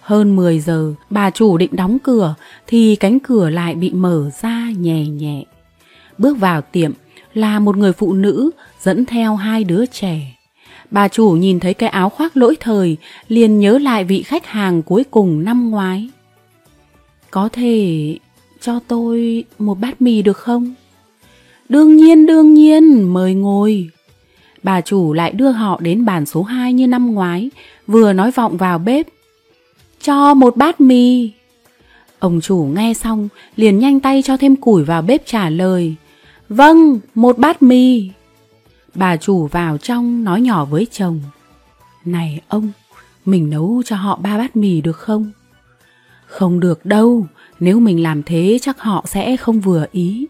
Hơn 0.00 0.36
10 0.36 0.60
giờ, 0.60 0.94
bà 1.10 1.30
chủ 1.30 1.58
định 1.58 1.70
đóng 1.72 1.98
cửa 1.98 2.34
thì 2.66 2.96
cánh 2.96 3.20
cửa 3.20 3.50
lại 3.50 3.74
bị 3.74 3.90
mở 3.90 4.30
ra 4.42 4.70
nhẹ 4.78 5.06
nhẹ. 5.06 5.44
Bước 6.18 6.38
vào 6.38 6.60
tiệm 6.60 6.92
là 7.34 7.58
một 7.58 7.76
người 7.76 7.92
phụ 7.92 8.12
nữ 8.12 8.50
dẫn 8.80 9.06
theo 9.06 9.36
hai 9.36 9.64
đứa 9.64 9.86
trẻ. 9.86 10.36
Bà 10.90 11.08
chủ 11.08 11.30
nhìn 11.30 11.60
thấy 11.60 11.74
cái 11.74 11.88
áo 11.88 12.08
khoác 12.08 12.36
lỗi 12.36 12.56
thời, 12.60 12.96
liền 13.28 13.58
nhớ 13.58 13.78
lại 13.78 14.04
vị 14.04 14.22
khách 14.22 14.46
hàng 14.46 14.82
cuối 14.82 15.04
cùng 15.10 15.44
năm 15.44 15.70
ngoái. 15.70 16.10
Có 17.30 17.48
thể 17.52 18.18
cho 18.62 18.80
tôi 18.88 19.44
một 19.58 19.80
bát 19.80 20.02
mì 20.02 20.22
được 20.22 20.36
không? 20.36 20.74
Đương 21.68 21.96
nhiên, 21.96 22.26
đương 22.26 22.54
nhiên, 22.54 23.02
mời 23.02 23.34
ngồi. 23.34 23.90
Bà 24.62 24.80
chủ 24.80 25.12
lại 25.12 25.32
đưa 25.32 25.50
họ 25.50 25.80
đến 25.80 26.04
bàn 26.04 26.26
số 26.26 26.42
2 26.42 26.72
như 26.72 26.86
năm 26.86 27.14
ngoái, 27.14 27.50
vừa 27.86 28.12
nói 28.12 28.30
vọng 28.30 28.56
vào 28.56 28.78
bếp. 28.78 29.06
Cho 30.00 30.34
một 30.34 30.56
bát 30.56 30.80
mì. 30.80 31.30
Ông 32.18 32.40
chủ 32.40 32.68
nghe 32.74 32.94
xong, 32.94 33.28
liền 33.56 33.78
nhanh 33.78 34.00
tay 34.00 34.22
cho 34.22 34.36
thêm 34.36 34.56
củi 34.56 34.84
vào 34.84 35.02
bếp 35.02 35.26
trả 35.26 35.50
lời. 35.50 35.94
Vâng, 36.48 37.00
một 37.14 37.38
bát 37.38 37.62
mì. 37.62 38.10
Bà 38.94 39.16
chủ 39.16 39.46
vào 39.46 39.78
trong 39.78 40.24
nói 40.24 40.40
nhỏ 40.40 40.64
với 40.64 40.86
chồng. 40.90 41.20
Này 42.04 42.40
ông, 42.48 42.72
mình 43.24 43.50
nấu 43.50 43.82
cho 43.84 43.96
họ 43.96 44.16
ba 44.22 44.38
bát 44.38 44.56
mì 44.56 44.80
được 44.80 44.96
không? 44.96 45.30
Không 46.26 46.60
được 46.60 46.86
đâu, 46.86 47.26
nếu 47.62 47.80
mình 47.80 48.02
làm 48.02 48.22
thế 48.22 48.58
chắc 48.62 48.80
họ 48.80 49.04
sẽ 49.06 49.36
không 49.36 49.60
vừa 49.60 49.86
ý. 49.92 50.26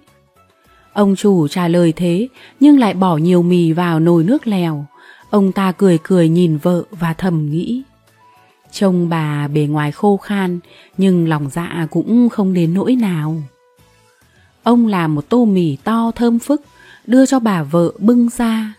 Ông 0.92 1.16
chủ 1.16 1.48
trả 1.48 1.68
lời 1.68 1.92
thế 1.92 2.28
nhưng 2.60 2.78
lại 2.78 2.94
bỏ 2.94 3.16
nhiều 3.16 3.42
mì 3.42 3.72
vào 3.72 4.00
nồi 4.00 4.24
nước 4.24 4.46
lèo. 4.46 4.84
Ông 5.30 5.52
ta 5.52 5.72
cười 5.72 5.98
cười 6.02 6.28
nhìn 6.28 6.56
vợ 6.56 6.82
và 6.90 7.14
thầm 7.14 7.50
nghĩ. 7.50 7.82
Trông 8.72 9.08
bà 9.08 9.48
bề 9.48 9.60
ngoài 9.60 9.92
khô 9.92 10.16
khan 10.16 10.60
nhưng 10.98 11.28
lòng 11.28 11.50
dạ 11.50 11.86
cũng 11.90 12.28
không 12.28 12.54
đến 12.54 12.74
nỗi 12.74 12.96
nào. 12.96 13.36
Ông 14.62 14.86
làm 14.86 15.14
một 15.14 15.28
tô 15.28 15.44
mì 15.44 15.76
to 15.76 16.10
thơm 16.14 16.38
phức 16.38 16.62
đưa 17.06 17.26
cho 17.26 17.38
bà 17.38 17.62
vợ 17.62 17.92
bưng 17.98 18.28
ra. 18.36 18.74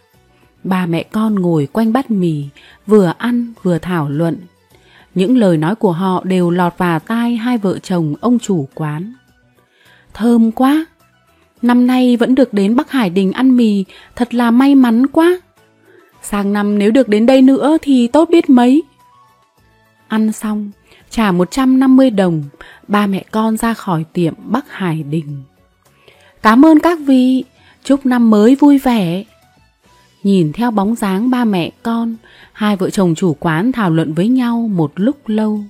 Bà 0.63 0.85
mẹ 0.85 1.03
con 1.03 1.35
ngồi 1.35 1.67
quanh 1.73 1.93
bát 1.93 2.11
mì, 2.11 2.45
vừa 2.87 3.13
ăn 3.17 3.53
vừa 3.63 3.77
thảo 3.77 4.09
luận. 4.09 4.37
Những 5.15 5.37
lời 5.37 5.57
nói 5.57 5.75
của 5.75 5.91
họ 5.91 6.23
đều 6.23 6.49
lọt 6.49 6.77
vào 6.77 6.99
tai 6.99 7.35
hai 7.35 7.57
vợ 7.57 7.79
chồng 7.79 8.15
ông 8.21 8.39
chủ 8.39 8.67
quán. 8.73 9.13
thơm 10.13 10.51
quá. 10.51 10.85
Năm 11.61 11.87
nay 11.87 12.17
vẫn 12.17 12.35
được 12.35 12.53
đến 12.53 12.75
Bắc 12.75 12.91
Hải 12.91 13.09
Đình 13.09 13.31
ăn 13.31 13.57
mì, 13.57 13.85
thật 14.15 14.33
là 14.33 14.51
may 14.51 14.75
mắn 14.75 15.07
quá. 15.07 15.41
Sang 16.21 16.53
năm 16.53 16.79
nếu 16.79 16.91
được 16.91 17.07
đến 17.07 17.25
đây 17.25 17.41
nữa 17.41 17.77
thì 17.81 18.07
tốt 18.07 18.29
biết 18.29 18.49
mấy. 18.49 18.83
Ăn 20.07 20.31
xong, 20.31 20.71
trả 21.09 21.31
150 21.31 22.09
đồng, 22.09 22.43
ba 22.87 23.07
mẹ 23.07 23.23
con 23.31 23.57
ra 23.57 23.73
khỏi 23.73 24.05
tiệm 24.13 24.33
Bắc 24.37 24.65
Hải 24.71 25.03
Đình. 25.03 25.43
Cảm 26.41 26.65
ơn 26.65 26.79
các 26.79 26.99
vị, 27.05 27.43
chúc 27.83 28.05
năm 28.05 28.29
mới 28.29 28.55
vui 28.55 28.77
vẻ. 28.77 29.23
Nhìn 30.23 30.53
theo 30.53 30.71
bóng 30.71 30.95
dáng 30.95 31.29
ba 31.29 31.45
mẹ 31.45 31.71
con, 31.83 32.15
hai 32.53 32.75
vợ 32.75 32.89
chồng 32.89 33.15
chủ 33.15 33.33
quán 33.39 33.71
thảo 33.71 33.89
luận 33.89 34.13
với 34.13 34.27
nhau 34.27 34.69
một 34.73 34.91
lúc 34.95 35.17
lâu. 35.27 35.63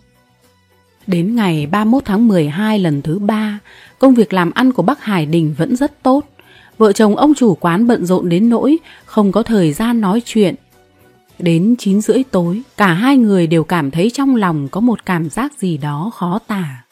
Đến 1.07 1.35
ngày 1.35 1.65
31 1.65 2.05
tháng 2.05 2.27
12 2.27 2.79
lần 2.79 3.01
thứ 3.01 3.19
ba, 3.19 3.59
công 3.99 4.15
việc 4.15 4.33
làm 4.33 4.51
ăn 4.51 4.71
của 4.71 4.83
bác 4.83 5.03
Hải 5.03 5.25
Đình 5.25 5.55
vẫn 5.57 5.75
rất 5.75 6.03
tốt. 6.03 6.25
Vợ 6.77 6.91
chồng 6.91 7.15
ông 7.15 7.33
chủ 7.33 7.55
quán 7.55 7.87
bận 7.87 8.05
rộn 8.05 8.29
đến 8.29 8.49
nỗi 8.49 8.77
không 9.05 9.31
có 9.31 9.43
thời 9.43 9.73
gian 9.73 10.01
nói 10.01 10.21
chuyện. 10.25 10.55
Đến 11.39 11.75
9 11.79 12.01
rưỡi 12.01 12.23
tối, 12.31 12.61
cả 12.77 12.93
hai 12.93 13.17
người 13.17 13.47
đều 13.47 13.63
cảm 13.63 13.91
thấy 13.91 14.09
trong 14.09 14.35
lòng 14.35 14.67
có 14.71 14.81
một 14.81 15.05
cảm 15.05 15.29
giác 15.29 15.53
gì 15.59 15.77
đó 15.77 16.11
khó 16.13 16.39
tả. 16.47 16.83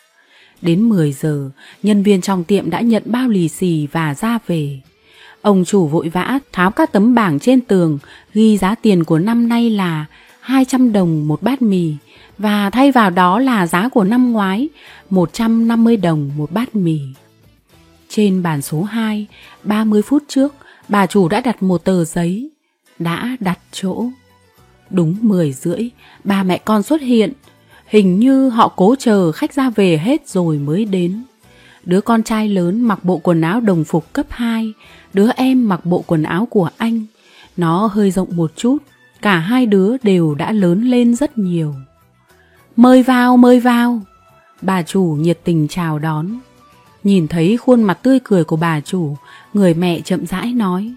Đến 0.62 0.90
10 0.90 1.14
giờ, 1.14 1.50
nhân 1.84 2.04
viên 2.04 2.22
trong 2.22 2.44
tiệm 2.44 2.70
đã 2.70 2.82
nhận 2.82 3.04
bao 3.06 3.30
lì 3.30 3.48
xì 3.48 3.88
và 3.92 4.16
ra 4.16 4.40
về. 4.48 4.80
Ông 5.42 5.66
chủ 5.66 5.88
vội 5.88 6.10
vã 6.10 6.40
tháo 6.52 6.72
các 6.72 6.92
tấm 6.92 7.16
bảng 7.16 7.40
trên 7.40 7.62
tường 7.62 8.00
ghi 8.34 8.58
giá 8.58 8.76
tiền 8.76 9.04
của 9.04 9.20
năm 9.20 9.50
nay 9.50 9.70
là 9.70 10.06
200 10.40 10.94
đồng 10.94 11.28
một 11.28 11.44
bát 11.44 11.62
mì 11.62 11.94
và 12.38 12.70
thay 12.70 12.92
vào 12.92 13.10
đó 13.10 13.40
là 13.40 13.68
giá 13.68 13.90
của 13.90 14.04
năm 14.04 14.32
ngoái 14.32 14.70
150 15.10 15.98
đồng 15.98 16.32
một 16.38 16.52
bát 16.52 16.76
mì. 16.76 17.00
Trên 18.10 18.44
bàn 18.44 18.62
số 18.62 18.84
2, 18.84 19.28
30 19.64 20.02
phút 20.02 20.24
trước, 20.28 20.56
bà 20.88 21.06
chủ 21.06 21.28
đã 21.28 21.42
đặt 21.42 21.64
một 21.64 21.84
tờ 21.84 22.06
giấy, 22.06 22.50
đã 23.00 23.38
đặt 23.40 23.60
chỗ. 23.72 24.06
Đúng 24.90 25.16
10 25.22 25.54
rưỡi, 25.54 25.90
ba 26.24 26.44
mẹ 26.44 26.58
con 26.58 26.84
xuất 26.84 27.02
hiện, 27.02 27.34
hình 27.86 28.20
như 28.20 28.50
họ 28.50 28.68
cố 28.68 28.96
chờ 29.00 29.32
khách 29.32 29.54
ra 29.54 29.70
về 29.70 29.98
hết 29.98 30.28
rồi 30.28 30.58
mới 30.58 30.86
đến. 30.86 31.24
Đứa 31.86 32.02
con 32.02 32.24
trai 32.24 32.50
lớn 32.50 32.82
mặc 32.82 33.04
bộ 33.04 33.18
quần 33.18 33.42
áo 33.42 33.62
đồng 33.62 33.84
phục 33.84 34.14
cấp 34.14 34.26
2, 34.30 34.74
đứa 35.14 35.30
em 35.36 35.70
mặc 35.70 35.86
bộ 35.86 36.04
quần 36.08 36.24
áo 36.24 36.48
của 36.50 36.70
anh. 36.78 37.06
Nó 37.58 37.90
hơi 37.94 38.12
rộng 38.12 38.36
một 38.36 38.52
chút, 38.56 38.78
cả 39.22 39.38
hai 39.38 39.66
đứa 39.66 39.98
đều 40.04 40.36
đã 40.36 40.52
lớn 40.52 40.84
lên 40.84 41.16
rất 41.16 41.38
nhiều. 41.38 41.76
Mời 42.76 43.04
vào, 43.04 43.38
mời 43.38 43.60
vào. 43.60 44.02
Bà 44.62 44.84
chủ 44.84 45.04
nhiệt 45.20 45.40
tình 45.44 45.68
chào 45.68 46.00
đón. 46.00 46.40
Nhìn 47.04 47.28
thấy 47.28 47.58
khuôn 47.58 47.84
mặt 47.84 48.00
tươi 48.04 48.20
cười 48.24 48.44
của 48.44 48.56
bà 48.56 48.82
chủ, 48.82 49.16
người 49.54 49.74
mẹ 49.74 50.02
chậm 50.02 50.26
rãi 50.26 50.54
nói. 50.54 50.94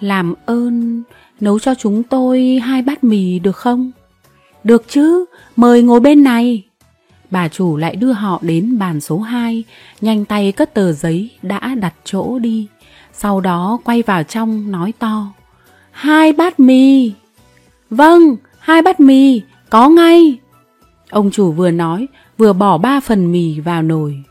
Làm 0.00 0.34
ơn, 0.46 1.02
nấu 1.40 1.58
cho 1.58 1.74
chúng 1.74 2.02
tôi 2.02 2.60
hai 2.62 2.82
bát 2.82 3.04
mì 3.04 3.38
được 3.38 3.56
không? 3.56 3.92
Được 4.64 4.84
chứ, 4.88 5.24
mời 5.56 5.82
ngồi 5.82 6.00
bên 6.00 6.22
này. 6.22 6.62
Bà 7.34 7.48
chủ 7.48 7.76
lại 7.76 7.96
đưa 7.96 8.12
họ 8.12 8.38
đến 8.42 8.78
bàn 8.78 9.00
số 9.00 9.18
2, 9.18 9.64
nhanh 10.00 10.24
tay 10.24 10.52
cất 10.52 10.74
tờ 10.74 10.92
giấy 10.92 11.30
đã 11.42 11.74
đặt 11.74 11.94
chỗ 12.04 12.38
đi. 12.38 12.66
Sau 13.12 13.40
đó 13.40 13.78
quay 13.84 14.02
vào 14.02 14.22
trong 14.22 14.70
nói 14.70 14.92
to. 14.98 15.26
Hai 15.90 16.32
bát 16.32 16.60
mì. 16.60 17.12
Vâng, 17.90 18.36
hai 18.58 18.82
bát 18.82 19.00
mì, 19.00 19.40
có 19.70 19.88
ngay. 19.88 20.38
Ông 21.10 21.30
chủ 21.30 21.52
vừa 21.52 21.70
nói, 21.70 22.08
vừa 22.38 22.52
bỏ 22.52 22.78
ba 22.78 23.00
phần 23.00 23.32
mì 23.32 23.60
vào 23.60 23.82
nồi. 23.82 24.22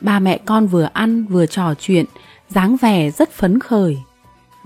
Ba 0.00 0.18
mẹ 0.18 0.38
con 0.38 0.66
vừa 0.66 0.88
ăn 0.92 1.24
vừa 1.24 1.46
trò 1.46 1.74
chuyện, 1.74 2.04
dáng 2.48 2.76
vẻ 2.76 3.10
rất 3.10 3.30
phấn 3.30 3.60
khởi. 3.60 3.96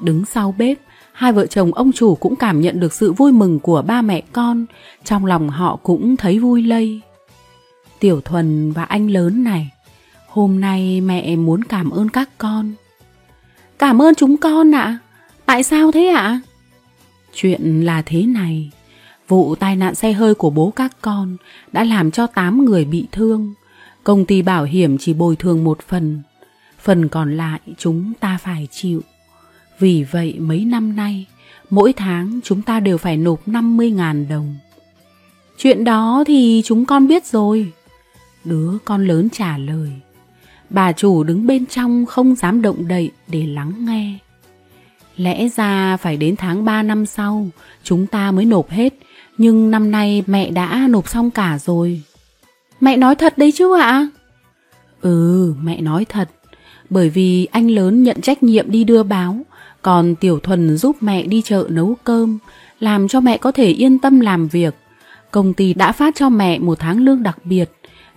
Đứng 0.03 0.24
sau 0.24 0.55
bếp, 0.59 0.78
hai 1.12 1.33
vợ 1.33 1.47
chồng 1.47 1.74
ông 1.74 1.93
chủ 1.93 2.14
cũng 2.14 2.37
cảm 2.37 2.61
nhận 2.61 2.80
được 2.80 2.93
sự 2.93 3.12
vui 3.12 3.33
mừng 3.33 3.59
của 3.59 3.83
ba 3.83 4.03
mẹ 4.03 4.22
con, 4.33 4.66
trong 5.05 5.26
lòng 5.26 5.49
họ 5.49 5.76
cũng 5.83 6.16
thấy 6.16 6.39
vui 6.39 6.62
lây. 6.62 7.01
Tiểu 8.03 8.20
Thuần 8.20 8.72
và 8.72 8.84
anh 8.84 9.11
lớn 9.11 9.44
này, 9.44 9.70
hôm 10.26 10.61
nay 10.61 11.00
mẹ 11.00 11.36
muốn 11.36 11.64
cảm 11.64 11.90
ơn 11.90 12.09
các 12.09 12.30
con. 12.38 12.72
Cảm 13.78 14.03
ơn 14.03 14.14
chúng 14.14 14.36
con 14.36 14.74
ạ. 14.74 14.98
Tại 15.46 15.62
sao 15.62 15.92
thế 15.92 16.07
ạ? 16.07 16.40
Chuyện 17.34 17.84
là 17.84 18.03
thế 18.03 18.22
này. 18.22 18.70
Vụ 19.28 19.55
tai 19.55 19.76
nạn 19.76 19.94
xe 19.94 20.12
hơi 20.12 20.34
của 20.34 20.50
bố 20.50 20.70
các 20.70 20.96
con 21.00 21.36
đã 21.72 21.84
làm 21.84 22.11
cho 22.11 22.26
8 22.26 22.64
người 22.64 22.84
bị 22.84 23.07
thương. 23.12 23.55
Công 24.05 24.24
ty 24.24 24.42
bảo 24.42 24.64
hiểm 24.64 24.98
chỉ 24.98 25.14
bồi 25.14 25.36
thường 25.36 25.64
một 25.64 25.78
phần. 25.88 26.22
Phần 26.80 27.09
còn 27.09 27.36
lại 27.36 27.61
chúng 27.78 28.12
ta 28.20 28.38
phải 28.42 28.68
chịu. 28.70 29.00
Vì 29.78 30.05
vậy 30.11 30.36
mấy 30.38 30.64
năm 30.64 30.96
nay, 30.96 31.26
mỗi 31.70 31.92
tháng 31.92 32.40
chúng 32.44 32.62
ta 32.62 32.80
đều 32.80 32.98
phải 32.98 33.16
nộp 33.16 33.48
50.000 33.48 34.28
đồng. 34.28 34.55
Chuyện 35.59 35.84
đó 35.84 36.24
thì 36.26 36.62
chúng 36.64 36.84
con 36.84 37.09
biết 37.09 37.26
rồi. 37.26 37.72
Đứa 38.45 38.70
con 38.84 39.07
lớn 39.07 39.28
trả 39.32 39.59
lời. 39.59 39.90
Bà 40.70 40.93
chủ 40.93 41.24
đứng 41.24 41.47
bên 41.47 41.66
trong 41.66 42.07
không 42.07 42.34
dám 42.34 42.62
động 42.62 42.88
đậy 42.88 43.11
để 43.28 43.47
lắng 43.47 43.72
nghe. 43.78 44.18
Lẽ 45.16 45.49
ra 45.49 45.97
phải 45.97 46.16
đến 46.16 46.36
tháng 46.36 46.64
3 46.64 46.82
năm 46.82 47.07
sau 47.07 47.47
chúng 47.82 48.07
ta 48.07 48.30
mới 48.30 48.45
nộp 48.45 48.70
hết, 48.70 48.95
nhưng 49.38 49.70
năm 49.70 49.90
nay 49.90 50.24
mẹ 50.26 50.51
đã 50.51 50.86
nộp 50.90 51.09
xong 51.09 51.30
cả 51.30 51.59
rồi. 51.59 52.03
Mẹ 52.80 52.97
nói 52.97 53.14
thật 53.14 53.38
đấy 53.38 53.53
chứ 53.53 53.78
ạ? 53.80 54.09
Ừ, 55.01 55.55
mẹ 55.62 55.80
nói 55.80 56.05
thật. 56.05 56.30
Bởi 56.90 57.11
vì 57.11 57.49
anh 57.53 57.70
lớn 57.70 58.03
nhận 58.03 58.20
trách 58.20 58.43
nhiệm 58.43 58.70
đi 58.70 58.84
đưa 58.84 59.03
báo, 59.03 59.36
còn 59.82 60.14
Tiểu 60.14 60.40
Thuần 60.40 60.76
giúp 60.76 60.97
mẹ 61.01 61.22
đi 61.22 61.43
chợ 61.43 61.66
nấu 61.70 61.97
cơm, 62.05 62.38
làm 62.80 63.09
cho 63.09 63.20
mẹ 63.20 63.38
có 63.38 63.53
thể 63.53 63.68
yên 63.68 63.99
tâm 63.99 64.20
làm 64.20 64.49
việc. 64.49 64.74
Công 65.30 65.55
ty 65.55 65.74
đã 65.74 65.93
phát 65.93 66.14
cho 66.16 66.28
mẹ 66.28 66.59
một 66.59 66.78
tháng 66.78 67.05
lương 67.05 67.22
đặc 67.22 67.38
biệt, 67.45 67.70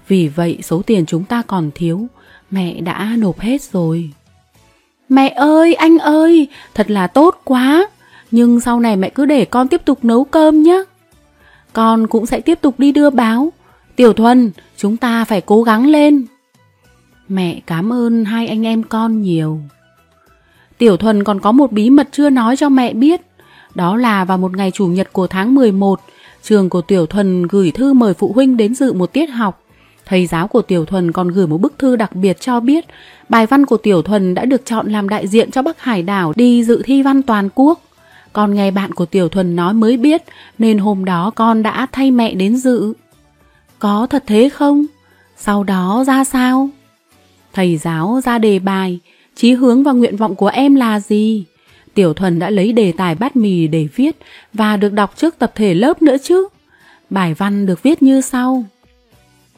vì 0.07 0.27
vậy 0.27 0.59
số 0.63 0.81
tiền 0.85 1.05
chúng 1.05 1.23
ta 1.23 1.41
còn 1.47 1.71
thiếu, 1.75 2.07
mẹ 2.51 2.81
đã 2.81 3.15
nộp 3.17 3.39
hết 3.39 3.61
rồi. 3.61 4.09
Mẹ 5.09 5.29
ơi, 5.29 5.73
anh 5.73 5.97
ơi, 5.97 6.47
thật 6.73 6.91
là 6.91 7.07
tốt 7.07 7.41
quá. 7.43 7.87
Nhưng 8.31 8.59
sau 8.59 8.79
này 8.79 8.95
mẹ 8.95 9.09
cứ 9.09 9.25
để 9.25 9.45
con 9.45 9.67
tiếp 9.67 9.81
tục 9.85 10.05
nấu 10.05 10.23
cơm 10.23 10.63
nhé. 10.63 10.83
Con 11.73 12.07
cũng 12.07 12.25
sẽ 12.25 12.39
tiếp 12.39 12.61
tục 12.61 12.79
đi 12.79 12.91
đưa 12.91 13.09
báo. 13.09 13.53
Tiểu 13.95 14.13
Thuần, 14.13 14.51
chúng 14.77 14.97
ta 14.97 15.25
phải 15.25 15.41
cố 15.41 15.63
gắng 15.63 15.87
lên. 15.87 16.25
Mẹ 17.27 17.59
cảm 17.67 17.93
ơn 17.93 18.25
hai 18.25 18.47
anh 18.47 18.65
em 18.65 18.83
con 18.83 19.21
nhiều. 19.21 19.59
Tiểu 20.77 20.97
Thuần 20.97 21.23
còn 21.23 21.39
có 21.39 21.51
một 21.51 21.71
bí 21.71 21.89
mật 21.89 22.07
chưa 22.11 22.29
nói 22.29 22.57
cho 22.57 22.69
mẹ 22.69 22.93
biết. 22.93 23.21
Đó 23.75 23.97
là 23.97 24.25
vào 24.25 24.37
một 24.37 24.57
ngày 24.57 24.71
chủ 24.71 24.87
nhật 24.87 25.13
của 25.13 25.27
tháng 25.27 25.55
11, 25.55 25.99
trường 26.43 26.69
của 26.69 26.81
Tiểu 26.81 27.05
Thuần 27.05 27.47
gửi 27.47 27.71
thư 27.71 27.93
mời 27.93 28.13
phụ 28.13 28.31
huynh 28.35 28.57
đến 28.57 28.75
dự 28.75 28.93
một 28.93 29.13
tiết 29.13 29.25
học. 29.25 29.64
Thầy 30.05 30.27
giáo 30.27 30.47
của 30.47 30.61
Tiểu 30.61 30.85
Thuần 30.85 31.11
còn 31.11 31.27
gửi 31.27 31.47
một 31.47 31.57
bức 31.57 31.73
thư 31.79 31.95
đặc 31.95 32.15
biệt 32.15 32.41
cho 32.41 32.59
biết 32.59 32.85
bài 33.29 33.45
văn 33.45 33.65
của 33.65 33.77
Tiểu 33.77 34.01
Thuần 34.01 34.33
đã 34.33 34.45
được 34.45 34.65
chọn 34.65 34.91
làm 34.91 35.09
đại 35.09 35.27
diện 35.27 35.51
cho 35.51 35.61
Bắc 35.61 35.81
Hải 35.81 36.03
đảo 36.03 36.33
đi 36.35 36.63
dự 36.63 36.81
thi 36.85 37.01
văn 37.01 37.21
toàn 37.21 37.49
quốc. 37.55 37.81
Con 38.33 38.53
nghe 38.53 38.71
bạn 38.71 38.93
của 38.93 39.05
Tiểu 39.05 39.29
Thuần 39.29 39.55
nói 39.55 39.73
mới 39.73 39.97
biết 39.97 40.23
nên 40.57 40.77
hôm 40.77 41.05
đó 41.05 41.31
con 41.35 41.63
đã 41.63 41.87
thay 41.91 42.11
mẹ 42.11 42.33
đến 42.33 42.57
dự. 42.57 42.93
Có 43.79 44.07
thật 44.09 44.23
thế 44.27 44.49
không? 44.49 44.85
Sau 45.37 45.63
đó 45.63 46.03
ra 46.07 46.23
sao? 46.23 46.69
Thầy 47.53 47.77
giáo 47.77 48.21
ra 48.25 48.37
đề 48.37 48.59
bài, 48.59 48.99
chí 49.35 49.53
hướng 49.53 49.83
và 49.83 49.91
nguyện 49.91 50.17
vọng 50.17 50.35
của 50.35 50.47
em 50.47 50.75
là 50.75 50.99
gì? 50.99 51.45
Tiểu 51.93 52.13
Thuần 52.13 52.39
đã 52.39 52.49
lấy 52.49 52.71
đề 52.71 52.91
tài 52.91 53.15
bát 53.15 53.35
mì 53.35 53.67
để 53.67 53.87
viết 53.95 54.15
và 54.53 54.77
được 54.77 54.93
đọc 54.93 55.13
trước 55.17 55.39
tập 55.39 55.51
thể 55.55 55.73
lớp 55.73 56.01
nữa 56.01 56.15
chứ. 56.23 56.47
Bài 57.09 57.33
văn 57.33 57.65
được 57.65 57.83
viết 57.83 58.03
như 58.03 58.21
sau. 58.21 58.63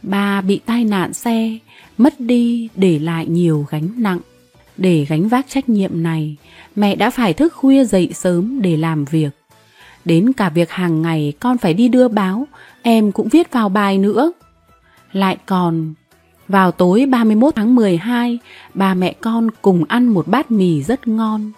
Ba 0.09 0.41
bị 0.41 0.59
tai 0.65 0.83
nạn 0.83 1.13
xe, 1.13 1.57
mất 1.97 2.19
đi 2.19 2.69
để 2.75 2.99
lại 2.99 3.25
nhiều 3.25 3.65
gánh 3.69 3.89
nặng. 3.97 4.19
Để 4.77 5.05
gánh 5.09 5.27
vác 5.27 5.45
trách 5.49 5.69
nhiệm 5.69 6.03
này, 6.03 6.35
mẹ 6.75 6.95
đã 6.95 7.09
phải 7.09 7.33
thức 7.33 7.53
khuya 7.53 7.85
dậy 7.85 8.09
sớm 8.13 8.61
để 8.61 8.77
làm 8.77 9.05
việc. 9.05 9.29
Đến 10.05 10.33
cả 10.33 10.49
việc 10.49 10.71
hàng 10.71 11.01
ngày 11.01 11.33
con 11.39 11.57
phải 11.57 11.73
đi 11.73 11.87
đưa 11.87 12.07
báo, 12.07 12.47
em 12.81 13.11
cũng 13.11 13.27
viết 13.27 13.51
vào 13.51 13.69
bài 13.69 13.97
nữa. 13.97 14.31
Lại 15.11 15.37
còn, 15.45 15.93
vào 16.47 16.71
tối 16.71 17.05
31 17.05 17.55
tháng 17.55 17.75
12, 17.75 18.39
ba 18.73 18.93
mẹ 18.93 19.13
con 19.21 19.49
cùng 19.61 19.83
ăn 19.87 20.07
một 20.07 20.27
bát 20.27 20.51
mì 20.51 20.83
rất 20.83 21.07
ngon. 21.07 21.51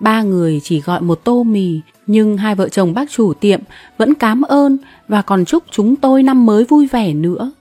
Ba 0.00 0.22
người 0.22 0.60
chỉ 0.64 0.80
gọi 0.80 1.00
một 1.00 1.20
tô 1.24 1.42
mì, 1.42 1.80
nhưng 2.06 2.36
hai 2.36 2.54
vợ 2.54 2.68
chồng 2.68 2.94
bác 2.94 3.10
chủ 3.10 3.34
tiệm 3.34 3.60
vẫn 3.98 4.14
cảm 4.14 4.42
ơn 4.42 4.78
và 5.08 5.22
còn 5.22 5.44
chúc 5.44 5.64
chúng 5.70 5.96
tôi 5.96 6.22
năm 6.22 6.46
mới 6.46 6.64
vui 6.64 6.86
vẻ 6.86 7.14
nữa. 7.14 7.52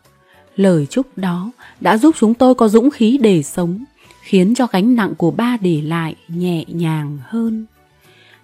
Lời 0.59 0.87
chúc 0.89 1.07
đó 1.15 1.51
đã 1.81 1.97
giúp 1.97 2.15
chúng 2.19 2.33
tôi 2.33 2.55
có 2.55 2.67
dũng 2.67 2.91
khí 2.91 3.19
để 3.21 3.43
sống, 3.43 3.83
khiến 4.21 4.53
cho 4.55 4.67
gánh 4.71 4.95
nặng 4.95 5.15
của 5.17 5.31
ba 5.31 5.57
để 5.61 5.81
lại 5.81 6.15
nhẹ 6.27 6.65
nhàng 6.67 7.17
hơn. 7.23 7.65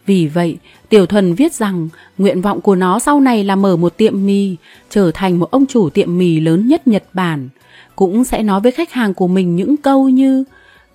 Vì 0.05 0.27
vậy, 0.27 0.57
Tiểu 0.89 1.05
Thuần 1.05 1.33
viết 1.33 1.53
rằng 1.53 1.89
nguyện 2.17 2.41
vọng 2.41 2.61
của 2.61 2.75
nó 2.75 2.99
sau 2.99 3.19
này 3.19 3.43
là 3.43 3.55
mở 3.55 3.75
một 3.75 3.97
tiệm 3.97 4.25
mì, 4.25 4.55
trở 4.89 5.11
thành 5.13 5.39
một 5.39 5.51
ông 5.51 5.65
chủ 5.65 5.89
tiệm 5.89 6.17
mì 6.17 6.39
lớn 6.39 6.67
nhất 6.67 6.87
Nhật 6.87 7.03
Bản. 7.13 7.49
cũng 7.95 8.23
sẽ 8.23 8.43
nói 8.43 8.61
với 8.61 8.71
khách 8.71 8.91
hàng 8.91 9.13
của 9.13 9.27
mình 9.27 9.55
những 9.55 9.77
câu 9.77 10.09
như 10.09 10.43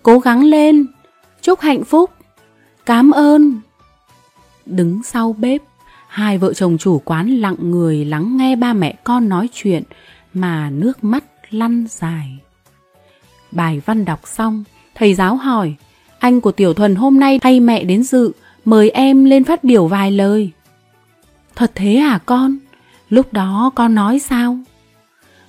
cố 0.02 0.18
gắng 0.18 0.44
lên, 0.44 0.86
chúc 1.42 1.60
hạnh 1.60 1.84
phúc, 1.84 2.10
cảm 2.86 3.10
ơn. 3.10 3.60
Đứng 4.66 5.02
sau 5.02 5.32
bếp, 5.32 5.62
hai 6.08 6.38
vợ 6.38 6.52
chồng 6.52 6.78
chủ 6.78 7.02
quán 7.04 7.40
lặng 7.40 7.56
người 7.60 8.04
lắng 8.04 8.36
nghe 8.36 8.56
ba 8.56 8.72
mẹ 8.72 8.94
con 9.04 9.28
nói 9.28 9.48
chuyện 9.52 9.82
mà 10.34 10.70
nước 10.70 11.04
mắt 11.04 11.24
lăn 11.50 11.84
dài. 11.88 12.38
Bài 13.52 13.80
văn 13.86 14.04
đọc 14.04 14.20
xong, 14.24 14.64
thầy 14.94 15.14
giáo 15.14 15.36
hỏi, 15.36 15.74
anh 16.18 16.40
của 16.40 16.52
Tiểu 16.52 16.74
Thuần 16.74 16.94
hôm 16.94 17.20
nay 17.20 17.38
thay 17.38 17.60
mẹ 17.60 17.84
đến 17.84 18.02
dự, 18.02 18.32
mời 18.64 18.90
em 18.90 19.24
lên 19.24 19.44
phát 19.44 19.64
biểu 19.64 19.86
vài 19.86 20.10
lời. 20.10 20.50
Thật 21.56 21.72
thế 21.74 21.96
à 21.96 22.18
con? 22.26 22.56
Lúc 23.08 23.32
đó 23.32 23.70
con 23.74 23.94
nói 23.94 24.18
sao? 24.18 24.58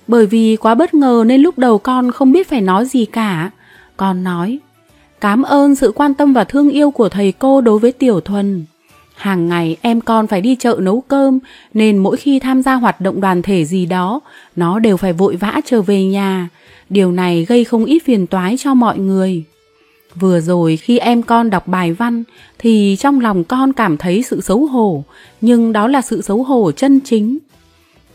Bởi 0.06 0.26
vì 0.26 0.56
quá 0.56 0.74
bất 0.74 0.94
ngờ 0.94 1.24
nên 1.26 1.40
lúc 1.40 1.58
đầu 1.58 1.78
con 1.78 2.10
không 2.10 2.32
biết 2.32 2.48
phải 2.48 2.60
nói 2.60 2.86
gì 2.86 3.04
cả. 3.04 3.50
Con 3.96 4.24
nói, 4.24 4.58
cảm 5.20 5.42
ơn 5.42 5.74
sự 5.74 5.92
quan 5.94 6.14
tâm 6.14 6.32
và 6.32 6.44
thương 6.44 6.70
yêu 6.70 6.90
của 6.90 7.08
thầy 7.08 7.32
cô 7.32 7.60
đối 7.60 7.78
với 7.78 7.92
Tiểu 7.92 8.20
Thuần. 8.20 8.64
Hàng 9.22 9.48
ngày 9.48 9.76
em 9.82 10.00
con 10.00 10.26
phải 10.26 10.40
đi 10.40 10.56
chợ 10.58 10.78
nấu 10.80 11.00
cơm 11.00 11.38
nên 11.74 11.98
mỗi 11.98 12.16
khi 12.16 12.38
tham 12.38 12.62
gia 12.62 12.74
hoạt 12.74 13.00
động 13.00 13.20
đoàn 13.20 13.42
thể 13.42 13.64
gì 13.64 13.86
đó, 13.86 14.20
nó 14.56 14.78
đều 14.78 14.96
phải 14.96 15.12
vội 15.12 15.36
vã 15.36 15.60
trở 15.64 15.82
về 15.82 16.04
nhà. 16.04 16.48
Điều 16.88 17.12
này 17.12 17.44
gây 17.44 17.64
không 17.64 17.84
ít 17.84 17.98
phiền 18.04 18.26
toái 18.26 18.56
cho 18.58 18.74
mọi 18.74 18.98
người. 18.98 19.44
Vừa 20.14 20.40
rồi 20.40 20.76
khi 20.76 20.98
em 20.98 21.22
con 21.22 21.50
đọc 21.50 21.68
bài 21.68 21.92
văn 21.92 22.24
thì 22.58 22.96
trong 22.98 23.20
lòng 23.20 23.44
con 23.44 23.72
cảm 23.72 23.96
thấy 23.96 24.22
sự 24.22 24.40
xấu 24.40 24.66
hổ, 24.66 25.04
nhưng 25.40 25.72
đó 25.72 25.88
là 25.88 26.02
sự 26.02 26.22
xấu 26.22 26.42
hổ 26.42 26.72
chân 26.72 27.00
chính. 27.04 27.38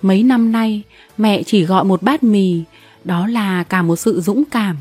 Mấy 0.01 0.24
năm 0.24 0.51
nay, 0.51 0.82
mẹ 1.18 1.43
chỉ 1.43 1.64
gọi 1.64 1.84
một 1.84 2.03
bát 2.03 2.24
mì, 2.24 2.62
đó 3.03 3.28
là 3.28 3.64
cả 3.64 3.82
một 3.82 3.95
sự 3.95 4.22
dũng 4.22 4.43
cảm. 4.45 4.76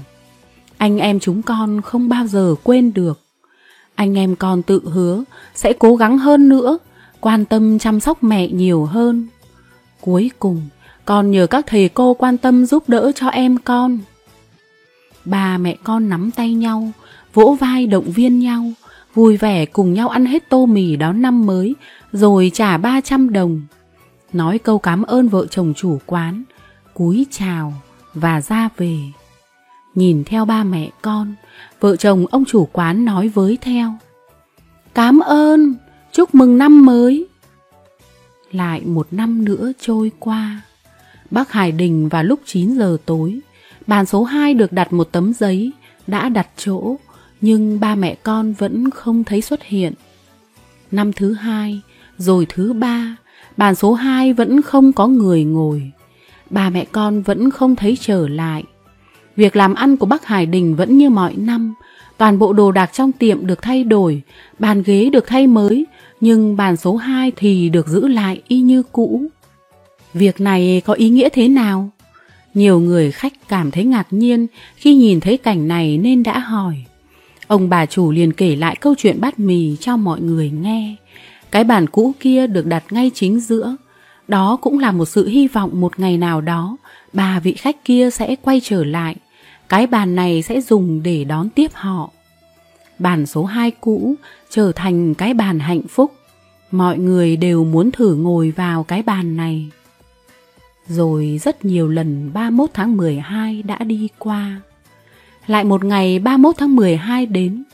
Anh 0.78 0.98
em 0.98 1.20
chúng 1.20 1.42
con 1.42 1.82
không 1.82 2.08
bao 2.08 2.26
giờ 2.26 2.54
quên 2.62 2.92
được. 2.94 3.25
Anh 3.96 4.18
em 4.18 4.36
con 4.36 4.62
tự 4.62 4.80
hứa 4.84 5.24
sẽ 5.54 5.72
cố 5.72 5.96
gắng 5.96 6.18
hơn 6.18 6.48
nữa, 6.48 6.78
quan 7.20 7.44
tâm 7.44 7.78
chăm 7.78 8.00
sóc 8.00 8.22
mẹ 8.22 8.48
nhiều 8.48 8.84
hơn. 8.84 9.26
Cuối 10.00 10.30
cùng, 10.38 10.62
con 11.04 11.30
nhờ 11.30 11.46
các 11.46 11.64
thầy 11.66 11.88
cô 11.88 12.14
quan 12.14 12.38
tâm 12.38 12.66
giúp 12.66 12.88
đỡ 12.88 13.12
cho 13.14 13.28
em 13.28 13.58
con. 13.58 13.98
Ba 15.24 15.58
mẹ 15.58 15.76
con 15.84 16.08
nắm 16.08 16.30
tay 16.30 16.54
nhau, 16.54 16.90
vỗ 17.34 17.56
vai 17.60 17.86
động 17.86 18.10
viên 18.10 18.38
nhau, 18.38 18.72
vui 19.14 19.36
vẻ 19.36 19.66
cùng 19.66 19.92
nhau 19.94 20.08
ăn 20.08 20.26
hết 20.26 20.48
tô 20.48 20.66
mì 20.66 20.96
đón 20.96 21.22
năm 21.22 21.46
mới, 21.46 21.74
rồi 22.12 22.50
trả 22.54 22.76
300 22.76 23.32
đồng. 23.32 23.62
Nói 24.32 24.58
câu 24.58 24.78
cảm 24.78 25.02
ơn 25.02 25.28
vợ 25.28 25.46
chồng 25.46 25.74
chủ 25.76 25.98
quán, 26.06 26.44
cúi 26.94 27.26
chào 27.30 27.74
và 28.14 28.40
ra 28.40 28.68
về. 28.76 28.98
Nhìn 29.94 30.24
theo 30.24 30.44
ba 30.44 30.64
mẹ 30.64 30.90
con, 31.02 31.34
vợ 31.80 31.96
chồng 31.96 32.26
ông 32.26 32.44
chủ 32.44 32.68
quán 32.72 33.04
nói 33.04 33.28
với 33.28 33.58
theo. 33.60 33.92
Cám 34.94 35.18
ơn, 35.18 35.74
chúc 36.12 36.34
mừng 36.34 36.58
năm 36.58 36.86
mới. 36.86 37.26
Lại 38.52 38.82
một 38.84 39.06
năm 39.10 39.44
nữa 39.44 39.72
trôi 39.80 40.10
qua. 40.18 40.62
Bác 41.30 41.52
Hải 41.52 41.72
Đình 41.72 42.08
vào 42.08 42.24
lúc 42.24 42.40
9 42.44 42.76
giờ 42.78 42.96
tối, 43.06 43.40
bàn 43.86 44.06
số 44.06 44.24
2 44.24 44.54
được 44.54 44.72
đặt 44.72 44.92
một 44.92 45.08
tấm 45.12 45.32
giấy, 45.32 45.72
đã 46.06 46.28
đặt 46.28 46.48
chỗ, 46.56 46.96
nhưng 47.40 47.80
ba 47.80 47.94
mẹ 47.94 48.14
con 48.22 48.52
vẫn 48.52 48.90
không 48.90 49.24
thấy 49.24 49.42
xuất 49.42 49.62
hiện. 49.62 49.92
Năm 50.90 51.12
thứ 51.12 51.32
hai, 51.32 51.80
rồi 52.18 52.46
thứ 52.48 52.72
ba, 52.72 53.16
bàn 53.56 53.74
số 53.74 53.94
2 53.94 54.32
vẫn 54.32 54.62
không 54.62 54.92
có 54.92 55.06
người 55.06 55.44
ngồi. 55.44 55.90
Ba 56.50 56.70
mẹ 56.70 56.84
con 56.92 57.22
vẫn 57.22 57.50
không 57.50 57.76
thấy 57.76 57.98
trở 58.00 58.28
lại. 58.28 58.64
Việc 59.36 59.56
làm 59.56 59.74
ăn 59.74 59.96
của 59.96 60.06
bác 60.06 60.26
Hải 60.26 60.46
Đình 60.46 60.76
vẫn 60.76 60.98
như 60.98 61.10
mọi 61.10 61.34
năm, 61.36 61.74
toàn 62.16 62.38
bộ 62.38 62.52
đồ 62.52 62.72
đạc 62.72 62.90
trong 62.92 63.12
tiệm 63.12 63.46
được 63.46 63.62
thay 63.62 63.84
đổi, 63.84 64.22
bàn 64.58 64.82
ghế 64.82 65.10
được 65.10 65.26
thay 65.26 65.46
mới, 65.46 65.86
nhưng 66.20 66.56
bàn 66.56 66.76
số 66.76 66.96
2 66.96 67.32
thì 67.36 67.68
được 67.68 67.88
giữ 67.88 68.08
lại 68.08 68.42
y 68.48 68.60
như 68.60 68.82
cũ. 68.92 69.22
Việc 70.14 70.40
này 70.40 70.82
có 70.84 70.92
ý 70.92 71.08
nghĩa 71.08 71.28
thế 71.28 71.48
nào? 71.48 71.90
Nhiều 72.54 72.80
người 72.80 73.12
khách 73.12 73.32
cảm 73.48 73.70
thấy 73.70 73.84
ngạc 73.84 74.06
nhiên 74.10 74.46
khi 74.76 74.94
nhìn 74.94 75.20
thấy 75.20 75.36
cảnh 75.36 75.68
này 75.68 75.98
nên 75.98 76.22
đã 76.22 76.38
hỏi. 76.38 76.74
Ông 77.46 77.68
bà 77.68 77.86
chủ 77.86 78.10
liền 78.12 78.32
kể 78.32 78.56
lại 78.56 78.76
câu 78.80 78.94
chuyện 78.98 79.20
bát 79.20 79.38
mì 79.38 79.76
cho 79.80 79.96
mọi 79.96 80.20
người 80.20 80.50
nghe. 80.50 80.94
Cái 81.50 81.64
bàn 81.64 81.86
cũ 81.86 82.12
kia 82.20 82.46
được 82.46 82.66
đặt 82.66 82.84
ngay 82.90 83.10
chính 83.14 83.40
giữa. 83.40 83.76
Đó 84.28 84.56
cũng 84.60 84.78
là 84.78 84.92
một 84.92 85.04
sự 85.04 85.28
hy 85.28 85.48
vọng 85.48 85.80
một 85.80 86.00
ngày 86.00 86.18
nào 86.18 86.40
đó 86.40 86.76
bà 87.12 87.40
vị 87.40 87.52
khách 87.52 87.84
kia 87.84 88.10
sẽ 88.10 88.36
quay 88.42 88.60
trở 88.64 88.84
lại. 88.84 89.16
Cái 89.68 89.86
bàn 89.86 90.14
này 90.14 90.42
sẽ 90.42 90.60
dùng 90.60 91.02
để 91.02 91.24
đón 91.24 91.48
tiếp 91.50 91.70
họ. 91.74 92.10
Bàn 92.98 93.26
số 93.26 93.44
2 93.44 93.70
cũ 93.70 94.14
trở 94.50 94.72
thành 94.72 95.14
cái 95.14 95.34
bàn 95.34 95.58
hạnh 95.58 95.82
phúc. 95.88 96.12
Mọi 96.70 96.98
người 96.98 97.36
đều 97.36 97.64
muốn 97.64 97.90
thử 97.90 98.14
ngồi 98.14 98.50
vào 98.50 98.84
cái 98.84 99.02
bàn 99.02 99.36
này. 99.36 99.70
Rồi 100.88 101.40
rất 101.42 101.64
nhiều 101.64 101.88
lần 101.88 102.32
31 102.32 102.70
tháng 102.74 102.96
12 102.96 103.62
đã 103.62 103.78
đi 103.78 104.08
qua. 104.18 104.60
Lại 105.46 105.64
một 105.64 105.84
ngày 105.84 106.18
31 106.18 106.54
tháng 106.58 106.76
12 106.76 107.26
đến, 107.26 107.64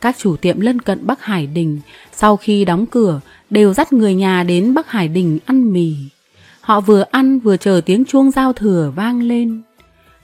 các 0.00 0.16
chủ 0.18 0.36
tiệm 0.36 0.60
lân 0.60 0.80
cận 0.80 1.06
Bắc 1.06 1.22
Hải 1.22 1.46
Đình 1.46 1.80
sau 2.12 2.36
khi 2.36 2.64
đóng 2.64 2.86
cửa 2.86 3.20
đều 3.50 3.74
dắt 3.74 3.92
người 3.92 4.14
nhà 4.14 4.42
đến 4.42 4.74
Bắc 4.74 4.90
Hải 4.90 5.08
Đình 5.08 5.38
ăn 5.46 5.72
mì. 5.72 5.94
Họ 6.60 6.80
vừa 6.80 7.04
ăn 7.10 7.38
vừa 7.38 7.56
chờ 7.56 7.80
tiếng 7.86 8.04
chuông 8.04 8.30
giao 8.30 8.52
thừa 8.52 8.92
vang 8.96 9.22
lên. 9.22 9.62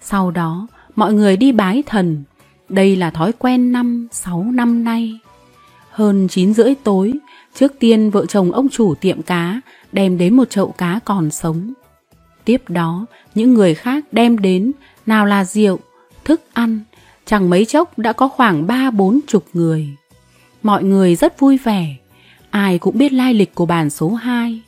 Sau 0.00 0.30
đó, 0.30 0.66
mọi 1.00 1.12
người 1.12 1.36
đi 1.36 1.52
bái 1.52 1.82
thần. 1.86 2.22
Đây 2.68 2.96
là 2.96 3.10
thói 3.10 3.32
quen 3.32 3.72
năm, 3.72 4.08
sáu 4.12 4.44
năm 4.52 4.84
nay. 4.84 5.18
Hơn 5.90 6.28
9 6.28 6.54
rưỡi 6.54 6.74
tối, 6.84 7.12
trước 7.54 7.72
tiên 7.78 8.10
vợ 8.10 8.26
chồng 8.26 8.52
ông 8.52 8.68
chủ 8.68 8.94
tiệm 8.94 9.22
cá 9.22 9.60
đem 9.92 10.18
đến 10.18 10.36
một 10.36 10.50
chậu 10.50 10.70
cá 10.78 11.00
còn 11.04 11.30
sống. 11.30 11.72
Tiếp 12.44 12.62
đó, 12.68 13.06
những 13.34 13.54
người 13.54 13.74
khác 13.74 14.04
đem 14.12 14.38
đến 14.38 14.72
nào 15.06 15.26
là 15.26 15.44
rượu, 15.44 15.78
thức 16.24 16.40
ăn, 16.52 16.80
chẳng 17.26 17.50
mấy 17.50 17.64
chốc 17.64 17.98
đã 17.98 18.12
có 18.12 18.28
khoảng 18.28 18.66
ba 18.66 18.90
bốn 18.90 19.20
chục 19.26 19.44
người. 19.52 19.88
Mọi 20.62 20.84
người 20.84 21.16
rất 21.16 21.40
vui 21.40 21.58
vẻ, 21.58 21.96
ai 22.50 22.78
cũng 22.78 22.98
biết 22.98 23.12
lai 23.12 23.34
lịch 23.34 23.54
của 23.54 23.66
bàn 23.66 23.90
số 23.90 24.08
2. 24.08 24.60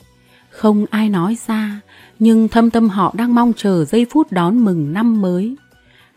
Không 0.51 0.87
ai 0.91 1.09
nói 1.09 1.37
ra, 1.47 1.81
nhưng 2.19 2.49
thâm 2.49 2.71
tâm 2.71 2.89
họ 2.89 3.15
đang 3.17 3.35
mong 3.35 3.53
chờ 3.57 3.85
giây 3.85 4.07
phút 4.11 4.33
đón 4.33 4.65
mừng 4.65 4.93
năm 4.93 5.21
mới. 5.21 5.57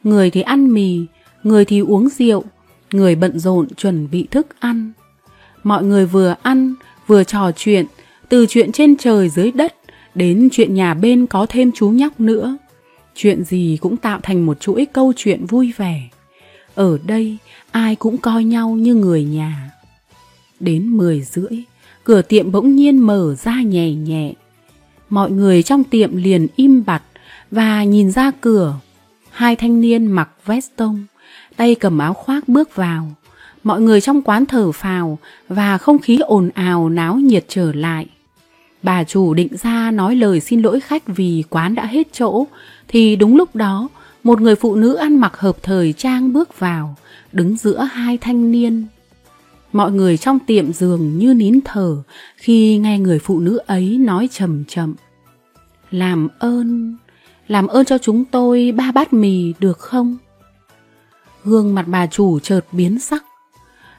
Người 0.05 0.29
thì 0.29 0.41
ăn 0.41 0.73
mì, 0.73 0.99
người 1.43 1.65
thì 1.65 1.79
uống 1.79 2.09
rượu, 2.09 2.43
người 2.91 3.15
bận 3.15 3.39
rộn 3.39 3.67
chuẩn 3.77 4.07
bị 4.11 4.27
thức 4.31 4.47
ăn. 4.59 4.91
Mọi 5.63 5.83
người 5.83 6.05
vừa 6.05 6.35
ăn, 6.41 6.73
vừa 7.07 7.23
trò 7.23 7.51
chuyện, 7.55 7.85
từ 8.29 8.45
chuyện 8.49 8.71
trên 8.71 8.97
trời 8.97 9.29
dưới 9.29 9.51
đất 9.51 9.75
đến 10.15 10.49
chuyện 10.51 10.73
nhà 10.73 10.93
bên 10.93 11.25
có 11.25 11.45
thêm 11.49 11.71
chú 11.71 11.89
nhóc 11.89 12.19
nữa. 12.19 12.57
Chuyện 13.15 13.43
gì 13.43 13.77
cũng 13.81 13.97
tạo 13.97 14.19
thành 14.23 14.45
một 14.45 14.59
chuỗi 14.59 14.85
câu 14.93 15.13
chuyện 15.15 15.45
vui 15.45 15.73
vẻ. 15.77 16.09
Ở 16.75 16.97
đây 17.05 17.37
ai 17.71 17.95
cũng 17.95 18.17
coi 18.17 18.43
nhau 18.43 18.69
như 18.69 18.95
người 18.95 19.23
nhà. 19.23 19.71
Đến 20.59 20.87
10 20.87 21.21
rưỡi, 21.21 21.63
cửa 22.03 22.21
tiệm 22.21 22.51
bỗng 22.51 22.75
nhiên 22.75 22.97
mở 22.97 23.35
ra 23.35 23.61
nhẹ 23.61 23.91
nhẹ. 23.91 24.33
Mọi 25.09 25.31
người 25.31 25.63
trong 25.63 25.83
tiệm 25.83 26.15
liền 26.15 26.47
im 26.55 26.83
bặt 26.85 27.03
và 27.51 27.83
nhìn 27.83 28.11
ra 28.11 28.31
cửa. 28.41 28.75
Hai 29.35 29.55
thanh 29.55 29.81
niên 29.81 30.07
mặc 30.07 30.29
vest 30.45 30.69
tông, 30.75 31.05
tay 31.55 31.75
cầm 31.75 31.97
áo 31.97 32.13
khoác 32.13 32.47
bước 32.47 32.75
vào. 32.75 33.11
Mọi 33.63 33.81
người 33.81 34.01
trong 34.01 34.21
quán 34.21 34.45
thở 34.45 34.71
phào 34.71 35.17
và 35.49 35.77
không 35.77 35.99
khí 35.99 36.19
ồn 36.19 36.49
ào 36.53 36.89
náo 36.89 37.15
nhiệt 37.15 37.45
trở 37.47 37.73
lại. 37.73 38.05
Bà 38.83 39.03
chủ 39.03 39.33
định 39.33 39.57
ra 39.57 39.91
nói 39.91 40.15
lời 40.15 40.39
xin 40.39 40.61
lỗi 40.61 40.79
khách 40.79 41.03
vì 41.07 41.43
quán 41.49 41.75
đã 41.75 41.85
hết 41.85 42.07
chỗ, 42.13 42.45
thì 42.87 43.15
đúng 43.15 43.37
lúc 43.37 43.55
đó 43.55 43.87
một 44.23 44.41
người 44.41 44.55
phụ 44.55 44.75
nữ 44.75 44.95
ăn 44.95 45.17
mặc 45.17 45.37
hợp 45.37 45.57
thời 45.63 45.93
trang 45.93 46.33
bước 46.33 46.59
vào, 46.59 46.95
đứng 47.31 47.57
giữa 47.57 47.81
hai 47.91 48.17
thanh 48.17 48.51
niên. 48.51 48.85
Mọi 49.73 49.91
người 49.91 50.17
trong 50.17 50.39
tiệm 50.39 50.73
giường 50.73 51.17
như 51.17 51.33
nín 51.33 51.59
thở 51.65 51.97
khi 52.37 52.77
nghe 52.77 52.99
người 52.99 53.19
phụ 53.19 53.39
nữ 53.39 53.59
ấy 53.65 53.97
nói 53.97 54.29
chậm 54.31 54.63
chậm. 54.65 54.93
Làm 55.91 56.27
ơn, 56.39 56.97
làm 57.47 57.67
ơn 57.67 57.85
cho 57.85 57.97
chúng 57.97 58.25
tôi 58.25 58.73
ba 58.77 58.91
bát 58.91 59.13
mì 59.13 59.53
được 59.59 59.79
không? 59.79 60.17
Gương 61.43 61.75
mặt 61.75 61.85
bà 61.87 62.07
chủ 62.07 62.39
chợt 62.39 62.61
biến 62.71 62.99
sắc. 62.99 63.23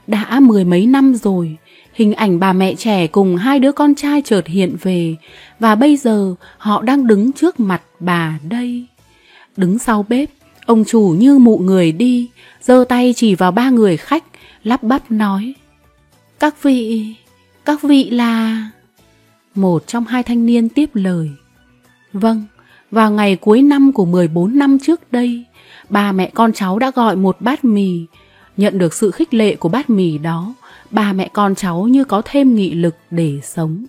Đã 0.07 0.41
mười 0.41 0.65
mấy 0.65 0.87
năm 0.87 1.15
rồi, 1.15 1.57
hình 1.93 2.15
ảnh 2.15 2.41
bà 2.41 2.53
mẹ 2.53 2.75
trẻ 2.75 3.07
cùng 3.07 3.37
hai 3.37 3.59
đứa 3.59 3.73
con 3.73 3.95
trai 3.95 4.23
chợt 4.23 4.47
hiện 4.47 4.77
về 4.83 5.17
và 5.59 5.75
bây 5.75 5.97
giờ 5.97 6.35
họ 6.59 6.83
đang 6.83 7.07
đứng 7.07 7.33
trước 7.33 7.61
mặt 7.61 7.83
bà 8.01 8.39
đây. 8.49 8.87
Đứng 9.57 9.79
sau 9.79 10.07
bếp, 10.09 10.31
ông 10.67 10.85
chủ 10.85 11.15
như 11.19 11.39
mụ 11.39 11.59
người 11.59 11.93
đi, 11.93 12.31
giơ 12.63 12.85
tay 12.89 13.13
chỉ 13.17 13.35
vào 13.35 13.53
ba 13.53 13.71
người 13.71 13.97
khách, 13.97 14.25
lắp 14.65 14.83
bắp 14.83 15.11
nói. 15.11 15.55
Các 16.39 16.63
vị, 16.63 17.15
các 17.65 17.83
vị 17.83 18.11
là... 18.11 18.71
Một 19.55 19.87
trong 19.87 20.05
hai 20.05 20.23
thanh 20.23 20.47
niên 20.47 20.69
tiếp 20.69 20.91
lời. 20.95 21.31
Vâng, 22.13 22.45
vào 22.91 23.11
ngày 23.11 23.37
cuối 23.37 23.63
năm 23.63 23.93
của 23.93 24.05
14 24.05 24.59
năm 24.59 24.79
trước 24.83 25.13
đây, 25.13 25.45
ba 25.89 26.13
mẹ 26.13 26.31
con 26.35 26.53
cháu 26.53 26.79
đã 26.79 26.91
gọi 26.95 27.17
một 27.17 27.37
bát 27.41 27.65
mì. 27.65 28.07
Nhận 28.57 28.79
được 28.79 28.95
sự 28.95 29.11
khích 29.11 29.35
lệ 29.35 29.57
của 29.57 29.69
bát 29.69 29.91
mì 29.91 30.19
đó, 30.19 30.55
ba 30.91 31.13
mẹ 31.13 31.29
con 31.33 31.55
cháu 31.55 31.83
như 31.83 32.05
có 32.05 32.23
thêm 32.25 32.55
nghị 32.55 32.75
lực 32.75 32.95
để 33.11 33.41
sống. 33.43 33.85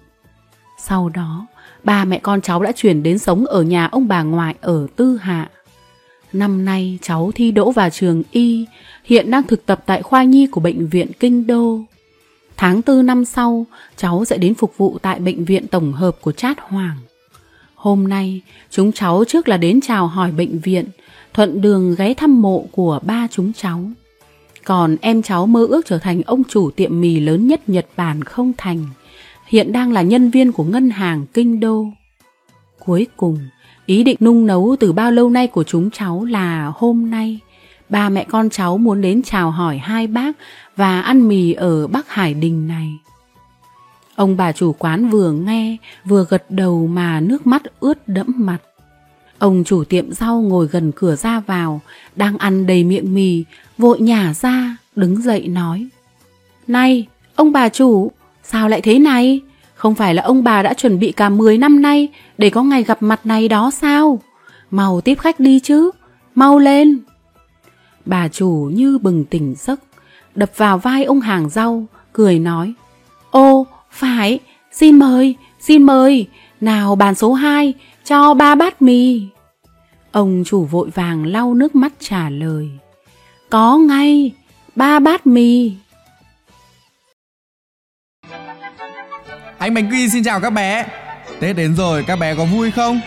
Sau 0.79 1.09
đó, 1.09 1.47
ba 1.83 2.05
mẹ 2.05 2.19
con 2.19 2.41
cháu 2.41 2.63
đã 2.63 2.71
chuyển 2.71 3.03
đến 3.03 3.19
sống 3.19 3.45
ở 3.45 3.61
nhà 3.61 3.85
ông 3.85 4.07
bà 4.07 4.23
ngoại 4.23 4.55
ở 4.61 4.87
Tư 4.95 5.17
Hạ. 5.17 5.49
Năm 6.33 6.65
nay 6.65 6.99
cháu 7.01 7.31
thi 7.35 7.51
đỗ 7.51 7.71
vào 7.71 7.89
trường 7.89 8.23
Y, 8.31 8.65
hiện 9.03 9.31
đang 9.31 9.43
thực 9.43 9.65
tập 9.65 9.83
tại 9.85 10.01
khoa 10.01 10.23
nhi 10.23 10.47
của 10.47 10.61
bệnh 10.61 10.87
viện 10.87 11.07
Kinh 11.19 11.47
Đô. 11.47 11.79
Tháng 12.57 12.81
tư 12.81 13.01
năm 13.01 13.25
sau, 13.25 13.65
cháu 13.97 14.25
sẽ 14.25 14.37
đến 14.37 14.55
phục 14.55 14.77
vụ 14.77 14.97
tại 15.01 15.19
bệnh 15.19 15.45
viện 15.45 15.67
tổng 15.67 15.93
hợp 15.93 16.17
của 16.21 16.31
Chát 16.31 16.57
Hoàng. 16.59 16.97
Hôm 17.77 18.07
nay, 18.07 18.41
chúng 18.69 18.91
cháu 18.91 19.23
trước 19.27 19.47
là 19.47 19.57
đến 19.57 19.79
chào 19.81 20.07
hỏi 20.07 20.31
bệnh 20.31 20.59
viện, 20.59 20.85
thuận 21.33 21.61
đường 21.61 21.95
ghé 21.97 22.13
thăm 22.13 22.41
mộ 22.41 22.65
của 22.71 22.99
ba 23.05 23.27
chúng 23.31 23.53
cháu. 23.53 23.81
Còn 24.65 24.95
em 25.01 25.21
cháu 25.21 25.45
mơ 25.45 25.65
ước 25.69 25.85
trở 25.85 25.97
thành 25.97 26.21
ông 26.21 26.43
chủ 26.49 26.71
tiệm 26.71 27.01
mì 27.01 27.19
lớn 27.19 27.47
nhất 27.47 27.69
Nhật 27.69 27.85
Bản 27.97 28.23
không 28.23 28.53
thành, 28.57 28.85
hiện 29.47 29.71
đang 29.71 29.91
là 29.91 30.01
nhân 30.01 30.31
viên 30.31 30.51
của 30.51 30.63
ngân 30.63 30.89
hàng 30.89 31.25
Kinh 31.33 31.59
Đô. 31.59 31.85
Cuối 32.85 33.07
cùng, 33.17 33.39
ý 33.85 34.03
định 34.03 34.17
nung 34.19 34.45
nấu 34.45 34.75
từ 34.79 34.93
bao 34.93 35.11
lâu 35.11 35.29
nay 35.29 35.47
của 35.47 35.63
chúng 35.63 35.89
cháu 35.91 36.25
là 36.25 36.71
hôm 36.75 37.09
nay. 37.09 37.39
Ba 37.89 38.09
mẹ 38.09 38.25
con 38.29 38.49
cháu 38.49 38.77
muốn 38.77 39.01
đến 39.01 39.21
chào 39.23 39.51
hỏi 39.51 39.77
hai 39.77 40.07
bác 40.07 40.37
và 40.75 41.01
ăn 41.01 41.27
mì 41.27 41.53
ở 41.53 41.87
Bắc 41.87 42.09
Hải 42.09 42.33
Đình 42.33 42.67
này. 42.67 42.89
Ông 44.17 44.37
bà 44.37 44.51
chủ 44.51 44.73
quán 44.73 45.09
vừa 45.09 45.31
nghe, 45.31 45.77
vừa 46.05 46.25
gật 46.29 46.51
đầu 46.51 46.87
mà 46.87 47.19
nước 47.19 47.47
mắt 47.47 47.61
ướt 47.79 48.07
đẫm 48.07 48.27
mặt. 48.35 48.57
Ông 49.39 49.63
chủ 49.63 49.83
tiệm 49.83 50.11
rau 50.11 50.41
ngồi 50.41 50.67
gần 50.67 50.91
cửa 50.95 51.15
ra 51.15 51.39
vào, 51.39 51.81
đang 52.15 52.37
ăn 52.37 52.67
đầy 52.67 52.83
miệng 52.83 53.13
mì, 53.13 53.43
vội 53.77 53.99
nhả 53.99 54.33
ra, 54.33 54.77
đứng 54.95 55.21
dậy 55.21 55.47
nói. 55.47 55.87
Này, 56.67 57.07
ông 57.35 57.51
bà 57.51 57.69
chủ, 57.69 58.11
sao 58.43 58.69
lại 58.69 58.81
thế 58.81 58.99
này? 58.99 59.41
Không 59.75 59.95
phải 59.95 60.13
là 60.13 60.23
ông 60.23 60.43
bà 60.43 60.63
đã 60.63 60.73
chuẩn 60.73 60.99
bị 60.99 61.11
cả 61.11 61.29
10 61.29 61.57
năm 61.57 61.81
nay 61.81 62.07
để 62.37 62.49
có 62.49 62.63
ngày 62.63 62.83
gặp 62.83 63.03
mặt 63.03 63.25
này 63.25 63.47
đó 63.47 63.71
sao? 63.71 64.19
Mau 64.71 65.01
tiếp 65.01 65.19
khách 65.19 65.39
đi 65.39 65.59
chứ, 65.59 65.91
mau 66.35 66.59
lên. 66.59 66.99
Bà 68.05 68.27
chủ 68.27 68.69
như 68.73 68.97
bừng 68.97 69.25
tỉnh 69.25 69.55
giấc, 69.57 69.79
đập 70.35 70.51
vào 70.57 70.77
vai 70.77 71.03
ông 71.03 71.19
hàng 71.19 71.49
rau, 71.49 71.85
cười 72.13 72.39
nói. 72.39 72.73
Ô, 73.31 73.67
phải, 73.97 74.39
xin 74.71 74.99
mời, 74.99 75.35
xin 75.59 75.83
mời, 75.83 76.27
nào 76.61 76.95
bàn 76.95 77.15
số 77.15 77.33
2, 77.33 77.73
cho 78.03 78.33
ba 78.33 78.55
bát 78.55 78.81
mì. 78.81 79.21
Ông 80.11 80.43
chủ 80.45 80.65
vội 80.65 80.89
vàng 80.95 81.25
lau 81.25 81.53
nước 81.53 81.75
mắt 81.75 81.91
trả 81.99 82.29
lời. 82.29 82.69
Có 83.49 83.77
ngay, 83.77 84.31
ba 84.75 84.99
bát 84.99 85.27
mì. 85.27 85.71
Anh 89.57 89.73
Bánh 89.73 89.89
Quy 89.91 90.09
xin 90.09 90.23
chào 90.23 90.39
các 90.39 90.49
bé. 90.49 90.85
Tết 91.39 91.55
đến 91.55 91.75
rồi, 91.75 92.03
các 92.07 92.15
bé 92.15 92.35
có 92.35 92.45
vui 92.45 92.71
không? 92.71 92.99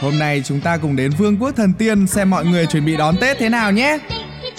Hôm 0.00 0.18
nay 0.18 0.42
chúng 0.44 0.60
ta 0.60 0.76
cùng 0.76 0.96
đến 0.96 1.10
Vương 1.18 1.36
quốc 1.38 1.50
Thần 1.56 1.72
Tiên 1.78 2.06
xem 2.06 2.30
mọi 2.30 2.44
người 2.44 2.66
chuẩn 2.66 2.84
bị 2.84 2.96
đón 2.96 3.16
Tết 3.20 3.38
thế 3.38 3.48
nào 3.48 3.72
nhé. 3.72 3.98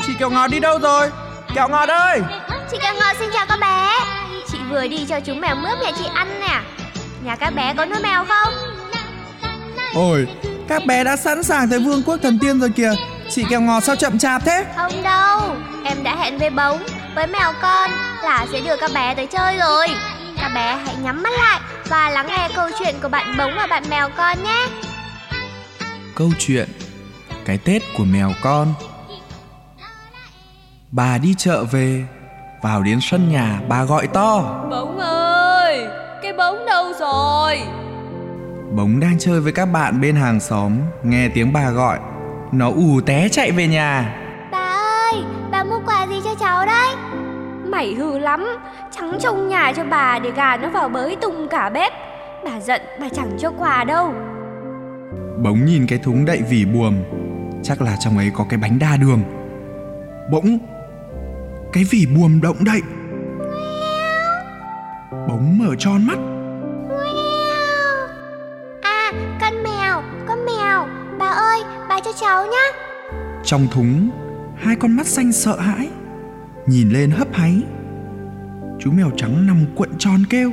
Chị 0.07 0.13
Kẹo 0.19 0.29
Ngọt 0.29 0.47
đi 0.47 0.59
đâu 0.59 0.79
rồi? 0.79 1.09
Kẹo 1.55 1.67
Ngọt 1.67 1.89
ơi! 1.89 2.21
Chị 2.71 2.77
Kẹo 2.81 2.93
Ngọt 2.93 3.15
xin 3.19 3.29
chào 3.33 3.45
các 3.49 3.59
bé 3.61 4.16
vừa 4.69 4.87
đi 4.87 5.05
cho 5.09 5.19
chúng 5.19 5.41
mèo 5.41 5.55
mướp 5.55 5.79
nhà 5.83 5.91
chị 5.97 6.05
ăn 6.13 6.39
nè 6.39 6.61
Nhà 7.23 7.35
các 7.35 7.49
bé 7.55 7.73
có 7.77 7.85
nuôi 7.85 7.99
mèo 8.03 8.25
không? 8.25 8.53
Ôi, 9.93 10.27
các 10.67 10.85
bé 10.85 11.03
đã 11.03 11.15
sẵn 11.15 11.43
sàng 11.43 11.69
tới 11.69 11.79
Vương 11.79 12.03
quốc 12.03 12.17
Thần 12.23 12.39
Tiên 12.39 12.59
rồi 12.59 12.69
kìa. 12.75 12.93
Chị 13.29 13.45
Kẹo 13.49 13.61
Ngọt 13.61 13.83
sao 13.83 13.95
chậm 13.95 14.17
chạp 14.17 14.45
thế? 14.45 14.65
Không 14.75 15.03
đâu 15.03 15.55
Em 15.83 16.03
đã 16.03 16.15
hẹn 16.15 16.37
với 16.37 16.49
bóng 16.49 16.83
Với 17.15 17.27
mèo 17.27 17.53
con 17.61 17.91
Là 18.23 18.45
sẽ 18.51 18.61
đưa 18.61 18.77
các 18.77 18.91
bé 18.93 19.15
tới 19.15 19.27
chơi 19.27 19.57
rồi 19.57 19.87
Các 20.37 20.51
bé 20.55 20.79
hãy 20.85 20.95
nhắm 21.03 21.23
mắt 21.23 21.33
lại 21.39 21.61
Và 21.89 22.09
lắng 22.09 22.27
nghe 22.27 22.49
câu 22.55 22.69
chuyện 22.79 22.95
của 23.01 23.09
bạn 23.09 23.37
bóng 23.37 23.51
và 23.57 23.67
bạn 23.67 23.83
mèo 23.89 24.09
con 24.17 24.43
nhé 24.43 24.67
Câu 26.15 26.31
chuyện 26.39 26.69
Cái 27.45 27.57
Tết 27.57 27.81
của 27.97 28.05
mèo 28.05 28.33
con 28.41 28.73
Bà 30.91 31.17
đi 31.17 31.35
chợ 31.37 31.63
về 31.63 32.05
Vào 32.67 32.83
đến 32.83 32.99
sân 33.01 33.29
nhà 33.29 33.59
bà 33.69 33.83
gọi 33.83 34.07
to. 34.07 34.65
Bóng 34.69 34.99
ơi 34.99 35.87
Cái 36.23 36.33
bóng 36.33 36.65
đâu 36.65 36.93
rồi? 36.99 37.59
Bóng 38.75 38.99
đang 38.99 39.19
chơi 39.19 39.41
với 39.41 39.51
các 39.51 39.65
bạn 39.65 40.01
bên 40.01 40.15
hàng 40.15 40.39
xóm 40.39 40.73
Nghe 41.03 41.29
tiếng 41.29 41.53
bà 41.53 41.69
gọi. 41.69 41.99
Nó 42.51 42.69
ù 42.69 43.01
té 43.05 43.27
chạy 43.31 43.51
về 43.51 43.67
nhà. 43.67 44.15
Bà 44.51 44.73
ơi 45.03 45.13
Bà 45.51 45.63
mua 45.63 45.79
quà 45.85 46.07
gì 46.07 46.15
cho 46.23 46.35
cháu 46.39 46.65
đấy? 46.65 46.95
Mày 47.65 47.93
hư 47.93 48.19
lắm 48.19 48.47
Trắng 48.91 49.17
trông 49.19 49.47
nhà 49.47 49.73
cho 49.75 49.83
bà 49.83 50.19
để 50.19 50.31
gà 50.31 50.57
nó 50.57 50.69
vào 50.69 50.89
bới 50.89 51.15
tung 51.21 51.47
cả 51.47 51.69
bếp. 51.69 51.93
Bà 52.45 52.59
giận 52.59 52.81
bà 52.99 53.09
chẳng 53.09 53.31
cho 53.39 53.51
quà 53.57 53.83
đâu. 53.83 54.13
Bóng 55.43 55.65
nhìn 55.65 55.87
cái 55.87 55.99
thúng 55.99 56.25
đậy 56.25 56.41
vỉ 56.49 56.65
buồm. 56.65 56.95
Chắc 57.63 57.81
là 57.81 57.95
trong 57.99 58.17
ấy 58.17 58.31
có 58.35 58.45
cái 58.49 58.59
bánh 58.59 58.79
đa 58.79 58.97
đường. 58.97 59.21
Bỗng 60.31 60.59
Cái 61.73 61.83
vỉ 61.83 62.05
buồm 62.15 62.41
động 62.41 62.57
đậy. 62.65 62.81
Bóng 65.27 65.57
mở 65.57 65.75
tròn 65.79 66.07
mắt. 66.07 66.17
À 68.81 69.11
con 69.41 69.63
mèo 69.63 70.03
Con 70.27 70.45
mèo 70.45 70.87
Bà 71.19 71.27
ơi 71.27 71.61
bà 71.89 71.99
cho 71.99 72.11
cháu 72.21 72.45
nhá. 72.45 72.77
Trong 73.43 73.67
thúng 73.71 74.09
Hai 74.55 74.75
con 74.75 74.91
mắt 74.95 75.07
xanh 75.07 75.31
sợ 75.31 75.59
hãi 75.59 75.89
Nhìn 76.65 76.89
lên 76.89 77.11
hấp 77.11 77.27
háy. 77.33 77.61
Chú 78.79 78.91
mèo 78.91 79.11
trắng 79.17 79.47
nằm 79.47 79.65
cuộn 79.75 79.89
tròn 79.97 80.19
kêu. 80.29 80.51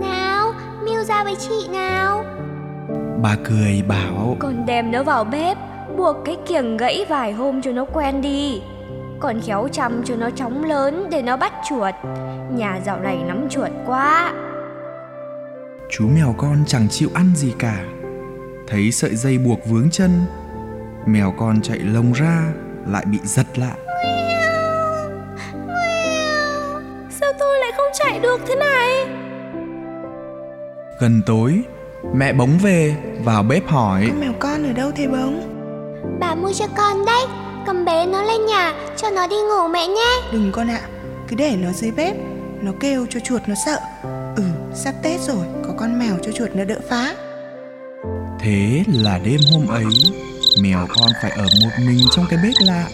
Nào 0.00 0.52
Miu 0.84 1.04
ra 1.04 1.24
với 1.24 1.34
chị 1.48 1.68
nào. 1.72 2.24
Bà 3.22 3.36
cười 3.44 3.82
bảo 3.88 4.36
Con 4.38 4.66
đem 4.66 4.90
nó 4.90 5.02
vào 5.02 5.24
bếp 5.24 5.58
Buộc 5.96 6.16
cái 6.24 6.36
kiềng 6.46 6.76
gãy 6.76 7.04
vài 7.08 7.32
hôm 7.32 7.62
cho 7.62 7.72
nó 7.72 7.84
quen 7.84 8.22
đi. 8.22 8.62
Còn 9.20 9.40
khéo 9.40 9.68
chăm 9.72 10.02
cho 10.04 10.16
nó 10.16 10.30
chóng 10.30 10.64
lớn 10.64 11.06
để 11.10 11.22
nó 11.22 11.36
bắt 11.36 11.52
chuột. 11.68 11.94
Nhà 12.50 12.80
dạo 12.86 13.00
này 13.00 13.18
nắm 13.26 13.48
chuột 13.50 13.70
quá. 13.86 14.32
Chú 15.90 16.08
mèo 16.14 16.34
con 16.38 16.64
chẳng 16.66 16.88
chịu 16.88 17.08
ăn 17.14 17.32
gì 17.36 17.52
cả. 17.58 17.84
Thấy 18.66 18.90
sợi 18.92 19.16
dây 19.16 19.38
buộc 19.38 19.66
vướng 19.66 19.90
chân 19.90 20.10
Mèo 21.06 21.34
con 21.38 21.60
chạy 21.62 21.78
lông 21.78 22.12
ra 22.12 22.52
Lại 22.86 23.04
bị 23.04 23.18
giật 23.24 23.46
lại 23.58 23.78
Sao 27.10 27.32
tôi 27.38 27.58
lại 27.58 27.72
không 27.76 27.86
chạy 27.94 28.20
được 28.20 28.40
thế 28.46 28.54
này? 28.54 29.06
Gần 31.00 31.22
tối 31.26 31.62
Mẹ 32.14 32.32
bóng 32.32 32.58
về 32.62 32.96
Vào 33.24 33.42
bếp 33.42 33.68
hỏi. 33.68 34.06
Con 34.08 34.20
mèo 34.20 34.32
con 34.38 34.64
ở 34.64 34.72
đâu 34.72 34.90
thế 34.96 35.08
bóng 35.08 35.53
Bà 36.24 36.34
mua 36.34 36.52
cho 36.52 36.66
con 36.76 37.04
đấy. 37.06 37.26
Cầm 37.66 37.84
bé 37.84 38.06
nó 38.06 38.22
lên 38.22 38.46
nhà 38.46 38.72
Cho 38.96 39.10
nó 39.10 39.26
đi 39.26 39.36
ngủ 39.36 39.68
mẹ 39.68 39.86
nhé. 39.86 40.22
Đừng 40.32 40.52
con 40.52 40.70
ạ 40.70 40.80
Cứ 41.28 41.36
để 41.36 41.56
nó 41.56 41.72
dưới 41.72 41.90
bếp 41.90 42.16
Nó 42.62 42.72
kêu 42.80 43.06
cho 43.10 43.20
chuột 43.20 43.42
nó 43.46 43.54
sợ. 43.66 43.78
Ừ 44.36 44.42
sắp 44.74 44.94
Tết 45.02 45.20
rồi 45.20 45.46
Có 45.66 45.74
con 45.76 45.98
mèo 45.98 46.16
cho 46.22 46.32
chuột 46.32 46.50
nó 46.54 46.64
đỡ 46.64 46.78
phá. 46.88 47.14
Thế 48.40 48.84
là 48.88 49.18
đêm 49.24 49.40
hôm 49.52 49.66
ấy 49.68 49.84
Mèo 50.62 50.86
con 50.96 51.10
phải 51.22 51.30
ở 51.30 51.44
một 51.62 51.70
mình 51.78 51.98
trong 52.10 52.26
cái 52.30 52.38
bếp 52.42 52.54
lạ. 52.60 52.86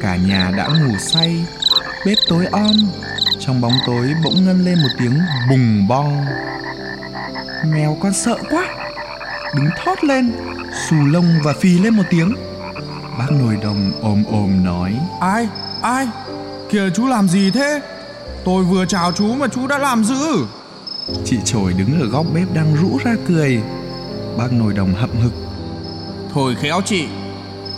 Cả 0.00 0.16
nhà 0.16 0.50
đã 0.56 0.68
ngủ 0.68 0.98
say 0.98 1.46
Bếp 2.06 2.18
tối 2.28 2.46
om 2.52 2.76
Trong 3.40 3.60
bóng 3.60 3.74
tối 3.86 4.14
bỗng 4.24 4.44
ngân 4.44 4.64
lên 4.64 4.78
một 4.82 4.90
tiếng 4.98 5.18
bùng 5.50 5.88
bong. 5.88 6.24
Mèo 7.64 7.96
con 8.02 8.12
sợ 8.12 8.36
quá 8.50 8.87
Đứng 9.54 9.68
thót 9.84 10.04
lên 10.04 10.32
Xù 10.88 10.96
lông 10.96 11.26
và 11.44 11.52
phì 11.60 11.78
lên 11.78 11.94
một 11.94 12.02
tiếng. 12.10 12.34
Bác 13.18 13.30
nồi 13.30 13.56
đồng 13.62 13.92
ồm 14.02 14.24
ồm 14.32 14.64
nói. 14.64 14.98
Ai? 15.20 15.48
Ai? 15.82 16.08
Kìa 16.70 16.90
chú 16.94 17.06
làm 17.06 17.28
gì 17.28 17.50
thế? 17.50 17.80
Tôi 18.44 18.64
vừa 18.64 18.86
chào 18.86 19.12
chú 19.12 19.34
mà 19.34 19.46
chú 19.48 19.66
đã 19.66 19.78
làm 19.78 20.04
dữ. 20.04 20.46
Chị 21.24 21.36
trồi 21.44 21.72
đứng 21.72 22.00
ở 22.00 22.06
góc 22.06 22.26
bếp 22.34 22.54
đang 22.54 22.76
rũ 22.76 22.98
ra 23.04 23.14
cười. 23.28 23.62
Bác 24.38 24.52
nồi 24.52 24.72
đồng 24.72 24.94
hậm 24.94 25.10
hực. 25.22 25.32
Thôi 26.34 26.56
khéo 26.60 26.80
chị 26.84 27.06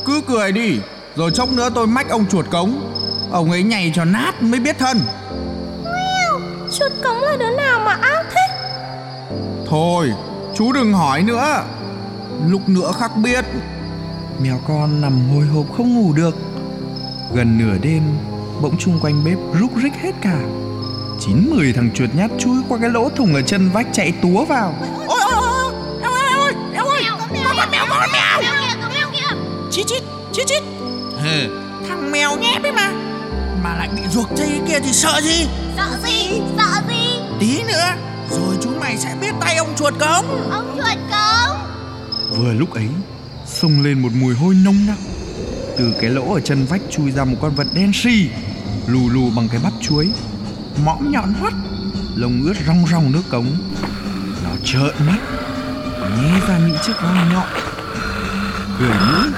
Cứ 0.04 0.20
cười 0.28 0.52
đi 0.52 0.78
Rồi 1.16 1.30
chốc 1.34 1.52
nữa 1.52 1.70
tôi 1.74 1.86
mách 1.86 2.08
ông 2.08 2.26
chuột 2.26 2.50
cống. 2.50 2.92
Ông 3.32 3.50
ấy 3.50 3.62
nhảy 3.62 3.92
cho 3.94 4.04
nát 4.04 4.42
mới 4.42 4.60
biết 4.60 4.78
thân. 4.78 5.00
Chuột 6.72 6.92
cống 7.04 7.20
là 7.22 7.36
đứa 7.36 7.50
nào 7.50 7.80
mà 7.80 7.92
ác 7.92 8.24
thế? 8.30 8.56
Thôi 9.66 10.12
chú 10.60 10.72
đừng 10.72 10.92
hỏi 10.92 11.22
nữa. 11.22 11.64
Lúc 12.46 12.68
nữa 12.68 12.92
khắc 12.98 13.16
biết. 13.16 13.44
Mèo 14.42 14.60
con 14.68 15.00
nằm 15.00 15.28
hồi 15.28 15.46
hộp 15.46 15.66
không 15.76 15.94
ngủ 15.94 16.12
được. 16.12 16.36
Gần 17.34 17.58
nửa 17.58 17.78
đêm 17.82 18.02
Bỗng 18.62 18.76
chung 18.78 19.00
quanh 19.02 19.24
bếp 19.24 19.38
rúc 19.60 19.70
rích 19.82 19.92
hết 20.02 20.14
cả. 20.22 20.38
Chín 21.20 21.50
mười 21.50 21.72
thằng 21.72 21.90
chuột 21.94 22.10
nhát 22.14 22.30
chui 22.38 22.56
qua 22.68 22.78
cái 22.78 22.90
lỗ 22.90 23.08
thủng 23.08 23.34
ở 23.34 23.42
chân 23.42 23.70
vách 23.70 23.86
chạy 23.92 24.12
túa 24.22 24.44
vào. 24.44 24.74
Ôi 25.06 25.20
ôi 25.32 25.42
ôi 25.42 25.72
eo 26.02 26.10
ơi 26.12 26.54
eo 26.74 26.84
ơi 26.84 27.02
eo 27.02 27.16
ơi 27.16 27.28
có 27.48 27.56
con 27.60 27.68
mèo 27.72 27.84
có 27.90 27.96
con 27.98 28.08
mèo 28.12 29.08
chít 29.70 29.86
chít 29.86 30.02
chít 30.32 30.46
chít. 30.46 30.62
Thằng 31.88 32.10
mèo 32.12 32.36
nhép 32.36 32.62
ấy 32.62 32.72
mà. 32.72 32.92
Mà 33.64 33.76
lại 33.76 33.88
bị 33.96 34.02
ruột 34.12 34.28
dây 34.36 34.60
kia 34.68 34.78
thì 34.84 34.92
sợ 34.92 35.20
gì? 35.22 35.48
Sợ 35.76 35.98
gì? 36.04 36.40
Sợ 36.58 36.82
gì? 36.88 37.20
tí 37.40 37.62
nữa 37.62 37.94
rồi 38.30 38.56
chúng 38.62 38.79
mày 38.90 38.98
sẽ 38.98 39.14
biết 39.20 39.34
tay 39.40 39.56
ông 39.56 39.74
chuột 39.76 39.94
cống. 40.00 40.50
Ông 40.50 40.76
chuột 40.76 40.98
cống. 41.10 41.56
Vừa 42.38 42.52
lúc 42.52 42.74
ấy 42.74 42.88
Xông 43.46 43.82
lên 43.82 43.98
một 44.02 44.08
mùi 44.14 44.34
hôi 44.34 44.54
nông 44.54 44.76
nặc 44.86 44.98
Từ 45.78 45.94
cái 46.00 46.10
lỗ 46.10 46.34
ở 46.34 46.40
chân 46.40 46.66
vách 46.66 46.80
chui 46.90 47.10
ra 47.10 47.24
một 47.24 47.36
con 47.40 47.54
vật 47.54 47.66
đen 47.74 47.92
xì 47.94 48.28
Lù 48.86 49.10
lù 49.10 49.30
bằng 49.36 49.48
cái 49.48 49.60
bắp 49.64 49.72
chuối. 49.80 50.08
Mõm 50.84 51.10
nhọn 51.10 51.32
hoắt 51.40 51.52
Lông 52.14 52.42
ướt 52.44 52.54
rong 52.66 52.84
rong 52.90 53.12
nước 53.12 53.22
cống. 53.30 53.46
Nó 54.44 54.50
trợn 54.64 55.06
mắt 55.06 55.18
Nhé 56.00 56.40
ra 56.48 56.58
những 56.58 56.78
chiếc 56.82 57.02
răng 57.02 57.30
nhọn. 57.32 57.48
Cười 58.78 58.88
mũi 58.88 59.28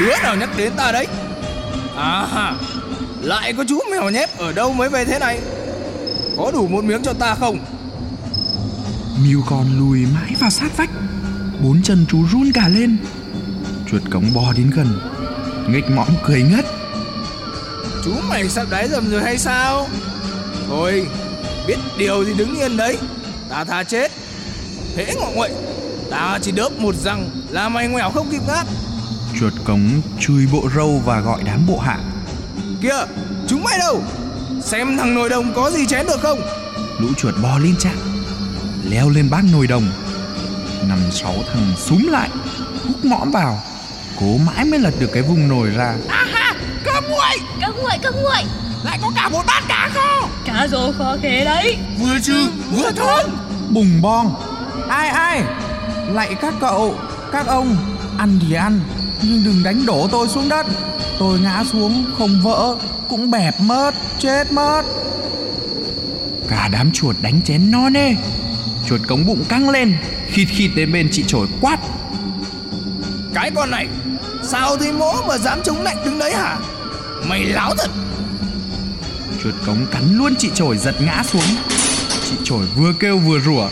Đứa 0.00 0.14
nào 0.22 0.36
nhắc 0.36 0.50
đến 0.56 0.72
ta 0.76 0.92
đấy? 0.92 1.06
À 1.96 2.54
Lại 3.22 3.52
có 3.52 3.64
chú 3.68 3.78
mèo 3.90 4.10
nhép 4.10 4.38
ở 4.38 4.52
đâu 4.52 4.72
mới 4.72 4.88
về 4.88 5.04
thế 5.04 5.18
này? 5.18 5.40
Có 6.36 6.50
đủ 6.54 6.68
một 6.68 6.84
miếng 6.84 7.02
cho 7.02 7.12
ta 7.12 7.34
không 7.34 7.58
Miu 9.24 9.42
con 9.46 9.78
lùi 9.78 10.06
mãi 10.14 10.34
vào 10.40 10.50
sát 10.50 10.76
vách. 10.76 10.90
Bốn 11.62 11.82
chân 11.82 12.06
chú 12.08 12.26
run 12.32 12.52
cả 12.52 12.68
lên. 12.68 12.96
Chuột 13.90 14.02
cống 14.10 14.34
bò 14.34 14.52
đến 14.52 14.70
gần 14.70 15.00
Nghịch 15.68 15.90
mõm 15.90 16.08
cười 16.24 16.42
ngất. 16.42 16.64
Chú 18.04 18.12
mày 18.28 18.48
sắp 18.48 18.66
đáy 18.70 18.88
dầm 18.88 19.10
rồi 19.10 19.22
hay 19.22 19.38
sao? 19.38 19.88
Thôi 20.68 21.06
Biết 21.66 21.78
điều 21.98 22.24
thì 22.24 22.34
đứng 22.34 22.54
yên 22.58 22.76
đấy. 22.76 22.98
Ta 23.48 23.64
tha 23.64 23.84
chết. 23.84 24.12
Thế 24.96 25.14
ngọ 25.20 25.30
nguậy 25.34 25.50
Ta 26.10 26.38
chỉ 26.42 26.52
đớp 26.52 26.72
một 26.78 26.94
răng 26.94 27.30
Là 27.50 27.68
mày 27.68 27.88
ngoẻo 27.88 28.10
không 28.10 28.28
kịp 28.30 28.42
ngáp. 28.48 28.66
Chuột 29.40 29.52
cống 29.64 30.00
chui 30.20 30.46
bộ 30.52 30.68
râu 30.76 31.02
và 31.04 31.20
gọi 31.20 31.42
đám 31.44 31.66
bộ 31.66 31.78
hạ. 31.78 31.98
Kìa 32.82 33.06
Chúng 33.48 33.62
mày 33.64 33.78
đâu? 33.78 34.02
Xem 34.62 34.96
thằng 34.96 35.14
nồi 35.14 35.28
đồng 35.28 35.54
có 35.54 35.70
gì 35.70 35.86
chén 35.86 36.06
được 36.06 36.20
không? 36.20 36.40
Lũ 36.98 37.08
chuột 37.16 37.34
bò 37.42 37.58
lên 37.58 37.76
trạng 37.76 38.17
Leo 38.90 39.08
lên 39.08 39.30
bát 39.30 39.44
nồi 39.52 39.66
đồng. 39.66 39.90
Năm 40.88 40.98
sáu 41.10 41.34
thằng 41.52 41.72
súm 41.76 42.06
lại 42.06 42.30
Hút 42.88 43.04
mõm 43.04 43.30
vào 43.30 43.62
Cố 44.20 44.36
mãi 44.46 44.64
mới 44.64 44.78
lật 44.78 44.94
được 45.00 45.10
cái 45.12 45.22
vùng 45.22 45.48
nồi 45.48 45.70
ra. 45.70 45.94
À 46.08 46.26
ha 46.32 46.54
cơm 46.84 47.04
nguội 47.08 47.48
Cơm 47.60 47.76
nguội, 47.76 47.98
cơm 48.02 48.14
nguội 48.14 48.42
lại 48.84 48.98
có 49.02 49.12
cả 49.16 49.28
một 49.28 49.42
bát 49.46 49.62
cá 49.68 49.90
kho! 49.94 50.28
Cá 50.44 50.68
rô 50.70 50.92
kho 50.92 51.16
khế 51.22 51.44
đấy. 51.44 51.76
Vừa 51.98 52.18
chư 52.22 52.50
vừa 52.70 52.90
thơm! 52.90 53.30
Bùng 53.70 54.02
bong. 54.02 54.34
Ai 54.88 55.08
ai? 55.08 55.42
Lạy 56.12 56.34
các 56.40 56.54
cậu 56.60 56.94
các 57.32 57.46
ông 57.46 57.76
ăn 58.18 58.38
thì 58.42 58.54
ăn 58.54 58.80
nhưng 59.22 59.44
đừng 59.44 59.62
đánh 59.62 59.86
đổ 59.86 60.08
tôi 60.12 60.28
xuống 60.28 60.48
đất. 60.48 60.66
Tôi 61.18 61.40
ngã 61.40 61.64
xuống 61.64 62.04
không 62.18 62.40
vỡ 62.42 62.76
cũng 63.08 63.30
bẹp 63.30 63.60
mất 63.60 63.94
chết 64.18 64.52
mất 64.52 64.82
Cả 66.48 66.68
đám 66.72 66.90
chuột 66.92 67.16
đánh 67.22 67.40
chén 67.44 67.70
no 67.70 67.88
nê 67.88 68.14
Chuột 68.88 69.00
cống 69.08 69.26
bụng 69.26 69.44
căng 69.48 69.70
lên 69.70 69.96
Khịt 70.28 70.48
khịt 70.48 70.70
đến 70.74 70.92
bên 70.92 71.08
chị 71.12 71.24
trổi 71.26 71.46
quát. 71.60 71.78
Cái 73.34 73.50
con 73.54 73.70
này 73.70 73.88
Sao 74.42 74.76
thì 74.76 74.92
mỗ 74.92 75.12
mà 75.28 75.38
dám 75.38 75.62
chống 75.64 75.82
lạnh 75.82 75.96
đứng 76.04 76.18
đấy 76.18 76.34
hả? 76.34 76.58
Mày 77.28 77.44
láo 77.44 77.74
thật. 77.78 77.90
Chuột 79.42 79.54
cống 79.66 79.86
cắn 79.90 80.18
luôn 80.18 80.34
chị 80.38 80.50
trổi 80.54 80.76
giật 80.76 80.94
ngã 81.00 81.22
xuống. 81.26 81.56
Chị 82.30 82.36
trổi 82.44 82.66
vừa 82.76 82.92
kêu 83.00 83.18
vừa 83.18 83.40
rủa. 83.40 83.68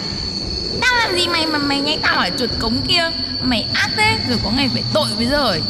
Tao 0.80 0.96
làm 0.96 1.16
gì 1.16 1.28
mày 1.28 1.46
mà 1.46 1.58
mày 1.58 1.80
nhảy 1.80 1.98
tao 2.02 2.16
ở 2.16 2.30
chuột 2.38 2.50
cống 2.58 2.86
kia? 2.88 3.10
Mày 3.42 3.66
ác 3.74 3.90
thế 3.96 4.18
rồi 4.28 4.38
có 4.44 4.50
ngày 4.50 4.70
phải 4.72 4.82
tội 4.94 5.08
với 5.16 5.26
rồi. 5.26 5.62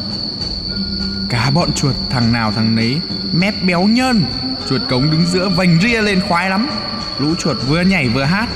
Cả 1.29 1.51
bọn 1.51 1.73
chuột 1.73 1.95
thằng 2.11 2.33
nào 2.33 2.53
thằng 2.53 2.75
nấy 2.75 3.01
Mép 3.33 3.63
béo 3.63 3.83
nhơn. 3.83 4.25
Chuột 4.69 4.81
cống 4.91 5.11
đứng 5.11 5.27
giữa 5.27 5.49
vành 5.49 5.79
ria 5.83 6.03
lên 6.03 6.21
khoái 6.29 6.51
lắm. 6.51 6.71
Lũ 7.19 7.35
chuột 7.39 7.57
vừa 7.69 7.81
nhảy 7.81 8.09
vừa 8.09 8.25
hát 8.25 8.49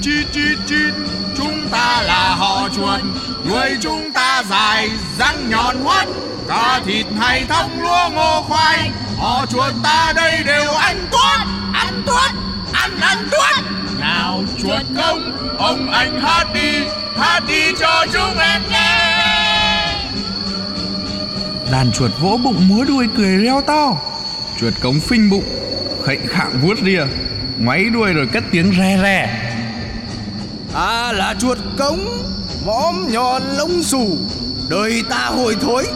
chít 0.00 0.26
chít 0.32 0.58
chít 0.66 0.94
chúng 1.36 1.68
ta 1.70 2.02
là 2.02 2.34
họ 2.34 2.68
chuột. 2.76 3.00
Người 3.44 3.76
chúng 3.80 4.12
ta 4.12 4.42
dài 4.50 4.90
răng 5.18 5.50
nhọn 5.50 5.76
hoắt 5.84 6.08
cá 6.48 6.80
thịt 6.86 7.06
hay 7.18 7.44
thóc 7.48 7.70
lúa 7.82 8.08
ngô 8.14 8.42
khoai. 8.42 8.90
Họ 9.18 9.46
chuột 9.46 9.74
ta 9.82 10.12
đây 10.16 10.42
đều 10.46 10.70
ăn 10.70 10.96
tuốt. 11.10 11.48
Ăn 11.72 12.02
tuốt 12.06 12.30
ăn 12.72 12.90
ăn 13.00 13.18
tuốt. 13.30 13.64
Nào 14.00 14.44
chuột 14.62 14.82
công 14.96 15.56
ông 15.58 15.90
anh 15.90 16.20
hát 16.20 16.44
đi. 16.54 16.84
Hát 17.16 17.42
đi 17.48 17.72
cho 17.80 18.06
chúng 18.12 18.38
em 18.38 18.62
nghe. 18.70 19.12
Đàn 21.72 21.92
chuột 21.92 22.10
vỗ 22.20 22.38
bụng 22.44 22.68
múa 22.68 22.84
đuôi 22.84 23.08
cười 23.16 23.36
reo 23.36 23.60
to. 23.60 23.96
Chuột 24.60 24.74
cống 24.80 25.00
phinh 25.00 25.30
bụng 25.30 25.44
Khệnh 26.04 26.26
khạng 26.26 26.60
vuốt 26.62 26.78
rìa, 26.78 27.04
Ngoáy 27.58 27.84
đuôi 27.84 28.12
rồi 28.12 28.26
cất 28.32 28.44
tiếng 28.50 28.72
re 28.78 28.98
re. 29.02 29.51
À 30.74 31.12
là 31.12 31.34
chuột 31.38 31.58
cống 31.78 32.22
Mõm 32.66 33.06
nhọn 33.12 33.42
lông 33.56 33.82
xù. 33.82 34.16
Đời 34.68 35.02
ta 35.10 35.26
hồi 35.26 35.56
thối 35.60 35.86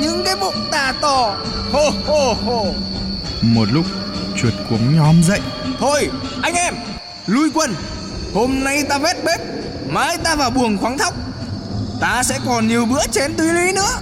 Nhưng 0.00 0.24
cái 0.24 0.36
bụng 0.36 0.68
ta 0.70 0.94
to. 1.00 1.36
Hô 1.72 1.90
hô 2.06 2.34
hô 2.34 2.66
Một 3.42 3.68
lúc 3.72 3.86
chuột 4.36 4.52
cuống 4.70 4.96
nhóm 4.96 5.22
dậy. 5.22 5.40
Thôi 5.80 6.10
anh 6.42 6.54
em 6.54 6.74
Lui 7.26 7.50
quân. 7.54 7.74
Hôm 8.34 8.64
nay 8.64 8.84
ta 8.88 8.98
vét 8.98 9.24
bếp 9.24 9.40
Mai 9.88 10.18
ta 10.24 10.34
vào 10.34 10.50
buồng 10.50 10.78
khoáng 10.78 10.98
thóc. 10.98 11.14
Ta 12.00 12.22
sẽ 12.22 12.38
còn 12.46 12.68
nhiều 12.68 12.84
bữa 12.84 13.06
chén 13.12 13.34
tưới 13.34 13.54
lý 13.54 13.72
nữa. 13.72 13.98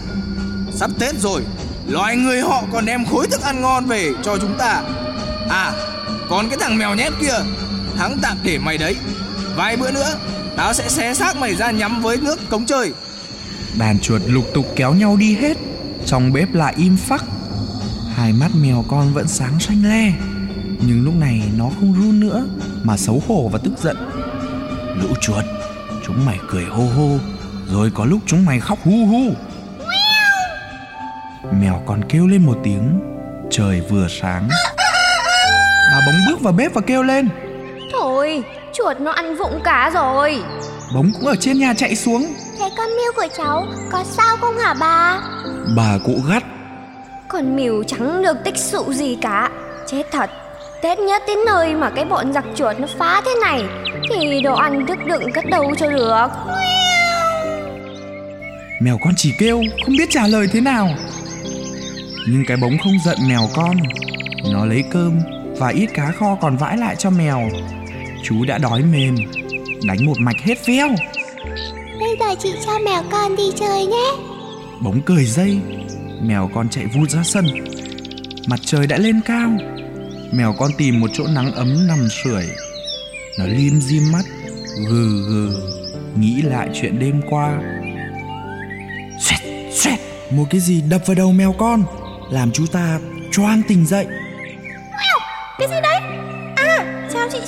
Sắp 0.75 0.91
Tết 0.99 1.15
rồi 1.21 1.43
Loài 1.87 2.17
người 2.17 2.41
họ 2.41 2.63
còn 2.73 2.85
đem 2.85 3.05
khối 3.07 3.27
thức 3.27 3.43
ăn 3.43 3.63
ngon 3.63 3.87
về 3.87 4.13
cho 4.23 4.39
chúng 4.39 4.59
ta. 4.59 4.83
À 5.51 5.73
Còn 6.29 6.49
cái 6.49 6.59
thằng 6.61 6.79
mèo 6.79 6.95
nhép 6.95 7.13
kia 7.21 7.39
Hắn 7.97 8.19
tạm 8.23 8.37
để 8.43 8.59
mày 8.59 8.79
đấy 8.79 8.97
Vài 9.57 9.77
bữa 9.77 9.91
nữa, 9.91 10.19
Tao 10.57 10.73
sẽ 10.73 10.89
xé 10.89 11.15
xác 11.15 11.37
mày 11.37 11.55
ra 11.55 11.71
nhắm 11.71 12.03
với 12.03 12.17
nước 12.17 12.49
cống 12.49 12.67
trời. 12.67 12.93
Đàn 13.79 13.99
chuột 13.99 14.23
lục 14.27 14.45
tục 14.55 14.67
kéo 14.77 14.95
nhau 14.95 15.17
đi 15.17 15.37
hết, 15.37 15.57
Trong 16.07 16.33
bếp 16.33 16.55
lại 16.55 16.75
im 16.77 16.97
phắc. 16.97 17.25
Hai 18.15 18.33
mắt 18.33 18.51
mèo 18.63 18.85
con 18.89 19.15
vẫn 19.15 19.29
sáng 19.29 19.61
xanh 19.61 19.83
le, 19.83 20.13
Nhưng 20.87 21.05
lúc 21.05 21.15
này 21.15 21.43
nó 21.57 21.65
không 21.65 21.95
run 21.95 22.21
nữa, 22.21 22.47
Mà 22.83 22.97
xấu 22.97 23.23
hổ 23.29 23.49
và 23.53 23.59
tức 23.65 23.73
giận. 23.83 23.97
Lũ 25.03 25.09
chuột, 25.21 25.45
Chúng 26.07 26.27
mày 26.27 26.39
cười 26.51 26.65
hô 26.65 26.85
hô, 26.87 27.19
Rồi 27.73 27.91
có 27.95 28.05
lúc 28.05 28.21
chúng 28.27 28.45
mày 28.45 28.61
khóc 28.61 28.79
hu 28.85 29.07
hu 29.07 29.35
Mèo 31.61 31.83
con 31.87 32.01
kêu 32.09 32.27
lên 32.27 32.47
một 32.47 32.59
tiếng, 32.65 33.01
Trời 33.51 33.81
vừa 33.81 34.09
sáng. 34.21 34.49
Bà 35.93 36.01
bóng 36.07 36.21
bước 36.27 36.41
vào 36.41 36.53
bếp 36.53 36.75
và 36.75 36.81
kêu 36.81 37.03
lên 37.03 37.29
chuột 38.79 39.01
nó 39.01 39.11
ăn 39.11 39.37
vụng 39.37 39.61
cá 39.65 39.91
rồi. 39.95 40.43
Bóng 40.95 41.11
cũng 41.13 41.27
ở 41.27 41.37
trên 41.41 41.59
nhà 41.59 41.75
chạy 41.77 41.97
xuống. 41.97 42.27
Thế 42.59 42.71
con 42.77 42.89
miêu 42.97 43.13
của 43.17 43.27
cháu 43.37 43.67
có 43.91 44.05
sao 44.05 44.37
không 44.37 44.59
hả 44.59 44.75
bà? 44.75 45.21
Bà 45.77 45.99
cụ 46.05 46.15
gắt. 46.29 46.43
Con 47.29 47.57
mèo 47.57 47.83
chẳng 47.87 48.23
được 48.23 48.37
tích 48.45 48.57
sự 48.57 48.85
gì 48.89 49.19
cả. 49.21 49.51
Chết 49.87 50.03
thật 50.13 50.31
Tết 50.83 50.99
nhất 50.99 51.23
đến 51.29 51.39
nơi 51.47 51.75
mà 51.75 51.91
cái 51.91 52.05
bọn 52.05 52.33
giặc 52.33 52.45
chuột 52.55 52.81
nó 52.81 52.87
phá 52.99 53.23
thế 53.25 53.35
này 53.41 53.63
Thì 54.11 54.41
đồ 54.43 54.55
ăn 54.55 54.87
thức 54.87 54.99
đựng 55.07 55.33
cất 55.33 55.45
đâu 55.51 55.75
cho 55.79 55.91
được. 55.91 56.27
Mèo 58.81 58.99
con 59.05 59.15
chỉ 59.17 59.33
kêu 59.39 59.63
Không 59.85 59.95
biết 59.99 60.11
trả 60.11 60.27
lời 60.27 60.49
thế 60.53 60.61
nào. 60.61 60.89
Nhưng 62.29 62.45
cái 62.49 62.57
bóng 62.57 62.79
không 62.85 62.99
giận 63.05 63.19
mèo 63.29 63.49
con. 63.57 63.77
Nó 64.53 64.65
lấy 64.65 64.85
cơm 64.91 65.21
Và 65.59 65.69
ít 65.69 65.87
cá 65.95 66.13
kho 66.13 66.37
còn 66.41 66.57
vãi 66.57 66.77
lại 66.77 66.97
cho 66.99 67.11
mèo 67.11 67.49
Chú 68.29 68.45
đã 68.45 68.59
đói 68.59 68.83
mềm. 68.83 69.17
Đánh 69.87 70.07
một 70.07 70.19
mạch 70.19 70.37
hết 70.39 70.67
veo 70.67 70.89
Bây 72.01 72.17
giờ 72.21 72.35
chị 72.39 72.53
cho 72.67 72.79
mèo 72.79 73.03
con 73.11 73.37
đi 73.37 73.43
chơi 73.57 73.87
nhé. 73.87 74.11
Bóng 74.81 75.01
cười 75.07 75.25
dây. 75.25 75.61
Mèo 76.23 76.51
con 76.55 76.69
chạy 76.69 76.87
vút 76.87 77.11
ra 77.11 77.23
sân. 77.23 77.47
Mặt 78.49 78.61
trời 78.63 78.87
đã 78.87 78.99
lên 78.99 79.21
cao. 79.25 79.51
Mèo 80.33 80.55
con 80.59 80.71
tìm 80.79 81.01
một 81.01 81.11
chỗ 81.13 81.27
nắng 81.35 81.55
ấm 81.55 81.87
nằm 81.87 82.09
sưởi. 82.09 82.45
Nó 83.39 83.47
lim 83.47 83.81
dim 83.81 84.13
mắt 84.13 84.25
Gừ 84.89 85.25
gừ 85.29 85.51
Nghĩ 86.21 86.43
lại 86.43 86.69
chuyện 86.75 86.99
đêm 86.99 87.21
qua. 87.31 87.61
Xoẹt 89.21 89.41
xoẹt 89.73 89.99
Một 90.31 90.45
cái 90.51 90.61
gì 90.61 90.83
đập 90.91 91.03
vào 91.07 91.15
đầu 91.15 91.33
mèo 91.33 91.53
con 91.53 91.85
Làm 92.31 92.51
chú 92.53 92.67
ta 92.73 93.01
choang 93.33 93.63
tỉnh 93.69 93.87
dậy 93.87 94.07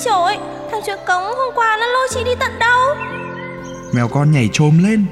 Trội 0.04 0.36
Thằng 0.70 0.80
chuột 0.86 0.98
cống 1.06 1.22
hôm 1.22 1.54
qua 1.54 1.76
nó 1.80 1.86
lôi 1.86 2.08
chị 2.14 2.20
đi 2.24 2.30
tận 2.40 2.58
đâu? 2.58 2.94
Mèo 3.92 4.08
con 4.08 4.32
nhảy 4.32 4.48
trồm 4.52 4.84
lên. 4.84 5.06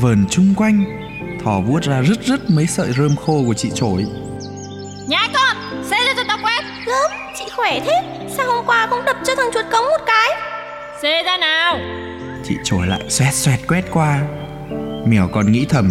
Vờn 0.00 0.26
chung 0.30 0.54
quanh 0.56 0.84
Thỏ 1.44 1.60
vuốt 1.66 1.82
ra 1.82 2.02
rứt 2.02 2.18
rứt 2.24 2.40
mấy 2.50 2.66
sợi 2.66 2.92
rơm 2.92 3.16
khô 3.16 3.42
của 3.46 3.54
chị 3.54 3.70
trổi 3.74 4.06
Nhái 5.06 5.28
con 5.34 5.82
Xe 5.90 6.04
lên 6.04 6.16
cho 6.16 6.22
tao 6.28 6.38
quét. 6.42 6.60
Gớm, 6.86 7.10
chị 7.38 7.44
khỏe 7.56 7.80
thế 7.86 8.02
Sao 8.36 8.46
hôm 8.46 8.66
qua 8.66 8.86
không 8.90 9.04
đập 9.04 9.16
cho 9.24 9.34
thằng 9.34 9.50
chuột 9.54 9.64
cống 9.72 9.84
một 9.84 10.00
cái? 10.06 10.30
Xê 11.02 11.22
ra 11.22 11.36
nào. 11.36 11.78
Chị 12.44 12.54
trổi 12.64 12.86
lại 12.86 13.00
xoẹt 13.08 13.34
xoẹt 13.34 13.58
quét 13.68 13.84
qua. 13.92 14.20
Mèo 15.06 15.28
còn 15.32 15.52
nghĩ 15.52 15.66
thầm. 15.68 15.90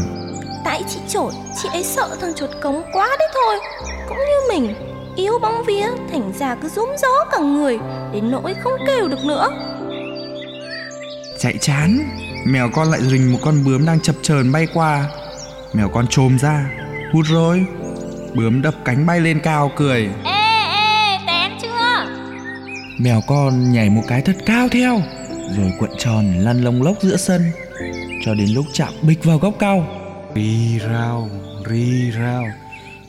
Tại 0.66 0.84
chị 0.90 1.00
trổi 1.08 1.32
Chị 1.64 1.70
ấy 1.72 1.84
sợ 1.84 2.18
thằng 2.22 2.34
chuột 2.34 2.50
cống 2.62 2.84
quá 2.94 3.16
đấy 3.20 3.28
thôi 3.34 3.60
Cũng 4.08 4.18
như 4.18 4.50
mình 4.50 4.76
Yếu 5.18 5.40
bóng 5.42 5.64
vía 5.68 5.88
Thành 6.12 6.34
ra 6.40 6.56
cứ 6.56 6.70
rúm 6.70 6.90
gió 7.02 7.26
cả 7.32 7.38
người 7.40 7.80
Đến 8.14 8.32
nỗi 8.32 8.54
không 8.64 8.74
kêu 8.88 9.08
được 9.08 9.26
nữa. 9.26 9.50
Chạy 11.40 11.58
chán 11.62 12.00
Mèo 12.46 12.70
con 12.74 12.92
lại 12.92 13.02
rình 13.02 13.32
một 13.32 13.40
con 13.42 13.66
bướm 13.66 13.86
đang 13.86 14.00
chập 14.00 14.16
chờn 14.22 14.52
bay 14.52 14.68
qua. 14.74 15.10
Mèo 15.74 15.90
con 15.90 16.08
trồm 16.08 16.40
ra 16.40 16.72
Hút 17.14 17.26
rồi. 17.30 17.66
Bướm 18.34 18.62
đập 18.62 18.74
cánh 18.86 19.06
bay 19.06 19.20
lên 19.20 19.40
cao 19.44 19.72
cười. 19.76 20.10
Ê 20.24 20.32
ê 20.76 21.18
té 21.28 21.50
chưa? 21.62 22.06
Mèo 22.98 23.22
con 23.28 23.72
nhảy 23.72 23.90
một 23.90 24.04
cái 24.08 24.22
thật 24.22 24.36
cao 24.46 24.68
theo 24.72 25.02
Rồi 25.58 25.72
cuộn 25.80 25.90
tròn 25.98 26.34
lăn 26.34 26.62
lông 26.62 26.84
lốc 26.84 26.96
giữa 27.02 27.18
sân 27.18 27.42
Cho 28.26 28.34
đến 28.34 28.50
lúc 28.50 28.66
chạm 28.74 28.94
bịch 29.02 29.24
vào 29.24 29.38
gốc 29.38 29.54
cao. 29.60 29.88
Ri 30.36 30.80
rao, 30.80 31.30
ri 31.70 32.12
rao 32.12 32.44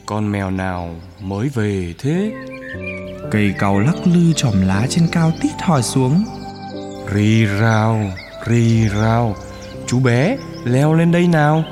Con 0.07 0.33
mèo 0.33 0.51
nào 0.51 0.95
mới 1.21 1.49
về 1.49 1.95
thế. 1.99 2.33
Cây 3.31 3.55
cau 3.59 3.79
lắc 3.79 3.95
lư 4.05 4.33
chòm 4.33 4.61
lá 4.67 4.87
trên 4.91 5.07
cao 5.13 5.33
tít 5.43 5.53
hỏi 5.63 5.83
xuống. 5.83 6.25
Ri 7.15 7.47
rao, 7.61 8.01
ri 8.47 8.89
rao 8.89 9.37
Chú 9.87 10.01
bé 10.01 10.37
leo 10.65 10.95
lên 10.95 11.13
đây 11.13 11.29
nào. 11.29 11.65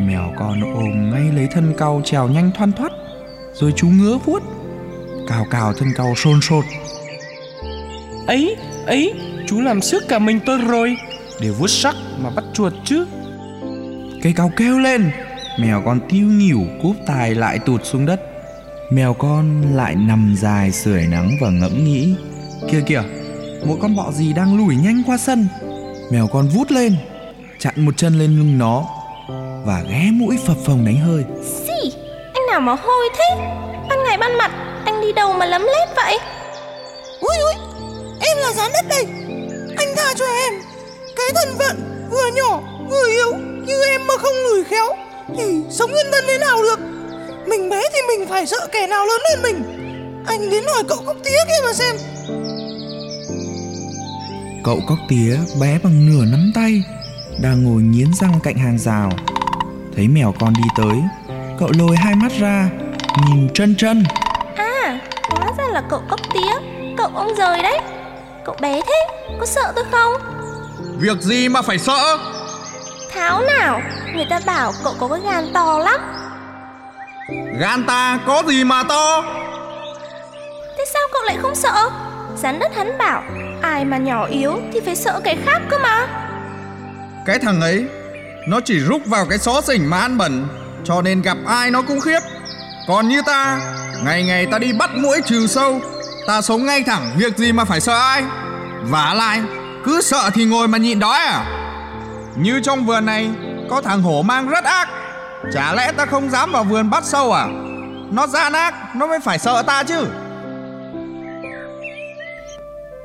Mèo 0.00 0.32
con 0.38 0.60
ôm 0.74 1.10
ngay 1.10 1.32
lấy 1.36 1.48
thân 1.52 1.74
cau 1.78 2.02
trèo 2.04 2.28
nhanh 2.28 2.50
thoăn 2.56 2.72
thoắt 2.72 2.92
Rồi 3.52 3.72
chú 3.76 3.88
ngứa 3.88 4.18
vuốt 4.24 4.42
Cào 5.28 5.46
cào 5.50 5.72
thân 5.72 5.88
cau 5.96 6.14
sôn 6.16 6.40
sột 6.42 6.64
Ấy, 8.26 8.56
ấy, 8.86 9.14
chú 9.46 9.60
làm 9.60 9.80
sức 9.80 10.08
cả 10.08 10.18
mình 10.18 10.40
tôi 10.46 10.58
rồi 10.58 10.96
Để 11.40 11.50
vuốt 11.50 11.68
sắc 11.70 11.94
mà 12.18 12.30
bắt 12.30 12.44
chuột 12.52 12.72
chứ. 12.84 13.06
Cây 14.22 14.32
cau 14.36 14.50
kêu 14.56 14.78
lên 14.78 15.10
Mèo 15.58 15.82
con 15.84 16.00
tiêu 16.08 16.26
nghỉu 16.26 16.60
cúp 16.82 16.96
tài 17.06 17.34
lại 17.34 17.58
tụt 17.58 17.84
xuống 17.84 18.06
đất. 18.06 18.20
Mèo 18.90 19.14
con 19.14 19.62
lại 19.76 19.94
nằm 19.94 20.34
dài 20.38 20.72
sưởi 20.72 21.06
nắng 21.06 21.30
và 21.40 21.50
ngẫm 21.50 21.84
nghĩ. 21.84 22.14
Kìa 22.70 22.80
kìa 22.86 23.02
Một 23.64 23.76
con 23.82 23.96
bọ 23.96 24.12
gì 24.12 24.32
đang 24.32 24.56
lủi 24.56 24.76
nhanh 24.76 25.02
qua 25.06 25.16
sân? 25.18 25.48
Mèo 26.10 26.26
con 26.32 26.48
vút 26.48 26.70
lên 26.70 26.96
Chặn 27.58 27.74
một 27.76 27.96
chân 27.96 28.18
lên 28.18 28.36
lưng 28.36 28.58
nó 28.58 28.84
Và 29.64 29.82
ghé 29.90 30.10
mũi 30.12 30.38
phập 30.46 30.56
phồng 30.66 30.84
đánh 30.84 30.96
hơi. 30.96 31.24
Xì, 31.42 31.92
anh 32.34 32.46
nào 32.50 32.60
mà 32.60 32.74
hôi 32.74 33.08
thế? 33.18 33.36
Ban 33.88 34.04
ngày 34.04 34.18
ban 34.18 34.38
mặt 34.38 34.50
Anh 34.84 35.00
đi 35.00 35.12
đâu 35.12 35.32
mà 35.32 35.46
lấm 35.46 35.62
lét 35.62 35.88
vậy? 35.96 36.18
Ui 37.20 37.36
ui 37.36 37.54
Em 38.20 38.36
là 38.38 38.52
rắn 38.52 38.70
đất 38.72 38.84
đây. 38.88 39.04
Anh 39.76 39.88
tha 39.96 40.14
cho 40.18 40.24
em. 40.24 40.54
Cái 41.16 41.26
thân 41.34 41.58
phận 41.58 42.08
vừa 42.10 42.30
nhỏ 42.36 42.60
vừa 42.90 43.08
yếu 43.08 43.32
Như 43.66 43.82
em 43.90 44.06
mà 44.06 44.14
không 44.18 44.34
lùi 44.34 44.64
khéo 44.64 45.05
Thì 45.28 45.62
sống 45.70 45.90
yên 45.92 46.06
thân 46.12 46.24
thế 46.28 46.38
nào 46.38 46.62
được? 46.62 46.78
Mình 47.46 47.70
bé 47.70 47.82
thì 47.92 47.98
mình 48.08 48.28
phải 48.28 48.46
sợ 48.46 48.68
kẻ 48.72 48.86
nào 48.86 49.06
lớn 49.06 49.20
hơn 49.28 49.42
mình. 49.42 49.62
Anh 50.26 50.50
đến 50.50 50.64
hỏi 50.66 50.82
cậu 50.88 50.98
cốc 51.06 51.16
tía 51.24 51.38
kia 51.48 51.64
mà 51.64 51.72
xem. 51.72 51.96
Cậu 54.64 54.80
cóc 54.88 54.98
tía 55.08 55.36
bé 55.60 55.78
bằng 55.84 56.06
nửa 56.06 56.24
nắm 56.24 56.52
tay 56.54 56.82
Đang 57.42 57.64
ngồi 57.64 57.82
nghiến 57.82 58.14
răng 58.20 58.40
cạnh 58.42 58.56
hàng 58.56 58.78
rào. 58.78 59.10
Thấy 59.96 60.08
mèo 60.08 60.34
con 60.40 60.52
đi 60.56 60.62
tới 60.76 60.96
Cậu 61.58 61.70
lồi 61.78 61.96
hai 61.96 62.14
mắt 62.14 62.32
ra 62.40 62.70
Nhìn 63.26 63.48
chân 63.54 63.74
chân 63.78 64.04
À, 64.56 65.00
hóa 65.30 65.52
ra 65.58 65.64
là 65.68 65.82
cậu 65.90 66.02
cốc 66.08 66.20
tía. 66.34 66.52
Cậu 66.96 67.10
ông 67.14 67.34
rời 67.34 67.62
đấy. 67.62 67.78
Cậu 68.44 68.56
bé 68.60 68.80
thế, 68.86 69.16
có 69.40 69.46
sợ 69.46 69.72
tôi 69.74 69.84
không? 69.90 70.12
Việc 70.98 71.20
gì 71.20 71.48
mà 71.48 71.62
phải 71.62 71.78
sợ? 71.78 72.18
Tháo 73.10 73.42
nào, 73.42 73.80
người 74.14 74.26
ta 74.30 74.40
bảo 74.46 74.72
cậu 74.84 74.94
có 75.00 75.08
cái 75.08 75.20
gan 75.24 75.52
to 75.52 75.78
lắm. 75.78 76.00
Gan 77.60 77.84
ta 77.86 78.18
có 78.26 78.42
gì 78.48 78.64
mà 78.64 78.82
to? 78.82 79.22
Thế 80.78 80.84
sao 80.92 81.02
cậu 81.12 81.22
lại 81.22 81.36
không 81.42 81.54
sợ? 81.54 81.90
Rắn 82.36 82.58
đất 82.58 82.76
hắn 82.76 82.98
bảo 82.98 83.22
Ai 83.62 83.84
mà 83.84 83.96
nhỏ 83.96 84.26
yếu 84.26 84.52
thì 84.72 84.80
phải 84.80 84.96
sợ 84.96 85.20
kẻ 85.24 85.36
khác 85.44 85.62
cơ 85.70 85.78
mà. 85.78 86.06
Cái 87.26 87.38
thằng 87.38 87.60
ấy 87.60 87.84
Nó 88.48 88.60
chỉ 88.64 88.80
rúc 88.80 89.06
vào 89.06 89.26
cái 89.30 89.38
xó 89.38 89.60
xỉnh 89.60 89.90
mà 89.90 89.98
ăn 90.00 90.18
bẩn 90.18 90.46
Cho 90.84 91.02
nên 91.02 91.22
gặp 91.22 91.36
ai 91.46 91.70
nó 91.70 91.82
cũng 91.82 92.00
khiếp. 92.00 92.20
Còn 92.88 93.08
như 93.08 93.22
ta 93.26 93.60
Ngày 94.04 94.24
ngày 94.24 94.46
ta 94.46 94.58
đi 94.58 94.72
bắt 94.72 94.90
mũi 94.94 95.20
trừ 95.24 95.46
sâu 95.46 95.80
Ta 96.26 96.42
sống 96.42 96.66
ngay 96.66 96.82
thẳng 96.86 97.10
Việc 97.16 97.36
gì 97.36 97.52
mà 97.52 97.64
phải 97.64 97.80
sợ 97.80 97.98
ai? 97.98 98.22
Vả 98.82 99.14
lại 99.14 99.42
Cứ 99.84 100.00
sợ 100.00 100.30
thì 100.34 100.44
ngồi 100.44 100.68
mà 100.68 100.78
nhịn 100.78 100.98
đói 101.00 101.18
à? 101.18 101.44
Như 102.36 102.60
trong 102.60 102.86
vườn 102.86 103.06
này 103.06 103.30
Có 103.70 103.80
thằng 103.80 104.02
hổ 104.02 104.22
mang 104.22 104.48
rất 104.48 104.64
ác. 104.64 104.88
Chả 105.52 105.74
lẽ 105.74 105.92
ta 105.92 106.06
không 106.06 106.30
dám 106.30 106.52
vào 106.52 106.64
vườn 106.64 106.90
bắt 106.90 107.04
sâu 107.04 107.32
à? 107.32 107.46
Nó 108.10 108.26
gian 108.26 108.52
ác 108.52 108.74
Nó 108.96 109.06
mới 109.06 109.20
phải 109.20 109.38
sợ 109.38 109.62
ta 109.62 109.82
chứ. 109.82 110.06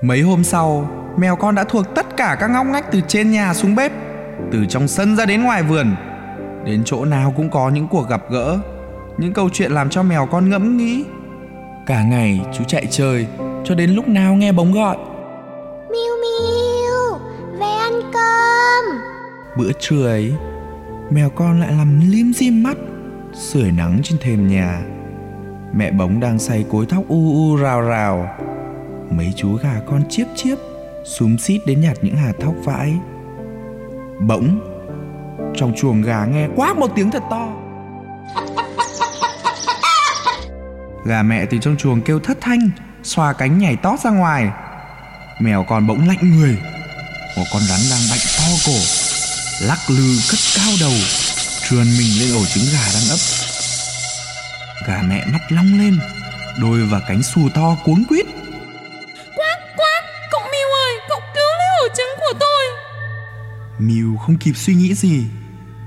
Mấy 0.02 0.22
hôm 0.22 0.44
sau 0.44 0.90
Mèo 1.18 1.36
con 1.36 1.56
đã 1.56 1.64
thuộc 1.64 1.96
tất 1.96 2.18
cả 2.18 2.38
các 2.40 2.48
ngóc 2.48 2.66
ngách 2.66 2.92
từ 2.92 3.02
trên 3.08 3.32
nhà 3.32 3.54
xuống 3.54 3.76
bếp 3.76 3.92
Từ 4.52 4.66
trong 4.70 4.88
sân 4.88 5.16
ra 5.16 5.26
đến 5.26 5.44
ngoài 5.44 5.64
vườn. 5.64 5.96
Đến 6.66 6.82
chỗ 6.86 7.06
nào 7.06 7.34
cũng 7.38 7.50
có 7.50 7.70
những 7.70 7.88
cuộc 7.88 8.10
gặp 8.10 8.22
gỡ 8.30 8.58
Những 9.18 9.34
câu 9.34 9.50
chuyện 9.54 9.72
làm 9.72 9.90
cho 9.90 10.04
mèo 10.04 10.26
con 10.26 10.50
ngẫm 10.50 10.78
nghĩ. 10.78 11.06
Cả 11.86 12.04
ngày 12.04 12.42
chú 12.54 12.64
chạy 12.64 12.88
chơi 12.90 13.28
Cho 13.66 13.76
đến 13.76 13.90
lúc 13.90 14.08
nào 14.08 14.34
nghe 14.34 14.52
bóng 14.52 14.74
gọi. 14.74 14.98
Miu 15.92 16.14
Miu 16.22 17.20
Về 17.60 17.66
ăn 17.68 17.94
cơm. 18.14 19.00
Bữa 19.58 19.72
trưa 19.80 20.08
ấy 20.08 20.34
Mèo 21.12 21.30
con 21.30 21.60
lại 21.60 21.72
nằm 21.72 22.12
lim 22.12 22.34
dim 22.34 22.64
mắt. 22.64 22.78
Sưởi 23.34 23.72
nắng 23.72 24.00
trên 24.04 24.20
thềm 24.20 24.48
nhà. 24.48 24.82
Mẹ 25.74 25.92
bóng 25.92 26.20
đang 26.20 26.40
say 26.40 26.66
cối 26.72 26.86
tóc 26.90 27.04
u 27.08 27.34
u 27.34 27.56
rào 27.56 27.82
rào. 27.82 28.38
Mấy 29.10 29.34
chú 29.36 29.56
gà 29.56 29.74
con 29.88 30.04
chiếp 30.10 30.28
chiếp, 30.36 30.58
Xúm 31.06 31.38
xít 31.38 31.60
đến 31.66 31.82
nhặt 31.82 31.98
những 32.02 32.16
hạt 32.16 32.34
thóc 32.42 32.54
vãi. 32.64 32.94
Bỗng, 34.20 34.60
Trong 35.56 35.74
chuồng 35.78 36.02
gà 36.02 36.26
nghe 36.26 36.48
quát 36.56 36.78
một 36.78 36.92
tiếng 36.96 37.12
thật 37.12 37.24
to. 37.30 37.48
Gà 41.06 41.24
mẹ 41.24 41.46
từ 41.46 41.58
trong 41.58 41.78
chuồng 41.78 42.02
kêu 42.02 42.20
thất 42.20 42.38
thanh, 42.42 42.70
Xoa 43.04 43.34
cánh 43.34 43.58
nhảy 43.58 43.76
tót 43.76 44.00
ra 44.00 44.10
ngoài. 44.10 44.52
Mèo 45.42 45.66
con 45.70 45.88
bỗng 45.88 46.08
lạnh 46.08 46.30
người. 46.38 46.58
Một 47.38 47.44
con 47.54 47.62
rắn 47.62 47.80
đang 47.92 48.02
bạnh 48.10 48.20
to 48.38 48.46
cổ. 48.66 49.01
Lắc 49.68 49.80
lư 49.90 50.20
cất 50.30 50.40
cao 50.56 50.74
đầu 50.80 50.94
Trườn 51.70 51.86
mình 51.98 52.20
lên 52.20 52.34
ổ 52.34 52.46
trứng 52.46 52.64
gà 52.74 52.86
đang 52.94 53.10
ấp. 53.10 53.20
Gà 54.88 55.02
mẹ 55.02 55.26
mắt 55.26 55.52
long 55.52 55.80
lên 55.80 56.00
Đôi 56.62 56.86
và 56.86 57.00
cánh 57.08 57.24
xù 57.24 57.50
to 57.54 57.78
cuống 57.86 58.06
quýt. 58.06 58.26
Quát 59.36 59.58
quát 59.78 60.02
Cậu 60.32 60.42
Miu 60.42 60.68
ơi 60.86 61.00
Cậu 61.10 61.20
cứu 61.34 61.50
lấy 61.58 61.68
ổ 61.82 61.88
trứng 61.98 62.10
của 62.18 62.40
tôi. 62.40 62.64
Miu 63.80 64.18
không 64.18 64.38
kịp 64.38 64.54
suy 64.56 64.74
nghĩ 64.74 64.94
gì 64.94 65.24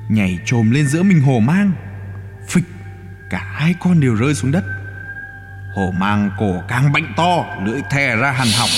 Nhảy 0.08 0.38
trồm 0.46 0.70
lên 0.70 0.88
giữa 0.88 1.02
mình 1.02 1.20
hổ 1.20 1.38
mang. 1.38 1.72
Phịch 2.48 2.64
Cả 3.30 3.38
hai 3.54 3.74
con 3.80 4.00
đều 4.00 4.14
rơi 4.14 4.34
xuống 4.34 4.52
đất. 4.52 4.64
Hổ 5.76 5.90
mang 5.98 6.30
cổ 6.38 6.62
càng 6.68 6.92
bệnh 6.92 7.14
to 7.16 7.44
Lưỡi 7.64 7.80
thè 7.90 8.16
ra 8.16 8.30
hằn 8.30 8.48
học 8.58 8.68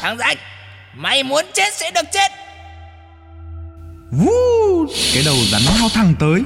Thằng 0.00 0.16
rách 0.16 0.38
Mày 0.94 1.22
muốn 1.22 1.44
chết 1.54 1.74
sẽ 1.74 1.90
được 1.90 2.06
chết 2.12 2.35
Vú 4.16 4.30
Cái 5.14 5.22
đầu 5.26 5.36
rắn 5.52 5.62
lao 5.62 5.88
thẳng 5.94 6.14
tới. 6.18 6.44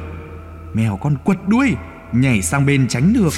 Mèo 0.75 0.97
con 0.97 1.17
quật 1.25 1.39
đuôi 1.47 1.77
Nhảy 2.13 2.43
sang 2.43 2.67
bên 2.67 2.89
tránh 2.89 3.13
được. 3.13 3.33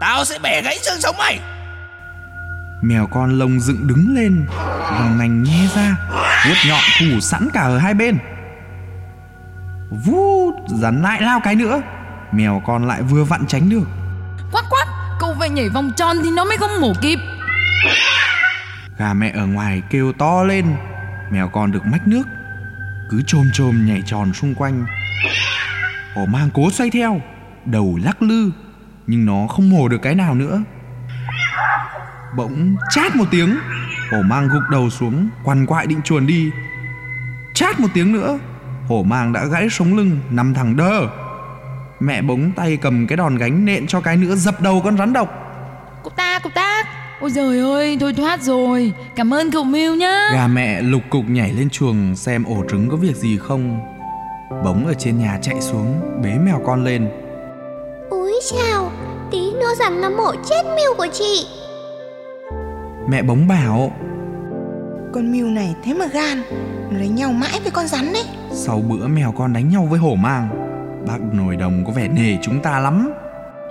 Tao 0.00 0.24
sẽ 0.24 0.38
bẻ 0.42 0.62
gãy 0.62 0.78
xương 0.82 1.00
sống 1.00 1.16
mày. 1.18 1.40
Mèo 2.82 3.06
con 3.06 3.38
lông 3.38 3.60
dựng 3.60 3.86
đứng 3.86 4.14
lên 4.14 4.46
Răng 4.90 5.18
nành 5.18 5.42
nhe 5.42 5.68
ra 5.74 5.96
vuốt 6.46 6.54
nhọn 6.68 6.80
thủ 7.00 7.20
sẵn 7.20 7.48
cả 7.52 7.60
ở 7.60 7.78
hai 7.78 7.94
bên. 7.94 8.18
Vú 10.04 10.52
Rắn 10.66 11.02
lại 11.02 11.22
lao 11.22 11.40
cái 11.40 11.54
nữa. 11.54 11.82
Mèo 12.32 12.62
con 12.66 12.86
lại 12.86 13.02
vừa 13.02 13.24
vặn 13.24 13.46
tránh 13.46 13.70
được. 13.70 13.84
Quát 14.52 14.62
quát 14.70 14.86
Cậu 15.20 15.36
phải 15.38 15.50
nhảy 15.50 15.68
vòng 15.68 15.92
tròn 15.96 16.16
thì 16.24 16.30
nó 16.30 16.44
mới 16.44 16.56
không 16.56 16.80
mổ 16.80 16.92
kịp. 17.02 17.18
Gà 18.98 19.12
mẹ 19.12 19.32
ở 19.34 19.46
ngoài 19.46 19.82
kêu 19.90 20.12
to 20.18 20.44
lên. 20.44 20.76
Mèo 21.30 21.48
con 21.48 21.72
được 21.72 21.86
mách 21.86 22.08
nước 22.08 22.22
cứ 23.10 23.22
chôm 23.26 23.50
chôm 23.52 23.86
nhảy 23.86 24.02
tròn 24.06 24.32
xung 24.32 24.54
quanh. 24.54 24.86
Hổ 26.14 26.26
mang 26.26 26.50
cố 26.54 26.70
xoay 26.70 26.90
theo, 26.90 27.20
Đầu 27.64 27.98
lắc 28.04 28.22
lư, 28.22 28.50
Nhưng 29.06 29.26
nó 29.26 29.46
không 29.46 29.70
mổ 29.70 29.88
được 29.88 30.02
cái 30.02 30.14
nào 30.14 30.34
nữa. 30.34 30.62
Bỗng 32.36 32.76
chát 32.90 33.16
một 33.16 33.24
tiếng, 33.30 33.56
Hổ 34.10 34.22
mang 34.22 34.48
gục 34.48 34.62
đầu 34.70 34.90
xuống, 34.90 35.28
Quằn 35.44 35.66
quại 35.66 35.86
định 35.86 36.02
chuồn 36.02 36.26
đi. 36.26 36.50
Chát 37.54 37.80
một 37.80 37.88
tiếng 37.94 38.12
nữa, 38.12 38.38
Hổ 38.88 39.02
mang 39.02 39.32
đã 39.32 39.44
gãy 39.44 39.68
sống 39.70 39.96
lưng, 39.96 40.20
Nằm 40.30 40.54
thẳng 40.54 40.76
đơ. 40.76 41.08
Mẹ 42.00 42.22
bỗng 42.22 42.52
tay 42.52 42.76
cầm 42.76 43.06
cái 43.06 43.16
đòn 43.16 43.36
gánh 43.36 43.64
nện 43.64 43.86
cho 43.86 44.00
cái 44.00 44.16
nữa, 44.16 44.34
dập 44.34 44.60
đầu 44.60 44.80
con 44.84 44.98
rắn 44.98 45.12
độc. 45.12 45.28
Cục 46.02 46.16
ta 46.16 46.38
cục 46.38 46.54
ta 46.54 46.82
ôi 47.20 47.30
giời 47.30 47.58
ơi 47.58 47.96
thôi 48.00 48.12
thoát 48.12 48.42
rồi 48.42 48.92
cảm 49.16 49.34
ơn 49.34 49.50
cậu 49.50 49.64
Miu 49.64 49.94
nhá 49.94 50.30
Gà 50.32 50.46
mẹ 50.46 50.82
lục 50.82 51.02
cục 51.10 51.24
nhảy 51.28 51.52
lên 51.52 51.70
chuồng 51.70 52.16
xem 52.16 52.44
ổ 52.44 52.64
trứng 52.70 52.88
có 52.88 52.96
việc 52.96 53.16
gì 53.16 53.38
không. 53.38 53.80
Bóng 54.64 54.86
ở 54.86 54.94
trên 54.94 55.18
nhà 55.18 55.38
chạy 55.42 55.60
xuống 55.60 56.00
bế 56.22 56.30
mèo 56.44 56.62
con 56.66 56.84
lên. 56.84 57.08
Úi 58.10 58.32
chào, 58.50 58.92
tí 59.30 59.52
nữa 59.52 59.74
rằng 59.78 60.00
nó 60.00 60.10
mổ 60.10 60.32
chết 60.50 60.62
miêu 60.76 60.94
của 60.96 61.06
chị. 61.12 61.46
Mẹ 63.08 63.22
bóng 63.22 63.48
bảo 63.48 63.92
Con 65.14 65.32
mưu 65.32 65.46
này 65.46 65.74
thế 65.84 65.94
mà 65.94 66.06
gan 66.06 66.42
Nó 66.90 66.98
đánh 66.98 67.14
nhau 67.14 67.32
mãi 67.32 67.60
với 67.62 67.70
con 67.70 67.86
rắn 67.86 68.12
đấy 68.12 68.24
sau 68.56 68.82
bữa 68.88 69.06
mèo 69.06 69.32
con 69.32 69.52
đánh 69.52 69.68
nhau 69.68 69.86
với 69.90 69.98
hổ 69.98 70.14
mang, 70.14 70.48
bác 71.06 71.18
nồi 71.32 71.56
đồng 71.56 71.84
có 71.86 71.92
vẻ 71.92 72.08
nể 72.08 72.36
chúng 72.42 72.60
ta 72.62 72.80
lắm. 72.80 73.12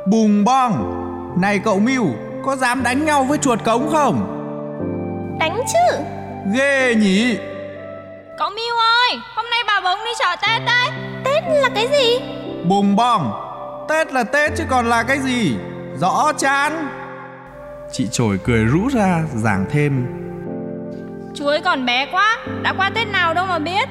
Bùng 0.08 0.44
bong, 0.44 1.02
này 1.42 1.60
cậu 1.60 1.80
Miu, 1.80 2.06
có 2.46 2.56
dám 2.56 2.84
đánh 2.84 3.06
nhau 3.06 3.24
với 3.24 3.38
chuột 3.38 3.64
cống 3.64 3.90
không? 3.92 4.32
Đánh 5.40 5.62
chứ 5.74 5.98
Ghê 6.54 6.96
nhỉ? 6.96 7.38
Cậu 8.38 8.50
Miu 8.50 8.76
ơi 8.76 9.20
Hôm 9.36 9.46
nay 9.52 9.60
bà 9.68 9.82
bóng 9.82 10.00
đi 10.06 10.12
chợ 10.20 10.36
Tết 10.42 10.66
đấy 10.66 10.90
Tết 11.24 11.44
là 11.48 11.70
cái 11.76 11.88
gì 11.88 12.20
Bùng 12.70 12.96
bong, 12.96 13.32
Tết 13.90 14.14
là 14.14 14.24
Tết 14.24 14.52
chứ 14.58 14.64
còn 14.70 14.86
là 14.86 15.04
cái 15.04 15.20
gì? 15.20 15.58
Rõ 16.00 16.32
chán. 16.38 16.88
Chị 17.92 18.08
trồi 18.12 18.40
cười 18.44 18.66
rũ 18.66 18.88
ra, 18.94 19.24
giảng 19.34 19.66
thêm. 19.72 20.08
Chú 21.36 21.48
ấy 21.48 21.62
còn 21.62 21.86
bé 21.86 22.08
quá 22.12 22.38
Đã 22.62 22.74
qua 22.78 22.90
Tết 22.90 23.08
nào 23.08 23.34
đâu 23.34 23.46
mà 23.46 23.60
biết 23.60 23.90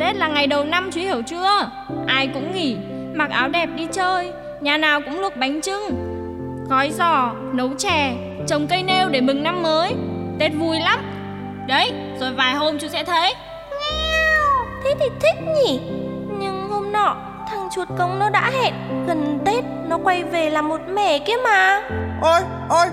Tết 0.00 0.16
là 0.16 0.28
ngày 0.28 0.46
đầu 0.46 0.64
năm 0.64 0.90
chú 0.92 1.00
hiểu 1.00 1.22
chưa 1.26 1.70
Ai 2.06 2.28
cũng 2.34 2.52
nghỉ 2.52 2.76
Mặc 3.14 3.30
áo 3.30 3.48
đẹp 3.48 3.66
đi 3.76 3.86
chơi 3.92 4.32
Nhà 4.60 4.76
nào 4.76 5.00
cũng 5.00 5.20
luộc 5.20 5.36
bánh 5.36 5.60
trưng 5.60 6.17
Gói 6.68 6.90
giò, 6.90 7.32
nấu 7.52 7.70
chè 7.78 8.16
Trồng 8.46 8.66
cây 8.66 8.82
nêu 8.82 9.08
để 9.08 9.20
mừng 9.20 9.42
năm 9.42 9.62
mới. 9.62 9.94
Tết 10.38 10.52
vui 10.58 10.80
lắm. 10.80 10.98
Đấy, 11.66 11.92
rồi 12.20 12.32
vài 12.32 12.54
hôm 12.54 12.78
chú 12.78 12.88
sẽ 12.88 13.04
thấy. 13.04 13.34
Thế 14.84 14.94
thì 15.00 15.06
thích 15.20 15.44
nhỉ? 15.54 15.80
Nhưng 16.40 16.68
hôm 16.68 16.92
nọ 16.92 17.16
thằng 17.50 17.68
chuột 17.74 17.88
cống 17.98 18.18
nó 18.18 18.30
đã 18.30 18.50
hẹn 18.50 18.74
Gần 19.06 19.38
Tết 19.44 19.64
nó 19.88 19.98
quay 20.04 20.24
về 20.24 20.50
làm 20.50 20.68
một 20.68 20.80
mẻ 20.94 21.18
kia 21.18 21.36
mà. 21.44 21.80
Ôi, 22.22 22.40
ôi, 22.68 22.86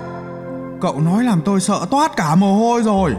cậu 0.80 1.00
nói 1.00 1.24
làm 1.24 1.40
tôi 1.44 1.60
sợ 1.60 1.78
toát 1.90 2.16
cả 2.16 2.34
mồ 2.34 2.54
hôi 2.54 2.82
rồi. 2.82 3.14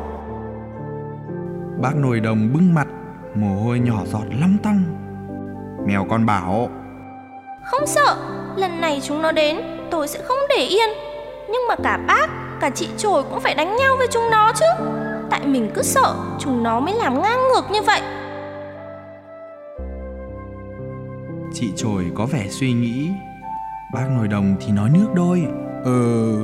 Bác 1.82 1.96
nồi 1.96 2.20
đồng 2.20 2.54
bưng 2.54 2.74
mặt, 2.74 2.88
mồ 3.36 3.64
hôi 3.64 3.80
nhỏ 3.80 3.98
giọt 4.06 4.26
lăm 4.42 4.58
tăm. 4.64 4.86
Mèo 5.88 6.06
con 6.10 6.26
bảo, 6.26 6.70
Không 7.64 7.88
sợ 7.88 8.16
Lần 8.56 8.82
này 8.82 9.00
chúng 9.04 9.22
nó 9.22 9.32
đến 9.32 9.77
tôi 9.91 10.07
sẽ 10.07 10.19
không 10.22 10.38
để 10.49 10.64
yên 10.64 10.89
Nhưng 11.49 11.61
mà 11.68 11.76
cả 11.84 11.97
bác 12.07 12.27
Cả 12.59 12.69
chị 12.69 12.88
trồi 12.97 13.23
cũng 13.23 13.39
phải 13.39 13.55
đánh 13.55 13.76
nhau 13.76 13.95
với 13.97 14.07
chúng 14.11 14.30
nó 14.31 14.51
chứ 14.59 14.65
Tại 15.30 15.41
mình 15.45 15.72
cứ 15.76 15.81
sợ 15.84 16.15
Chúng 16.39 16.64
nó 16.64 16.80
mới 16.80 16.93
làm 16.93 17.22
ngang 17.22 17.47
ngược 17.47 17.72
như 17.72 17.81
vậy 17.81 18.01
chị 21.59 21.72
trồi 21.76 22.11
có 22.15 22.26
vẻ 22.26 22.47
suy 22.49 22.73
nghĩ. 22.73 23.09
Bác 23.93 24.09
nồi 24.09 24.27
đồng 24.27 24.55
thì 24.59 24.72
nói 24.72 24.89
nước 24.89 25.07
đôi. 25.15 25.47
Ừ, 25.84 26.35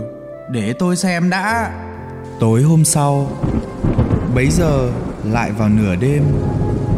để 0.50 0.74
tôi 0.74 0.96
xem 0.96 1.30
đã. 1.30 1.72
Tối 2.40 2.62
hôm 2.62 2.86
sau, 2.86 3.28
bấy 4.36 4.50
giờ 4.50 4.92
lại 5.24 5.52
vào 5.52 5.70
nửa 5.70 5.96
đêm, 5.96 6.24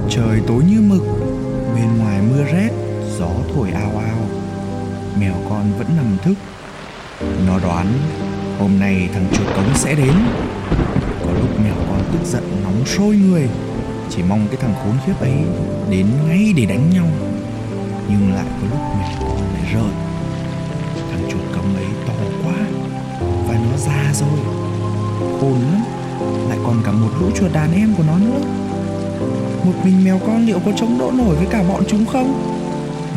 trời 0.10 0.42
tối 0.48 0.64
như 0.70 0.82
mực, 0.82 1.02
bên 1.76 1.98
ngoài 1.98 2.22
mưa 2.30 2.44
rét, 2.44 2.70
gió 3.20 3.30
thổi 3.56 3.70
ao 3.72 3.92
ao. 3.98 4.25
Mèo 5.20 5.34
con 5.50 5.74
vẫn 5.78 5.88
nằm 5.98 6.18
thức. 6.24 6.34
Nó 7.48 7.60
đoán 7.60 7.88
hôm 8.60 8.80
nay 8.80 9.10
thằng 9.14 9.28
chuột 9.34 9.56
cống 9.56 9.76
sẽ 9.76 9.96
đến. 9.96 10.14
Có 11.26 11.32
lúc 11.40 11.60
mèo 11.64 11.76
con 11.90 12.02
tức 12.12 12.26
giận 12.26 12.44
nóng 12.64 12.86
sôi 12.86 13.16
người, 13.16 13.50
chỉ 14.10 14.24
mong 14.24 14.48
cái 14.48 14.58
thằng 14.62 14.74
khốn 14.84 14.94
khiếp 15.06 15.14
ấy 15.20 15.34
đến 15.90 16.08
ngay 16.28 16.54
để 16.56 16.66
đánh 16.66 16.90
nhau. 16.90 17.08
Nhưng 18.10 18.34
lại 18.34 18.46
có 18.62 18.68
lúc 18.72 18.80
mèo 19.00 19.20
con 19.20 19.54
lại 19.54 19.74
rợn. 19.74 19.92
Thằng 21.12 21.30
chuột 21.32 21.42
cống 21.56 21.76
ấy 21.76 21.86
to 22.08 22.14
quá 22.44 22.54
và 23.48 23.54
nó 23.54 23.78
già 23.78 24.14
rồi, 24.14 24.40
khôn 25.40 25.60
lắm, 25.72 25.82
lại 26.50 26.58
còn 26.66 26.82
cả 26.86 26.92
một 26.92 27.10
lũ 27.20 27.30
chuột 27.40 27.54
đàn 27.54 27.74
em 27.74 27.94
của 27.98 28.04
nó 28.08 28.18
nữa. 28.18 28.40
Một 29.66 29.74
mình 29.84 30.04
mèo 30.04 30.20
con 30.28 30.46
liệu 30.46 30.60
có 30.66 30.72
chống 30.76 30.98
đỡ 31.00 31.12
nổi 31.14 31.36
với 31.36 31.46
cả 31.46 31.64
bọn 31.64 31.84
chúng 31.88 32.06
không? 32.06 32.56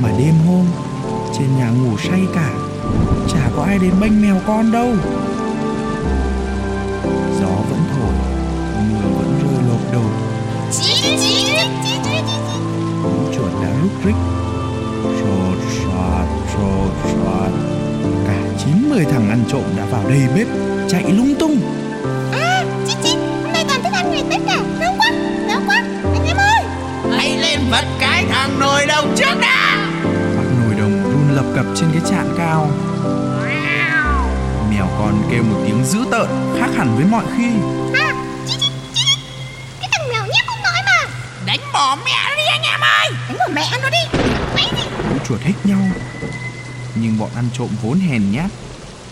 Mà 0.03 0.09
đêm 0.19 0.35
hôm 0.47 0.67
trên 1.39 1.57
nhà 1.59 1.71
ngủ 1.71 1.99
say 1.99 2.21
cả, 2.35 2.51
chả 3.29 3.51
có 3.57 3.63
ai 3.63 3.79
đến 3.79 3.93
bênh 4.01 4.23
mèo 4.23 4.37
con 4.47 4.73
đâu. 4.73 4.89
Gió 7.41 7.55
vẫn 7.71 7.81
thổi, 7.93 8.15
mưa 8.91 9.09
vẫn 9.19 9.39
rơi 9.43 9.63
lộp 9.69 9.93
đột, 9.93 10.11
lũ 13.03 13.33
chuột 13.35 13.63
đã 13.63 13.71
rúc 13.83 13.93
rích. 14.05 14.15
Trột 15.03 15.59
soạt, 15.75 16.27
trột 16.53 16.93
soạt 17.03 17.53
Cả 18.27 18.39
chín 18.65 18.91
mười 18.91 19.05
thằng 19.05 19.31
ăn 19.31 19.45
trộm 19.49 19.63
đã 19.77 19.85
vào 19.85 20.03
đầy 20.09 20.21
bếp 20.35 20.47
Chạy 20.89 21.05
lung 21.17 21.35
tung. 21.39 21.61
À, 22.33 22.65
chị 22.87 22.95
chị, 23.03 23.17
hôm 23.43 23.53
nay 23.53 23.65
toàn 23.69 23.83
thức 23.83 23.93
ăn 23.93 24.11
ngày 24.11 24.25
Tết 24.31 24.41
cả 24.47 24.61
Ngon 24.81 24.99
quá, 24.99 25.11
ngon 25.49 25.63
quá, 25.67 25.83
anh 26.03 26.27
em 26.27 26.37
ơi. 26.37 26.63
Hãy 27.17 27.39
lên 27.39 27.61
vật 27.71 27.85
cái 28.01 28.25
thằng 28.31 28.61
nồi 28.61 28.87
đồng 28.87 29.15
trước 29.17 29.41
đã 29.41 29.48
cập 31.59 31.67
trên 31.77 31.89
cái 31.93 32.03
chạn 32.11 32.35
cao. 32.39 32.71
Mèo 34.71 34.89
con 34.99 35.23
kêu 35.31 35.43
một 35.43 35.63
tiếng 35.67 35.85
dữ 35.85 35.99
tợn 36.11 36.29
Khác 36.61 36.69
hẳn 36.77 36.97
với 36.97 37.05
mọi 37.05 37.25
khi. 37.37 37.49
À, 37.95 38.15
chị 38.47 38.55
chị, 38.61 38.71
chị 38.95 39.03
chị 39.05 39.21
Cái 39.81 39.89
thằng 39.93 40.09
mèo 40.09 40.23
nhép 40.23 40.47
không 40.47 40.63
nói 40.63 40.83
mà. 40.87 41.11
Đánh 41.47 41.61
bỏ 41.73 41.97
mẹ 42.05 42.13
nó 42.29 42.37
đi 42.37 42.43
anh 42.51 42.63
em 42.63 42.81
ơi. 42.81 43.11
Đánh 43.29 43.39
bỏ 43.39 43.47
mẹ 43.55 43.63
nó 43.83 43.91
đi. 43.91 44.19
Lũ 45.11 45.19
chuột 45.29 45.41
hích 45.41 45.67
nhau. 45.67 45.81
Nhưng 46.95 47.19
bọn 47.19 47.31
ăn 47.35 47.49
trộm 47.53 47.69
vốn 47.83 48.01
hèn 48.01 48.33
nhát. 48.33 48.51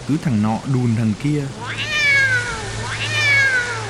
Cứ 0.09 0.17
thằng 0.25 0.43
nọ 0.43 0.59
đùn 0.75 0.97
thằng 0.97 1.13
kia. 1.23 1.43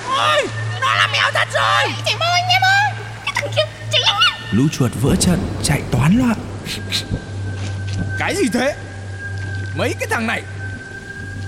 Ôi, 0.08 0.46
nó 0.80 0.94
là 0.94 1.08
mèo 1.12 1.30
thật 1.34 1.48
rồi. 1.54 1.92
Chạy 2.04 2.16
mau 2.20 2.32
anh 2.32 2.48
em 2.48 2.62
ơi. 2.62 3.04
Cái 3.24 3.34
thằng 3.34 3.52
kia, 3.56 3.62
chạy 3.92 4.02
Lũ 4.50 4.64
chuột 4.72 4.92
vỡ 5.02 5.14
trận 5.20 5.38
chạy 5.62 5.82
toán 5.90 6.18
loạn 6.18 6.36
Cái 8.26 8.36
gì 8.36 8.48
thế? 8.52 8.74
Mấy 9.76 9.94
cái 10.00 10.08
thằng 10.10 10.26
này. 10.26 10.42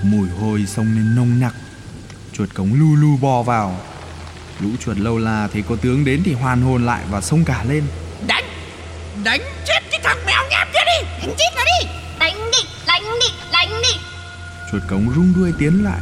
Mùi 0.03 0.29
hôi 0.29 0.65
xông 0.65 0.85
lên 0.85 1.15
nồng 1.15 1.39
nặc. 1.39 1.53
Chuột 2.33 2.49
cống 2.53 2.73
lu 2.73 2.95
lu 2.95 3.17
bò 3.21 3.41
vào. 3.41 3.79
Lũ 4.59 4.69
chuột 4.79 4.97
lâu 4.97 5.17
la 5.17 5.47
thấy 5.53 5.63
có 5.69 5.75
tướng 5.81 6.05
đến 6.05 6.21
thì 6.25 6.33
hoàn 6.33 6.61
hồn 6.61 6.85
lại 6.85 7.03
và 7.09 7.21
xông 7.21 7.45
cả 7.45 7.63
lên. 7.69 7.83
Đánh, 8.27 8.43
đánh 9.23 9.41
chết 9.65 9.79
cái 9.91 9.99
thằng 10.03 10.17
mèo 10.25 10.43
nháp 10.49 10.67
kia 10.73 10.79
đi! 10.85 11.07
Đánh 11.21 11.35
chết 11.37 11.49
nó 11.55 11.61
đi! 11.63 11.89
Đánh 12.19 12.51
đi, 12.51 12.69
đánh 12.87 13.03
đi, 13.03 13.27
đánh 13.51 13.69
đi! 13.83 13.99
Chuột 14.71 14.81
cống 14.89 15.13
rung 15.15 15.33
đuôi 15.35 15.53
tiến 15.59 15.83
lại. 15.83 15.99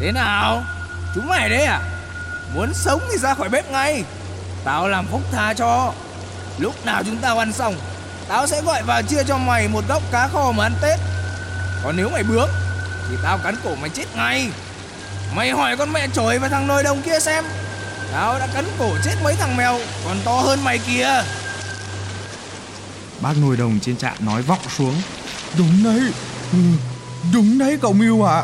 Thế 0.00 0.12
nào? 0.12 0.64
Chúng 1.14 1.26
mày 1.26 1.48
đấy 1.48 1.64
à? 1.64 1.80
Muốn 2.54 2.74
sống 2.74 3.00
thì 3.12 3.18
ra 3.18 3.34
khỏi 3.34 3.48
bếp 3.48 3.70
ngay. 3.70 4.04
Tao 4.64 4.88
làm 4.88 5.06
phúc 5.06 5.22
tha 5.32 5.54
cho. 5.54 5.92
Lúc 6.58 6.86
nào 6.86 7.02
chúng 7.04 7.16
tao 7.16 7.38
ăn 7.38 7.52
xong 7.52 7.74
Tao 8.28 8.46
sẽ 8.46 8.62
gọi 8.62 8.82
vào 8.82 9.02
chia 9.02 9.24
cho 9.28 9.36
mày 9.38 9.68
một 9.68 9.84
góc 9.88 10.02
cá 10.12 10.28
kho 10.28 10.52
mà 10.52 10.64
ăn 10.64 10.72
Tết. 10.82 10.98
Còn 11.84 11.96
nếu 11.96 12.08
mày 12.08 12.22
bướng 12.22 12.48
Thì 13.08 13.16
tao 13.22 13.38
cắn 13.38 13.54
cổ 13.64 13.74
mày 13.74 13.90
chết 13.90 14.04
ngay. 14.16 14.48
Mày 15.34 15.50
hỏi 15.50 15.76
con 15.76 15.92
mẹ 15.92 16.06
trồi 16.12 16.38
và 16.38 16.48
thằng 16.48 16.66
nồi 16.66 16.82
đồng 16.82 17.02
kia 17.02 17.20
xem. 17.20 17.44
Tao 18.12 18.38
đã 18.38 18.46
cắn 18.54 18.64
cổ 18.78 18.90
chết 19.04 19.14
mấy 19.24 19.34
thằng 19.34 19.56
mèo 19.56 19.78
Còn 20.04 20.16
to 20.24 20.32
hơn 20.32 20.64
mày 20.64 20.78
kìa. 20.78 21.22
Bác 23.20 23.32
nồi 23.42 23.56
đồng 23.56 23.80
trên 23.80 23.96
trạm 23.96 24.14
nói 24.20 24.42
vọng 24.42 24.58
xuống. 24.78 24.94
Đúng 25.58 25.84
đấy 25.84 26.00
ừ, 26.52 26.58
Đúng 27.32 27.58
đấy 27.58 27.78
cậu 27.82 27.92
Miu 27.92 28.24
ạ. 28.28 28.42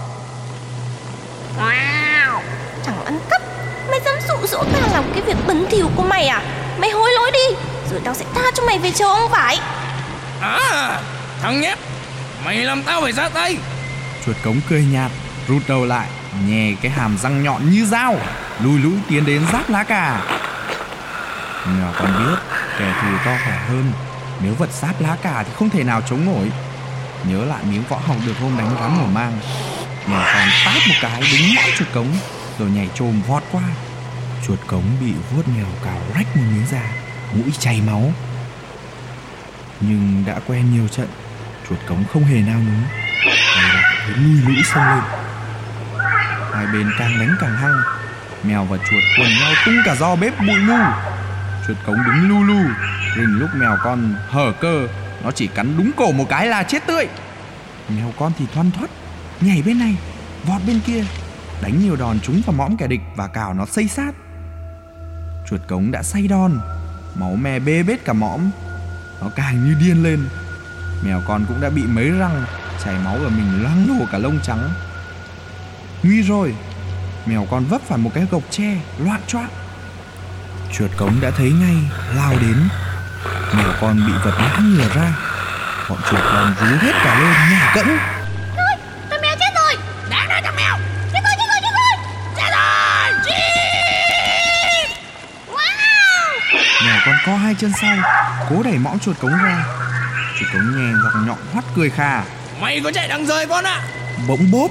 Thằng 2.85 3.05
ăn 3.05 3.21
cắp. 3.31 3.43
Mày 3.91 4.01
dám 4.05 4.15
dụ 4.29 4.47
dỗ 4.47 4.65
tao 4.73 4.89
làm 4.93 5.05
cái 5.13 5.23
việc 5.23 5.37
bẩn 5.47 5.67
thỉu 5.71 5.91
của 5.97 6.03
mày 6.03 6.27
à? 6.27 6.43
Mày 6.79 6.91
hối 6.91 7.11
lỗi 7.13 7.31
đi 7.33 7.57
Rồi 7.93 8.01
tao 8.05 8.15
sẽ 8.15 8.25
tha 8.35 8.43
cho 8.55 8.63
mày 8.67 8.79
về 8.79 8.91
châu 8.91 9.09
ông 9.09 9.31
vải 9.31 9.59
À 10.41 11.01
Thằng 11.43 11.61
nhép 11.61 11.79
Mày 12.45 12.57
làm 12.57 12.83
tao 12.83 13.01
phải 13.01 13.13
ra 13.13 13.29
tay. 13.29 13.57
Chuột 14.27 14.37
cống 14.45 14.61
cười 14.69 14.85
nhạt 14.85 15.11
Rút 15.49 15.63
đầu 15.69 15.85
lại 15.85 16.09
Nhè 16.47 16.73
cái 16.83 16.93
hàm 16.93 17.19
răng 17.19 17.43
nhọn 17.43 17.71
như 17.71 17.87
dao 17.87 18.17
Lùi 18.61 18.79
lũi 18.79 18.93
tiến 19.09 19.27
đến 19.27 19.43
giáp 19.53 19.71
lá 19.71 19.85
cà. 19.85 20.21
Nhỏ 21.67 21.93
con 21.99 22.19
biết 22.19 22.37
Kẻ 22.79 22.95
thù 23.03 23.09
to 23.25 23.37
khỏe 23.45 23.59
hơn 23.69 23.93
Nếu 24.41 24.55
vật 24.55 24.71
giáp 24.73 25.01
lá 25.01 25.17
cà 25.23 25.43
thì 25.47 25.53
không 25.59 25.71
thể 25.71 25.85
nào 25.85 26.03
chống 26.11 26.27
nổi. 26.27 26.51
Nhớ 27.25 27.45
lại 27.45 27.63
miếng 27.71 27.85
võ 27.89 27.97
học 27.97 28.17
được 28.27 28.35
hôm 28.41 28.59
đánh 28.59 28.71
rắn 28.81 28.91
hổ 28.91 29.07
mang. 29.07 29.39
Nhỏ 30.07 30.25
con 30.35 30.49
tát 30.65 30.89
một 30.89 30.95
cái 31.01 31.21
đúng 31.21 31.55
mõi 31.57 31.73
chuột 31.79 31.89
cống 31.95 32.09
Rồi 32.59 32.71
nhảy 32.71 32.89
trồm 32.95 33.23
vọt 33.29 33.43
qua. 33.53 33.63
Chuột 34.47 34.59
cống 34.67 34.85
bị 35.01 35.13
vuốt 35.31 35.43
mèo 35.57 35.67
cào 35.85 36.01
rách 36.15 36.37
một 36.37 36.43
miếng 36.53 36.67
da 36.71 37.02
Mũi 37.35 37.53
chảy 37.59 37.81
máu. 37.87 38.13
Nhưng 39.81 40.25
đã 40.27 40.41
quen 40.47 40.73
nhiều 40.73 40.89
trận, 40.89 41.09
Chuột 41.69 41.79
cống 41.89 42.05
không 42.13 42.25
hề 42.25 42.41
nao 42.41 42.59
núng. 42.59 42.83
Hay 43.55 43.75
là 43.75 44.05
thấy 44.07 44.17
lui 44.17 44.43
lũi 44.47 44.63
xông 44.63 44.85
lên. 44.85 45.03
Hai 46.55 46.67
bên 46.67 46.91
càng 46.99 47.19
đánh 47.19 47.37
càng 47.41 47.57
hăng, 47.57 47.77
Mèo 48.43 48.65
và 48.65 48.77
chuột 48.77 49.03
quần 49.19 49.29
nhau 49.41 49.53
tung 49.67 49.77
cả 49.85 49.95
do 49.95 50.17
bếp 50.17 50.41
bụi 50.41 50.59
mù. 50.59 50.79
Chuột 51.67 51.77
cống 51.87 51.97
đứng 52.07 52.29
lu 52.29 52.43
lu, 52.43 52.71
Rình 53.17 53.39
lúc 53.39 53.49
mèo 53.55 53.77
con 53.83 54.15
hở 54.29 54.53
cơ, 54.61 54.89
Nó 55.25 55.31
chỉ 55.31 55.47
cắn 55.47 55.77
đúng 55.77 55.91
cổ 55.97 56.13
một 56.13 56.25
cái 56.29 56.47
là 56.47 56.63
chết 56.63 56.87
tươi. 56.87 57.07
Mèo 57.89 58.13
con 58.19 58.33
thì 58.39 58.45
thoăn 58.55 58.71
thoắt, 58.71 58.91
Nhảy 59.41 59.63
bên 59.63 59.79
này, 59.79 59.97
Vọt 60.45 60.61
bên 60.67 60.81
kia, 60.87 61.05
Đánh 61.63 61.83
nhiều 61.83 61.97
đòn 61.97 62.21
trúng 62.21 62.43
vào 62.47 62.57
mõm 62.57 62.77
kẻ 62.77 62.87
địch 62.87 63.01
Và 63.17 63.27
cào 63.27 63.55
nó 63.55 63.67
xây 63.67 63.89
sát. 63.89 64.15
Chuột 65.49 65.61
cống 65.69 65.91
đã 65.91 66.03
say 66.03 66.29
đòn 66.29 66.61
Máu 67.15 67.37
me 67.37 67.59
bê 67.59 67.83
bết 67.83 68.05
cả 68.05 68.13
mõm. 68.13 68.51
Nó 69.21 69.29
càng 69.37 69.65
như 69.65 69.75
điên 69.75 70.03
lên. 70.03 70.29
Mèo 71.03 71.23
con 71.29 71.45
cũng 71.49 71.61
đã 71.61 71.71
bị 71.71 71.83
mấy 71.83 72.11
răng, 72.11 72.45
Chảy 72.85 72.95
máu 73.05 73.15
ở 73.15 73.29
mình 73.29 73.63
loang 73.63 73.87
lổ 73.89 74.07
cả 74.13 74.19
lông 74.19 74.39
trắng. 74.43 74.71
Nguy 76.03 76.23
rồi. 76.23 76.55
Mèo 77.27 77.47
con 77.51 77.65
vấp 77.65 77.81
phải 77.89 77.99
một 77.99 78.11
cái 78.15 78.27
gộc 78.31 78.43
tre, 78.51 78.77
Loạn 78.99 79.21
choạng. 79.27 79.51
Chuột 80.73 80.91
cống 80.97 81.21
đã 81.21 81.31
thấy 81.31 81.53
ngay, 81.53 81.77
Lao 82.15 82.35
đến. 82.41 82.57
Mèo 83.57 83.73
con 83.81 83.97
bị 84.07 84.13
vật 84.25 84.35
ngã 84.39 84.59
ngửa 84.59 84.89
ra. 84.95 85.19
Bọn 85.89 85.99
chuột 86.11 86.21
con 86.33 86.55
rú 86.61 86.67
hết 86.67 86.93
cả 87.05 87.21
lên, 87.21 87.51
nhả 87.51 87.73
cẫng 87.75 88.12
Con 97.07 97.15
co 97.27 97.37
hai 97.37 97.55
chân 97.55 97.73
sau 97.81 97.97
Cố 98.49 98.63
đẩy 98.63 98.79
mõm 98.79 98.99
chuột 98.99 99.19
cống 99.19 99.31
ra. 99.31 99.67
Chuột 100.39 100.49
cống 100.53 100.77
nhè 100.77 100.93
giọng 101.03 101.27
nhọn 101.27 101.39
hoắt 101.53 101.65
cười 101.75 101.91
khà. 101.91 102.25
Mày 102.61 102.81
có 102.85 102.93
chạy 102.93 103.09
đằng 103.09 103.27
rời 103.27 103.47
con 103.47 103.65
ạ. 103.65 103.73
À? 103.73 103.89
Bỗng 104.29 104.51
bốp 104.51 104.71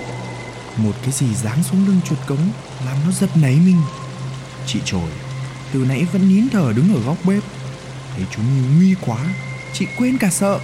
Một 0.77 0.91
cái 1.01 1.11
gì 1.11 1.35
giáng 1.35 1.63
xuống 1.63 1.87
lưng 1.87 1.99
chuột 2.05 2.19
cống 2.27 2.51
Làm 2.85 2.95
nó 3.05 3.11
giật 3.11 3.29
nảy 3.35 3.55
mình. 3.55 3.81
Chị 4.67 4.79
trồi 4.85 5.09
Từ 5.73 5.85
nãy 5.89 6.07
vẫn 6.11 6.29
nín 6.29 6.49
thở 6.49 6.73
đứng 6.75 6.95
ở 6.95 7.01
góc 7.05 7.17
bếp. 7.23 7.43
Thấy 8.15 8.25
chúng 8.35 8.77
nguy 8.77 8.95
quá 9.01 9.17
Chị 9.73 9.87
quên 9.97 10.17
cả 10.17 10.29
sợ. 10.29 10.59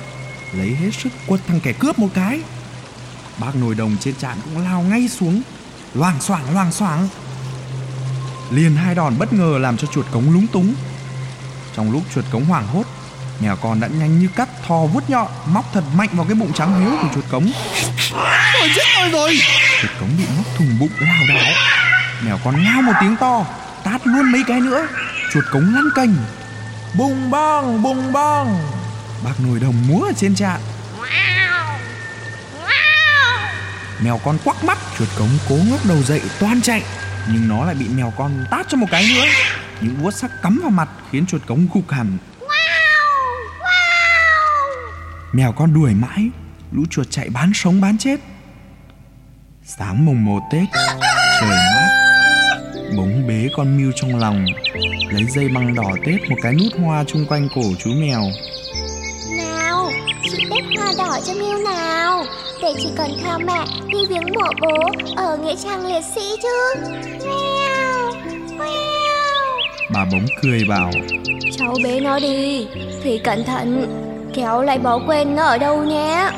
Lấy 0.53 0.75
hết 0.75 0.91
sức 0.91 1.09
quất 1.27 1.39
thằng 1.47 1.59
kẻ 1.59 1.73
cướp 1.73 1.99
một 1.99 2.09
cái. 2.13 2.39
Bác 3.37 3.55
nồi 3.55 3.75
đồng 3.75 3.97
trên 3.99 4.15
trán 4.15 4.37
cũng 4.45 4.63
lao 4.63 4.81
ngay 4.81 5.07
xuống. 5.07 5.41
Loảng 5.93 6.21
xoảng 6.21 6.53
loảng 6.53 6.71
xoảng. 6.71 7.07
Liền 8.51 8.75
hai 8.75 8.95
đòn 8.95 9.17
bất 9.19 9.33
ngờ 9.33 9.57
làm 9.59 9.77
cho 9.77 9.87
chuột 9.87 10.05
cống 10.11 10.33
lúng 10.33 10.47
túng 10.47 10.75
Trong 11.77 11.91
lúc 11.91 12.03
chuột 12.15 12.25
cống 12.31 12.45
hoảng 12.45 12.67
hốt 12.67 12.83
Mèo 13.39 13.55
con 13.55 13.79
đã 13.79 13.87
nhanh 13.87 14.19
như 14.19 14.27
cắt 14.35 14.49
thò 14.67 14.85
vuốt 14.85 15.09
nhọn 15.09 15.27
Móc 15.45 15.65
thật 15.73 15.83
mạnh 15.95 16.09
vào 16.13 16.25
cái 16.25 16.35
bụng 16.35 16.53
trắng 16.53 16.79
hiếu 16.79 16.91
của 17.01 17.07
chuột 17.15 17.25
cống. 17.29 17.51
Ôi 18.59 18.69
chết 18.75 18.83
tôi 18.95 19.09
rồi! 19.09 19.39
Chuột 19.81 19.91
cống 19.99 20.09
bị 20.17 20.23
móc 20.37 20.45
thùng 20.57 20.79
bụng 20.79 20.89
lao 20.99 21.23
đảo. 21.29 21.53
Mèo 22.25 22.39
con 22.43 22.63
ngao 22.63 22.81
một 22.81 22.93
tiếng 23.01 23.15
to 23.15 23.45
Tát 23.83 24.07
luôn 24.07 24.31
mấy 24.31 24.43
cái 24.47 24.59
nữa. 24.61 24.87
Chuột 25.33 25.43
cống 25.51 25.75
lăn 25.75 25.85
cành. 25.95 26.15
Bùng 26.97 27.29
bong 27.29 27.83
bùng 27.83 28.11
bong 28.11 28.69
Bác 29.23 29.39
nồi 29.39 29.59
đồng 29.59 29.87
múa 29.87 30.05
ở 30.05 30.13
trên 30.17 30.35
trạm 30.35 30.61
Mèo 33.99 34.17
con 34.25 34.37
quắc 34.43 34.63
mắt. 34.63 34.77
Chuột 34.99 35.07
cống 35.17 35.37
cố 35.49 35.55
ngóc 35.69 35.85
đầu 35.85 36.03
dậy 36.03 36.21
toan 36.39 36.61
chạy. 36.61 36.83
Nhưng 37.27 37.47
nó 37.47 37.65
lại 37.65 37.75
bị 37.75 37.87
mèo 37.87 38.13
con 38.17 38.45
tát 38.51 38.65
cho 38.69 38.77
một 38.77 38.87
cái 38.91 39.11
nữa 39.15 39.25
những 39.81 39.95
vuốt 40.01 40.11
sắc 40.11 40.31
cắm 40.43 40.59
vào 40.61 40.71
mặt 40.71 40.89
Khiến 41.11 41.25
chuột 41.25 41.41
cống 41.47 41.67
gục 41.73 41.89
hẳn. 41.89 42.17
Mèo 45.33 45.51
con 45.51 45.73
đuổi 45.73 45.93
mãi 45.93 46.29
Lũ 46.71 46.83
chuột 46.89 47.07
chạy 47.09 47.29
bán 47.29 47.51
sống 47.55 47.81
bán 47.81 47.97
chết. 47.97 48.19
Sáng 49.63 50.05
mùng 50.05 50.25
một 50.25 50.39
Tết 50.51 50.63
Trời 51.41 51.49
mát 51.49 51.87
Bống 52.97 53.27
bế 53.27 53.49
con 53.55 53.77
mưu 53.77 53.91
trong 53.95 54.15
lòng 54.15 54.45
Lấy 55.11 55.23
dây 55.35 55.49
băng 55.49 55.75
đỏ 55.75 55.95
Tết 56.05 56.29
Một 56.29 56.35
cái 56.41 56.53
nút 56.53 56.73
hoa 56.85 57.03
chung 57.03 57.25
quanh 57.29 57.47
cổ 57.55 57.61
chú 57.83 57.89
mèo. 57.89 58.21
Nào, 59.37 59.91
chị 60.23 60.37
tết 60.49 60.63
hoa 60.77 60.93
đỏ 60.97 61.19
cho 61.27 61.33
Miu 61.33 61.57
nào 61.57 62.23
Để 62.61 62.73
chị 62.77 62.89
còn 62.97 63.09
theo 63.23 63.39
mẹ 63.39 63.65
đi 63.87 63.99
viếng 64.09 64.33
mộ 64.35 64.51
bố 64.61 64.91
ở 65.15 65.37
Nghĩa 65.37 65.55
Trang 65.63 65.85
Liệt 65.85 66.01
Sĩ 66.15 66.35
chứ. 66.41 66.81
mèo 67.25 67.46
Bà 69.93 70.05
bống 70.11 70.25
cười 70.41 70.63
bảo 70.69 70.91
Cháu 71.57 71.75
bế 71.83 71.99
nó 71.99 72.19
đi 72.19 72.67
Thì 73.03 73.19
cẩn 73.19 73.43
thận 73.43 73.93
Kéo 74.33 74.61
lại 74.61 74.79
bỏ 74.79 74.99
quên 75.07 75.35
nó 75.35 75.43
ở 75.43 75.57
đâu 75.57 75.83
nhé. 75.83 76.29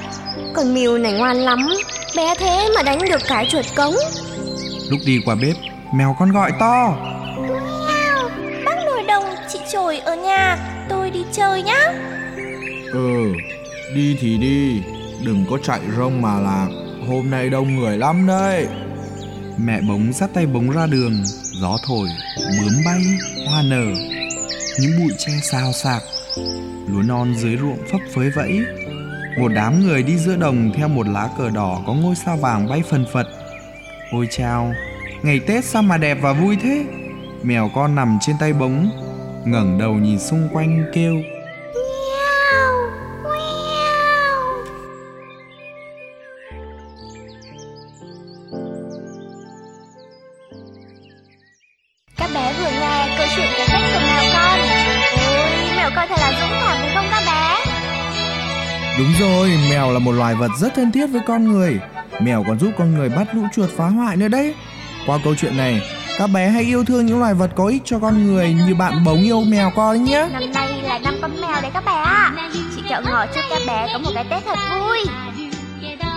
Con 0.53 0.73
Miu 0.73 0.97
này 0.97 1.13
ngoan 1.13 1.37
lắm 1.37 1.59
Bé 2.15 2.33
thế 2.39 2.69
mà 2.75 2.83
đánh 2.83 2.99
được 3.09 3.21
cái 3.27 3.47
chuột 3.51 3.65
cống. 3.75 3.93
Lúc 4.89 4.99
đi 5.05 5.19
qua 5.25 5.35
bếp 5.35 5.55
Mèo 5.93 6.15
con 6.19 6.31
gọi 6.31 6.51
to 6.59 6.95
Mèo, 7.87 8.29
bác 8.65 8.75
nồi 8.85 9.03
đồng 9.07 9.23
chị 9.53 9.59
trồi 9.71 9.97
ở 9.99 10.15
nhà 10.15 10.57
Tôi 10.89 11.11
đi 11.11 11.23
chơi 11.31 11.63
nhá. 11.63 11.79
Ừ, 12.93 13.33
đi 13.95 14.17
thì 14.21 14.37
đi 14.37 14.81
Đừng 15.25 15.45
có 15.49 15.57
chạy 15.63 15.79
rông 15.97 16.21
mà 16.21 16.39
lạc 16.39 16.67
Hôm 17.07 17.29
nay 17.29 17.49
đông 17.49 17.75
người 17.75 17.97
lắm 17.97 18.27
đấy. 18.27 18.67
Mẹ 19.57 19.81
bống 19.81 20.13
dắt 20.13 20.29
tay 20.33 20.45
bống 20.45 20.69
ra 20.69 20.85
đường 20.85 21.23
Gió 21.61 21.77
thổi, 21.83 22.07
bướm 22.37 22.83
bay, 22.85 23.01
hoa 23.47 23.61
nở. 23.61 23.85
Những 24.79 24.91
bụi 24.99 25.11
tre 25.17 25.33
xào 25.51 25.73
xạc 25.73 26.03
Lúa 26.87 27.01
non 27.01 27.33
dưới 27.37 27.57
ruộng 27.57 27.77
phấp 27.91 28.01
phới 28.13 28.29
vẫy. 28.29 28.65
Một 29.39 29.51
đám 29.55 29.79
người 29.79 30.03
đi 30.03 30.17
giữa 30.17 30.35
đồng 30.35 30.71
Theo 30.75 30.87
một 30.87 31.07
lá 31.07 31.29
cờ 31.37 31.49
đỏ 31.49 31.83
có 31.87 31.93
ngôi 31.93 32.15
sao 32.15 32.37
vàng 32.37 32.69
bay 32.69 32.83
phần 32.89 33.05
phật. 33.13 33.27
Ôi 34.11 34.27
chao 34.31 34.73
Ngày 35.23 35.39
Tết 35.39 35.65
sao 35.65 35.81
mà 35.81 35.97
đẹp 35.97 36.17
và 36.21 36.33
vui 36.33 36.57
thế? 36.61 36.85
Mèo 37.43 37.69
con 37.75 37.95
nằm 37.95 38.17
trên 38.21 38.35
tay 38.39 38.53
bống 38.53 38.89
ngẩng 39.45 39.77
đầu 39.79 39.93
nhìn 39.93 40.19
xung 40.19 40.49
quanh 40.53 40.85
kêu. 40.93 41.15
Loài 60.19 60.35
vật 60.35 60.51
rất 60.57 60.73
thân 60.75 60.91
thiết 60.91 61.07
với 61.07 61.21
con 61.27 61.51
người. 61.53 61.79
Mèo 62.21 62.43
còn 62.47 62.59
giúp 62.59 62.71
con 62.77 62.95
người 62.95 63.09
bắt 63.09 63.27
lũ 63.35 63.41
chuột 63.55 63.69
phá 63.77 63.87
hoại 63.87 64.17
nữa 64.17 64.27
đấy. 64.27 64.55
Qua 65.07 65.17
câu 65.23 65.35
chuyện 65.35 65.57
này, 65.57 65.81
các 66.17 66.27
bé 66.27 66.49
hãy 66.49 66.63
yêu 66.63 66.85
thương 66.85 67.05
những 67.05 67.19
loài 67.19 67.33
vật 67.33 67.51
có 67.55 67.67
ích 67.67 67.81
cho 67.85 67.99
con 67.99 68.27
người 68.27 68.55
như 68.67 68.75
bạn 68.75 69.03
bống 69.03 69.23
yêu 69.23 69.41
mèo 69.41 69.71
con 69.75 70.03
nhé. 70.03 70.27
Năm 70.31 70.51
nay 70.53 70.81
là 70.83 70.99
năm 70.99 71.15
con 71.21 71.41
mèo 71.41 71.61
đấy 71.61 71.71
các 71.73 71.85
bé 71.85 71.91
ạ. 71.91 72.31
Chị 72.75 72.81
kẹo 72.89 73.01
ngọt 73.01 73.25
chúc 73.35 73.43
các 73.49 73.61
bé 73.67 73.87
có 73.93 73.99
một 73.99 74.11
cái 74.15 74.25
Tết 74.29 74.43
thật 74.45 74.59
vui. 74.71 74.97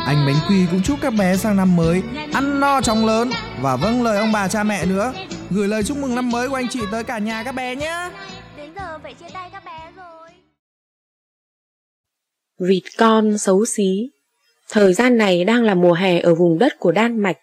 Anh 0.06 0.26
Bánh 0.26 0.36
Quy 0.48 0.66
cũng 0.70 0.82
chúc 0.82 0.98
các 1.02 1.14
bé 1.14 1.36
sang 1.36 1.56
năm 1.56 1.76
mới 1.76 2.02
ăn 2.32 2.60
no 2.60 2.80
chóng 2.80 3.06
lớn. 3.06 3.30
Và 3.60 3.76
vâng 3.76 4.02
lời 4.02 4.18
ông 4.18 4.32
bà 4.32 4.48
cha 4.48 4.62
mẹ 4.62 4.86
nữa. 4.86 5.12
Gửi 5.50 5.68
lời 5.68 5.82
chúc 5.82 5.96
mừng 5.96 6.14
năm 6.14 6.30
mới 6.30 6.48
của 6.48 6.54
anh 6.54 6.68
chị 6.68 6.80
tới 6.90 7.04
cả 7.04 7.18
nhà 7.18 7.42
các 7.42 7.54
bé 7.54 7.76
nhé. 7.76 8.10
Đến 8.56 8.70
giờ 8.76 8.98
phải 9.02 9.14
chia 9.14 9.28
tay 9.34 9.50
các 9.52 9.64
bé 9.64 9.80
rồi 9.96 10.06
Vịt 12.58 12.82
con 12.98 13.38
xấu 13.38 13.64
xí 13.64 14.10
Thời 14.70 14.94
gian 14.94 15.16
này 15.16 15.44
đang 15.44 15.62
là 15.62 15.74
mùa 15.74 15.92
hè 15.92 16.20
ở 16.20 16.34
vùng 16.34 16.58
đất 16.58 16.78
của 16.78 16.92
Đan 16.92 17.18
Mạch 17.18 17.38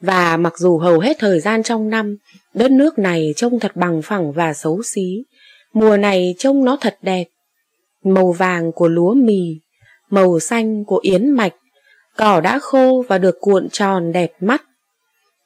và 0.00 0.36
mặc 0.36 0.58
dù 0.58 0.78
hầu 0.78 0.98
hết 0.98 1.16
thời 1.18 1.40
gian 1.40 1.62
trong 1.62 1.90
năm, 1.90 2.16
đất 2.54 2.70
nước 2.70 2.98
này 2.98 3.32
trông 3.36 3.60
thật 3.60 3.76
bằng 3.76 4.02
phẳng 4.02 4.32
và 4.32 4.54
xấu 4.54 4.82
xí, 4.82 5.24
mùa 5.72 5.96
này 5.96 6.34
trông 6.38 6.64
nó 6.64 6.76
thật 6.80 6.98
đẹp. 7.02 7.24
Màu 8.04 8.32
vàng 8.32 8.72
của 8.72 8.88
lúa 8.88 9.14
mì, 9.14 9.60
màu 10.10 10.40
xanh 10.40 10.84
của 10.84 11.00
yến 11.02 11.30
mạch, 11.30 11.54
cỏ 12.16 12.40
đã 12.40 12.58
khô 12.58 13.04
và 13.08 13.18
được 13.18 13.36
cuộn 13.40 13.68
tròn 13.68 14.12
đẹp 14.12 14.32
mắt. 14.40 14.62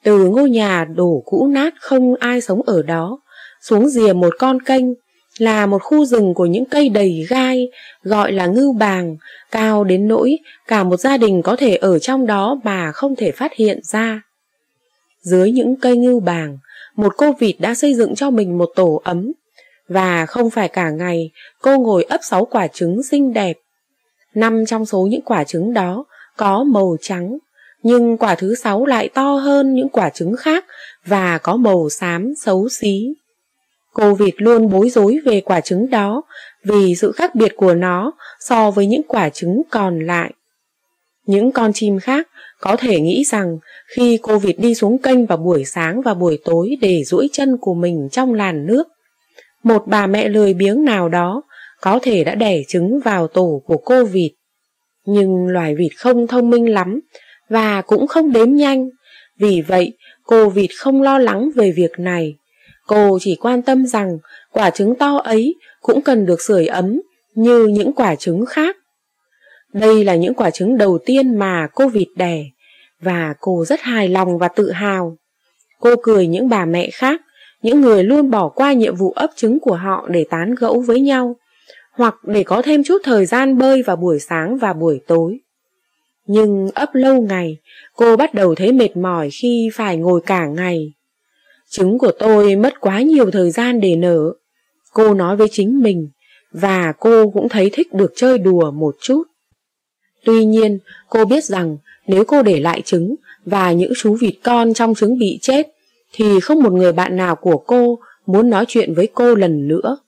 Từ 0.03 0.29
ngôi 0.29 0.51
nhà 0.51 0.85
đổ 0.85 1.23
cũ 1.25 1.47
nát 1.47 1.75
không 1.81 2.15
ai 2.15 2.41
sống 2.41 2.63
ở 2.63 2.83
đó, 2.83 3.21
xuống 3.63 3.89
rìa 3.89 4.13
một 4.13 4.35
con 4.39 4.63
kênh 4.63 4.85
là 5.39 5.67
một 5.67 5.83
khu 5.83 6.05
rừng 6.05 6.35
của 6.35 6.47
những 6.47 6.65
cây 6.65 6.89
đầy 6.89 7.27
gai 7.29 7.69
gọi 8.03 8.33
là 8.33 8.47
ngưu 8.47 8.73
bàng, 8.73 9.17
cao 9.51 9.85
đến 9.85 10.09
nỗi 10.09 10.39
cả 10.67 10.85
một 10.85 10.97
gia 10.97 11.17
đình 11.17 11.43
có 11.43 11.57
thể 11.57 11.77
ở 11.77 11.99
trong 11.99 12.27
đó 12.27 12.61
mà 12.65 12.93
không 12.93 13.17
thể 13.17 13.31
phát 13.31 13.53
hiện 13.55 13.81
ra. 13.83 14.23
Dưới 15.21 15.51
những 15.51 15.77
cây 15.77 15.97
ngưu 15.97 16.21
bàng, 16.21 16.59
một 16.97 17.15
cô 17.17 17.33
vịt 17.39 17.57
đã 17.59 17.75
xây 17.75 17.95
dựng 17.95 18.15
cho 18.15 18.31
mình 18.31 18.59
một 18.59 18.71
tổ 18.75 19.01
ấm, 19.05 19.33
và 19.89 20.27
không 20.27 20.51
phải 20.51 20.69
cả 20.69 20.91
ngày 20.91 21.31
cô 21.61 21.79
ngồi 21.79 22.03
ấp 22.03 22.21
sáu 22.23 22.45
quả 22.45 22.67
trứng 22.67 23.03
xinh 23.03 23.33
đẹp. 23.33 23.57
Năm 24.35 24.67
trong 24.67 24.87
số 24.87 25.01
những 25.11 25.23
quả 25.23 25.45
trứng 25.45 25.75
đó 25.75 26.05
có 26.37 26.65
màu 26.65 26.97
trắng, 27.01 27.39
nhưng 27.83 28.17
quả 28.17 28.35
thứ 28.35 28.55
sáu 28.55 28.87
lại 28.87 29.09
to 29.09 29.35
hơn 29.35 29.75
những 29.75 29.89
quả 29.89 30.11
trứng 30.11 30.37
khác 30.37 30.65
và 31.07 31.39
có 31.39 31.57
màu 31.57 31.89
xám 31.89 32.33
xấu 32.41 32.69
xí. 32.69 33.15
Cô 33.93 34.15
vịt 34.15 34.35
luôn 34.37 34.71
bối 34.71 34.91
rối 34.91 35.19
về 35.25 35.41
quả 35.41 35.61
trứng 35.61 35.91
đó 35.91 36.23
vì 36.65 36.95
sự 36.95 37.13
khác 37.13 37.35
biệt 37.35 37.53
của 37.57 37.75
nó 37.75 38.13
so 38.41 38.71
với 38.71 38.87
những 38.87 39.03
quả 39.09 39.29
trứng 39.29 39.63
còn 39.71 40.01
lại. 40.01 40.33
Những 41.27 41.53
con 41.53 41.73
chim 41.73 41.99
khác 41.99 42.29
có 42.61 42.77
thể 42.77 43.01
nghĩ 43.01 43.25
rằng 43.25 43.59
khi 43.97 44.19
cô 44.23 44.39
vịt 44.39 44.57
đi 44.59 44.75
xuống 44.75 44.99
kênh 44.99 45.27
vào 45.27 45.39
buổi 45.39 45.65
sáng 45.65 46.03
và 46.03 46.15
buổi 46.15 46.39
tối 46.45 46.77
để 46.81 47.05
duỗi 47.05 47.29
chân 47.33 47.57
của 47.61 47.75
mình 47.75 48.09
trong 48.13 48.35
làn 48.35 48.67
nước, 48.67 48.89
một 49.63 49.83
bà 49.87 50.07
mẹ 50.07 50.29
lười 50.29 50.55
biếng 50.55 50.85
nào 50.85 51.09
đó 51.09 51.43
có 51.81 51.99
thể 52.03 52.25
đã 52.25 52.35
đẻ 52.35 52.63
trứng 52.69 53.01
vào 53.05 53.29
tổ 53.29 53.63
của 53.67 53.77
cô 53.77 54.05
vịt. 54.05 54.33
Nhưng 55.07 55.47
loài 55.47 55.75
vịt 55.75 55.93
không 55.97 56.27
thông 56.27 56.51
minh 56.51 56.73
lắm 56.73 57.01
và 57.49 57.83
cũng 57.83 58.07
không 58.07 58.33
đếm 58.33 58.53
nhanh, 58.53 58.89
vì 59.39 59.63
vậy 59.67 59.93
cô 60.25 60.49
vịt 60.49 60.71
không 60.79 61.03
lo 61.03 61.19
lắng 61.19 61.51
về 61.55 61.73
việc 61.77 61.91
này. 61.99 62.35
Cô 62.95 63.19
chỉ 63.21 63.37
quan 63.41 63.63
tâm 63.63 63.87
rằng 63.87 64.19
quả 64.53 64.71
trứng 64.71 64.95
to 64.95 65.17
ấy 65.17 65.55
cũng 65.81 66.03
cần 66.03 66.27
được 66.27 66.41
sưởi 66.41 66.67
ấm 66.67 67.01
như 67.35 67.67
những 67.67 67.93
quả 67.93 68.15
trứng 68.15 68.47
khác. 68.47 68.77
Đây 69.73 70.05
là 70.05 70.15
những 70.15 70.35
quả 70.35 70.51
trứng 70.51 70.79
đầu 70.79 70.99
tiên 71.07 71.39
mà 71.39 71.69
cô 71.75 71.89
vịt 71.89 72.09
đẻ, 72.17 72.45
và 73.01 73.35
cô 73.41 73.65
rất 73.65 73.81
hài 73.81 74.09
lòng 74.09 74.39
và 74.39 74.49
tự 74.49 74.71
hào. 74.71 75.17
Cô 75.81 75.95
cười 76.03 76.27
những 76.27 76.49
bà 76.49 76.65
mẹ 76.65 76.91
khác, 76.93 77.21
những 77.63 77.81
người 77.81 78.05
luôn 78.05 78.31
bỏ 78.31 78.49
qua 78.49 78.73
nhiệm 78.73 78.97
vụ 78.97 79.13
ấp 79.13 79.31
trứng 79.37 79.61
của 79.61 79.77
họ 79.77 80.09
để 80.11 80.25
tán 80.31 80.55
gẫu 80.55 80.81
với 80.81 81.01
nhau, 81.01 81.37
hoặc 81.93 82.15
để 82.25 82.43
có 82.43 82.63
thêm 82.63 82.85
chút 82.85 82.99
thời 83.05 83.27
gian 83.27 83.59
bơi 83.59 83.83
vào 83.83 83.97
buổi 83.97 84.19
sáng 84.19 84.59
và 84.59 84.73
buổi 84.73 85.01
tối. 85.07 85.41
Nhưng 86.27 86.71
ấp 86.75 86.91
lâu 86.93 87.23
ngày, 87.23 87.57
cô 87.97 88.17
bắt 88.17 88.35
đầu 88.35 88.55
thấy 88.55 88.73
mệt 88.73 88.97
mỏi 88.97 89.29
khi 89.43 89.71
phải 89.75 89.97
ngồi 89.97 90.21
cả 90.27 90.47
ngày. 90.47 90.93
Trứng 91.73 91.99
của 91.99 92.13
tôi 92.19 92.57
mất 92.57 92.81
quá 92.81 93.03
nhiều 93.03 93.31
thời 93.31 93.51
gian 93.51 93.81
để 93.81 93.97
nở. 93.97 94.33
Cô 94.93 95.15
nói 95.15 95.37
với 95.37 95.49
chính 95.51 95.83
mình, 95.83 96.09
và 96.53 96.93
cô 97.01 97.31
cũng 97.31 97.49
thấy 97.49 97.71
thích 97.73 97.93
được 97.93 98.13
chơi 98.17 98.39
đùa 98.39 98.71
một 98.71 98.97
chút. 99.01 99.23
Tuy 100.25 100.45
nhiên, 100.45 100.79
cô 101.09 101.25
biết 101.25 101.45
rằng 101.45 101.77
nếu 102.07 102.25
cô 102.25 102.43
để 102.43 102.61
lại 102.61 102.83
trứng 102.85 103.15
và 103.45 103.73
những 103.73 103.93
chú 103.97 104.17
vịt 104.21 104.35
con 104.43 104.75
trong 104.75 104.95
trứng 104.95 105.19
bị 105.19 105.39
chết, 105.43 105.67
thì 106.13 106.41
không 106.41 106.63
một 106.63 106.73
người 106.73 106.93
bạn 106.93 107.17
nào 107.17 107.37
của 107.37 107.57
cô 107.57 107.99
muốn 108.27 108.51
nói 108.51 108.65
chuyện 108.69 108.95
với 108.95 109.09
cô 109.15 109.35
lần 109.35 109.69
nữa. 109.69 109.99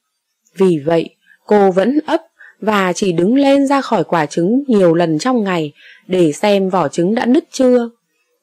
Vì 0.57 0.79
vậy, 0.85 1.11
cô 1.47 1.71
vẫn 1.71 1.99
ấp 2.07 2.21
và 2.61 2.93
chỉ 2.93 3.13
đứng 3.13 3.35
lên 3.35 3.67
ra 3.67 3.81
khỏi 3.81 4.05
quả 4.05 4.27
trứng 4.27 4.65
nhiều 4.67 4.95
lần 4.95 5.19
trong 5.19 5.45
ngày 5.45 5.73
để 6.07 6.33
xem 6.33 6.71
vỏ 6.71 6.89
trứng 6.89 7.15
đã 7.15 7.27
nứt 7.27 7.45
chưa. 7.51 7.91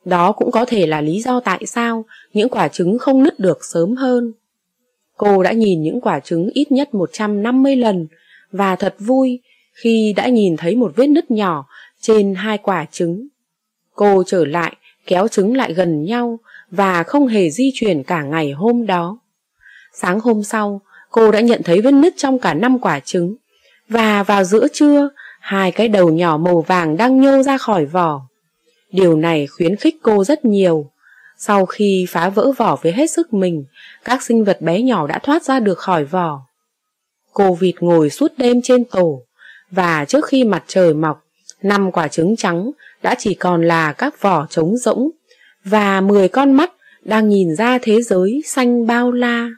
Đó 0.05 0.31
cũng 0.31 0.51
có 0.51 0.65
thể 0.65 0.87
là 0.87 1.01
lý 1.01 1.21
do 1.21 1.39
tại 1.39 1.65
sao 1.65 2.05
những 2.33 2.49
quả 2.49 2.67
trứng 2.67 2.97
không 2.97 3.23
nứt 3.23 3.39
được 3.39 3.65
sớm 3.65 3.95
hơn. 3.95 4.33
Cô 5.17 5.43
đã 5.43 5.51
nhìn 5.51 5.81
những 5.81 6.01
quả 6.01 6.19
trứng 6.19 6.49
ít 6.53 6.71
nhất 6.71 6.93
150 6.93 7.75
lần 7.75 8.07
và 8.51 8.75
thật 8.75 8.95
vui 8.99 9.41
khi 9.73 10.13
đã 10.15 10.27
nhìn 10.27 10.57
thấy 10.57 10.75
một 10.75 10.91
vết 10.95 11.07
nứt 11.07 11.31
nhỏ 11.31 11.67
trên 12.01 12.35
hai 12.35 12.57
quả 12.57 12.85
trứng. 12.91 13.27
Cô 13.95 14.23
trở 14.27 14.45
lại, 14.45 14.75
kéo 15.07 15.27
trứng 15.27 15.57
lại 15.57 15.73
gần 15.73 16.03
nhau 16.03 16.39
và 16.71 17.03
không 17.03 17.27
hề 17.27 17.49
di 17.49 17.71
chuyển 17.73 18.03
cả 18.03 18.23
ngày 18.23 18.51
hôm 18.51 18.85
đó. 18.85 19.19
Sáng 19.93 20.19
hôm 20.19 20.43
sau, 20.43 20.81
cô 21.09 21.31
đã 21.31 21.39
nhận 21.39 21.61
thấy 21.63 21.81
vết 21.81 21.91
nứt 21.91 22.13
trong 22.17 22.39
cả 22.39 22.53
năm 22.53 22.79
quả 22.79 22.99
trứng. 22.99 23.35
Và 23.89 24.23
vào 24.23 24.43
giữa 24.43 24.67
trưa, 24.73 25.09
hai 25.39 25.71
cái 25.71 25.87
đầu 25.87 26.09
nhỏ 26.09 26.37
màu 26.37 26.61
vàng 26.61 26.97
đang 26.97 27.21
nhô 27.21 27.43
ra 27.43 27.57
khỏi 27.57 27.85
vỏ. 27.85 28.21
Điều 28.91 29.15
này 29.15 29.47
khuyến 29.47 29.75
khích 29.75 29.95
cô 30.01 30.23
rất 30.23 30.45
nhiều. 30.45 30.91
Sau 31.43 31.65
khi 31.65 32.05
phá 32.09 32.29
vỡ 32.29 32.51
vỏ 32.57 32.75
với 32.81 32.91
hết 32.91 33.11
sức 33.11 33.33
mình, 33.33 33.65
các 34.05 34.23
sinh 34.23 34.43
vật 34.43 34.61
bé 34.61 34.81
nhỏ 34.81 35.07
đã 35.07 35.19
thoát 35.23 35.43
ra 35.43 35.59
được 35.59 35.77
khỏi 35.77 36.05
vỏ. 36.05 36.41
Cô 37.33 37.53
vịt 37.53 37.75
ngồi 37.79 38.09
suốt 38.09 38.31
đêm 38.37 38.61
trên 38.63 38.83
tổ, 38.85 39.25
và 39.71 40.05
trước 40.05 40.25
khi 40.25 40.43
mặt 40.43 40.63
trời 40.67 40.93
mọc, 40.93 41.23
năm 41.61 41.91
quả 41.91 42.07
trứng 42.07 42.35
trắng 42.35 42.71
đã 43.03 43.15
chỉ 43.19 43.33
còn 43.33 43.67
là 43.67 43.93
các 43.93 44.21
vỏ 44.21 44.47
trống 44.49 44.77
rỗng, 44.77 45.09
và 45.65 46.01
10 46.01 46.27
con 46.27 46.53
mắt 46.53 46.71
đang 47.03 47.29
nhìn 47.29 47.55
ra 47.55 47.79
thế 47.81 48.01
giới 48.01 48.41
xanh 48.45 48.87
bao 48.87 49.11
la. 49.11 49.49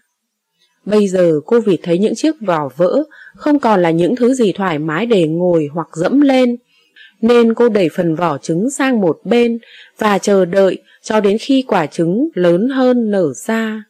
Bây 0.85 1.07
giờ 1.07 1.39
cô 1.45 1.59
vịt 1.59 1.79
thấy 1.83 1.97
những 1.97 2.15
chiếc 2.15 2.35
vỏ 2.41 2.69
vỡ 2.77 3.03
không 3.35 3.59
còn 3.59 3.81
là 3.81 3.91
những 3.91 4.15
thứ 4.15 4.33
gì 4.33 4.51
thoải 4.51 4.79
mái 4.79 5.05
để 5.05 5.27
ngồi 5.27 5.69
hoặc 5.73 5.87
dẫm 5.93 6.21
lên, 6.21 6.55
nên 7.21 7.53
cô 7.53 7.69
đẩy 7.69 7.89
phần 7.89 8.15
vỏ 8.15 8.37
trứng 8.37 8.69
sang 8.69 9.01
một 9.01 9.19
bên 9.23 9.59
và 9.97 10.17
chờ 10.17 10.45
đợi 10.45 10.81
cho 11.03 11.19
đến 11.19 11.37
khi 11.37 11.63
quả 11.67 11.85
trứng 11.85 12.29
lớn 12.33 12.69
hơn 12.69 13.11
nở 13.11 13.33
ra. 13.33 13.83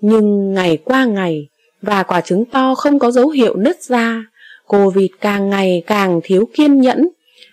Nhưng 0.00 0.54
ngày 0.54 0.76
qua 0.84 1.04
ngày, 1.04 1.48
và 1.82 2.02
quả 2.02 2.20
trứng 2.20 2.44
to 2.44 2.74
không 2.74 2.98
có 2.98 3.10
dấu 3.10 3.28
hiệu 3.28 3.56
nứt 3.56 3.82
ra, 3.82 4.24
cô 4.66 4.90
vịt 4.90 5.10
càng 5.20 5.50
ngày 5.50 5.82
càng 5.86 6.20
thiếu 6.24 6.48
kiên 6.54 6.80
nhẫn 6.80 7.08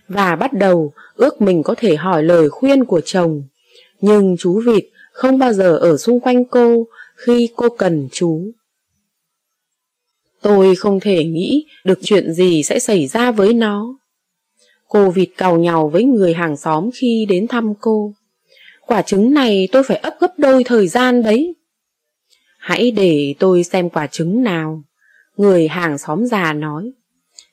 và 0.08 0.36
bắt 0.36 0.54
đầu 0.54 0.94
ước 1.16 1.42
mình 1.42 1.64
có 1.64 1.76
thể 1.78 1.96
hỏi 1.96 2.24
lời 2.24 2.50
khuyên 2.50 2.86
của 2.86 3.02
chồng. 3.06 3.44
Nhưng 4.02 4.36
chú 4.40 4.62
vịt 4.66 4.84
không 5.12 5.40
bao 5.40 5.54
giờ 5.54 5.78
ở 5.78 5.98
xung 5.98 6.20
quanh 6.20 6.46
cô 6.46 6.88
khi 7.16 7.50
cô 7.56 7.70
cần 7.70 8.08
chú. 8.12 8.52
Tôi 10.42 10.76
không 10.76 11.00
thể 11.00 11.24
nghĩ 11.26 11.66
được 11.86 12.00
chuyện 12.04 12.34
gì 12.34 12.64
sẽ 12.64 12.80
xảy 12.80 13.08
ra 13.08 13.32
với 13.32 13.54
nó. 13.54 13.98
Cô 14.88 15.10
vịt 15.10 15.30
cào 15.38 15.58
nhào 15.58 15.90
với 15.90 16.04
người 16.04 16.34
hàng 16.34 16.58
xóm 16.58 16.90
khi 16.94 17.26
đến 17.30 17.48
thăm 17.48 17.74
cô. 17.82 18.14
Quả 18.90 19.02
trứng 19.02 19.34
này 19.34 19.68
tôi 19.72 19.84
phải 19.84 19.98
ấp 19.98 20.14
gấp 20.20 20.34
đôi 20.38 20.64
thời 20.64 20.88
gian 20.88 21.24
đấy. 21.24 21.56
Hãy 22.60 22.92
để 22.92 23.36
tôi 23.40 23.64
xem 23.64 23.90
quả 23.90 24.08
trứng 24.08 24.44
nào. 24.44 24.84
Người 25.38 25.68
hàng 25.68 25.98
xóm 25.98 26.26
già 26.26 26.54
nói. 26.54 26.92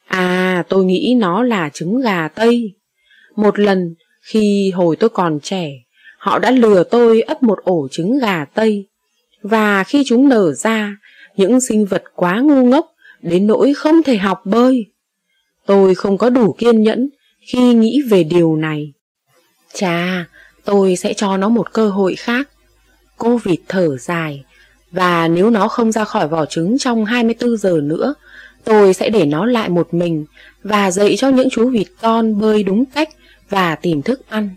À, 0.07 0.65
tôi 0.69 0.85
nghĩ 0.85 1.15
nó 1.19 1.43
là 1.43 1.69
trứng 1.69 2.01
gà 2.01 2.29
Tây. 2.29 2.75
Một 3.37 3.59
lần, 3.59 3.95
khi 4.23 4.71
hồi 4.75 4.97
tôi 4.97 5.11
còn 5.11 5.41
trẻ, 5.41 5.73
họ 6.19 6.39
đã 6.39 6.51
lừa 6.51 6.85
tôi 6.85 7.21
ấp 7.21 7.43
một 7.43 7.59
ổ 7.65 7.89
trứng 7.91 8.19
gà 8.19 8.45
Tây. 8.45 8.89
Và 9.43 9.85
khi 9.85 10.03
chúng 10.07 10.29
nở 10.29 10.53
ra, 10.53 10.97
những 11.37 11.61
sinh 11.61 11.85
vật 11.85 12.03
quá 12.15 12.41
ngu 12.41 12.65
ngốc 12.65 12.87
đến 13.23 13.47
nỗi 13.47 13.75
không 13.75 14.03
thể 14.03 14.17
học 14.17 14.41
bơi. 14.45 14.85
Tôi 15.67 15.95
không 15.95 16.19
có 16.19 16.31
đủ 16.31 16.53
kiên 16.59 16.83
nhẫn 16.83 17.11
khi 17.53 17.75
nghĩ 17.75 18.03
về 18.09 18.25
điều 18.25 18.57
này. 18.57 18.93
Chà, 19.73 20.27
tôi 20.67 20.97
sẽ 20.97 21.15
cho 21.15 21.37
nó 21.37 21.49
một 21.49 21.73
cơ 21.73 21.89
hội 21.89 22.15
khác. 22.15 22.49
Cô 23.17 23.39
vịt 23.45 23.61
thở 23.69 23.97
dài, 23.97 24.45
và 24.91 25.29
nếu 25.29 25.51
nó 25.51 25.69
không 25.69 25.93
ra 25.93 26.05
khỏi 26.05 26.29
vỏ 26.29 26.47
trứng 26.47 26.79
trong 26.79 27.05
24 27.05 27.57
giờ 27.57 27.81
nữa, 27.83 28.15
tôi 28.65 28.95
sẽ 28.95 29.11
để 29.11 29.25
nó 29.25 29.47
lại 29.47 29.69
một 29.69 29.95
mình 29.95 30.25
và 30.63 30.91
dạy 30.91 31.17
cho 31.19 31.29
những 31.29 31.49
chú 31.51 31.71
vịt 31.71 31.87
con 32.01 32.41
bơi 32.41 32.63
đúng 32.63 32.85
cách 32.85 33.09
và 33.51 33.75
tìm 33.75 34.03
thức 34.03 34.21
ăn. 34.29 34.51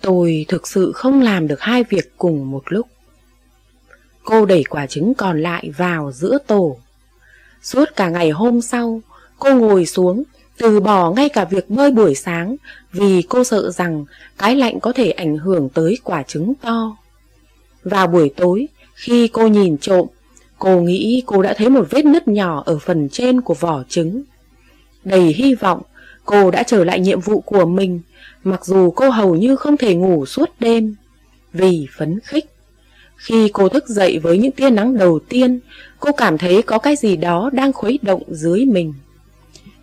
Tôi 0.00 0.44
thực 0.48 0.68
sự 0.68 0.92
không 0.92 1.20
làm 1.20 1.48
được 1.48 1.60
hai 1.60 1.84
việc 1.84 2.12
cùng 2.18 2.50
một 2.50 2.62
lúc. 2.66 2.86
Cô 4.24 4.46
đẩy 4.46 4.64
quả 4.64 4.86
trứng 4.86 5.14
còn 5.14 5.42
lại 5.42 5.70
vào 5.76 6.12
giữa 6.12 6.38
tổ. 6.46 6.76
Suốt 7.62 7.84
cả 7.96 8.08
ngày 8.08 8.30
hôm 8.30 8.60
sau, 8.60 9.00
cô 9.38 9.54
ngồi 9.54 9.86
xuống, 9.86 10.22
từ 10.58 10.80
bỏ 10.80 11.10
ngay 11.10 11.28
cả 11.28 11.44
việc 11.44 11.70
bơi 11.70 11.90
buổi 11.90 12.14
sáng 12.14 12.56
vì 12.92 13.22
cô 13.22 13.44
sợ 13.44 13.70
rằng 13.70 14.04
cái 14.38 14.56
lạnh 14.56 14.80
có 14.80 14.92
thể 14.92 15.10
ảnh 15.10 15.36
hưởng 15.36 15.68
tới 15.68 15.98
quả 16.04 16.22
trứng 16.22 16.52
to. 16.54 16.96
Vào 17.84 18.06
buổi 18.06 18.30
tối, 18.36 18.68
khi 18.94 19.28
cô 19.28 19.46
nhìn 19.46 19.78
trộm, 19.78 20.06
cô 20.58 20.80
nghĩ 20.80 21.22
cô 21.26 21.42
đã 21.42 21.54
thấy 21.56 21.68
một 21.68 21.86
vết 21.90 22.04
nứt 22.04 22.28
nhỏ 22.28 22.62
ở 22.66 22.78
phần 22.78 23.08
trên 23.08 23.40
của 23.40 23.54
vỏ 23.54 23.82
trứng. 23.88 24.22
Đầy 25.04 25.22
hy 25.22 25.54
vọng, 25.54 25.82
cô 26.24 26.50
đã 26.50 26.62
trở 26.62 26.84
lại 26.84 27.00
nhiệm 27.00 27.20
vụ 27.20 27.40
của 27.40 27.64
mình, 27.64 28.00
mặc 28.44 28.66
dù 28.66 28.90
cô 28.90 29.10
hầu 29.10 29.34
như 29.34 29.56
không 29.56 29.76
thể 29.76 29.94
ngủ 29.94 30.26
suốt 30.26 30.50
đêm. 30.60 30.94
Vì 31.52 31.86
phấn 31.96 32.20
khích. 32.20 32.44
Khi 33.16 33.50
cô 33.52 33.68
thức 33.68 33.88
dậy 33.88 34.18
với 34.18 34.38
những 34.38 34.52
tia 34.52 34.70
nắng 34.70 34.98
đầu 34.98 35.18
tiên, 35.28 35.60
cô 36.00 36.12
cảm 36.12 36.38
thấy 36.38 36.62
có 36.62 36.78
cái 36.78 36.96
gì 36.96 37.16
đó 37.16 37.50
đang 37.52 37.72
khuấy 37.72 37.98
động 38.02 38.22
dưới 38.28 38.64
mình. 38.64 38.94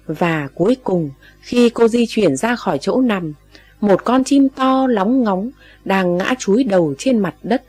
Và 0.08 0.48
cuối 0.56 0.78
cùng, 0.84 1.10
khi 1.42 1.70
cô 1.70 1.88
di 1.88 2.06
chuyển 2.06 2.36
ra 2.36 2.56
khỏi 2.56 2.78
chỗ 2.82 3.02
nằm, 3.02 3.34
một 3.82 4.04
con 4.04 4.24
chim 4.24 4.50
to 4.50 4.88
lóng 4.88 5.24
ngóng 5.24 5.50
đang 5.86 6.18
ngã 6.18 6.34
chúi 6.40 6.64
đầu 6.64 6.94
trên 6.98 7.20
mặt 7.20 7.36
đất. 7.44 7.64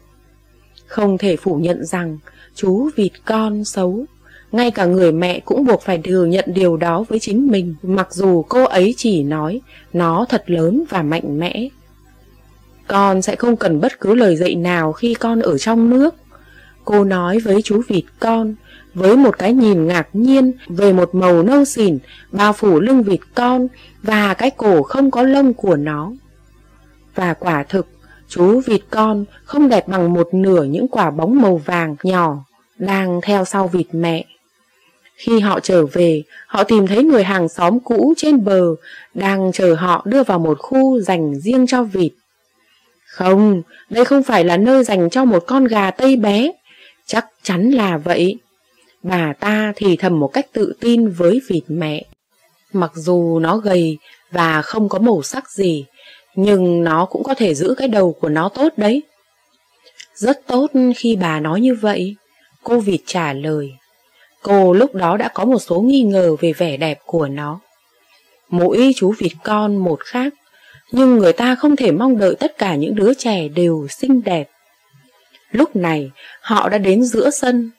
Không 0.86 1.18
thể 1.18 1.36
phủ 1.36 1.56
nhận 1.56 1.84
rằng 1.84 2.18
chú 2.54 2.90
vịt 2.96 3.12
con 3.24 3.64
xấu. 3.64 4.04
Ngay 4.52 4.70
cả 4.70 4.84
người 4.84 5.12
mẹ 5.12 5.40
cũng 5.40 5.64
buộc 5.64 5.82
phải 5.82 6.00
thừa 6.04 6.24
nhận 6.24 6.44
điều 6.46 6.76
đó 6.76 7.04
với 7.08 7.18
chính 7.18 7.48
mình, 7.48 7.74
mặc 7.82 8.08
dù 8.10 8.42
cô 8.42 8.64
ấy 8.64 8.94
chỉ 8.96 9.22
nói 9.22 9.60
nó 9.92 10.26
thật 10.28 10.44
lớn 10.46 10.84
và 10.88 11.02
mạnh 11.02 11.38
mẽ. 11.38 11.68
Con 12.86 13.22
sẽ 13.22 13.36
không 13.36 13.56
cần 13.56 13.80
bất 13.80 14.00
cứ 14.00 14.14
lời 14.14 14.36
dạy 14.36 14.54
nào 14.54 14.92
khi 14.92 15.14
con 15.14 15.40
ở 15.40 15.58
trong 15.58 15.90
nước. 15.90 16.14
Cô 16.84 17.04
nói 17.04 17.38
với 17.38 17.62
chú 17.62 17.82
vịt 17.88 18.04
con, 18.20 18.54
với 18.94 19.16
một 19.16 19.38
cái 19.38 19.52
nhìn 19.52 19.86
ngạc 19.86 20.08
nhiên 20.12 20.52
về 20.68 20.92
một 20.92 21.14
màu 21.14 21.42
nâu 21.42 21.64
xỉn 21.64 21.98
bao 22.32 22.52
phủ 22.52 22.80
lưng 22.80 23.02
vịt 23.02 23.20
con 23.34 23.68
và 24.02 24.34
cái 24.34 24.50
cổ 24.50 24.82
không 24.82 25.10
có 25.10 25.22
lông 25.22 25.54
của 25.54 25.76
nó. 25.76 26.12
Và 27.14 27.34
quả 27.34 27.62
thực, 27.62 27.86
chú 28.28 28.60
vịt 28.66 28.80
con 28.90 29.24
không 29.44 29.68
đẹp 29.68 29.88
bằng 29.88 30.12
một 30.12 30.28
nửa 30.34 30.64
những 30.64 30.88
quả 30.88 31.10
bóng 31.10 31.42
màu 31.42 31.56
vàng 31.56 31.96
nhỏ 32.02 32.44
đang 32.78 33.20
theo 33.22 33.44
sau 33.44 33.68
vịt 33.68 33.86
mẹ. 33.92 34.24
Khi 35.16 35.40
họ 35.40 35.60
trở 35.60 35.86
về, 35.86 36.22
họ 36.46 36.64
tìm 36.64 36.86
thấy 36.86 37.04
người 37.04 37.24
hàng 37.24 37.48
xóm 37.48 37.80
cũ 37.80 38.14
trên 38.16 38.44
bờ 38.44 38.62
đang 39.14 39.52
chờ 39.52 39.74
họ 39.74 40.02
đưa 40.04 40.22
vào 40.22 40.38
một 40.38 40.58
khu 40.58 41.00
dành 41.00 41.34
riêng 41.34 41.66
cho 41.66 41.82
vịt. 41.82 42.12
Không, 43.06 43.62
đây 43.90 44.04
không 44.04 44.22
phải 44.22 44.44
là 44.44 44.56
nơi 44.56 44.84
dành 44.84 45.10
cho 45.10 45.24
một 45.24 45.44
con 45.46 45.64
gà 45.64 45.90
tây 45.90 46.16
bé. 46.16 46.52
Chắc 47.06 47.26
chắn 47.42 47.70
là 47.70 47.96
vậy. 47.96 48.38
Bà 49.04 49.32
ta 49.40 49.72
thì 49.76 49.96
thầm 49.96 50.20
một 50.20 50.28
cách 50.28 50.46
tự 50.52 50.72
tin 50.80 51.08
với 51.08 51.40
vịt 51.48 51.62
mẹ. 51.68 52.04
Mặc 52.72 52.92
dù 52.94 53.38
nó 53.38 53.56
gầy 53.56 53.98
và 54.30 54.62
không 54.62 54.88
có 54.88 54.98
màu 54.98 55.22
sắc 55.22 55.50
gì, 55.50 55.84
nhưng 56.34 56.84
nó 56.84 57.04
cũng 57.04 57.22
có 57.22 57.34
thể 57.34 57.54
giữ 57.54 57.74
cái 57.78 57.88
đầu 57.88 58.12
của 58.20 58.28
nó 58.28 58.48
tốt 58.48 58.72
đấy. 58.76 59.02
Rất 60.14 60.46
tốt 60.46 60.70
khi 60.96 61.16
bà 61.16 61.40
nói 61.40 61.60
như 61.60 61.74
vậy, 61.74 62.16
cô 62.62 62.80
vịt 62.80 63.00
trả 63.06 63.32
lời. 63.32 63.72
Cô 64.42 64.72
lúc 64.72 64.94
đó 64.94 65.16
đã 65.16 65.28
có 65.28 65.44
một 65.44 65.58
số 65.58 65.80
nghi 65.80 66.02
ngờ 66.02 66.36
về 66.40 66.52
vẻ 66.52 66.76
đẹp 66.76 66.98
của 67.06 67.28
nó. 67.28 67.60
Mỗi 68.48 68.92
chú 68.96 69.14
vịt 69.18 69.32
con 69.42 69.76
một 69.76 70.00
khác, 70.00 70.34
nhưng 70.92 71.16
người 71.16 71.32
ta 71.32 71.54
không 71.54 71.76
thể 71.76 71.92
mong 71.92 72.18
đợi 72.18 72.34
tất 72.40 72.58
cả 72.58 72.74
những 72.74 72.94
đứa 72.94 73.14
trẻ 73.14 73.48
đều 73.48 73.86
xinh 73.90 74.22
đẹp. 74.24 74.50
Lúc 75.50 75.76
này, 75.76 76.10
họ 76.40 76.68
đã 76.68 76.78
đến 76.78 77.04
giữa 77.04 77.30
sân, 77.30 77.70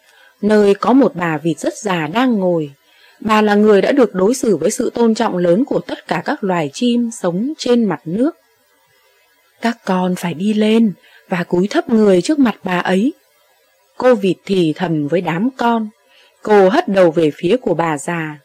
nơi 0.42 0.74
có 0.74 0.94
một 0.94 1.16
bà 1.16 1.38
vịt 1.38 1.60
rất 1.60 1.78
già 1.78 2.08
đang 2.08 2.34
ngồi. 2.34 2.72
Bà 3.20 3.42
là 3.42 3.56
người 3.56 3.82
đã 3.82 3.92
được 3.92 4.16
đối 4.16 4.34
xử 4.34 4.58
với 4.58 4.72
sự 4.72 4.90
tôn 4.90 5.16
trọng 5.16 5.38
lớn 5.38 5.66
của 5.66 5.80
tất 5.80 6.08
cả 6.08 6.22
các 6.26 6.44
loài 6.44 6.70
chim 6.74 7.10
sống 7.12 7.54
trên 7.58 7.86
mặt 7.86 8.02
nước. 8.06 8.32
Các 9.62 9.78
con 9.86 10.16
phải 10.16 10.34
đi 10.34 10.54
lên 10.54 10.94
và 11.30 11.44
cúi 11.44 11.68
thấp 11.68 11.90
người 11.90 12.22
trước 12.22 12.40
mặt 12.40 12.56
bà 12.64 12.80
ấy. 12.80 13.14
Cô 13.98 14.16
vịt 14.16 14.38
thì 14.46 14.74
thầm 14.76 15.08
với 15.08 15.22
đám 15.22 15.50
con. 15.58 15.90
Cô 16.42 16.70
hất 16.70 16.88
đầu 16.88 17.12
về 17.12 17.32
phía 17.36 17.58
của 17.58 17.74
bà 17.74 17.98
già 17.98 18.40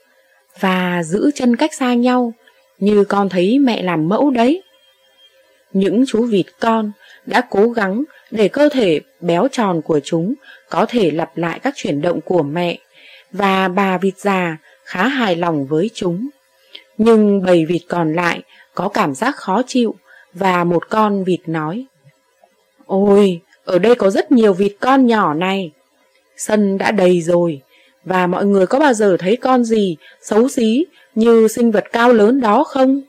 và 0.61 1.03
giữ 1.03 1.31
chân 1.35 1.57
cách 1.57 1.75
xa 1.75 1.95
nhau, 1.95 2.33
như 2.79 3.05
con 3.05 3.29
thấy 3.29 3.59
mẹ 3.59 3.83
làm 3.83 4.09
mẫu 4.09 4.31
đấy. 4.31 4.62
Những 5.73 6.05
chú 6.07 6.27
vịt 6.27 6.47
con 6.61 6.93
đã 7.27 7.41
cố 7.51 7.69
gắng 7.69 8.05
để 8.31 8.48
cơ 8.48 8.69
thể 8.73 9.01
béo 9.20 9.48
tròn 9.52 9.82
của 9.82 10.01
chúng 10.05 10.35
có 10.69 10.86
thể 10.89 11.11
lặp 11.11 11.36
lại 11.36 11.59
các 11.59 11.74
chuyển 11.77 12.01
động 12.01 12.20
của 12.20 12.43
mẹ 12.43 12.78
và 13.32 13.69
bà 13.69 13.98
vịt 13.98 14.19
già 14.19 14.57
khá 14.85 15.09
hài 15.09 15.36
lòng 15.36 15.66
với 15.66 15.90
chúng. 15.94 16.28
Nhưng 16.98 17.43
bầy 17.43 17.65
vịt 17.65 17.82
còn 17.89 18.15
lại 18.15 18.43
có 18.74 18.89
cảm 18.89 19.15
giác 19.15 19.36
khó 19.36 19.62
chịu 19.66 19.94
và 20.32 20.65
một 20.65 20.89
con 20.89 21.24
vịt 21.24 21.40
nói 21.47 21.86
Ôi, 22.86 23.40
ở 23.65 23.78
đây 23.78 23.94
có 23.94 24.11
rất 24.11 24.32
nhiều 24.32 24.52
vịt 24.52 24.73
con 24.81 25.07
nhỏ 25.07 25.35
này. 25.35 25.70
Sân 26.36 26.78
đã 26.78 26.90
đầy 26.90 27.20
rồi, 27.20 27.61
và 28.05 28.27
mọi 28.27 28.44
người 28.44 28.66
có 28.66 28.78
bao 28.78 28.93
giờ 28.93 29.16
thấy 29.16 29.36
con 29.36 29.65
gì 29.65 29.97
xấu 30.23 30.48
xí 30.48 30.85
như 31.15 31.48
sinh 31.48 31.70
vật 31.70 31.85
cao 31.93 32.12
lớn 32.12 32.40
đó 32.40 32.65
không? 32.65 33.01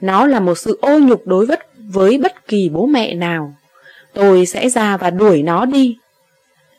Nó 0.00 0.26
là 0.26 0.40
một 0.40 0.54
sự 0.58 0.78
ô 0.80 0.98
nhục 0.98 1.26
đối 1.26 1.46
với, 1.46 1.56
với 1.78 2.18
bất 2.18 2.48
kỳ 2.48 2.68
bố 2.68 2.86
mẹ 2.86 3.14
nào. 3.14 3.54
Tôi 4.14 4.46
sẽ 4.46 4.68
ra 4.68 4.96
và 4.96 5.10
đuổi 5.10 5.42
nó 5.42 5.66
đi. 5.66 5.96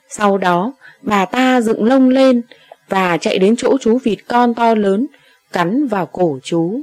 Sau 0.10 0.38
đó, 0.38 0.74
bà 1.02 1.26
ta 1.26 1.62
dựng 1.62 1.84
lông 1.84 2.10
lên 2.10 2.42
và 2.90 3.18
chạy 3.18 3.40
đến 3.40 3.56
chỗ 3.56 3.78
chú 3.82 4.00
vịt 4.04 4.20
con 4.28 4.54
to 4.54 4.76
lớn, 4.76 5.08
cắn 5.52 5.88
vào 5.88 6.06
cổ 6.06 6.40
chú. 6.44 6.82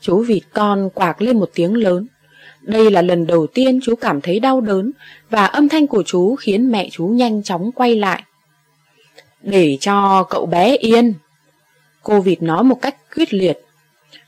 Chú 0.00 0.22
vịt 0.22 0.42
con 0.52 0.90
quạc 0.94 1.22
lên 1.22 1.38
một 1.38 1.50
tiếng 1.54 1.76
lớn. 1.76 2.06
Đây 2.60 2.90
là 2.90 3.02
lần 3.02 3.26
đầu 3.26 3.46
tiên 3.46 3.80
chú 3.82 3.94
cảm 3.94 4.20
thấy 4.20 4.40
đau 4.40 4.60
đớn 4.60 4.92
và 5.30 5.46
âm 5.46 5.68
thanh 5.68 5.86
của 5.86 6.02
chú 6.06 6.34
khiến 6.34 6.72
mẹ 6.72 6.88
chú 6.92 7.06
nhanh 7.06 7.42
chóng 7.42 7.72
quay 7.72 7.96
lại. 7.96 8.22
Để 9.42 9.78
cho 9.80 10.26
cậu 10.30 10.46
bé 10.46 10.76
yên. 10.76 11.14
Cô 12.02 12.20
vịt 12.20 12.42
nói 12.42 12.64
một 12.64 12.82
cách 12.82 12.96
quyết 13.16 13.34
liệt. 13.34 13.58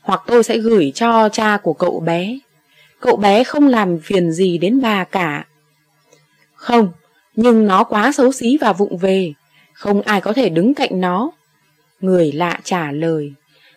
Hoặc 0.01 0.21
tôi 0.27 0.43
sẽ 0.43 0.57
gửi 0.57 0.91
cho 0.95 1.29
cha 1.29 1.57
của 1.63 1.73
cậu 1.73 1.99
bé. 1.99 2.37
Cậu 2.99 3.15
bé 3.15 3.43
không 3.43 3.67
làm 3.67 3.99
phiền 3.99 4.31
gì 4.31 4.57
đến 4.57 4.81
bà 4.81 5.03
cả. 5.03 5.45
Không, 6.55 6.91
nhưng 7.35 7.67
nó 7.67 7.83
quá 7.83 8.11
xấu 8.11 8.31
xí 8.31 8.57
và 8.61 8.73
vụng 8.73 8.97
về. 8.97 9.33
Không 9.73 10.01
ai 10.01 10.21
có 10.21 10.33
thể 10.33 10.49
đứng 10.49 10.73
cạnh 10.73 11.01
nó. 11.01 11.31
Người 11.99 12.31
lạ 12.31 12.59
trả 12.63 12.91
lời. 12.91 13.33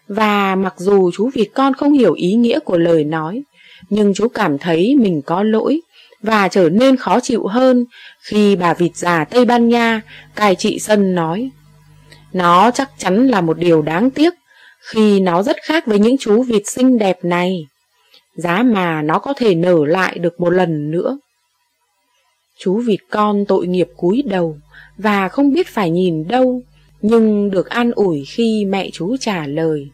Và 0.09 0.55
mặc 0.55 0.75
dù 0.77 1.11
chú 1.15 1.31
vịt 1.35 1.49
con 1.55 1.75
không 1.75 1.93
hiểu 1.93 2.13
ý 2.13 2.35
nghĩa 2.35 2.59
của 2.59 2.79
lời 2.79 3.05
nói, 3.05 3.43
nhưng 3.89 4.15
chú 4.15 4.29
cảm 4.29 4.59
thấy 4.59 4.97
mình 4.97 5.23
có 5.23 5.43
lỗi 5.43 5.81
và 6.23 6.49
trở 6.49 6.69
nên 6.69 6.97
khó 6.97 7.21
chịu 7.21 7.47
hơn 7.47 7.85
khi 8.21 8.57
bà 8.57 8.75
vịt 8.75 8.97
già 8.97 9.25
Tây 9.25 9.45
Ban 9.45 9.69
Nha 9.69 10.01
cài 10.35 10.55
trị 10.55 10.79
sân 10.79 11.15
nói. 11.15 11.51
Nó 12.33 12.71
chắc 12.71 12.91
chắn 12.99 13.29
là 13.29 13.41
một 13.41 13.59
điều 13.59 13.83
đáng 13.83 14.11
tiếc 14.11 14.35
khi 14.81 15.21
nó 15.21 15.43
rất 15.43 15.57
khác 15.63 15.87
với 15.87 15.99
những 15.99 16.17
chú 16.19 16.43
vịt 16.43 16.63
xinh 16.67 16.99
đẹp 16.99 17.19
này. 17.23 17.67
Giá 18.39 18.63
mà 18.63 19.03
nó 19.03 19.19
có 19.19 19.35
thể 19.37 19.55
nở 19.55 19.87
lại 19.87 20.19
được 20.19 20.41
một 20.41 20.51
lần 20.51 20.91
nữa. 20.91 21.19
Chú 22.59 22.83
vịt 22.87 23.01
con 23.11 23.45
tội 23.49 23.67
nghiệp 23.67 23.89
cúi 23.97 24.23
đầu 24.27 24.57
và 24.97 25.29
không 25.29 25.53
biết 25.53 25.69
phải 25.69 25.91
nhìn 25.91 26.29
đâu, 26.29 26.63
nhưng 27.01 27.51
được 27.51 27.69
an 27.69 27.93
ủi 27.95 28.25
khi 28.25 28.65
mẹ 28.65 28.91
chú 28.93 29.17
trả 29.21 29.47
lời. 29.47 29.89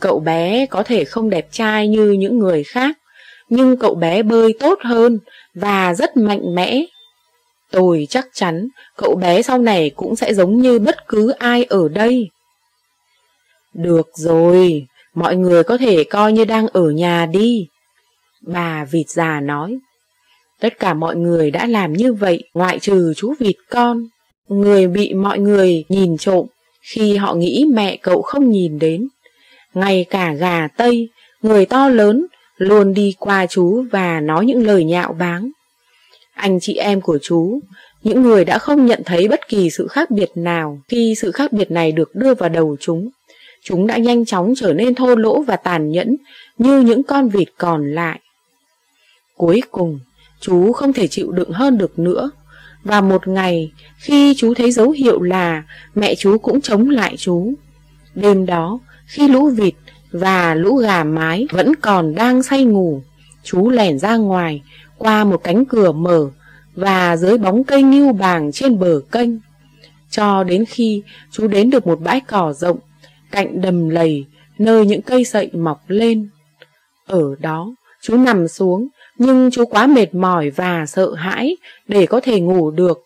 Cậu 0.00 0.20
bé 0.20 0.66
có 0.66 0.82
thể 0.82 1.04
không 1.04 1.30
đẹp 1.30 1.48
trai 1.52 1.88
như 1.88 2.10
những 2.10 2.38
người 2.38 2.64
khác, 2.64 2.98
nhưng 3.48 3.76
cậu 3.76 3.94
bé 3.94 4.22
bơi 4.22 4.54
tốt 4.60 4.78
hơn 4.82 5.18
và 5.54 5.94
rất 5.94 6.16
mạnh 6.16 6.54
mẽ. 6.54 6.84
Tôi 7.70 8.06
chắc 8.10 8.26
chắn 8.32 8.68
cậu 8.96 9.14
bé 9.14 9.42
sau 9.42 9.58
này 9.58 9.90
cũng 9.96 10.16
sẽ 10.16 10.34
giống 10.34 10.60
như 10.60 10.78
bất 10.78 11.08
cứ 11.08 11.30
ai 11.30 11.64
ở 11.64 11.88
đây. 11.88 12.28
Được 13.74 14.08
rồi, 14.14 14.86
mọi 15.14 15.36
người 15.36 15.64
có 15.64 15.76
thể 15.76 16.04
coi 16.04 16.32
như 16.32 16.44
đang 16.44 16.66
ở 16.66 16.90
nhà 16.90 17.26
đi. 17.26 17.66
Bà 18.42 18.84
vịt 18.84 19.08
già 19.08 19.40
nói. 19.40 19.78
Tất 20.60 20.78
cả 20.78 20.94
mọi 20.94 21.16
người 21.16 21.50
đã 21.50 21.66
làm 21.66 21.92
như 21.92 22.12
vậy 22.12 22.44
ngoại 22.54 22.78
trừ 22.78 23.12
chú 23.16 23.34
vịt 23.38 23.56
con. 23.70 24.06
Người 24.48 24.86
bị 24.88 25.14
mọi 25.14 25.38
người 25.38 25.84
nhìn 25.88 26.16
trộm 26.16 26.46
khi 26.82 27.16
họ 27.16 27.34
nghĩ 27.34 27.64
mẹ 27.74 27.96
cậu 27.96 28.22
không 28.22 28.50
nhìn 28.50 28.78
đến. 28.78 29.08
Ngay 29.74 30.06
cả 30.10 30.32
gà 30.32 30.68
Tây, 30.68 31.08
người 31.42 31.66
to 31.66 31.88
lớn, 31.88 32.26
luôn 32.56 32.94
đi 32.94 33.14
qua 33.18 33.46
chú 33.46 33.84
và 33.90 34.20
nói 34.20 34.46
những 34.46 34.66
lời 34.66 34.84
nhạo 34.84 35.12
báng. 35.12 35.50
Anh 36.34 36.58
chị 36.60 36.74
em 36.74 37.00
của 37.00 37.18
chú, 37.22 37.60
những 38.02 38.22
người 38.22 38.44
đã 38.44 38.58
không 38.58 38.86
nhận 38.86 39.02
thấy 39.04 39.28
bất 39.28 39.48
kỳ 39.48 39.70
sự 39.70 39.86
khác 39.88 40.10
biệt 40.10 40.30
nào 40.34 40.80
khi 40.88 41.14
sự 41.14 41.30
khác 41.30 41.52
biệt 41.52 41.70
này 41.70 41.92
được 41.92 42.14
đưa 42.14 42.34
vào 42.34 42.48
đầu 42.48 42.76
chúng. 42.80 43.10
Chúng 43.68 43.86
đã 43.86 43.96
nhanh 43.96 44.24
chóng 44.24 44.54
trở 44.56 44.72
nên 44.72 44.94
thô 44.94 45.14
lỗ 45.14 45.42
và 45.42 45.56
tàn 45.56 45.90
nhẫn 45.90 46.16
như 46.58 46.80
những 46.80 47.02
con 47.02 47.28
vịt 47.28 47.48
còn 47.58 47.94
lại. 47.94 48.20
Cuối 49.36 49.62
cùng, 49.70 49.98
chú 50.40 50.72
không 50.72 50.92
thể 50.92 51.08
chịu 51.08 51.30
đựng 51.30 51.50
hơn 51.50 51.78
được 51.78 51.98
nữa. 51.98 52.30
Và 52.84 53.00
một 53.00 53.28
ngày, 53.28 53.72
khi 53.98 54.34
chú 54.36 54.54
thấy 54.54 54.72
dấu 54.72 54.90
hiệu 54.90 55.22
là 55.22 55.64
mẹ 55.94 56.14
chú 56.14 56.38
cũng 56.38 56.60
chống 56.60 56.90
lại 56.90 57.16
chú. 57.16 57.54
Đêm 58.14 58.46
đó, 58.46 58.78
khi 59.06 59.28
lũ 59.28 59.48
vịt 59.48 59.74
và 60.12 60.54
lũ 60.54 60.76
gà 60.76 61.04
mái 61.04 61.46
vẫn 61.50 61.74
còn 61.74 62.14
đang 62.14 62.42
say 62.42 62.64
ngủ, 62.64 63.02
chú 63.42 63.70
lẻn 63.70 63.98
ra 63.98 64.16
ngoài 64.16 64.62
qua 64.98 65.24
một 65.24 65.40
cánh 65.44 65.64
cửa 65.64 65.92
mở 65.92 66.30
và 66.74 67.16
dưới 67.16 67.38
bóng 67.38 67.64
cây 67.64 67.82
nghiêu 67.82 68.12
bàng 68.12 68.52
trên 68.52 68.78
bờ 68.78 69.00
kênh. 69.12 69.30
Cho 70.10 70.44
đến 70.44 70.64
khi 70.64 71.02
chú 71.30 71.48
đến 71.48 71.70
được 71.70 71.86
một 71.86 72.00
bãi 72.00 72.20
cỏ 72.20 72.52
rộng, 72.52 72.78
cạnh 73.30 73.60
đầm 73.60 73.88
lầy, 73.88 74.24
nơi 74.58 74.86
những 74.86 75.02
cây 75.02 75.24
sậy 75.24 75.50
mọc 75.52 75.80
lên. 75.88 76.28
Ở 77.06 77.34
đó, 77.40 77.74
chú 78.02 78.16
nằm 78.16 78.48
xuống, 78.48 78.88
nhưng 79.18 79.50
chú 79.50 79.64
quá 79.64 79.86
mệt 79.86 80.14
mỏi 80.14 80.50
và 80.50 80.86
sợ 80.86 81.14
hãi 81.14 81.56
để 81.88 82.06
có 82.06 82.20
thể 82.20 82.40
ngủ 82.40 82.70
được. 82.70 82.98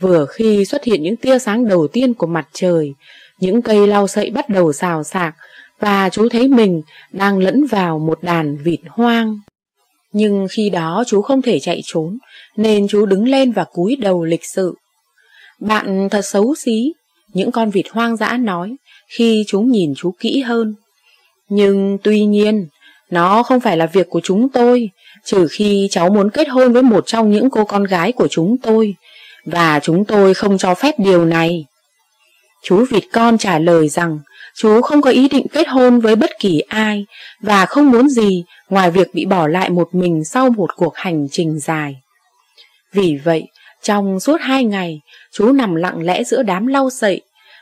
Vừa 0.00 0.26
khi 0.26 0.64
xuất 0.64 0.84
hiện 0.84 1.02
những 1.02 1.16
tia 1.16 1.38
sáng 1.38 1.68
đầu 1.68 1.88
tiên 1.88 2.14
của 2.14 2.26
mặt 2.26 2.48
trời, 2.52 2.94
những 3.40 3.62
cây 3.62 3.86
lau 3.86 4.06
sậy 4.06 4.30
bắt 4.30 4.48
đầu 4.48 4.72
xào 4.72 5.02
xạc 5.02 5.34
và 5.80 6.08
chú 6.08 6.28
thấy 6.28 6.48
mình 6.48 6.82
đang 7.12 7.38
lẫn 7.38 7.66
vào 7.66 7.98
một 7.98 8.22
đàn 8.22 8.56
vịt 8.56 8.80
hoang. 8.88 9.38
Nhưng 10.12 10.46
khi 10.50 10.70
đó 10.70 11.04
chú 11.06 11.22
không 11.22 11.42
thể 11.42 11.60
chạy 11.60 11.80
trốn, 11.84 12.18
nên 12.56 12.88
chú 12.88 13.06
đứng 13.06 13.28
lên 13.28 13.52
và 13.52 13.64
cúi 13.64 13.96
đầu 13.96 14.24
lịch 14.24 14.44
sự. 14.44 14.74
Bạn 15.60 16.08
thật 16.10 16.22
xấu 16.22 16.54
xí, 16.54 16.92
những 17.32 17.50
con 17.50 17.70
vịt 17.70 17.86
hoang 17.90 18.16
dã 18.16 18.36
nói 18.36 18.76
khi 19.10 19.44
chúng 19.46 19.70
nhìn 19.70 19.94
chú 19.96 20.14
kỹ 20.20 20.40
hơn. 20.40 20.74
Nhưng 21.48 21.98
tuy 22.02 22.24
nhiên, 22.24 22.68
nó 23.10 23.42
không 23.42 23.60
phải 23.60 23.76
là 23.76 23.86
việc 23.86 24.06
của 24.10 24.20
chúng 24.24 24.48
tôi, 24.48 24.90
trừ 25.24 25.46
khi 25.50 25.88
cháu 25.90 26.10
muốn 26.10 26.30
kết 26.30 26.48
hôn 26.48 26.72
với 26.72 26.82
một 26.82 27.06
trong 27.06 27.30
những 27.30 27.50
cô 27.50 27.64
con 27.64 27.84
gái 27.84 28.12
của 28.12 28.28
chúng 28.28 28.56
tôi, 28.58 28.94
và 29.44 29.80
chúng 29.82 30.04
tôi 30.04 30.34
không 30.34 30.58
cho 30.58 30.74
phép 30.74 30.94
điều 30.98 31.24
này. 31.24 31.64
Chú 32.62 32.84
vịt 32.90 33.04
con 33.12 33.38
trả 33.38 33.58
lời 33.58 33.88
rằng 33.88 34.18
chú 34.56 34.80
không 34.80 35.02
có 35.02 35.10
ý 35.10 35.28
định 35.28 35.46
kết 35.52 35.68
hôn 35.68 36.00
với 36.00 36.16
bất 36.16 36.30
kỳ 36.38 36.60
ai 36.60 37.06
và 37.40 37.66
không 37.66 37.90
muốn 37.90 38.08
gì 38.08 38.44
ngoài 38.68 38.90
việc 38.90 39.14
bị 39.14 39.24
bỏ 39.24 39.46
lại 39.46 39.70
một 39.70 39.88
mình 39.94 40.24
sau 40.24 40.50
một 40.50 40.76
cuộc 40.76 40.96
hành 40.96 41.28
trình 41.30 41.58
dài. 41.58 41.96
Vì 42.92 43.18
vậy, 43.24 43.42
trong 43.82 44.20
suốt 44.20 44.40
hai 44.40 44.64
ngày, 44.64 45.00
chú 45.32 45.52
nằm 45.52 45.74
lặng 45.74 46.02
lẽ 46.02 46.24
giữa 46.24 46.42
đám 46.42 46.66
lau 46.66 46.90
sậy 46.90 47.20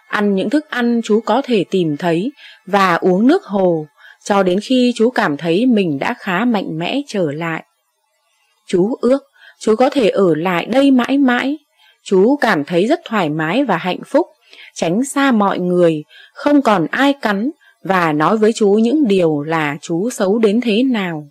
ăn 0.08 0.34
những 0.34 0.50
thức 0.50 0.70
ăn 0.70 1.00
chú 1.04 1.20
có 1.20 1.42
thể 1.44 1.64
tìm 1.70 1.96
thấy 1.96 2.32
và 2.66 2.94
uống 2.94 3.26
nước 3.26 3.44
hồ 3.44 3.86
cho 4.24 4.42
đến 4.42 4.60
khi 4.60 4.92
chú 4.96 5.10
cảm 5.10 5.36
thấy 5.36 5.66
mình 5.66 5.98
đã 5.98 6.14
khá 6.18 6.44
mạnh 6.44 6.78
mẽ 6.78 7.00
trở 7.06 7.32
lại. 7.32 7.64
Chú 8.66 8.94
ước 9.00 9.22
chú 9.60 9.76
có 9.76 9.90
thể 9.90 10.08
ở 10.08 10.34
lại 10.34 10.66
đây 10.66 10.90
mãi 10.90 11.18
mãi. 11.18 11.58
Chú 12.04 12.36
cảm 12.36 12.64
thấy 12.64 12.86
rất 12.86 13.00
thoải 13.04 13.30
mái 13.30 13.64
và 13.64 13.76
hạnh 13.76 14.00
phúc, 14.06 14.26
tránh 14.74 15.04
xa 15.04 15.32
mọi 15.32 15.58
người, 15.58 16.04
không 16.34 16.62
còn 16.62 16.86
ai 16.90 17.12
cắn 17.12 17.50
và 17.84 18.12
nói 18.12 18.36
với 18.36 18.52
chú 18.52 18.70
những 18.70 19.08
điều 19.08 19.42
là 19.42 19.76
chú 19.80 20.10
xấu 20.10 20.38
đến 20.38 20.60
thế 20.60 20.82
nào. 20.82 21.28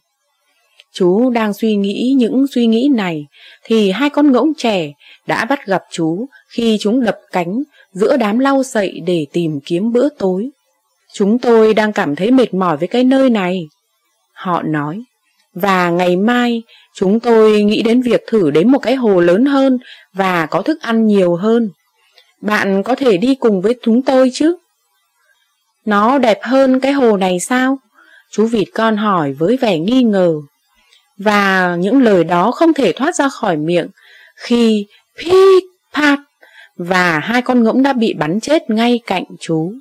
Chú 0.93 1.29
đang 1.29 1.53
suy 1.53 1.75
nghĩ 1.75 2.13
những 2.17 2.45
suy 2.55 2.67
nghĩ 2.67 2.89
này 2.95 3.25
thì 3.63 3.91
hai 3.91 4.09
con 4.09 4.31
ngỗng 4.31 4.53
trẻ 4.57 4.91
đã 5.27 5.45
bắt 5.45 5.65
gặp 5.65 5.83
chú 5.91 6.25
khi 6.49 6.77
chúng 6.79 7.03
đập 7.03 7.17
cánh 7.31 7.63
giữa 7.93 8.17
đám 8.17 8.39
lau 8.39 8.63
sậy 8.63 8.99
để 9.05 9.25
tìm 9.33 9.59
kiếm 9.65 9.91
bữa 9.91 10.09
tối. 10.09 10.49
Chúng 11.13 11.39
tôi 11.39 11.73
đang 11.73 11.93
cảm 11.93 12.15
thấy 12.15 12.31
mệt 12.31 12.53
mỏi 12.53 12.77
với 12.77 12.87
cái 12.87 13.03
nơi 13.03 13.29
này. 13.29 13.67
Họ 14.33 14.61
nói, 14.61 15.03
và 15.53 15.89
ngày 15.89 16.15
mai 16.15 16.63
chúng 16.95 17.19
tôi 17.19 17.61
nghĩ 17.61 17.81
đến 17.81 18.01
việc 18.01 18.23
thử 18.27 18.51
đến 18.51 18.71
một 18.71 18.79
cái 18.79 18.95
hồ 18.95 19.19
lớn 19.19 19.45
hơn 19.45 19.77
và 20.13 20.45
có 20.45 20.61
thức 20.61 20.81
ăn 20.81 21.07
nhiều 21.07 21.35
hơn. 21.35 21.69
Bạn 22.41 22.83
có 22.83 22.95
thể 22.95 23.17
đi 23.17 23.35
cùng 23.35 23.61
với 23.61 23.75
chúng 23.81 24.01
tôi 24.01 24.31
chứ? 24.33 24.57
Nó 25.85 26.17
đẹp 26.17 26.39
hơn 26.41 26.79
cái 26.79 26.91
hồ 26.91 27.17
này 27.17 27.39
sao? 27.39 27.77
Chú 28.31 28.45
vịt 28.45 28.67
con 28.73 28.97
hỏi 28.97 29.33
với 29.33 29.57
vẻ 29.57 29.79
nghi 29.79 30.03
ngờ. 30.03 30.33
Và 31.17 31.75
những 31.79 32.01
lời 32.01 32.23
đó 32.23 32.51
không 32.51 32.73
thể 32.73 32.91
thoát 32.91 33.15
ra 33.15 33.29
khỏi 33.29 33.57
miệng 33.57 33.87
khi 34.35 34.85
pik 35.17 35.63
pat 35.93 36.19
và 36.77 37.19
hai 37.19 37.41
con 37.41 37.63
ngỗng 37.63 37.83
đã 37.83 37.93
bị 37.93 38.13
bắn 38.13 38.39
chết 38.39 38.69
ngay 38.69 38.99
cạnh 39.07 39.23
chú. 39.39 39.73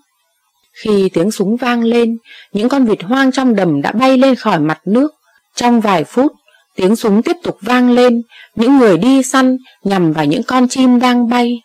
Khi 0.73 1.09
tiếng 1.12 1.31
súng 1.31 1.56
vang 1.56 1.82
lên, 1.82 2.18
những 2.52 2.68
con 2.68 2.85
vịt 2.85 3.02
hoang 3.02 3.32
trong 3.32 3.55
đầm 3.55 3.82
đã 3.82 3.93
bay 3.93 4.18
lên 4.18 4.35
khỏi 4.35 4.60
mặt 4.60 4.81
nước. 4.85 5.14
Trong 5.55 5.81
vài 5.81 6.05
phút, 6.05 6.32
tiếng 6.77 6.97
súng 6.97 7.23
tiếp 7.23 7.36
tục 7.43 7.59
vang 7.60 7.90
lên, 7.90 8.23
những 8.55 8.78
người 8.78 8.98
đi 8.98 9.23
săn 9.23 9.56
nhằm 9.85 10.12
vào 10.12 10.24
những 10.24 10.43
con 10.43 10.68
chim 10.68 10.98
đang 10.98 11.28
bay. 11.28 11.60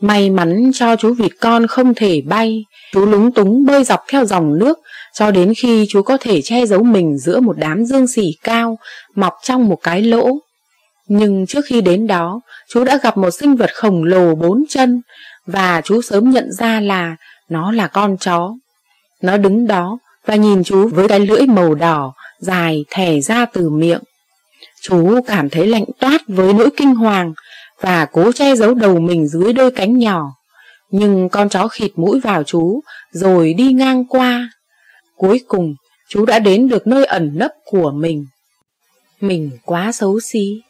May 0.00 0.30
mắn 0.30 0.70
cho 0.74 0.96
chú 0.96 1.14
vịt 1.14 1.32
con 1.40 1.66
không 1.66 1.94
thể 1.94 2.22
bay, 2.26 2.64
chú 2.92 3.06
lúng 3.06 3.32
túng 3.32 3.66
bơi 3.66 3.84
dọc 3.84 4.00
theo 4.08 4.24
dòng 4.24 4.58
nước 4.58 4.78
cho 5.14 5.30
đến 5.30 5.52
khi 5.56 5.86
chú 5.88 6.02
có 6.02 6.16
thể 6.20 6.42
che 6.42 6.66
giấu 6.66 6.82
mình 6.82 7.18
giữa 7.18 7.40
một 7.40 7.56
đám 7.58 7.84
dương 7.84 8.06
xỉ 8.06 8.36
cao 8.42 8.78
mọc 9.14 9.34
trong 9.42 9.68
một 9.68 9.78
cái 9.82 10.02
lỗ. 10.02 10.38
Nhưng 11.08 11.46
trước 11.46 11.64
khi 11.66 11.80
đến 11.80 12.06
đó, 12.06 12.40
chú 12.68 12.84
đã 12.84 12.98
gặp 13.02 13.16
một 13.16 13.30
sinh 13.30 13.56
vật 13.56 13.70
khổng 13.74 14.04
lồ 14.04 14.34
bốn 14.34 14.64
chân 14.68 15.02
và 15.46 15.80
chú 15.84 16.02
sớm 16.02 16.30
nhận 16.30 16.52
ra 16.52 16.80
là 16.80 17.16
nó 17.48 17.72
là 17.72 17.86
con 17.86 18.16
chó. 18.16 18.54
Nó 19.22 19.36
đứng 19.36 19.66
đó 19.66 19.98
và 20.26 20.34
nhìn 20.34 20.64
chú 20.64 20.88
với 20.88 21.08
cái 21.08 21.20
lưỡi 21.20 21.46
màu 21.46 21.74
đỏ 21.74 22.12
dài 22.38 22.84
thẻ 22.90 23.20
ra 23.20 23.46
từ 23.46 23.68
miệng. 23.68 24.00
Chú 24.82 25.20
cảm 25.26 25.48
thấy 25.48 25.66
lạnh 25.66 25.84
toát 26.00 26.20
với 26.28 26.52
nỗi 26.52 26.70
kinh 26.76 26.94
hoàng 26.94 27.32
và 27.80 28.06
cố 28.12 28.32
che 28.32 28.56
giấu 28.56 28.74
đầu 28.74 29.00
mình 29.00 29.28
dưới 29.28 29.52
đôi 29.52 29.70
cánh 29.70 29.98
nhỏ. 29.98 30.22
Nhưng 30.90 31.28
con 31.28 31.48
chó 31.48 31.68
khịt 31.68 31.90
mũi 31.96 32.20
vào 32.20 32.42
chú 32.42 32.80
rồi 33.12 33.54
đi 33.54 33.72
ngang 33.72 34.04
qua. 34.04 34.50
Cuối 35.16 35.40
cùng, 35.48 35.74
chú 36.08 36.24
đã 36.24 36.38
đến 36.38 36.68
được 36.68 36.86
nơi 36.86 37.04
ẩn 37.04 37.30
nấp 37.34 37.50
của 37.64 37.90
mình. 37.90 38.26
Mình 39.20 39.50
quá 39.64 39.92
xấu 39.92 40.20
xí, 40.20 40.60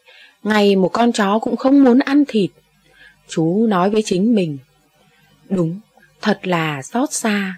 ngày 0.43 0.77
một 0.77 0.89
con 0.89 1.13
chó 1.13 1.39
cũng 1.39 1.57
không 1.57 1.85
muốn 1.85 1.99
ăn 1.99 2.25
thịt. 2.29 2.51
Chú 3.29 3.67
nói 3.67 3.91
với 3.91 4.03
chính 4.05 4.35
mình. 4.35 4.59
Đúng, 5.49 5.81
thật 6.21 6.41
là 6.43 6.83
xót 6.83 7.13
xa. 7.13 7.57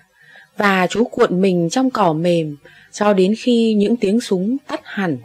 Và 0.57 0.87
chú 0.87 1.05
cuộn 1.05 1.41
mình 1.41 1.69
trong 1.71 1.91
cỏ 1.91 2.13
mềm 2.13 2.57
cho 2.93 3.13
đến 3.13 3.35
khi 3.39 3.75
những 3.75 3.97
tiếng 3.97 4.21
súng 4.21 4.57
tắt 4.67 4.81
hẳn. 4.85 5.19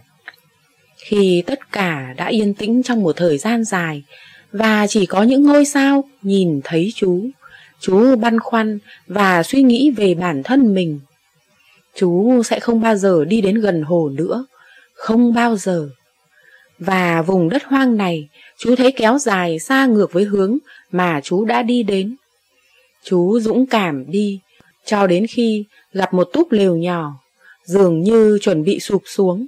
Khi 0.97 1.43
tất 1.45 1.71
cả 1.71 2.13
đã 2.17 2.25
yên 2.25 2.53
tĩnh 2.53 2.83
trong 2.83 3.03
một 3.03 3.15
thời 3.15 3.37
gian 3.37 3.63
dài 3.63 4.03
và 4.51 4.87
chỉ 4.87 5.05
có 5.05 5.23
những 5.23 5.43
ngôi 5.43 5.65
sao 5.65 6.03
nhìn 6.21 6.61
thấy 6.63 6.91
chú, 6.95 7.29
chú 7.79 8.15
băn 8.15 8.39
khoăn 8.39 8.79
và 9.07 9.43
suy 9.43 9.63
nghĩ 9.63 9.91
về 9.91 10.13
bản 10.13 10.43
thân 10.43 10.73
mình. 10.73 10.99
Chú 11.95 12.43
sẽ 12.43 12.59
không 12.59 12.81
bao 12.81 12.95
giờ 12.95 13.25
đi 13.25 13.41
đến 13.41 13.59
gần 13.59 13.81
hồ 13.81 14.09
nữa, 14.09 14.45
không 14.93 15.33
bao 15.33 15.57
giờ. 15.57 15.89
Và 16.79 17.21
vùng 17.21 17.49
đất 17.49 17.63
hoang 17.63 17.97
này, 17.97 18.29
chú 18.57 18.75
thấy 18.75 18.91
kéo 18.91 19.17
dài 19.17 19.59
xa 19.59 19.85
ngược 19.85 20.13
với 20.13 20.23
hướng 20.23 20.57
mà 20.91 21.21
chú 21.23 21.45
đã 21.45 21.63
đi 21.63 21.83
đến. 21.83 22.15
Chú 23.03 23.39
dũng 23.39 23.65
cảm 23.65 24.11
đi, 24.11 24.39
cho 24.85 25.07
đến 25.07 25.27
khi 25.27 25.65
gặp 25.93 26.13
một 26.13 26.29
túp 26.33 26.51
lều 26.51 26.75
nhỏ, 26.75 27.13
dường 27.63 28.01
như 28.01 28.37
chuẩn 28.41 28.63
bị 28.63 28.79
sụp 28.79 29.01
xuống. 29.05 29.45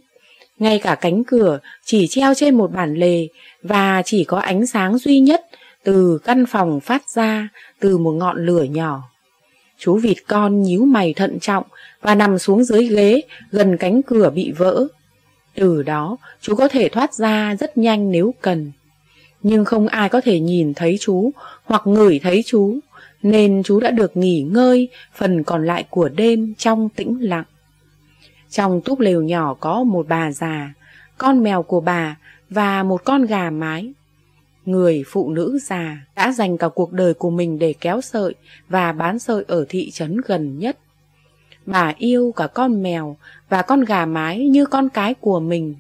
Ngay 0.60 0.80
cả 0.80 0.96
cánh 0.96 1.24
cửa 1.24 1.60
chỉ 1.86 2.08
treo 2.08 2.34
trên 2.34 2.56
một 2.56 2.72
bản 2.72 2.94
lề 2.94 3.28
và 3.64 4.02
chỉ 4.06 4.24
có 4.24 4.40
ánh 4.40 4.68
sáng 4.68 4.98
duy 4.98 5.20
nhất 5.20 5.42
từ 5.84 6.20
căn 6.24 6.46
phòng 6.46 6.80
phát 6.80 7.10
ra 7.10 7.50
từ 7.80 7.98
một 7.98 8.12
ngọn 8.12 8.46
lửa 8.46 8.64
nhỏ. 8.64 9.04
Chú 9.78 9.98
vịt 9.98 10.18
con 10.28 10.62
nhíu 10.62 10.86
mày 10.86 11.14
thận 11.14 11.40
trọng 11.40 11.64
và 12.02 12.16
nằm 12.16 12.40
xuống 12.40 12.64
dưới 12.64 12.88
ghế 12.88 13.22
gần 13.52 13.78
cánh 13.78 14.02
cửa 14.02 14.30
bị 14.30 14.52
vỡ. 14.52 14.88
Từ 15.58 15.84
đó, 15.84 16.18
chú 16.42 16.56
có 16.56 16.68
thể 16.68 16.90
thoát 16.90 17.14
ra 17.14 17.56
rất 17.56 17.78
nhanh 17.78 18.12
nếu 18.12 18.34
cần. 18.42 18.72
Nhưng 19.44 19.66
không 19.66 19.88
ai 19.88 20.10
có 20.10 20.22
thể 20.22 20.40
nhìn 20.40 20.74
thấy 20.74 20.98
chú 21.00 21.32
hoặc 21.64 21.88
ngửi 21.88 22.20
thấy 22.20 22.44
chú, 22.46 22.80
nên 23.24 23.64
chú 23.64 23.80
đã 23.80 23.92
được 23.92 24.18
nghỉ 24.18 24.42
ngơi 24.42 24.90
phần 25.16 25.44
còn 25.44 25.66
lại 25.66 25.86
của 25.90 26.10
đêm 26.10 26.54
trong 26.58 26.90
tĩnh 26.90 27.18
lặng. 27.22 27.44
Trong 28.50 28.82
túp 28.82 29.00
lều 29.00 29.22
nhỏ 29.22 29.54
có 29.54 29.84
một 29.84 30.06
bà 30.10 30.32
già, 30.32 30.74
con 31.18 31.44
mèo 31.44 31.64
của 31.64 31.80
bà 31.80 32.18
và 32.50 32.84
một 32.84 33.04
con 33.04 33.26
gà 33.26 33.50
mái. 33.50 33.94
Người 34.66 35.04
phụ 35.08 35.30
nữ 35.30 35.60
già 35.62 35.98
đã 36.16 36.32
dành 36.32 36.58
cả 36.58 36.68
cuộc 36.70 36.92
đời 36.92 37.14
của 37.14 37.30
mình 37.30 37.60
để 37.60 37.74
kéo 37.82 38.02
sợi 38.02 38.36
và 38.70 38.92
bán 38.92 39.20
sợi 39.20 39.44
ở 39.48 39.66
thị 39.70 39.92
trấn 39.92 40.22
gần 40.26 40.60
nhất. 40.60 40.78
Bà 41.66 41.94
yêu 41.98 42.34
cả 42.36 42.48
con 42.48 42.84
mèo 42.84 43.18
và 43.50 43.62
con 43.62 43.82
gà 43.82 44.06
mái 44.06 44.48
như 44.48 44.66
con 44.66 44.90
cái 44.90 45.14
của 45.14 45.40
mình. 45.40 45.76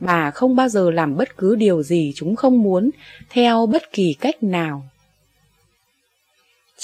Bà 0.00 0.30
không 0.30 0.56
bao 0.56 0.68
giờ 0.68 0.90
làm 0.90 1.16
bất 1.16 1.36
cứ 1.36 1.56
điều 1.56 1.82
gì 1.82 2.12
chúng 2.14 2.36
không 2.36 2.62
muốn 2.62 2.90
theo 3.30 3.66
bất 3.66 3.92
kỳ 3.92 4.14
cách 4.20 4.42
nào. 4.42 4.88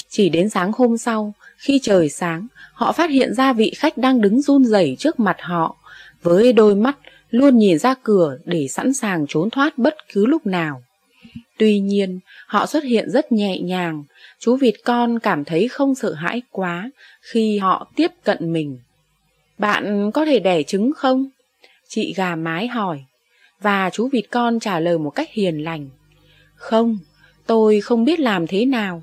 Chỉ 0.09 0.29
đến 0.29 0.49
sáng 0.49 0.71
hôm 0.77 0.97
sau, 0.97 1.33
khi 1.57 1.79
trời 1.83 2.09
sáng, 2.09 2.47
họ 2.73 2.91
phát 2.91 3.09
hiện 3.09 3.33
ra 3.33 3.53
vị 3.53 3.73
khách 3.77 3.97
đang 3.97 4.21
đứng 4.21 4.41
run 4.41 4.65
rẩy 4.65 4.95
trước 4.99 5.19
mặt 5.19 5.37
họ, 5.39 5.75
với 6.21 6.53
đôi 6.53 6.75
mắt 6.75 6.97
luôn 7.29 7.57
nhìn 7.57 7.79
ra 7.79 7.95
cửa 8.03 8.37
để 8.45 8.67
sẵn 8.67 8.93
sàng 8.93 9.25
trốn 9.29 9.49
thoát 9.49 9.77
bất 9.77 9.95
cứ 10.13 10.25
lúc 10.25 10.45
nào. 10.45 10.83
Tuy 11.57 11.79
nhiên, 11.79 12.19
họ 12.47 12.65
xuất 12.65 12.83
hiện 12.83 13.09
rất 13.09 13.31
nhẹ 13.31 13.59
nhàng, 13.59 14.03
chú 14.39 14.55
vịt 14.55 14.75
con 14.85 15.19
cảm 15.19 15.45
thấy 15.45 15.67
không 15.67 15.95
sợ 15.95 16.13
hãi 16.13 16.41
quá 16.51 16.89
khi 17.21 17.57
họ 17.57 17.91
tiếp 17.95 18.11
cận 18.23 18.53
mình. 18.53 18.79
Bạn 19.59 20.11
có 20.11 20.25
thể 20.25 20.39
đẻ 20.39 20.63
trứng 20.63 20.91
không? 20.93 21.29
Chị 21.87 22.13
gà 22.17 22.35
mái 22.35 22.67
hỏi, 22.67 23.03
và 23.61 23.89
chú 23.89 24.09
vịt 24.11 24.25
con 24.31 24.59
trả 24.59 24.79
lời 24.79 24.97
một 24.97 25.09
cách 25.09 25.29
hiền 25.31 25.63
lành. 25.63 25.89
Không, 26.55 26.97
tôi 27.47 27.81
không 27.81 28.05
biết 28.05 28.19
làm 28.19 28.47
thế 28.47 28.65
nào. 28.65 29.01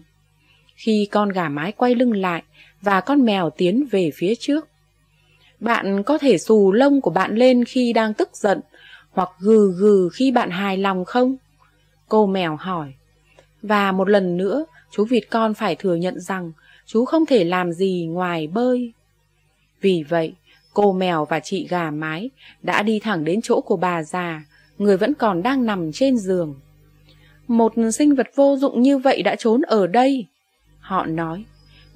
Khi 0.74 1.08
con 1.10 1.28
gà 1.28 1.48
mái 1.48 1.72
quay 1.72 1.94
lưng 1.94 2.12
lại 2.12 2.42
và 2.80 3.00
con 3.00 3.24
mèo 3.24 3.50
tiến 3.50 3.86
về 3.90 4.10
phía 4.14 4.34
trước. 4.34 4.68
Bạn 5.60 6.02
có 6.02 6.18
thể 6.18 6.38
xù 6.38 6.72
lông 6.72 7.00
của 7.00 7.10
bạn 7.10 7.34
lên 7.34 7.64
khi 7.64 7.92
đang 7.92 8.14
tức 8.14 8.30
giận 8.32 8.60
hoặc 9.10 9.30
gừ 9.38 9.72
gừ 9.78 10.08
khi 10.12 10.30
bạn 10.30 10.50
hài 10.50 10.76
lòng 10.76 11.04
không? 11.04 11.36
Cô 12.08 12.26
mèo 12.26 12.56
hỏi. 12.56 12.92
Và 13.62 13.92
một 13.92 14.08
lần 14.08 14.36
nữa, 14.36 14.66
chú 14.90 15.04
vịt 15.04 15.24
con 15.30 15.54
phải 15.54 15.76
thừa 15.76 15.94
nhận 15.94 16.20
rằng 16.20 16.52
chú 16.86 17.04
không 17.04 17.26
thể 17.26 17.44
làm 17.44 17.72
gì 17.72 18.06
ngoài 18.10 18.46
bơi. 18.46 18.92
Vì 19.80 20.04
vậy, 20.08 20.34
cô 20.76 20.92
mèo 20.92 21.24
và 21.24 21.40
chị 21.40 21.66
gà 21.70 21.90
mái 21.90 22.30
đã 22.62 22.82
đi 22.82 22.98
thẳng 22.98 23.24
đến 23.24 23.40
chỗ 23.42 23.60
của 23.60 23.76
bà 23.76 24.02
già, 24.02 24.44
người 24.78 24.96
vẫn 24.96 25.14
còn 25.14 25.42
đang 25.42 25.66
nằm 25.66 25.92
trên 25.92 26.18
giường. 26.18 26.54
Một 27.48 27.72
sinh 27.94 28.14
vật 28.14 28.26
vô 28.34 28.56
dụng 28.60 28.82
như 28.82 28.98
vậy 28.98 29.22
đã 29.22 29.36
trốn 29.38 29.62
ở 29.62 29.86
đây. 29.86 30.26
Họ 30.80 31.06
nói, 31.06 31.44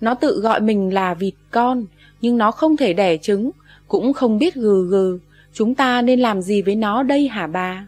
nó 0.00 0.14
tự 0.14 0.40
gọi 0.40 0.60
mình 0.60 0.94
là 0.94 1.14
vịt 1.14 1.34
con, 1.50 1.86
nhưng 2.20 2.38
nó 2.38 2.50
không 2.50 2.76
thể 2.76 2.92
đẻ 2.92 3.16
trứng, 3.16 3.50
cũng 3.88 4.12
không 4.12 4.38
biết 4.38 4.54
gừ 4.54 4.88
gừ. 4.90 5.18
Chúng 5.52 5.74
ta 5.74 6.02
nên 6.02 6.20
làm 6.20 6.42
gì 6.42 6.62
với 6.62 6.74
nó 6.74 7.02
đây 7.02 7.28
hả 7.28 7.46
bà? 7.46 7.86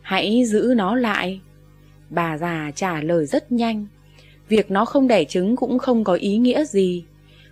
Hãy 0.00 0.44
giữ 0.44 0.74
nó 0.76 0.94
lại. 0.94 1.40
Bà 2.10 2.38
già 2.38 2.70
trả 2.74 3.00
lời 3.00 3.26
rất 3.26 3.52
nhanh. 3.52 3.86
Việc 4.48 4.70
nó 4.70 4.84
không 4.84 5.08
đẻ 5.08 5.24
trứng 5.24 5.56
cũng 5.56 5.78
không 5.78 6.04
có 6.04 6.14
ý 6.14 6.36
nghĩa 6.36 6.64
gì. 6.64 7.04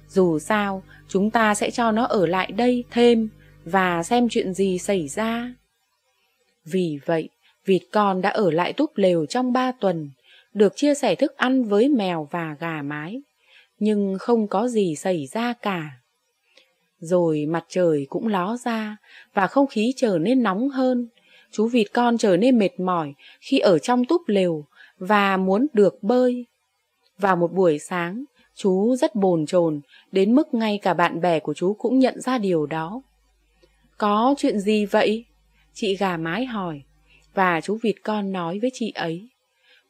Dù 0.09 0.39
sao, 0.39 0.83
chúng 1.11 1.31
ta 1.31 1.55
sẽ 1.55 1.71
cho 1.71 1.93
nó 1.93 2.05
ở 2.05 2.27
lại 2.27 2.53
đây 2.53 2.85
thêm 2.91 3.29
và 3.65 4.03
xem 4.03 4.29
chuyện 4.29 4.55
gì 4.55 4.79
xảy 4.79 5.09
ra. 5.09 5.55
Vì 6.65 6.99
vậy, 7.07 7.29
vịt 7.65 7.83
con 7.93 8.23
đã 8.23 8.31
ở 8.31 8.51
lại 8.51 8.73
túp 8.73 8.91
lều 8.97 9.27
trong 9.27 9.53
ba 9.53 9.73
tuần, 9.73 10.11
được 10.55 10.77
chia 10.77 10.95
sẻ 10.95 11.15
thức 11.15 11.37
ăn 11.37 11.65
với 11.65 11.89
mèo 11.89 12.29
và 12.31 12.57
gà 12.61 12.83
mái, 12.83 13.23
nhưng 13.79 14.17
không 14.21 14.49
có 14.49 14.69
gì 14.69 14.97
xảy 14.97 15.27
ra 15.27 15.53
cả. 15.53 15.91
Rồi 16.99 17.47
mặt 17.47 17.65
trời 17.69 18.07
cũng 18.09 18.29
ló 18.29 18.57
ra 18.57 18.97
và 19.35 19.47
không 19.47 19.67
khí 19.67 19.93
trở 19.97 20.19
nên 20.19 20.43
nóng 20.43 20.69
hơn. 20.69 21.09
Chú 21.53 21.67
vịt 21.67 21.87
con 21.93 22.19
trở 22.19 22.37
nên 22.37 22.59
mệt 22.59 22.81
mỏi 22.81 23.13
khi 23.41 23.59
ở 23.59 23.79
trong 23.79 24.05
túp 24.05 24.23
lều 24.27 24.65
và 24.99 25.37
muốn 25.37 25.67
được 25.73 26.03
bơi. 26.03 26.47
Vào 27.19 27.37
một 27.37 27.53
buổi 27.53 27.79
sáng, 27.79 28.25
chú 28.63 28.97
rất 28.97 29.15
bồn 29.15 29.47
chồn 29.47 29.81
đến 30.13 30.35
mức 30.35 30.55
ngay 30.55 30.79
cả 30.83 30.95
bạn 30.95 31.21
bè 31.21 31.41
của 31.41 31.55
chú 31.55 31.75
cũng 31.75 31.99
nhận 31.99 32.21
ra 32.21 32.39
điều 32.39 32.67
đó. 32.67 33.03
Có 33.99 34.35
chuyện 34.39 34.59
gì 34.59 34.87
vậy? 34.87 35.25
Chị 35.75 35.97
gà 35.97 36.17
mái 36.17 36.45
hỏi, 36.45 36.83
và 37.35 37.61
chú 37.61 37.79
vịt 37.83 37.97
con 38.05 38.33
nói 38.33 38.59
với 38.59 38.71
chị 38.75 38.93
ấy. 38.95 39.29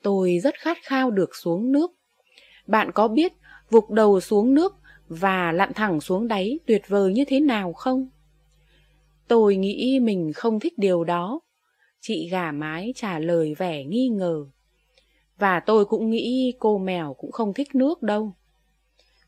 Tôi 0.03 0.39
rất 0.43 0.55
khát 0.55 0.79
khao 0.83 1.11
được 1.11 1.37
xuống 1.37 1.73
nước. 1.73 1.91
Bạn 2.67 2.91
có 2.93 3.09
biết 3.09 3.33
vụt 3.71 3.91
đầu 3.91 4.21
xuống 4.21 4.55
nước 4.55 4.75
và 5.09 5.53
lặn 5.53 5.73
thẳng 5.75 6.01
xuống 6.01 6.29
đáy 6.29 6.59
tuyệt 6.67 6.83
vời 6.89 7.13
như 7.13 7.25
thế 7.25 7.41
nào 7.41 7.73
không? 7.73 8.09
Tôi 9.29 9.57
nghĩ 9.57 9.99
mình 10.01 10.33
không 10.35 10.61
thích 10.61 10.79
điều 10.79 11.05
đó. 11.05 11.41
Chị 12.01 12.29
gà 12.29 12.53
mái 12.53 12.93
trả 12.97 13.19
lời 13.19 13.55
vẻ 13.55 13.85
nghi 13.85 14.09
ngờ. 14.09 14.47
Và 15.39 15.61
tôi 15.61 15.85
cũng 15.85 16.11
nghĩ 16.11 16.55
cô 16.59 16.79
mèo 16.79 17.15
cũng 17.19 17.33
không 17.33 17.55
thích 17.55 17.75
nước 17.75 18.03
đâu. 18.03 18.35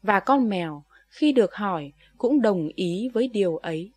Và 0.03 0.20
con 0.20 0.49
mèo, 0.49 0.85
khi 1.09 1.33
được 1.33 1.55
hỏi, 1.55 1.93
cũng 2.19 2.43
đồng 2.43 2.69
ý 2.74 3.09
với 3.15 3.29
điều 3.29 3.57
ấy. 3.57 3.93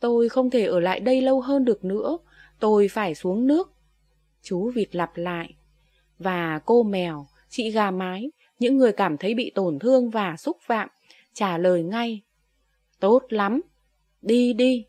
Tôi 0.00 0.28
không 0.28 0.50
thể 0.50 0.66
ở 0.66 0.80
lại 0.80 1.00
đây 1.00 1.22
lâu 1.22 1.40
hơn 1.40 1.64
được 1.64 1.84
nữa, 1.84 2.18
tôi 2.60 2.88
phải 2.88 3.14
xuống 3.14 3.46
nước. 3.46 3.72
Chú 4.42 4.70
vịt 4.70 4.96
lặp 4.96 5.16
lại. 5.16 5.54
Và 6.18 6.60
cô 6.64 6.82
mèo, 6.82 7.26
chị 7.48 7.70
gà 7.70 7.90
mái, 7.90 8.30
những 8.58 8.76
người 8.76 8.92
cảm 8.92 9.16
thấy 9.16 9.34
bị 9.34 9.52
tổn 9.54 9.78
thương 9.78 10.10
và 10.10 10.36
xúc 10.36 10.56
phạm, 10.60 10.88
trả 11.32 11.58
lời 11.58 11.82
ngay. 11.82 12.22
Tốt 13.00 13.22
lắm, 13.28 13.60
đi 14.22 14.52
đi. 14.52 14.86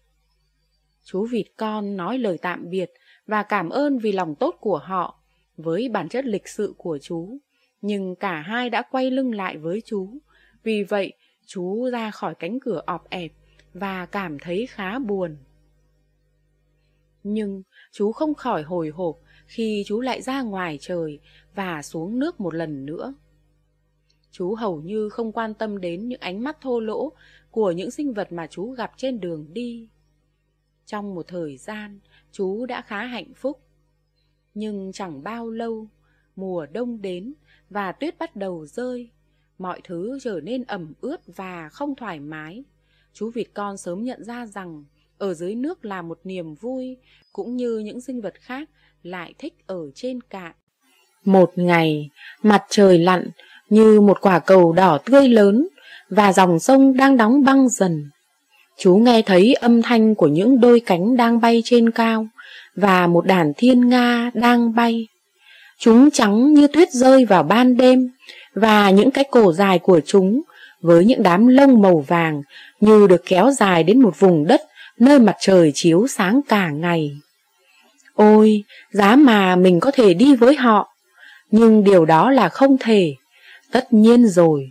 Chú 1.04 1.26
vịt 1.26 1.46
con 1.58 1.98
nói 1.98 2.18
lời 2.18 2.38
tạm 2.42 2.70
biệt 2.70 2.94
và 3.28 3.44
cảm 3.44 3.70
ơn 3.70 3.98
vì 3.98 4.12
lòng 4.12 4.36
tốt 4.36 4.56
của 4.60 4.78
họ 4.78 5.20
với 5.58 5.90
bản 5.90 6.10
chất 6.10 6.26
lịch 6.26 6.48
sự 6.48 6.74
của 6.78 6.98
chú. 7.02 7.38
Nhưng 7.82 8.16
cả 8.16 8.42
hai 8.42 8.70
đã 8.70 8.82
quay 8.92 9.12
lưng 9.12 9.36
lại 9.36 9.58
với 9.58 9.82
chú. 9.86 10.18
Vì 10.64 10.84
vậy, 10.84 11.14
chú 11.46 11.90
ra 11.92 12.12
khỏi 12.12 12.36
cánh 12.36 12.60
cửa 12.60 12.82
ọp 12.86 13.10
ẹp 13.10 13.32
và 13.74 14.06
cảm 14.06 14.40
thấy 14.40 14.68
khá 14.68 15.00
buồn. 15.00 15.38
Nhưng 17.24 17.64
chú 17.92 18.12
không 18.12 18.34
khỏi 18.34 18.64
hồi 18.64 18.90
hộp 18.90 19.18
khi 19.48 19.84
chú 19.88 20.02
lại 20.02 20.22
ra 20.22 20.42
ngoài 20.42 20.78
trời 20.82 21.20
và 21.56 21.82
xuống 21.82 22.20
nước 22.20 22.40
một 22.40 22.54
lần 22.54 22.86
nữa. 22.86 23.14
Chú 24.32 24.56
hầu 24.56 24.82
như 24.82 25.10
không 25.10 25.32
quan 25.32 25.54
tâm 25.54 25.82
đến 25.82 26.08
những 26.08 26.20
ánh 26.20 26.44
mắt 26.44 26.62
thô 26.62 26.80
lỗ 26.80 27.12
của 27.52 27.72
những 27.72 27.92
sinh 27.92 28.14
vật 28.14 28.32
mà 28.32 28.48
chú 28.48 28.72
gặp 28.72 28.92
trên 28.98 29.20
đường 29.20 29.48
đi. 29.54 29.90
Trong 30.86 31.16
một 31.16 31.28
thời 31.28 31.58
gian, 31.58 32.00
chú 32.32 32.66
đã 32.66 32.82
khá 32.82 33.04
hạnh 33.04 33.34
phúc. 33.36 33.60
Nhưng 34.54 34.92
chẳng 34.92 35.24
bao 35.24 35.50
lâu, 35.50 35.88
mùa 36.36 36.66
đông 36.66 37.02
đến 37.02 37.34
và 37.72 37.92
tuyết 37.92 38.20
bắt 38.20 38.36
đầu 38.36 38.66
rơi. 38.66 39.10
Mọi 39.58 39.82
thứ 39.84 40.20
trở 40.22 40.40
nên 40.44 40.64
ẩm 40.64 40.94
ướt 41.02 41.18
và 41.36 41.70
không 41.70 41.96
thoải 41.96 42.20
mái. 42.20 42.64
Chú 43.14 43.30
vịt 43.30 43.48
con 43.54 43.78
sớm 43.78 44.04
nhận 44.04 44.24
ra 44.24 44.46
rằng 44.46 44.84
ở 45.18 45.34
dưới 45.34 45.56
nước 45.56 45.86
là 45.86 46.02
một 46.02 46.20
niềm 46.24 46.56
vui, 46.56 46.98
cũng 47.34 47.56
như 47.56 47.80
những 47.80 48.02
sinh 48.02 48.22
vật 48.22 48.34
khác 48.40 48.70
lại 49.04 49.34
thích 49.38 49.54
ở 49.68 49.92
trên 49.96 50.22
cạn. 50.22 50.52
Một 51.26 51.52
ngày, 51.56 52.10
mặt 52.44 52.64
trời 52.70 52.98
lặn 52.98 53.28
như 53.70 54.02
một 54.02 54.18
quả 54.22 54.40
cầu 54.40 54.74
đỏ 54.74 54.98
tươi 55.06 55.28
lớn 55.28 55.68
và 56.10 56.34
dòng 56.34 56.60
sông 56.60 56.98
đang 56.98 57.18
đóng 57.18 57.44
băng 57.44 57.70
dần. 57.70 58.10
Chú 58.78 58.96
nghe 58.96 59.22
thấy 59.22 59.54
âm 59.54 59.82
thanh 59.82 60.16
của 60.16 60.28
những 60.28 60.62
đôi 60.62 60.80
cánh 60.80 61.18
đang 61.18 61.42
bay 61.42 61.62
trên 61.66 61.92
cao 61.92 62.28
và 62.76 63.08
một 63.08 63.26
đàn 63.26 63.54
thiên 63.58 63.90
nga 63.90 64.32
đang 64.34 64.76
bay. 64.76 65.08
Chúng 65.84 66.12
trắng 66.12 66.54
như 66.54 66.68
tuyết 66.68 66.92
rơi 66.92 67.26
vào 67.26 67.44
ban 67.44 67.78
đêm 67.78 68.12
và 68.54 68.90
những 68.90 69.12
cái 69.12 69.24
cổ 69.32 69.54
dài 69.54 69.80
của 69.80 70.00
chúng 70.06 70.42
với 70.82 71.06
những 71.06 71.24
đám 71.24 71.48
lông 71.48 71.82
màu 71.82 72.00
vàng 72.08 72.42
như 72.80 73.08
được 73.08 73.22
kéo 73.26 73.52
dài 73.52 73.84
đến 73.84 74.02
một 74.02 74.20
vùng 74.20 74.48
đất 74.48 74.62
nơi 75.00 75.20
mặt 75.20 75.36
trời 75.40 75.72
chiếu 75.76 76.08
sáng 76.08 76.42
cả 76.48 76.70
ngày. 76.70 77.12
Ôi, 78.14 78.64
giá 78.92 79.16
mà 79.16 79.56
mình 79.56 79.80
có 79.80 79.92
thể 79.92 80.14
đi 80.14 80.36
với 80.36 80.56
họ, 80.56 80.94
nhưng 81.52 81.84
điều 81.84 82.06
đó 82.06 82.32
là 82.32 82.50
không 82.50 82.78
thể. 82.80 83.14
Tất 83.72 83.94
nhiên 83.94 84.28
rồi. 84.28 84.70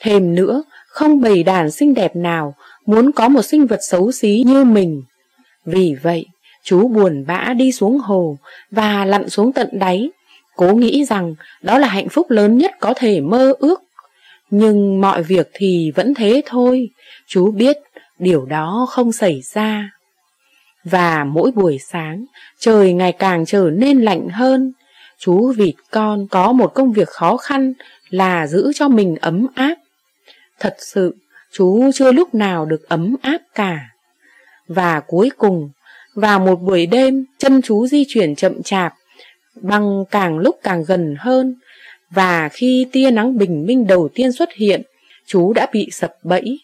Thêm 0.00 0.34
nữa, 0.34 0.62
không 0.88 1.20
bầy 1.20 1.42
đàn 1.42 1.70
xinh 1.70 1.94
đẹp 1.94 2.16
nào 2.16 2.54
muốn 2.86 3.12
có 3.12 3.28
một 3.28 3.42
sinh 3.42 3.66
vật 3.66 3.80
xấu 3.82 4.12
xí 4.12 4.42
như 4.46 4.64
mình. 4.64 5.02
Vì 5.64 5.94
vậy, 6.02 6.26
chú 6.62 6.88
buồn 6.88 7.24
bã 7.26 7.52
đi 7.56 7.72
xuống 7.72 7.98
hồ 7.98 8.38
và 8.70 9.04
lặn 9.04 9.28
xuống 9.28 9.52
tận 9.52 9.68
đáy, 9.72 10.10
cố 10.56 10.74
nghĩ 10.74 11.04
rằng 11.04 11.34
đó 11.62 11.78
là 11.78 11.88
hạnh 11.88 12.08
phúc 12.08 12.30
lớn 12.30 12.58
nhất 12.58 12.72
có 12.80 12.94
thể 12.96 13.20
mơ 13.20 13.52
ước. 13.58 13.82
Nhưng 14.50 15.00
mọi 15.00 15.22
việc 15.22 15.50
thì 15.54 15.92
vẫn 15.94 16.14
thế 16.14 16.42
thôi, 16.46 16.90
chú 17.26 17.50
biết 17.50 17.76
điều 18.18 18.44
đó 18.46 18.86
không 18.90 19.12
xảy 19.12 19.42
ra. 19.42 19.90
Và 20.84 21.24
mỗi 21.24 21.50
buổi 21.50 21.78
sáng, 21.78 22.24
trời 22.58 22.92
ngày 22.92 23.12
càng 23.12 23.46
trở 23.46 23.70
nên 23.72 24.00
lạnh 24.00 24.28
hơn. 24.28 24.72
Chú 25.18 25.52
vịt 25.56 25.74
con 25.90 26.26
có 26.30 26.52
một 26.52 26.74
công 26.74 26.92
việc 26.92 27.08
khó 27.08 27.36
khăn 27.36 27.72
là 28.10 28.46
giữ 28.46 28.72
cho 28.74 28.88
mình 28.88 29.16
ấm 29.20 29.46
áp. 29.54 29.74
Thật 30.60 30.76
sự, 30.78 31.16
chú 31.52 31.90
chưa 31.94 32.12
lúc 32.12 32.34
nào 32.34 32.66
được 32.66 32.88
ấm 32.88 33.16
áp 33.22 33.38
cả. 33.54 33.80
Và 34.68 35.00
cuối 35.00 35.30
cùng, 35.36 35.70
vào 36.14 36.40
một 36.40 36.56
buổi 36.62 36.86
đêm, 36.86 37.24
chân 37.38 37.62
chú 37.62 37.86
di 37.86 38.04
chuyển 38.08 38.34
chậm 38.34 38.62
chạp, 38.62 38.94
băng 39.62 40.04
càng 40.10 40.38
lúc 40.38 40.58
càng 40.62 40.84
gần 40.84 41.16
hơn, 41.18 41.54
và 42.10 42.48
khi 42.48 42.86
tia 42.92 43.10
nắng 43.10 43.38
bình 43.38 43.66
minh 43.66 43.86
đầu 43.86 44.08
tiên 44.14 44.32
xuất 44.32 44.52
hiện, 44.52 44.82
chú 45.26 45.52
đã 45.52 45.66
bị 45.72 45.88
sập 45.92 46.14
bẫy. 46.22 46.58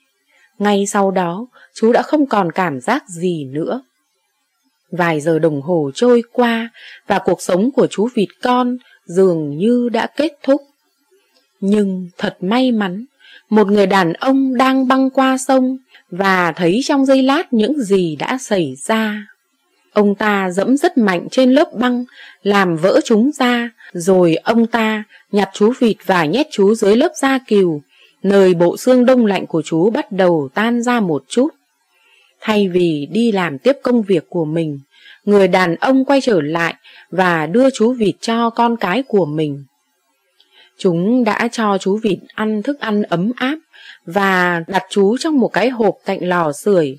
Ngay 0.59 0.87
sau 0.87 1.11
đó, 1.11 1.47
chú 1.75 1.93
đã 1.93 2.03
không 2.03 2.27
còn 2.27 2.53
cảm 2.53 2.81
giác 2.81 3.09
gì 3.09 3.45
nữa. 3.45 3.83
Vài 4.91 5.21
giờ 5.21 5.39
đồng 5.39 5.63
hồ 5.63 5.91
trôi 5.95 6.23
qua 6.33 6.71
và 7.07 7.19
cuộc 7.25 7.43
sống 7.43 7.71
của 7.71 7.87
chú 7.87 8.09
vịt 8.15 8.29
con 8.43 8.77
dường 9.05 9.59
như 9.59 9.89
đã 9.93 10.07
kết 10.07 10.33
thúc. 10.43 10.63
Nhưng 11.61 12.09
thật 12.19 12.37
may 12.41 12.73
mắn, 12.73 13.05
một 13.51 13.67
người 13.67 13.87
đàn 13.87 14.13
ông 14.13 14.57
đang 14.57 14.89
băng 14.89 15.11
qua 15.11 15.39
sông 15.39 15.79
và 16.11 16.53
thấy 16.53 16.81
trong 16.85 17.07
giây 17.07 17.23
lát 17.23 17.53
những 17.53 17.83
gì 17.83 18.17
đã 18.17 18.39
xảy 18.39 18.75
ra. 18.83 19.27
Ông 19.93 20.15
ta 20.15 20.51
dẫm 20.51 20.77
rất 20.77 20.99
mạnh 20.99 21.29
trên 21.31 21.53
lớp 21.53 21.69
băng, 21.73 22.05
làm 22.43 22.77
vỡ 22.77 23.01
chúng 23.05 23.31
ra, 23.39 23.71
rồi 23.93 24.35
ông 24.35 24.67
ta 24.67 25.05
nhặt 25.33 25.51
chú 25.55 25.73
vịt 25.81 25.97
và 26.07 26.25
nhét 26.25 26.47
chú 26.51 26.75
dưới 26.75 26.97
lớp 26.97 27.13
da 27.17 27.39
cừu, 27.49 27.83
nơi 28.23 28.55
bộ 28.55 28.77
xương 28.77 29.07
đông 29.07 29.27
lạnh 29.27 29.47
của 29.47 29.63
chú 29.63 29.91
bắt 29.91 30.13
đầu 30.13 30.49
tan 30.55 30.83
ra 30.83 31.01
một 31.01 31.25
chút. 31.29 31.49
Thay 32.41 32.69
vì 32.69 33.09
đi 33.13 33.33
làm 33.33 33.59
tiếp 33.59 33.79
công 33.83 34.03
việc 34.03 34.25
của 34.29 34.45
mình, 34.45 34.81
người 35.25 35.49
đàn 35.49 35.77
ông 35.77 36.05
quay 36.05 36.21
trở 36.21 36.41
lại 36.41 36.75
và 37.11 37.47
đưa 37.47 37.71
chú 37.71 37.93
vịt 37.93 38.15
cho 38.21 38.51
con 38.51 38.77
cái 38.77 39.03
của 39.03 39.25
mình. 39.25 39.65
Chúng 40.79 41.25
đã 41.25 41.49
cho 41.53 41.79
chú 41.79 41.99
vịt 42.03 42.19
ăn 42.35 42.63
thức 42.63 42.81
ăn 42.81 43.03
ấm 43.03 43.33
áp 43.37 43.59
và 44.07 44.63
đặt 44.67 44.83
chú 44.91 45.17
trong 45.19 45.39
một 45.39 45.49
cái 45.49 45.69
hộp 45.71 45.95
cạnh 46.05 46.29
lò 46.29 46.53
sưởi. 46.53 46.97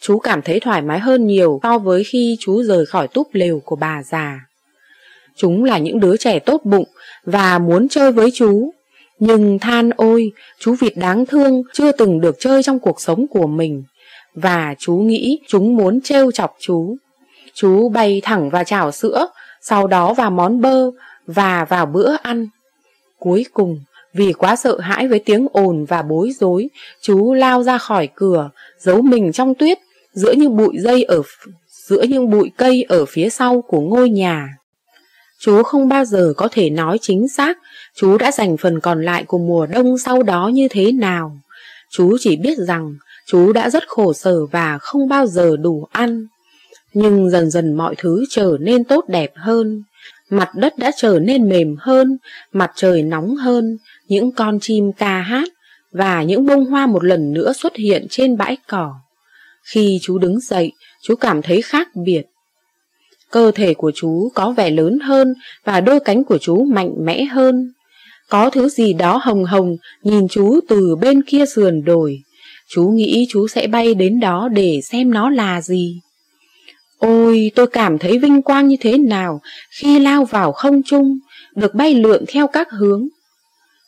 Chú 0.00 0.18
cảm 0.18 0.42
thấy 0.42 0.60
thoải 0.60 0.82
mái 0.82 0.98
hơn 0.98 1.26
nhiều 1.26 1.60
so 1.62 1.78
với 1.78 2.04
khi 2.04 2.36
chú 2.40 2.62
rời 2.62 2.86
khỏi 2.86 3.08
túp 3.08 3.28
lều 3.32 3.60
của 3.64 3.76
bà 3.76 4.02
già. 4.02 4.40
Chúng 5.36 5.64
là 5.64 5.78
những 5.78 6.00
đứa 6.00 6.16
trẻ 6.16 6.38
tốt 6.38 6.60
bụng 6.64 6.88
và 7.24 7.58
muốn 7.58 7.88
chơi 7.88 8.12
với 8.12 8.30
chú. 8.34 8.72
Nhưng 9.18 9.58
than 9.58 9.90
ôi, 9.96 10.32
chú 10.58 10.74
vịt 10.74 10.92
đáng 10.96 11.26
thương 11.26 11.62
chưa 11.72 11.92
từng 11.92 12.20
được 12.20 12.36
chơi 12.38 12.62
trong 12.62 12.78
cuộc 12.78 13.00
sống 13.00 13.26
của 13.26 13.46
mình. 13.46 13.84
Và 14.34 14.74
chú 14.78 14.96
nghĩ 14.96 15.38
chúng 15.48 15.76
muốn 15.76 16.00
trêu 16.00 16.32
chọc 16.32 16.56
chú. 16.60 16.96
Chú 17.54 17.88
bay 17.88 18.20
thẳng 18.24 18.50
vào 18.50 18.64
chảo 18.64 18.92
sữa, 18.92 19.26
sau 19.60 19.86
đó 19.86 20.14
vào 20.14 20.30
món 20.30 20.60
bơ 20.60 20.90
và 21.26 21.64
vào 21.64 21.86
bữa 21.86 22.16
ăn. 22.22 22.48
Cuối 23.18 23.44
cùng, 23.52 23.80
vì 24.14 24.32
quá 24.32 24.56
sợ 24.56 24.78
hãi 24.80 25.08
với 25.08 25.18
tiếng 25.18 25.46
ồn 25.52 25.84
và 25.84 26.02
bối 26.02 26.30
rối, 26.40 26.68
chú 27.00 27.34
lao 27.34 27.62
ra 27.62 27.78
khỏi 27.78 28.08
cửa, 28.14 28.50
giấu 28.78 29.02
mình 29.02 29.32
trong 29.32 29.54
tuyết, 29.54 29.78
giữa 30.16 30.32
những 30.32 30.56
bụi 30.56 30.76
dây 30.78 31.02
ở 31.02 31.22
giữa 31.88 32.02
những 32.02 32.30
bụi 32.30 32.50
cây 32.56 32.82
ở 32.88 33.04
phía 33.06 33.28
sau 33.28 33.62
của 33.62 33.80
ngôi 33.80 34.10
nhà. 34.10 34.48
Chú 35.40 35.62
không 35.62 35.88
bao 35.88 36.04
giờ 36.04 36.32
có 36.36 36.48
thể 36.52 36.70
nói 36.70 36.98
chính 37.00 37.28
xác 37.28 37.58
chú 37.94 38.18
đã 38.18 38.32
dành 38.32 38.56
phần 38.56 38.80
còn 38.80 39.02
lại 39.02 39.24
của 39.24 39.38
mùa 39.38 39.66
đông 39.66 39.98
sau 39.98 40.22
đó 40.22 40.48
như 40.48 40.68
thế 40.70 40.92
nào. 40.92 41.38
Chú 41.90 42.16
chỉ 42.20 42.36
biết 42.36 42.58
rằng 42.58 42.94
chú 43.26 43.52
đã 43.52 43.70
rất 43.70 43.88
khổ 43.88 44.12
sở 44.12 44.46
và 44.46 44.78
không 44.78 45.08
bao 45.08 45.26
giờ 45.26 45.56
đủ 45.56 45.86
ăn. 45.92 46.26
Nhưng 46.92 47.30
dần 47.30 47.50
dần 47.50 47.74
mọi 47.74 47.94
thứ 47.98 48.24
trở 48.30 48.56
nên 48.60 48.84
tốt 48.84 49.04
đẹp 49.08 49.32
hơn. 49.34 49.82
Mặt 50.30 50.50
đất 50.54 50.78
đã 50.78 50.90
trở 50.96 51.18
nên 51.18 51.48
mềm 51.48 51.76
hơn, 51.78 52.18
mặt 52.52 52.70
trời 52.74 53.02
nóng 53.02 53.36
hơn, 53.36 53.78
những 54.08 54.32
con 54.32 54.58
chim 54.60 54.92
ca 54.92 55.20
hát 55.20 55.48
và 55.92 56.22
những 56.22 56.46
bông 56.46 56.64
hoa 56.64 56.86
một 56.86 57.04
lần 57.04 57.32
nữa 57.32 57.52
xuất 57.52 57.76
hiện 57.76 58.06
trên 58.10 58.36
bãi 58.36 58.56
cỏ. 58.68 58.94
Khi 59.72 59.98
chú 60.02 60.18
đứng 60.18 60.40
dậy, 60.40 60.72
chú 61.02 61.14
cảm 61.16 61.42
thấy 61.42 61.62
khác 61.62 61.88
biệt. 62.04 62.22
Cơ 63.30 63.50
thể 63.54 63.74
của 63.74 63.92
chú 63.94 64.30
có 64.34 64.50
vẻ 64.50 64.70
lớn 64.70 64.98
hơn 64.98 65.34
và 65.64 65.80
đôi 65.80 66.00
cánh 66.00 66.24
của 66.24 66.38
chú 66.38 66.64
mạnh 66.64 66.90
mẽ 67.04 67.24
hơn. 67.24 67.72
Có 68.28 68.50
thứ 68.50 68.68
gì 68.68 68.92
đó 68.92 69.20
hồng 69.22 69.44
hồng 69.44 69.76
nhìn 70.02 70.28
chú 70.28 70.60
từ 70.68 70.96
bên 70.96 71.22
kia 71.22 71.46
sườn 71.46 71.84
đồi. 71.84 72.18
Chú 72.68 72.88
nghĩ 72.88 73.26
chú 73.30 73.48
sẽ 73.48 73.66
bay 73.66 73.94
đến 73.94 74.20
đó 74.20 74.48
để 74.52 74.80
xem 74.82 75.10
nó 75.10 75.30
là 75.30 75.60
gì. 75.60 76.00
Ôi, 76.98 77.50
tôi 77.54 77.66
cảm 77.66 77.98
thấy 77.98 78.18
vinh 78.18 78.42
quang 78.42 78.68
như 78.68 78.76
thế 78.80 78.98
nào 78.98 79.40
khi 79.80 79.98
lao 79.98 80.24
vào 80.24 80.52
không 80.52 80.82
trung, 80.82 81.18
được 81.54 81.74
bay 81.74 81.94
lượn 81.94 82.24
theo 82.28 82.46
các 82.46 82.68
hướng. 82.70 83.08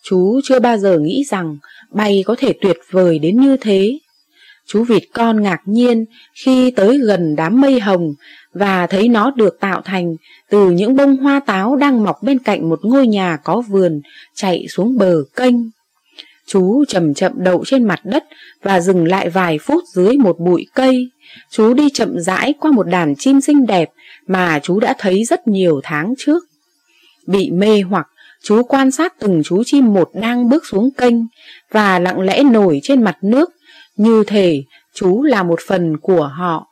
Chú 0.05 0.41
chưa 0.45 0.61
bao 0.61 0.79
giờ 0.79 0.99
nghĩ 0.99 1.25
rằng 1.31 1.57
bay 1.91 2.23
có 2.27 2.35
thể 2.39 2.53
tuyệt 2.61 2.77
vời 2.91 3.19
đến 3.19 3.41
như 3.41 3.57
thế. 3.57 3.99
Chú 4.69 4.85
vịt 4.85 5.03
con 5.15 5.43
ngạc 5.43 5.61
nhiên 5.65 6.05
khi 6.45 6.71
tới 6.71 6.99
gần 6.99 7.37
đám 7.37 7.61
mây 7.61 7.81
hồng 7.81 8.15
và 8.53 8.87
thấy 8.87 9.09
nó 9.09 9.31
được 9.31 9.61
tạo 9.61 9.81
thành 9.85 10.17
từ 10.51 10.71
những 10.71 10.97
bông 10.97 11.17
hoa 11.17 11.41
táo 11.41 11.77
đang 11.77 12.03
mọc 12.03 12.23
bên 12.23 12.39
cạnh 12.39 12.69
một 12.69 12.81
ngôi 12.83 13.07
nhà 13.07 13.37
có 13.45 13.61
vườn 13.61 14.01
chạy 14.35 14.67
xuống 14.69 14.99
bờ 14.99 15.17
kênh. 15.37 15.55
Chú 16.47 16.85
chậm 16.89 17.15
chậm 17.15 17.33
đậu 17.37 17.65
trên 17.67 17.85
mặt 17.85 18.01
đất 18.05 18.25
và 18.63 18.81
dừng 18.81 19.09
lại 19.09 19.31
vài 19.31 19.59
phút 19.59 19.85
dưới 19.95 20.17
một 20.17 20.37
bụi 20.41 20.67
cây. 20.75 21.11
Chú 21.51 21.75
đi 21.75 21.89
chậm 21.95 22.19
rãi 22.21 22.55
qua 22.61 22.71
một 22.71 22.87
đàn 22.87 23.15
chim 23.17 23.41
xinh 23.41 23.67
đẹp 23.67 23.91
mà 24.27 24.61
chú 24.63 24.81
đã 24.81 24.95
thấy 24.99 25.25
rất 25.25 25.49
nhiều 25.49 25.81
tháng 25.85 26.15
trước. 26.19 26.45
Bị 27.27 27.51
mê 27.51 27.81
hoặc, 27.81 28.07
chú 28.43 28.63
quan 28.63 28.91
sát 28.91 29.15
từng 29.19 29.43
chú 29.45 29.63
chim 29.67 29.95
một 29.95 30.11
đang 30.15 30.49
bước 30.49 30.67
xuống 30.67 30.91
kênh 30.91 31.15
và 31.71 31.99
lặng 31.99 32.21
lẽ 32.21 32.43
nổi 32.43 32.81
trên 32.83 33.03
mặt 33.03 33.17
nước, 33.23 33.51
như 33.99 34.25
thể 34.27 34.63
chú 34.95 35.23
là 35.23 35.43
một 35.43 35.61
phần 35.67 35.97
của 35.97 36.27
họ. 36.27 36.67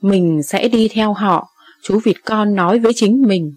Mình 0.00 0.42
sẽ 0.42 0.68
đi 0.68 0.88
theo 0.88 1.12
họ, 1.12 1.48
chú 1.82 2.00
vịt 2.04 2.16
con 2.24 2.54
nói 2.54 2.78
với 2.78 2.92
chính 2.96 3.22
mình. 3.22 3.54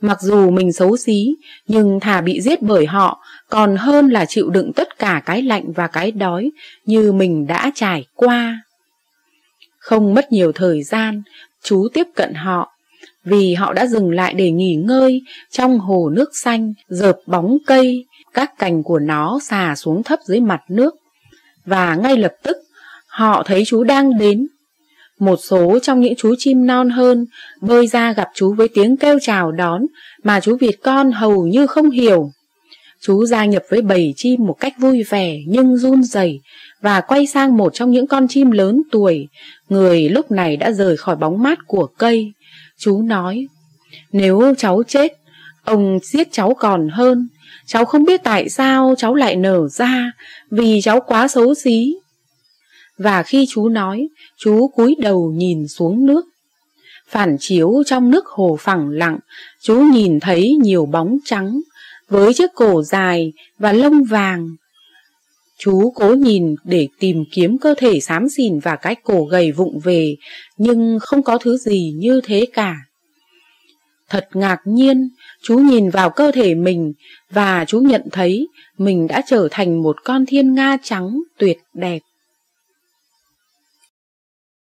Mặc 0.00 0.18
dù 0.20 0.50
mình 0.50 0.72
xấu 0.72 0.96
xí, 0.96 1.34
nhưng 1.66 2.00
thà 2.00 2.20
bị 2.20 2.40
giết 2.40 2.62
bởi 2.62 2.86
họ 2.86 3.20
còn 3.50 3.76
hơn 3.76 4.08
là 4.08 4.24
chịu 4.24 4.50
đựng 4.50 4.72
tất 4.72 4.98
cả 4.98 5.22
cái 5.26 5.42
lạnh 5.42 5.72
và 5.72 5.86
cái 5.86 6.10
đói 6.10 6.50
như 6.84 7.12
mình 7.12 7.46
đã 7.46 7.70
trải 7.74 8.04
qua. 8.14 8.62
Không 9.78 10.14
mất 10.14 10.32
nhiều 10.32 10.52
thời 10.52 10.82
gian, 10.82 11.22
chú 11.62 11.88
tiếp 11.94 12.06
cận 12.14 12.34
họ, 12.34 12.72
vì 13.24 13.54
họ 13.54 13.72
đã 13.72 13.86
dừng 13.86 14.10
lại 14.10 14.34
để 14.34 14.50
nghỉ 14.50 14.74
ngơi 14.74 15.22
trong 15.50 15.78
hồ 15.78 16.10
nước 16.12 16.30
xanh, 16.36 16.72
dợp 16.88 17.16
bóng 17.26 17.58
cây, 17.66 18.04
các 18.34 18.58
cành 18.58 18.82
của 18.82 18.98
nó 18.98 19.38
xà 19.42 19.74
xuống 19.76 20.02
thấp 20.02 20.18
dưới 20.24 20.40
mặt 20.40 20.60
nước. 20.68 20.94
Và 21.64 21.94
ngay 21.94 22.16
lập 22.16 22.32
tức, 22.42 22.56
họ 23.06 23.42
thấy 23.46 23.62
chú 23.66 23.84
đang 23.84 24.18
đến. 24.18 24.46
Một 25.18 25.36
số 25.36 25.78
trong 25.82 26.00
những 26.00 26.14
chú 26.16 26.34
chim 26.38 26.66
non 26.66 26.90
hơn 26.90 27.26
bơi 27.60 27.86
ra 27.86 28.12
gặp 28.12 28.28
chú 28.34 28.54
với 28.54 28.68
tiếng 28.68 28.96
kêu 28.96 29.18
chào 29.22 29.52
đón 29.52 29.86
mà 30.22 30.40
chú 30.40 30.56
vịt 30.60 30.74
con 30.82 31.12
hầu 31.12 31.46
như 31.46 31.66
không 31.66 31.90
hiểu. 31.90 32.30
Chú 33.00 33.26
gia 33.26 33.44
nhập 33.44 33.62
với 33.68 33.82
bầy 33.82 34.12
chim 34.16 34.46
một 34.46 34.56
cách 34.60 34.72
vui 34.78 35.02
vẻ 35.02 35.38
nhưng 35.46 35.76
run 35.76 36.02
rẩy 36.02 36.40
và 36.80 37.00
quay 37.00 37.26
sang 37.26 37.56
một 37.56 37.74
trong 37.74 37.90
những 37.90 38.06
con 38.06 38.28
chim 38.28 38.50
lớn 38.50 38.82
tuổi, 38.90 39.28
người 39.68 40.08
lúc 40.08 40.30
này 40.30 40.56
đã 40.56 40.72
rời 40.72 40.96
khỏi 40.96 41.16
bóng 41.16 41.42
mát 41.42 41.58
của 41.66 41.86
cây. 41.98 42.32
Chú 42.78 43.02
nói, 43.02 43.46
nếu 44.12 44.54
cháu 44.58 44.82
chết, 44.88 45.12
ông 45.64 45.98
giết 46.02 46.28
cháu 46.32 46.54
còn 46.54 46.88
hơn. 46.88 47.28
Cháu 47.66 47.84
không 47.84 48.04
biết 48.04 48.20
tại 48.24 48.48
sao 48.48 48.94
cháu 48.98 49.14
lại 49.14 49.36
nở 49.36 49.68
ra, 49.68 50.12
vì 50.50 50.80
cháu 50.82 51.00
quá 51.00 51.28
xấu 51.28 51.54
xí. 51.54 51.94
Và 52.98 53.22
khi 53.22 53.46
chú 53.48 53.68
nói, 53.68 54.08
chú 54.36 54.68
cúi 54.68 54.94
đầu 54.98 55.32
nhìn 55.36 55.68
xuống 55.68 56.06
nước. 56.06 56.24
Phản 57.08 57.36
chiếu 57.40 57.82
trong 57.86 58.10
nước 58.10 58.26
hồ 58.26 58.56
phẳng 58.60 58.90
lặng, 58.90 59.18
chú 59.60 59.80
nhìn 59.80 60.20
thấy 60.20 60.56
nhiều 60.62 60.86
bóng 60.86 61.18
trắng, 61.24 61.60
với 62.08 62.34
chiếc 62.34 62.50
cổ 62.54 62.82
dài 62.82 63.32
và 63.58 63.72
lông 63.72 64.04
vàng. 64.04 64.48
Chú 65.58 65.92
cố 65.94 66.14
nhìn 66.14 66.54
để 66.64 66.88
tìm 66.98 67.24
kiếm 67.32 67.58
cơ 67.58 67.74
thể 67.78 68.00
xám 68.00 68.28
xìn 68.28 68.58
và 68.58 68.76
cái 68.76 68.94
cổ 68.94 69.24
gầy 69.24 69.52
vụng 69.52 69.78
về, 69.78 70.16
nhưng 70.56 70.98
không 71.00 71.22
có 71.22 71.38
thứ 71.38 71.56
gì 71.56 71.94
như 71.96 72.20
thế 72.24 72.46
cả. 72.52 72.76
Thật 74.08 74.28
ngạc 74.34 74.58
nhiên, 74.64 75.08
chú 75.42 75.58
nhìn 75.58 75.90
vào 75.90 76.10
cơ 76.10 76.30
thể 76.34 76.54
mình 76.54 76.92
và 77.30 77.64
chú 77.68 77.80
nhận 77.80 78.02
thấy 78.12 78.48
mình 78.78 79.06
đã 79.06 79.22
trở 79.26 79.48
thành 79.50 79.82
một 79.82 79.96
con 80.04 80.26
thiên 80.26 80.54
nga 80.54 80.76
trắng 80.82 81.18
tuyệt 81.38 81.58
đẹp. 81.74 81.98